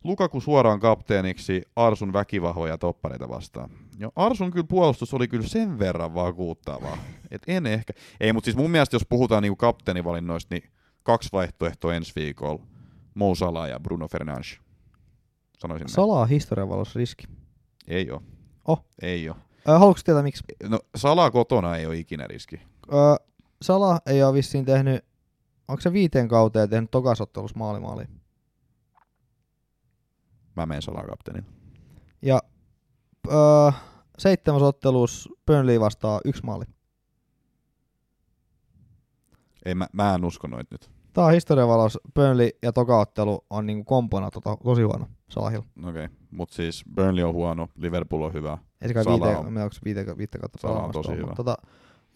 Lukaku 0.05 0.41
suoraan 0.41 0.81
kapteeniksi 0.81 1.63
Arsun 1.77 2.13
väkivahvoja 2.13 2.79
toppareita 2.79 3.29
vastaan. 3.29 3.71
Ja 4.01 4.13
Arsun 4.17 4.51
kyllä 4.51 4.67
puolustus 4.67 5.15
oli 5.15 5.29
kyllä 5.29 5.47
sen 5.47 5.79
verran 5.79 6.15
vakuuttavaa, 6.15 6.99
että 7.31 7.53
en 7.53 7.67
ehkä. 7.67 7.93
Ei, 8.21 8.33
mutta 8.33 8.45
siis 8.45 8.57
mun 8.57 8.71
mielestä 8.71 8.95
jos 8.95 9.07
puhutaan 9.09 9.43
niinku 9.43 9.57
kapteenivalinnoista, 9.57 10.55
niin 10.55 10.71
kaksi 11.03 11.29
vaihtoehtoa 11.33 11.95
ensi 11.95 12.13
viikolla. 12.17 12.63
Mo 13.15 13.35
Salah 13.35 13.69
ja 13.69 13.81
Bruno 13.81 14.09
Fernandes. 14.09 14.59
Sanoisin. 15.59 15.89
Salaa 15.89 16.27
historian 16.27 16.69
valossa 16.69 16.99
riski. 16.99 17.25
Ei 17.89 18.11
oo. 18.11 18.23
Oh. 18.69 18.85
Ei 19.03 19.29
oo. 19.29 19.37
Ö, 19.69 19.79
haluatko 19.79 20.03
tietää 20.05 20.23
miksi? 20.23 20.45
No 20.69 20.81
Sala 20.97 21.31
kotona 21.31 21.77
ei 21.77 21.87
ole 21.87 21.97
ikinä 21.97 22.27
riski. 22.27 22.61
Ö, 22.93 23.25
Sala 23.63 24.01
ei 24.07 24.23
ole 24.23 24.35
vissiin 24.35 24.65
tehnyt, 24.65 25.05
onko 25.69 25.81
se 25.81 25.93
viiteen 25.93 26.29
kauteen 26.29 26.71
tehnyt 26.71 26.91
tokasottelussa 26.91 27.59
maalimaali? 27.59 28.05
Mä 30.57 30.67
menen 30.67 30.83
Salaa 30.83 31.07
kapteenin. 31.07 31.47
Ja 32.23 32.41
ö, 33.29 33.73
seitsemäs 34.19 34.63
ottelussa 34.63 35.31
Burnley 35.47 35.81
vastaa 35.81 36.21
yksi 36.25 36.43
maali. 36.45 36.65
Ei, 39.65 39.75
mä, 39.75 39.87
mä 39.93 40.15
en 40.15 40.25
usko 40.25 40.47
noit 40.47 40.71
nyt. 40.71 40.91
Tää 41.13 41.25
on 41.25 41.33
historian 41.33 41.69
valos. 41.69 41.99
Burnley 42.15 42.51
ja 42.63 42.73
tokaottelu 42.73 43.45
on 43.51 43.67
niinku 43.67 43.85
kompona 43.85 44.31
tota, 44.31 44.57
tosi 44.65 44.83
huono 44.83 45.07
Salahilla. 45.29 45.65
Okei, 45.79 46.05
okay. 46.05 46.17
mutta 46.31 46.55
siis 46.55 46.85
Burnley 46.95 47.25
on 47.25 47.35
huono, 47.35 47.69
Liverpool 47.77 48.23
on 48.23 48.33
hyvä. 48.33 48.59
Ei 48.81 48.89
se 48.89 48.95
kai 48.95 49.05
viite, 49.05 49.37
on- 49.37 49.73
se 49.73 49.81
viite, 49.85 50.17
viite 50.19 50.39
kautta 50.39 50.59
Salah 50.61 50.85
on 50.85 50.93
tosi 50.93 51.13
hyvä. 51.13 51.27
mutta 51.27 51.37
Tota, 51.37 51.57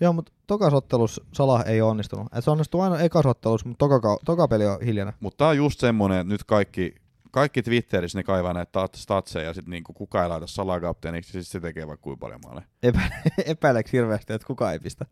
joo, 0.01 0.13
mutta 0.13 0.33
tokasottelussa 0.47 1.25
Salah 1.33 1.65
ei 1.67 1.81
ole 1.81 1.91
onnistunut. 1.91 2.27
Et 2.37 2.45
se 2.45 2.51
onnistuu 2.51 2.81
aina 2.81 2.99
ekasottelussa, 2.99 3.69
mutta 3.69 3.89
toka, 3.89 4.19
toka 4.25 4.49
peli 4.49 4.67
on 4.67 4.79
hiljainen. 4.81 5.15
Mutta 5.21 5.37
tää 5.37 5.49
on 5.49 5.57
just 5.57 5.81
semmonen, 5.81 6.19
että 6.21 6.33
nyt 6.33 6.45
kaikki, 6.45 6.95
kaikki 7.35 7.63
Twitterissä 7.63 8.19
ne 8.19 8.23
kaivaa 8.23 8.53
näitä 8.53 8.85
tat- 8.85 8.97
statseja 8.99 9.45
ja 9.47 9.55
sit 9.55 9.67
niinku 9.67 9.93
kuka 9.93 10.23
ei 10.23 10.29
laita 10.29 10.47
Salaa 10.47 10.81
kapteeniksi, 10.81 11.33
siis 11.33 11.51
se 11.51 11.61
tekee 11.61 11.87
vaikka 11.87 12.03
kuinka 12.05 12.21
paljon 12.21 12.41
maaleja. 12.45 12.67
Epä, 12.83 13.01
epäileekö 13.47 13.91
hirveästi, 13.93 14.33
että 14.33 14.47
kukaan 14.47 14.73
ei 14.73 14.79
pistä? 14.79 15.07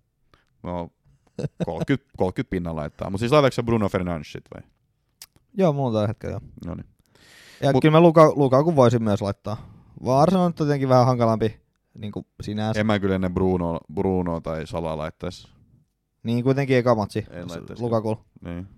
No 0.62 0.90
30, 1.64 2.10
30 2.16 2.50
pinnan 2.50 2.76
laittaa. 2.76 3.10
Mutta 3.10 3.20
siis 3.20 3.32
laitatko 3.32 3.62
Bruno 3.62 3.88
Fernandes 3.88 4.32
sit 4.32 4.44
vai? 4.54 4.62
Joo, 5.54 5.72
mulla 5.72 5.88
on 5.88 5.94
tällä 5.94 6.06
hetkellä 6.08 6.32
joo. 6.32 6.40
No 6.66 6.74
niin. 6.74 6.86
Ja 7.62 7.72
Mut- 7.72 7.80
kyllä 7.82 7.92
mä 7.92 8.00
Luka, 8.00 8.32
Lukaku 8.36 8.76
voisin 8.76 9.02
myös 9.02 9.22
laittaa. 9.22 9.68
Vaan 10.04 10.22
Arsenal 10.22 10.44
on 10.44 10.54
tietenkin 10.54 10.88
vähän 10.88 11.06
hankalampi 11.06 11.60
niin 11.94 12.12
kuin 12.12 12.26
sinänsä. 12.42 12.80
En 12.80 12.86
mä 12.86 12.98
kyllä 12.98 13.14
ennen 13.14 13.34
Bruno, 13.34 13.80
Bruno 13.94 14.40
tai 14.40 14.66
Salaa 14.66 14.96
laittaisi. 14.98 15.48
Niin 16.22 16.44
kuitenkin 16.44 16.76
eka 16.76 16.94
matsi 16.94 17.26
En 17.30 17.50
laittaisi. 17.50 17.82
Lukaku. 17.82 18.18
Niin. 18.44 18.68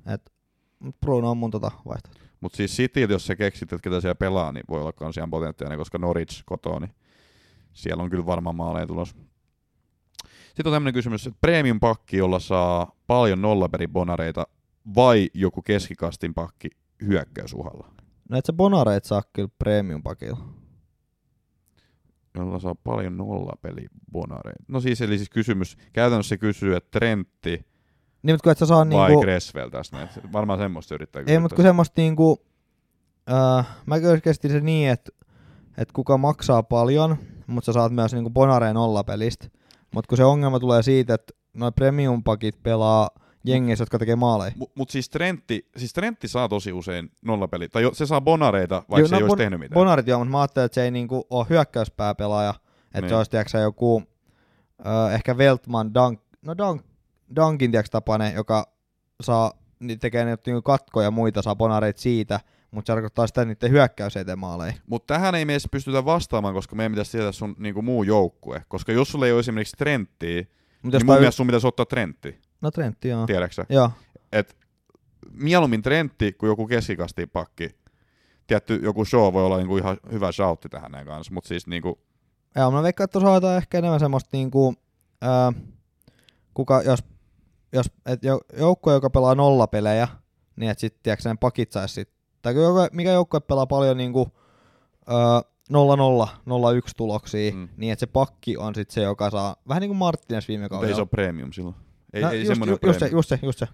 Mut 0.78 1.00
Bruno 1.00 1.30
on 1.30 1.36
mun 1.36 1.50
tota 1.50 1.70
vaihtoehto. 1.86 2.23
Mutta 2.44 2.56
siis 2.56 2.76
City, 2.76 3.00
jos 3.00 3.26
sä 3.26 3.36
keksit, 3.36 3.72
että 3.72 3.82
ketä 3.82 4.00
siellä 4.00 4.14
pelaa, 4.14 4.52
niin 4.52 4.64
voi 4.68 4.80
olla 4.80 4.92
kans 4.92 5.16
ihan 5.16 5.30
potentiaalinen, 5.30 5.78
koska 5.78 5.98
Norwich 5.98 6.42
kotoa, 6.46 6.80
niin 6.80 6.90
siellä 7.72 8.02
on 8.02 8.10
kyllä 8.10 8.26
varmaan 8.26 8.56
maaleja 8.56 8.86
tulos. 8.86 9.08
Sitten 10.28 10.66
on 10.66 10.72
tämmöinen 10.72 10.94
kysymys, 10.94 11.26
että 11.26 11.38
premium 11.40 11.80
pakki, 11.80 12.16
jolla 12.16 12.38
saa 12.38 12.96
paljon 13.06 13.42
nollaperibonareita 13.42 14.46
vai 14.94 15.30
joku 15.34 15.62
keskikastin 15.62 16.34
pakki 16.34 16.68
hyökkäysuhalla, 17.06 17.90
No 18.28 18.38
et 18.38 18.46
sä 18.46 18.52
bonareit 18.52 19.04
saa 19.04 19.22
kyllä 19.32 19.48
premium 19.58 20.02
pakilla. 20.02 20.48
jolla 22.34 22.58
saa 22.58 22.74
paljon 22.74 23.16
nollapelibonareita. 23.16 24.64
No 24.68 24.80
siis, 24.80 25.00
eli 25.00 25.16
siis 25.16 25.30
kysymys, 25.30 25.76
käytännössä 25.92 26.28
se 26.28 26.38
kysyy, 26.38 26.76
että 26.76 26.98
Trentti 26.98 27.66
Niin, 28.24 28.34
mutta 28.34 28.42
kun 28.42 28.52
et 28.52 28.58
sä 28.58 28.66
saa 28.66 28.78
vai 28.78 29.08
niinku... 29.08 29.22
Creswell 29.22 29.70
tässä 29.70 29.96
näin. 29.96 30.08
Varmaan 30.32 30.58
semmoista 30.58 30.94
yrittää 30.94 31.22
Ei, 31.26 31.38
mutta 31.38 31.56
kun 31.56 31.64
semmoista 31.64 32.00
niinku... 32.00 32.44
Äh, 33.32 33.66
mä 33.86 33.96
kestin 34.22 34.50
se 34.50 34.60
niin, 34.60 34.90
että 34.90 35.12
et 35.78 35.92
kuka 35.92 36.18
maksaa 36.18 36.62
paljon, 36.62 37.16
mutta 37.46 37.66
sä 37.66 37.72
saat 37.72 37.92
myös 37.92 38.12
niinku 38.12 38.30
bonareen 38.30 38.74
nollapelistä. 38.74 39.48
Mutta 39.94 40.08
kun 40.08 40.16
se 40.18 40.24
ongelma 40.24 40.60
tulee 40.60 40.82
siitä, 40.82 41.14
että 41.14 41.34
noi 41.54 41.72
premium 41.72 42.22
pakit 42.24 42.62
pelaa 42.62 43.10
jengeissä, 43.44 43.82
jotka 43.82 43.98
tekee 43.98 44.16
maaleja. 44.16 44.52
Mutta 44.56 44.74
mut 44.78 44.90
siis, 44.90 45.08
Trentti, 45.08 45.68
siis 45.76 45.92
Trentti 45.92 46.28
saa 46.28 46.48
tosi 46.48 46.72
usein 46.72 47.10
nollapeli, 47.22 47.68
tai 47.68 47.82
jo, 47.82 47.90
se 47.94 48.06
saa 48.06 48.20
bonareita, 48.20 48.74
vaikka 48.74 48.98
Joo, 48.98 49.08
se 49.08 49.14
ei 49.14 49.20
no 49.20 49.24
olisi 49.24 49.34
bon- 49.34 49.38
tehnyt 49.38 49.60
mitään. 49.60 49.74
Bonarit 49.74 50.06
joo, 50.06 50.18
mutta 50.18 50.30
mä 50.32 50.40
ajattelin, 50.40 50.66
että 50.66 50.74
se 50.74 50.84
ei 50.84 50.90
niinku 50.90 51.26
ole 51.30 51.46
hyökkäyspääpelaaja. 51.50 52.54
Että 52.84 53.00
Niin. 53.00 53.08
se 53.08 53.16
olisi 53.16 53.30
tiiäksä, 53.30 53.58
joku 53.58 54.02
ö, 54.86 55.12
ehkä 55.14 55.38
Veltman, 55.38 55.94
Dunk, 55.94 56.20
no 56.42 56.58
Dunk, 56.58 56.82
Dunkin 57.36 57.70
tiiäksä, 57.70 57.90
tapainen, 57.90 58.34
joka 58.34 58.72
saa, 59.20 59.52
niin 59.80 59.98
tekee 59.98 60.24
niitä 60.24 60.42
niinku 60.46 60.62
katkoja 60.62 61.06
ja 61.06 61.10
muita, 61.10 61.42
saa 61.42 61.56
bonareit 61.56 61.98
siitä, 61.98 62.40
mutta 62.70 62.86
se 62.86 62.92
tarkoittaa 62.92 63.26
sitä, 63.26 63.42
että 63.42 63.54
niiden 63.54 63.70
hyökkäys 63.70 64.16
eteen 64.16 64.38
maaleja. 64.38 64.72
Mutta 64.86 65.14
tähän 65.14 65.34
ei 65.34 65.44
meissä 65.44 65.68
pystytä 65.72 66.04
vastaamaan, 66.04 66.54
koska 66.54 66.76
meidän 66.76 66.92
pitäisi 66.92 67.12
tietää 67.12 67.32
sun 67.32 67.56
niinku, 67.58 67.82
muu 67.82 68.02
joukkue. 68.02 68.62
Koska 68.68 68.92
jos 68.92 69.08
sulla 69.08 69.26
ei 69.26 69.32
ole 69.32 69.40
esimerkiksi 69.40 69.76
Trenttiä, 69.76 70.44
Mutta 70.82 70.98
niin 70.98 71.06
mun 71.06 71.16
mielestä 71.16 71.36
sun 71.36 71.46
pitäisi 71.46 71.66
ottaa 71.66 71.86
Trentti, 71.86 72.40
No 72.60 72.70
Trentti, 72.70 73.08
joo. 73.08 73.26
tiedäksä? 73.26 73.66
Joo. 73.68 73.90
Et 74.32 74.56
mieluummin 75.32 75.82
Trentti 75.82 76.32
kuin 76.32 76.48
joku 76.48 76.66
keskikastipakki. 76.66 77.70
Tietty 78.46 78.80
joku 78.82 79.04
show 79.04 79.32
voi 79.32 79.44
olla 79.44 79.56
niinku 79.56 79.76
ihan 79.76 79.96
hyvä 80.12 80.32
shoutti 80.32 80.68
tähän 80.68 80.92
näin 80.92 81.06
kanssa, 81.06 81.34
mutta 81.34 81.48
siis 81.48 81.66
niinku, 81.66 81.98
Joo, 82.56 82.70
mä 82.70 82.82
veikkaan, 82.82 83.04
että 83.04 83.12
tuossa 83.12 83.30
haetaan 83.30 83.56
ehkä 83.56 83.78
enemmän 83.78 84.00
semmoista 84.00 84.28
niinku, 84.32 84.74
ää, 85.22 85.52
kuka, 86.54 86.82
jos, 86.82 87.04
jos 87.74 87.86
et 88.06 88.24
jo, 88.24 88.40
joukkue, 88.58 88.92
joka 88.92 89.10
pelaa 89.10 89.34
nollapelejä, 89.34 90.08
niin 90.56 90.70
että 90.70 90.80
sit, 90.80 91.02
tiiäksä, 91.02 91.28
ne 91.28 91.36
pakit 91.40 91.72
sais 91.72 91.94
sit, 91.94 92.08
tai 92.42 92.54
mikä 92.92 93.10
joukkue 93.12 93.40
pelaa 93.40 93.66
paljon 93.66 93.96
niinku, 93.96 94.28
ää, 95.06 95.42
0-0, 95.72 96.28
0-1 96.48 96.90
tuloksia, 96.96 97.52
Mm. 97.52 97.58
mm. 97.58 97.68
niin 97.76 97.92
että 97.92 98.00
se 98.00 98.06
pakki 98.06 98.56
on 98.56 98.74
sit 98.74 98.90
se, 98.90 99.02
joka 99.02 99.30
saa, 99.30 99.56
vähän 99.68 99.80
niin 99.80 99.88
kuin 99.88 99.98
Martinez 99.98 100.48
viime 100.48 100.62
mutta 100.64 100.74
ei 100.74 100.78
kaudella. 100.78 100.94
se 100.96 101.00
ole 101.00 101.08
premium 101.08 101.52
silloin. 101.52 101.74
Ei, 102.12 102.22
no, 102.22 102.30
ei 102.30 102.38
just, 102.38 102.48
semmoinen 102.48 102.78
ju, 102.82 102.88
just, 102.88 102.98
se, 103.00 103.08
just 103.08 103.28
se, 103.28 103.38
just 103.42 103.58
se, 103.58 103.68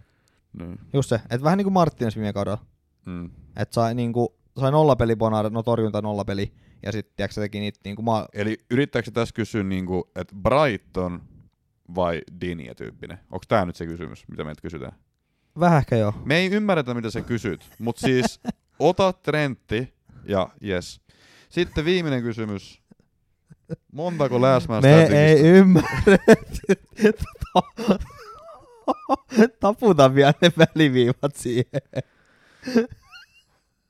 Niin. 0.59 0.79
just 0.93 1.09
se, 1.09 1.15
että 1.15 1.43
vähän 1.45 1.57
niin 1.57 1.65
kuin 1.65 1.73
Martinez 1.75 2.17
viime 2.17 2.33
kaudella. 2.33 2.59
Mm. 3.07 3.31
Että 3.57 3.75
sai 3.75 3.95
niinku, 3.95 4.35
sai 4.61 4.71
nollapeli 4.71 5.17
bonari, 5.17 5.51
no 5.51 5.63
torjunta 5.63 6.03
nollapeli, 6.03 6.53
ja 6.83 6.93
sitten 6.93 7.13
tiiäksä, 7.17 7.35
se 7.35 7.41
teki 7.41 7.61
niitä 7.61 7.81
niinku 7.85 8.03
maa, 8.03 8.29
Eli 8.33 8.59
yrittääkö 8.71 9.11
tässä 9.11 9.35
kysyä, 9.35 9.63
niinku, 9.63 10.11
että 10.17 10.35
Brighton 10.43 11.23
vai 11.95 12.23
Dinia 12.41 12.75
tyyppinen? 12.75 13.19
Onko 13.31 13.45
tämä 13.49 13.65
nyt 13.65 13.77
se 13.77 13.87
kysymys, 13.87 14.29
mitä 14.29 14.45
meiltä 14.45 14.63
kysytään? 14.63 14.93
vähän 15.61 15.79
ehkä 15.79 15.97
joo. 15.97 16.15
Me 16.25 16.37
ei 16.37 16.51
ymmärretä, 16.51 16.95
mitä 16.95 17.11
sä 17.11 17.21
kysyt, 17.21 17.71
mutta 17.79 18.01
siis 18.01 18.41
ota 18.79 19.13
Trentti 19.13 19.95
ja 20.25 20.49
yes. 20.65 21.01
Sitten 21.49 21.85
viimeinen 21.85 22.23
kysymys. 22.23 22.83
Montako 23.93 24.43
lääsmää 24.43 24.81
Me 24.81 25.05
ei 25.05 25.41
ymmärretty. 25.41 26.67
Taputa 29.61 30.15
vielä 30.15 30.33
ne 30.43 30.53
väliviivat 30.59 31.37
siihen. 31.37 31.83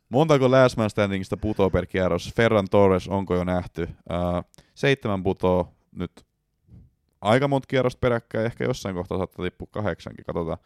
Montako 0.09 0.51
last 0.51 0.77
man 0.77 0.91
standingista 0.91 1.37
putoo 1.37 1.71
per 1.71 1.87
kierros? 1.87 2.33
Ferran 2.37 2.67
Torres, 2.71 3.09
onko 3.09 3.35
jo 3.35 3.45
nähty? 3.45 3.83
Uh, 3.83 4.45
seitsemän 4.75 5.23
putoo 5.23 5.75
nyt 5.93 6.13
aika 7.21 7.49
monta 7.49 7.67
kierrosta 7.67 8.01
peräkkäin, 8.01 8.47
ehkä 8.47 8.65
jossain 8.65 8.95
kohtaa 8.95 9.19
saattaa 9.19 9.45
tippua 9.45 9.69
kahdeksankin, 9.71 10.25
katsotaan. 10.25 10.59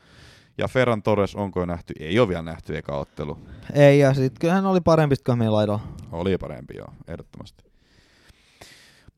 Ja 0.58 0.68
Ferran 0.68 1.02
Torres, 1.02 1.34
onko 1.34 1.60
jo 1.60 1.66
nähty? 1.66 1.94
Ei 2.00 2.18
ole 2.18 2.28
vielä 2.28 2.42
nähty 2.42 2.76
eka 2.76 2.96
ottelu. 2.96 3.38
Ei, 3.72 3.98
ja 3.98 4.14
sit 4.14 4.38
kyllähän 4.38 4.66
oli 4.66 4.80
parempi, 4.80 5.14
meillä 5.36 5.56
laidalla. 5.56 5.82
Oli 6.12 6.38
parempi 6.38 6.76
joo, 6.76 6.88
ehdottomasti. 7.08 7.64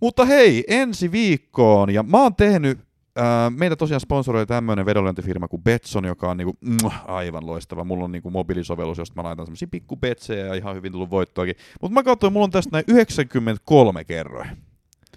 Mutta 0.01 0.25
hei, 0.25 0.65
ensi 0.69 1.13
viikkoon, 1.13 1.95
ja 1.95 2.03
mä 2.03 2.23
oon 2.23 2.35
tehnyt, 2.35 2.79
ää, 3.17 3.51
meitä 3.51 3.77
tosiaan 3.77 4.01
sponsoroi 4.01 4.47
tämmöinen 4.47 4.87
vedonlyöntifirma 4.87 5.49
kuin 5.49 5.63
Betson, 5.63 6.05
joka 6.05 6.31
on 6.31 6.37
niinku, 6.37 6.57
mm, 6.61 6.77
aivan 7.05 7.47
loistava. 7.47 7.85
Mulla 7.85 8.05
on 8.05 8.13
niinku 8.13 8.31
mobiilisovellus, 8.31 8.99
josta 8.99 9.23
mä 9.23 9.29
laitan 9.29 9.47
semmosia 9.47 9.69
pikku 9.71 9.97
betsejä 9.97 10.47
ja 10.47 10.55
ihan 10.55 10.77
hyvin 10.77 10.93
tullut 10.93 11.11
voittoakin. 11.11 11.57
Mutta 11.83 11.95
mä 11.95 12.03
katsoin, 12.03 12.33
mulla 12.33 12.45
on 12.45 12.51
tästä 12.51 12.71
näin 12.73 12.85
93 12.89 14.05
kerroin. 14.05 14.66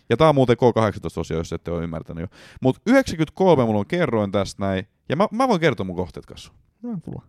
Ja 0.10 0.18
tää 0.18 0.30
on 0.30 0.36
muuten 0.36 0.58
K18-osio, 0.58 1.38
jos 1.38 1.54
ette 1.54 1.72
ole 1.72 1.84
ymmärtänyt 1.84 2.22
jo. 2.22 2.38
Mutta 2.62 2.82
93 2.86 3.66
mulla 3.66 3.80
on 3.80 3.88
kerroin 3.88 4.32
tästä 4.32 4.66
näin, 4.66 4.88
ja 5.10 5.16
mä, 5.16 5.28
mä 5.32 5.48
voin 5.48 5.60
kertoa 5.60 5.86
mun 5.86 5.96
kohteet 5.96 6.26
kanssa. 6.26 6.52
No, 6.82 6.98
tulla. 7.04 7.22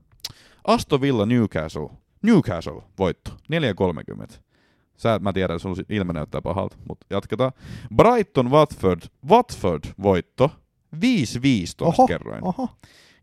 Aston 0.64 1.00
Villa 1.00 1.26
Newcastle. 1.26 1.90
Newcastle 2.22 2.82
voitto. 2.98 3.30
4.30. 3.30 4.38
Sä, 4.96 5.18
mä 5.22 5.32
tiedän, 5.32 5.56
että 5.56 5.62
sun 5.62 5.76
ilme 5.88 6.12
näyttää 6.12 6.42
pahalta, 6.42 6.76
mutta 6.88 7.06
jatketaan. 7.10 7.52
Brighton 7.96 8.50
Watford. 8.50 9.00
Watford 9.28 9.84
voitto. 10.02 10.50
5.15 10.96 11.00
Oho, 11.80 12.06
kerroin. 12.06 12.44
Oho. 12.44 12.68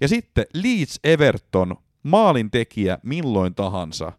Ja 0.01 0.07
sitten 0.07 0.45
Leeds 0.53 0.99
Everton. 1.03 1.75
Maalin 2.03 2.51
tekijä 2.51 2.99
milloin 3.03 3.55
tahansa. 3.55 4.11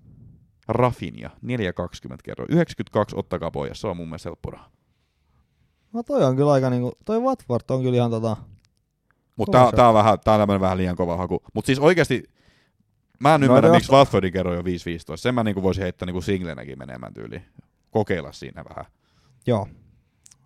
Rafinha. 0.69 1.29
4.20 1.29 2.17
kerroin. 2.25 2.53
92 2.53 3.17
ottakaa 3.19 3.51
pois. 3.51 3.81
Se 3.81 3.87
on 3.87 3.97
mun 3.97 4.09
mielestä 4.09 4.29
helppo 4.29 4.51
raha. 4.51 4.71
No 5.93 6.03
toi 6.03 6.25
on 6.25 6.37
kyllä 6.37 6.53
aika 6.53 6.71
niinku, 6.71 6.93
toi 7.05 7.21
Watford 7.21 7.63
on 7.71 7.83
kyllä 7.83 7.97
ihan 7.97 8.11
tota, 8.11 8.37
Mutta 9.37 9.59
tää, 9.59 9.73
tää, 9.73 9.89
on 9.89 9.95
vähän, 9.95 10.19
tää 10.25 10.35
on 10.35 10.41
tämmönen 10.41 10.61
vähän 10.61 10.79
liian 10.79 10.97
kova 10.97 11.17
haku. 11.17 11.41
Mutta 11.55 11.67
siis 11.67 11.79
oikeasti 11.79 12.23
mä 13.21 13.35
en 13.35 13.41
No, 13.41 13.47
ymmärrä, 13.47 13.69
jos- 13.69 13.77
miksi 13.77 13.93
Watfordin 13.93 14.33
kerroin 14.33 14.57
jo 14.57 14.63
5-15. 14.63 15.17
Sen 15.17 15.35
mä 15.35 15.45
niinku 15.45 15.63
voisin 15.63 15.83
heittää 15.83 16.07
niinku 16.07 16.21
singlenäkin 16.21 16.79
menemään 16.79 17.15
tyyliin. 17.15 17.43
Kokeilla 17.91 18.33
siinä 18.33 18.65
vähän. 18.69 18.85
joo. 19.47 19.69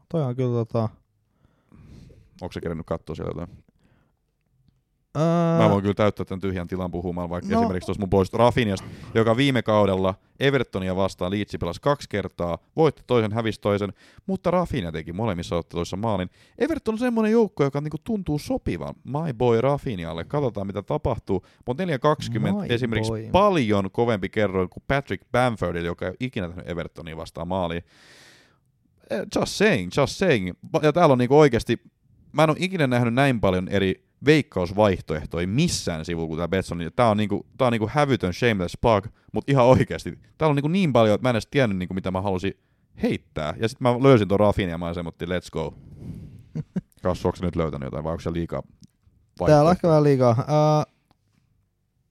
Toi 0.09 0.23
on 0.23 0.37
kyllä 0.37 0.65
tota, 0.65 0.89
Onko 2.41 2.53
se 2.53 2.61
kerännyt 2.61 2.87
katsoa 2.87 3.17
siellä 3.17 3.31
jotain? 3.31 3.65
Öö, 5.17 5.59
Mä 5.59 5.71
voin 5.71 5.83
kyllä 5.83 5.95
täyttää 5.95 6.25
tämän 6.25 6.41
tyhjän 6.41 6.69
tilan 6.69 6.91
puhumaan, 6.91 7.31
vaikka 7.31 7.51
No. 7.55 7.61
esimerkiksi 7.61 7.87
tuossa 7.87 8.01
mun 8.01 8.11
pois 8.11 8.33
Rafiniasta, 8.33 8.89
joka 9.15 9.37
viime 9.37 9.63
kaudella 9.63 10.15
Evertonia 10.41 10.97
vastaan 10.97 11.33
Leedsi 11.33 11.59
pelasi 11.59 11.81
kaksi 11.81 12.09
kertaa, 12.09 12.59
voitti 12.77 13.03
toisen, 13.07 13.33
hävisi 13.33 13.61
toisen, 13.61 13.93
mutta 14.27 14.51
Rafinha 14.51 14.93
teki 14.93 15.13
molemmissa 15.13 15.57
otteluissa 15.57 15.97
maalin. 15.97 16.31
Everton 16.59 16.95
on 16.95 16.99
semmoinen 16.99 17.33
joukko, 17.33 17.65
joka 17.65 17.81
niinku 17.81 17.97
tuntuu 18.05 18.39
sopivan 18.39 18.95
my 19.05 19.33
boy 19.35 19.61
Rafinhalle. 19.61 20.25
Katsotaan 20.25 20.67
mitä 20.67 20.83
tapahtuu, 20.83 21.47
mutta 21.67 21.83
4.20 21.85 21.89
My 22.41 22.67
esimerkiksi 22.69 23.11
boy. 23.13 23.29
paljon 23.33 23.91
kovempi 23.91 24.29
kerroin 24.29 24.69
kuin 24.69 24.83
Patrick 24.89 25.25
Bamfordille, 25.33 25.87
joka 25.87 26.05
ei 26.05 26.09
ole 26.11 26.17
ikinä 26.21 26.49
tehnyt 26.49 26.69
Evertonia 26.69 27.17
vastaan 27.17 27.49
maaliin. 27.49 27.83
Eh, 29.11 29.21
Just 29.37 29.53
saying, 29.53 29.91
just 29.97 30.17
saying. 30.17 30.51
Ja 30.83 30.93
täällä 30.93 31.13
on 31.13 31.19
niinku 31.19 31.39
oikeasti, 31.39 31.81
mä 32.33 32.43
en 32.45 32.51
ole 32.51 32.57
ikinä 32.61 32.87
nähnyt 32.87 33.15
näin 33.15 33.41
paljon 33.41 33.69
eri 33.69 34.05
veikkausvaihtoehtoja 34.25 35.47
missään 35.47 36.05
sivulla 36.05 36.29
kuin 36.29 36.37
tämä 36.37 36.49
Betson. 36.49 36.79
Tää 36.97 37.09
on, 37.09 37.17
niinku, 37.17 37.47
tää 37.59 37.67
on 37.67 37.73
niinku 37.73 37.91
hävytön 37.93 38.35
shameless 38.35 38.79
plug, 38.81 39.07
mutta 39.33 39.53
ihan 39.53 39.67
oikeasti. 39.67 40.19
Täällä 40.39 40.51
on 40.51 40.57
niinku 40.57 40.69
niin 40.69 40.93
paljon, 40.93 41.15
että 41.15 41.23
mä 41.23 41.31
en 41.31 41.35
edes 41.35 41.49
tiennyt 41.51 41.79
niinku, 41.79 41.95
mitä 41.95 42.11
mä 42.11 42.21
halusin 42.21 42.55
heittää. 43.03 43.55
Ja 43.61 43.69
sitten 43.69 43.93
mä 43.93 44.03
löysin 44.03 44.29
ton 44.29 44.41
Rafin 44.41 44.69
ja 44.69 44.79
mä 44.79 44.95
semmoittiin, 44.95 45.29
let's 45.29 45.51
go. 45.53 45.75
Kassu, 47.03 47.29
onko 47.29 47.39
nyt 47.43 47.57
löytänyt 47.57 47.87
jotain 47.87 48.05
vai 48.05 48.13
onko 48.13 48.21
se 48.21 48.33
liikaa 48.33 48.63
Täällä 49.47 49.69
on 49.69 49.73
ehkä 49.73 49.89
vähän 49.89 50.05
liikaa. 50.05 50.31
Uh, 50.31 50.93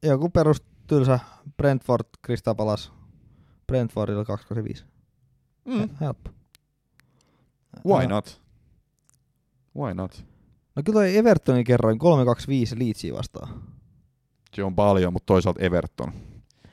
joku 0.04 0.30
perus 0.30 0.64
tylsä 0.88 1.20
Brentford 1.58 2.06
Crystal 2.26 2.56
Palace. 2.56 2.90
Brentfordilla 3.68 4.26
285. 4.26 4.86
Mm, 5.66 5.90
Helppo. 6.02 6.30
why 7.88 8.08
not? 8.08 8.42
Why 9.78 9.94
not? 9.94 10.31
No 10.76 10.84
kyllä 10.86 10.98
toi 11.00 11.18
Evertonin 11.18 11.64
kerroin 11.64 12.00
325 12.00 12.80
Leedsiä 12.80 13.14
vastaan. 13.14 13.62
Se 14.54 14.64
on 14.64 14.76
paljon, 14.76 15.14
mutta 15.14 15.26
toisaalta 15.26 15.60
Everton. 15.64 16.12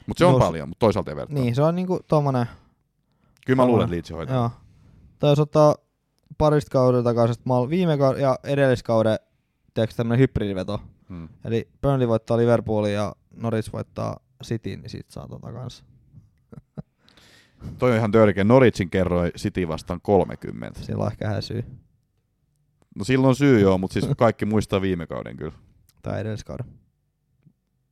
Mutta 0.07 0.19
se 0.19 0.25
on 0.25 0.33
Jos- 0.35 0.39
paljon, 0.45 0.69
mutta 0.69 0.79
toisaalta 0.87 1.11
Everton. 1.11 1.35
Niin, 1.35 1.55
se 1.55 1.63
on 1.63 1.77
niinku 1.77 2.01
tommonen, 2.09 2.47
Kyllä 3.47 3.57
mä 3.57 3.67
luulen, 3.67 3.85
että 3.85 3.95
Leeds 3.95 4.11
hoitaa. 4.11 4.37
joo. 4.37 4.51
Tai 5.19 5.31
jos 5.33 5.39
ottaa 5.39 5.75
parista 6.39 6.71
kauden 6.71 7.05
takaisesta 7.05 7.43
mal, 7.47 7.69
viime 7.69 7.99
kauden 7.99 8.23
ja 8.23 8.39
edelliskauden 8.45 9.19
tiedätkö 9.75 9.97
tämmönen 9.97 10.19
hybridiveto. 10.19 10.81
Hmm. 11.09 11.29
Eli 11.45 11.69
Burnley 11.83 12.09
voittaa 12.09 12.37
Liverpoolin 12.37 12.93
ja 12.93 13.13
Norwich 13.37 13.73
voittaa 13.73 14.17
Cityn, 14.45 14.81
niin 14.81 14.91
sit 14.91 15.11
saa 15.11 15.29
tota 15.29 15.53
kanssa. 15.53 15.85
Toi 17.79 17.91
on 17.91 17.97
ihan 17.97 18.13
törkeä. 18.13 18.45
Norwichin 18.45 18.91
kerroi 18.91 19.31
City 19.39 19.69
vastaan 19.69 20.01
30. 20.01 20.81
Sillä 20.83 21.05
on 21.05 21.11
ehkä 21.13 21.29
häsyy. 21.29 21.65
No 22.99 23.05
silloin 23.05 23.37
syy 23.37 23.61
joo, 23.61 23.79
mutta 23.79 23.95
siis 23.95 24.07
kaikki 24.17 24.47
muistaa 24.47 24.81
viime 24.81 25.07
kauden 25.07 25.37
kyllä. 25.37 25.53
Tai 26.03 26.21
edelliskauden. 26.21 26.67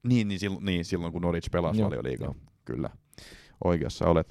Niin, 0.03 0.29
niin, 0.29 0.41
silloin, 0.41 0.65
niin 0.65 0.85
silloin 0.85 1.13
kun 1.13 1.23
Norwich 1.23 1.51
pelasi 1.51 1.83
liikaa. 1.83 2.35
Kyllä. 2.65 2.91
Oikeassa 3.65 4.07
olet. 4.07 4.29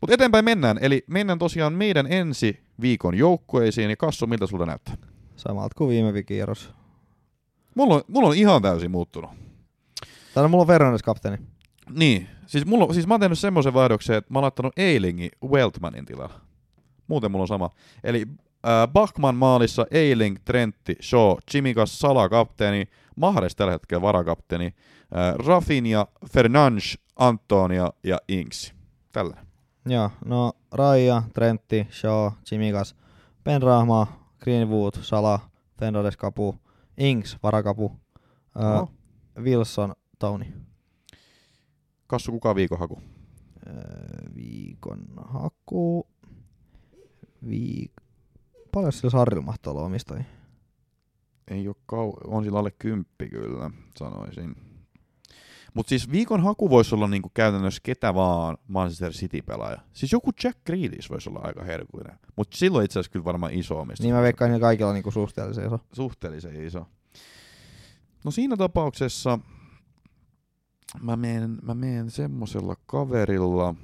Mutta 0.00 0.14
eteenpäin 0.14 0.44
mennään. 0.44 0.78
Eli 0.80 1.04
mennään 1.06 1.38
tosiaan 1.38 1.72
meidän 1.72 2.12
ensi 2.12 2.60
viikon 2.80 3.14
joukkueisiin. 3.14 3.90
Ja 3.90 3.96
Kassu, 3.96 4.26
miltä 4.26 4.46
sulla 4.46 4.66
näyttää? 4.66 4.96
Samalta 5.36 5.74
kuin 5.78 5.90
viime 5.90 6.22
kierros. 6.22 6.70
Mulla 7.74 7.94
on, 7.94 8.02
mulla 8.08 8.28
on 8.28 8.36
ihan 8.36 8.62
täysin 8.62 8.90
muuttunut. 8.90 9.30
Täällä 10.34 10.48
mulla 10.48 10.62
on 10.62 10.68
Fernandes 10.68 11.02
kapteeni. 11.02 11.38
Niin, 11.90 12.28
siis, 12.46 12.66
mulla, 12.66 12.92
siis 12.92 13.06
mä 13.06 13.14
oon 13.14 13.20
tehnyt 13.20 13.38
semmoisen 13.38 13.74
vaihdoksen, 13.74 14.16
että 14.16 14.32
mä 14.32 14.38
oon 14.38 14.42
laittanut 14.42 14.72
Eilingin 14.76 15.30
Weltmanin 15.44 16.04
tilalla. 16.06 16.40
Muuten 17.06 17.30
mulla 17.30 17.42
on 17.42 17.48
sama. 17.48 17.70
Eli 18.04 18.26
äh, 18.66 18.88
Bachman 18.92 19.34
maalissa, 19.36 19.86
Eiling, 19.90 20.36
Trentti, 20.44 20.96
Shaw, 21.00 21.36
Chimikas, 21.50 21.98
Sala 21.98 22.28
kapteeni, 22.28 22.84
Mahres 23.16 23.56
tällä 23.56 23.72
hetkellä 23.72 24.02
varakapteeni, 24.02 24.66
äh, 24.66 25.46
Rafinha, 25.46 26.06
Fernandes, 26.32 26.98
Antonia 27.16 27.92
ja 28.04 28.18
Ings. 28.28 28.74
Tällä. 29.12 29.36
Joo, 29.86 30.10
no 30.24 30.52
Raija, 30.72 31.22
Trentti, 31.34 31.86
Shaw, 31.90 32.32
Chimikas, 32.44 32.96
Penrahma, 33.44 34.06
Greenwood, 34.38 34.94
Sala, 35.02 35.40
Fernandes 35.80 36.16
kapu, 36.16 36.54
Ings, 36.98 37.38
varakapu, 37.42 37.92
ää, 38.54 38.74
Oho. 38.74 38.90
Wilson, 39.38 39.94
Tony. 40.18 40.44
Kassu, 42.06 42.32
kuka 42.32 42.54
viikon 42.54 42.78
haku? 42.78 43.02
Ää, 43.66 43.74
viikon 44.34 44.98
haku. 45.16 46.06
Viik... 47.48 47.92
Paljon 48.78 48.92
sillä 48.92 49.10
Sarrilla 49.10 49.42
mahtaa 49.42 49.72
olla 49.72 49.82
omistajia? 49.82 50.24
Ei 51.48 51.68
ole 51.68 51.76
kau- 51.92 52.20
on 52.24 52.44
sillä 52.44 52.58
alle 52.58 52.70
kymppi 52.70 53.28
kyllä, 53.28 53.70
sanoisin. 53.98 54.56
Mutta 55.74 55.88
siis 55.88 56.10
viikon 56.10 56.42
haku 56.42 56.70
voisi 56.70 56.94
olla 56.94 57.08
niinku 57.08 57.30
käytännössä 57.34 57.80
ketä 57.82 58.14
vaan 58.14 58.58
Manchester 58.68 59.12
City-pelaaja. 59.12 59.78
Siis 59.92 60.12
joku 60.12 60.30
Jack 60.44 60.58
Grealish 60.66 61.10
voisi 61.10 61.30
olla 61.30 61.40
aika 61.42 61.64
herkullinen. 61.64 62.18
Mutta 62.36 62.56
silloin 62.56 62.84
itse 62.84 62.98
asiassa 62.98 63.12
kyllä 63.12 63.24
varmaan 63.24 63.52
iso 63.52 63.80
omistus. 63.80 64.04
Niin 64.04 64.14
mä 64.14 64.22
veikkaan, 64.22 64.50
että 64.50 64.60
kaikilla 64.60 64.88
on 64.88 64.94
niinku 64.94 65.10
suhteellisen 65.10 65.66
iso. 65.66 65.78
Suhteellisen 65.92 66.66
iso. 66.66 66.86
No 68.24 68.30
siinä 68.30 68.56
tapauksessa 68.56 69.38
mä 71.00 71.16
menen, 71.16 71.58
mä 71.62 71.74
menen 71.74 72.10
semmosella 72.10 72.76
kaverilla. 72.86 73.74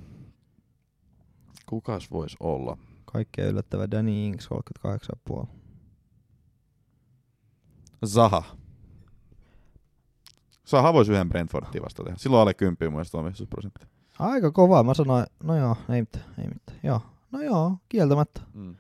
Kukas 1.67 2.11
voisi 2.11 2.37
olla? 2.41 2.77
Kaikkea 3.15 3.47
yllättävä 3.47 3.91
Danny 3.91 4.27
Ings, 4.27 4.49
38,5. 5.31 5.47
Zaha. 8.07 8.43
Zaha 10.67 10.93
voisi 10.93 11.13
yhden 11.13 11.29
Brentfordin 11.29 11.83
vasta 11.83 12.05
tehdä. 12.05 12.19
Silloin 12.19 12.41
alle 12.41 12.55
10 12.55 12.77
mun 12.81 12.93
mielestä 12.93 13.19
omistusprosentti. 13.19 13.87
Aika 14.19 14.51
kova, 14.51 14.83
mä 14.83 14.95
sanoin, 14.95 15.27
no 15.43 15.57
joo, 15.57 15.77
ei 15.89 16.01
mitään, 16.01 16.25
ei 16.39 16.49
mitään. 16.49 16.79
Joo, 16.83 17.01
no 17.33 17.43
joo, 17.43 17.77
kieltämättä. 17.89 18.41
Mm. 18.55 18.77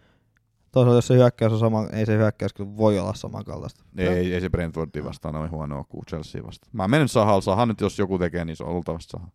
Toisaalta 0.73 0.97
jos 0.97 1.07
se 1.07 1.15
hyökkäys 1.15 1.53
on 1.53 1.59
sama, 1.59 1.87
ei 1.93 2.07
se 2.07 2.17
hyökkäys 2.17 2.53
kyllä 2.53 2.77
voi 2.77 2.99
olla 2.99 3.15
samankaltaista. 3.15 3.85
Ei, 3.97 4.35
ei 4.35 4.41
se 4.41 4.51
Brentfordia 4.51 5.05
vastaan 5.05 5.37
ole 5.37 5.49
huonoa 5.49 5.85
kuin 5.85 6.05
Chelsea 6.07 6.45
vastaan. 6.47 6.71
Mä 6.73 6.89
menen 6.89 7.09
Sahalla. 7.09 7.41
Saha 7.41 7.67
nyt 7.67 7.81
jos 7.81 7.99
joku 7.99 8.19
tekee, 8.19 8.45
niin 8.45 8.57
se 8.57 8.65
on 8.65 8.71
oltavasti 8.71 9.11
Saha. 9.11 9.29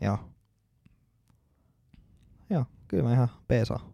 Joo. 0.00 0.18
Joo, 2.50 2.64
kyllä 2.88 3.04
mä 3.04 3.12
ihan 3.12 3.28
peesaa. 3.48 3.92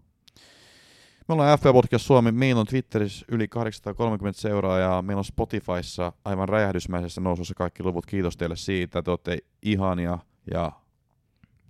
Me 1.29 1.33
ollaan 1.33 1.59
FB 1.59 1.65
Podcast 1.73 2.05
Suomi. 2.07 2.33
Meillä 2.33 2.61
on 2.61 2.67
Twitterissä 2.67 3.27
yli 3.29 3.49
830 3.49 4.41
seuraajaa. 4.41 5.03
Meillä 5.03 5.19
on 5.21 5.25
Spotifyssa 5.25 6.13
aivan 6.25 6.49
räjähdysmäisessä 6.49 7.21
nousussa 7.21 7.55
kaikki 7.55 7.83
luvut. 7.83 8.07
Kiitos 8.07 8.37
teille 8.37 8.57
siitä. 8.57 9.03
Te 9.03 9.11
olette 9.11 9.39
ihania 9.63 10.19
ja 10.51 10.73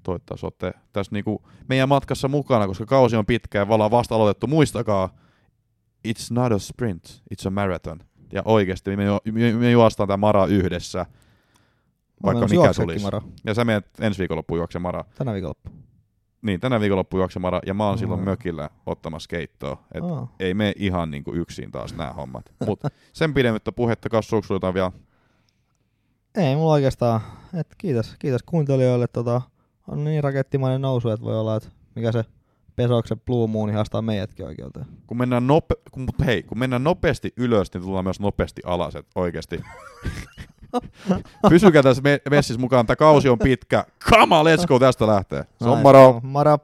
toivottavasti 0.03 0.47
olette 0.47 0.73
tässä 0.93 1.13
niinku 1.13 1.43
meidän 1.69 1.89
matkassa 1.89 2.29
mukana, 2.29 2.67
koska 2.67 2.87
kausi 2.87 3.17
on 3.17 3.27
pitkä 3.27 3.59
ja 3.59 3.65
me 3.65 3.75
ollaan 3.75 3.91
vasta 3.91 4.15
aloitettu. 4.15 4.47
Muistakaa, 4.47 5.09
it's 6.09 6.27
not 6.31 6.53
a 6.53 6.59
sprint, 6.59 7.23
it's 7.35 7.47
a 7.47 7.51
marathon. 7.51 7.99
Ja 8.33 8.43
oikeasti 8.45 8.97
me, 8.97 9.05
ju- 9.05 9.19
me, 9.33 9.53
me 9.53 9.71
juostaan 9.71 10.07
tämä 10.07 10.17
mara 10.17 10.47
yhdessä, 10.47 11.07
vaikka 12.23 12.47
mikä 12.47 12.73
tulisi. 12.75 13.05
Mara, 13.05 13.23
Ja 13.45 13.55
sä 13.55 13.65
menet 13.65 13.87
ensi 14.01 14.19
viikonloppuun 14.19 14.59
juokse 14.59 14.79
mara. 14.79 15.05
tänä 15.15 15.33
viikonloppu. 15.33 15.71
Niin, 16.43 16.61
tänä 16.61 16.81
viikonloppuun 16.81 17.21
juokse 17.21 17.39
mara. 17.39 17.61
Ja 17.67 17.75
mä 17.75 17.89
oon 17.89 17.99
silloin 17.99 18.21
Aa. 18.21 18.25
mökillä 18.25 18.71
ottamassa 18.87 19.29
keittoa. 19.29 19.83
Et 19.95 20.05
Aa. 20.05 20.35
ei 20.41 20.55
me 20.55 20.73
ihan 20.77 21.11
niinku 21.11 21.35
yksin 21.35 21.71
taas 21.71 21.95
nämä 21.95 22.13
hommat. 22.13 22.53
Mut 22.67 22.81
sen 23.13 23.35
pidemmittä 23.35 23.73
puhetta, 23.73 24.23
sulla 24.23 24.45
jotain 24.51 24.75
vielä? 24.75 24.93
Ei 26.35 26.57
mulla 26.57 26.73
oikeastaan. 26.73 27.21
Et 27.61 27.67
kiitos, 27.79 28.15
kiitos 28.19 28.43
kuuntelijoille. 28.43 29.07
Tota, 29.07 29.43
on 29.89 30.05
niin 30.05 30.25
rakettimainen 30.25 30.81
nousu, 30.81 31.09
että 31.09 31.25
voi 31.25 31.41
olla, 31.41 31.57
että 31.57 31.69
mikä 31.95 32.13
se 32.13 32.25
Pesoksen 32.77 33.21
Blue 33.21 33.47
Moon 33.47 33.73
haastaa 33.75 34.03
meidätkin 34.03 34.47
oikeuteen. 34.47 34.87
Kun 35.07 35.17
mennään, 35.17 35.47
nope, 35.47 35.75
kun, 35.91 36.09
hei, 36.27 36.43
kun 36.43 36.59
mennään 36.59 36.85
nopeasti 36.85 37.33
ylös, 37.37 37.75
niin 37.75 37.83
tullaan 37.83 38.05
myös 38.05 38.21
nopeasti 38.21 38.63
alas, 38.65 38.97
et 38.97 39.07
oikeesti. 39.15 39.61
Pysykää 41.51 41.83
tässä 41.83 42.03
me- 42.03 42.21
messissä 42.31 42.61
mukaan, 42.61 42.87
tämä 42.87 42.97
kausi 42.97 43.29
on 43.29 43.39
pitkä. 43.39 43.85
Come 44.11 44.37
on, 44.37 44.47
let's 44.47 44.67
go, 44.67 44.79
tästä 44.79 45.07
lähtee. 45.07 45.45
Se 45.63 45.69
on 45.69 45.79
moro! 45.79 46.21
Moro! 46.23 46.59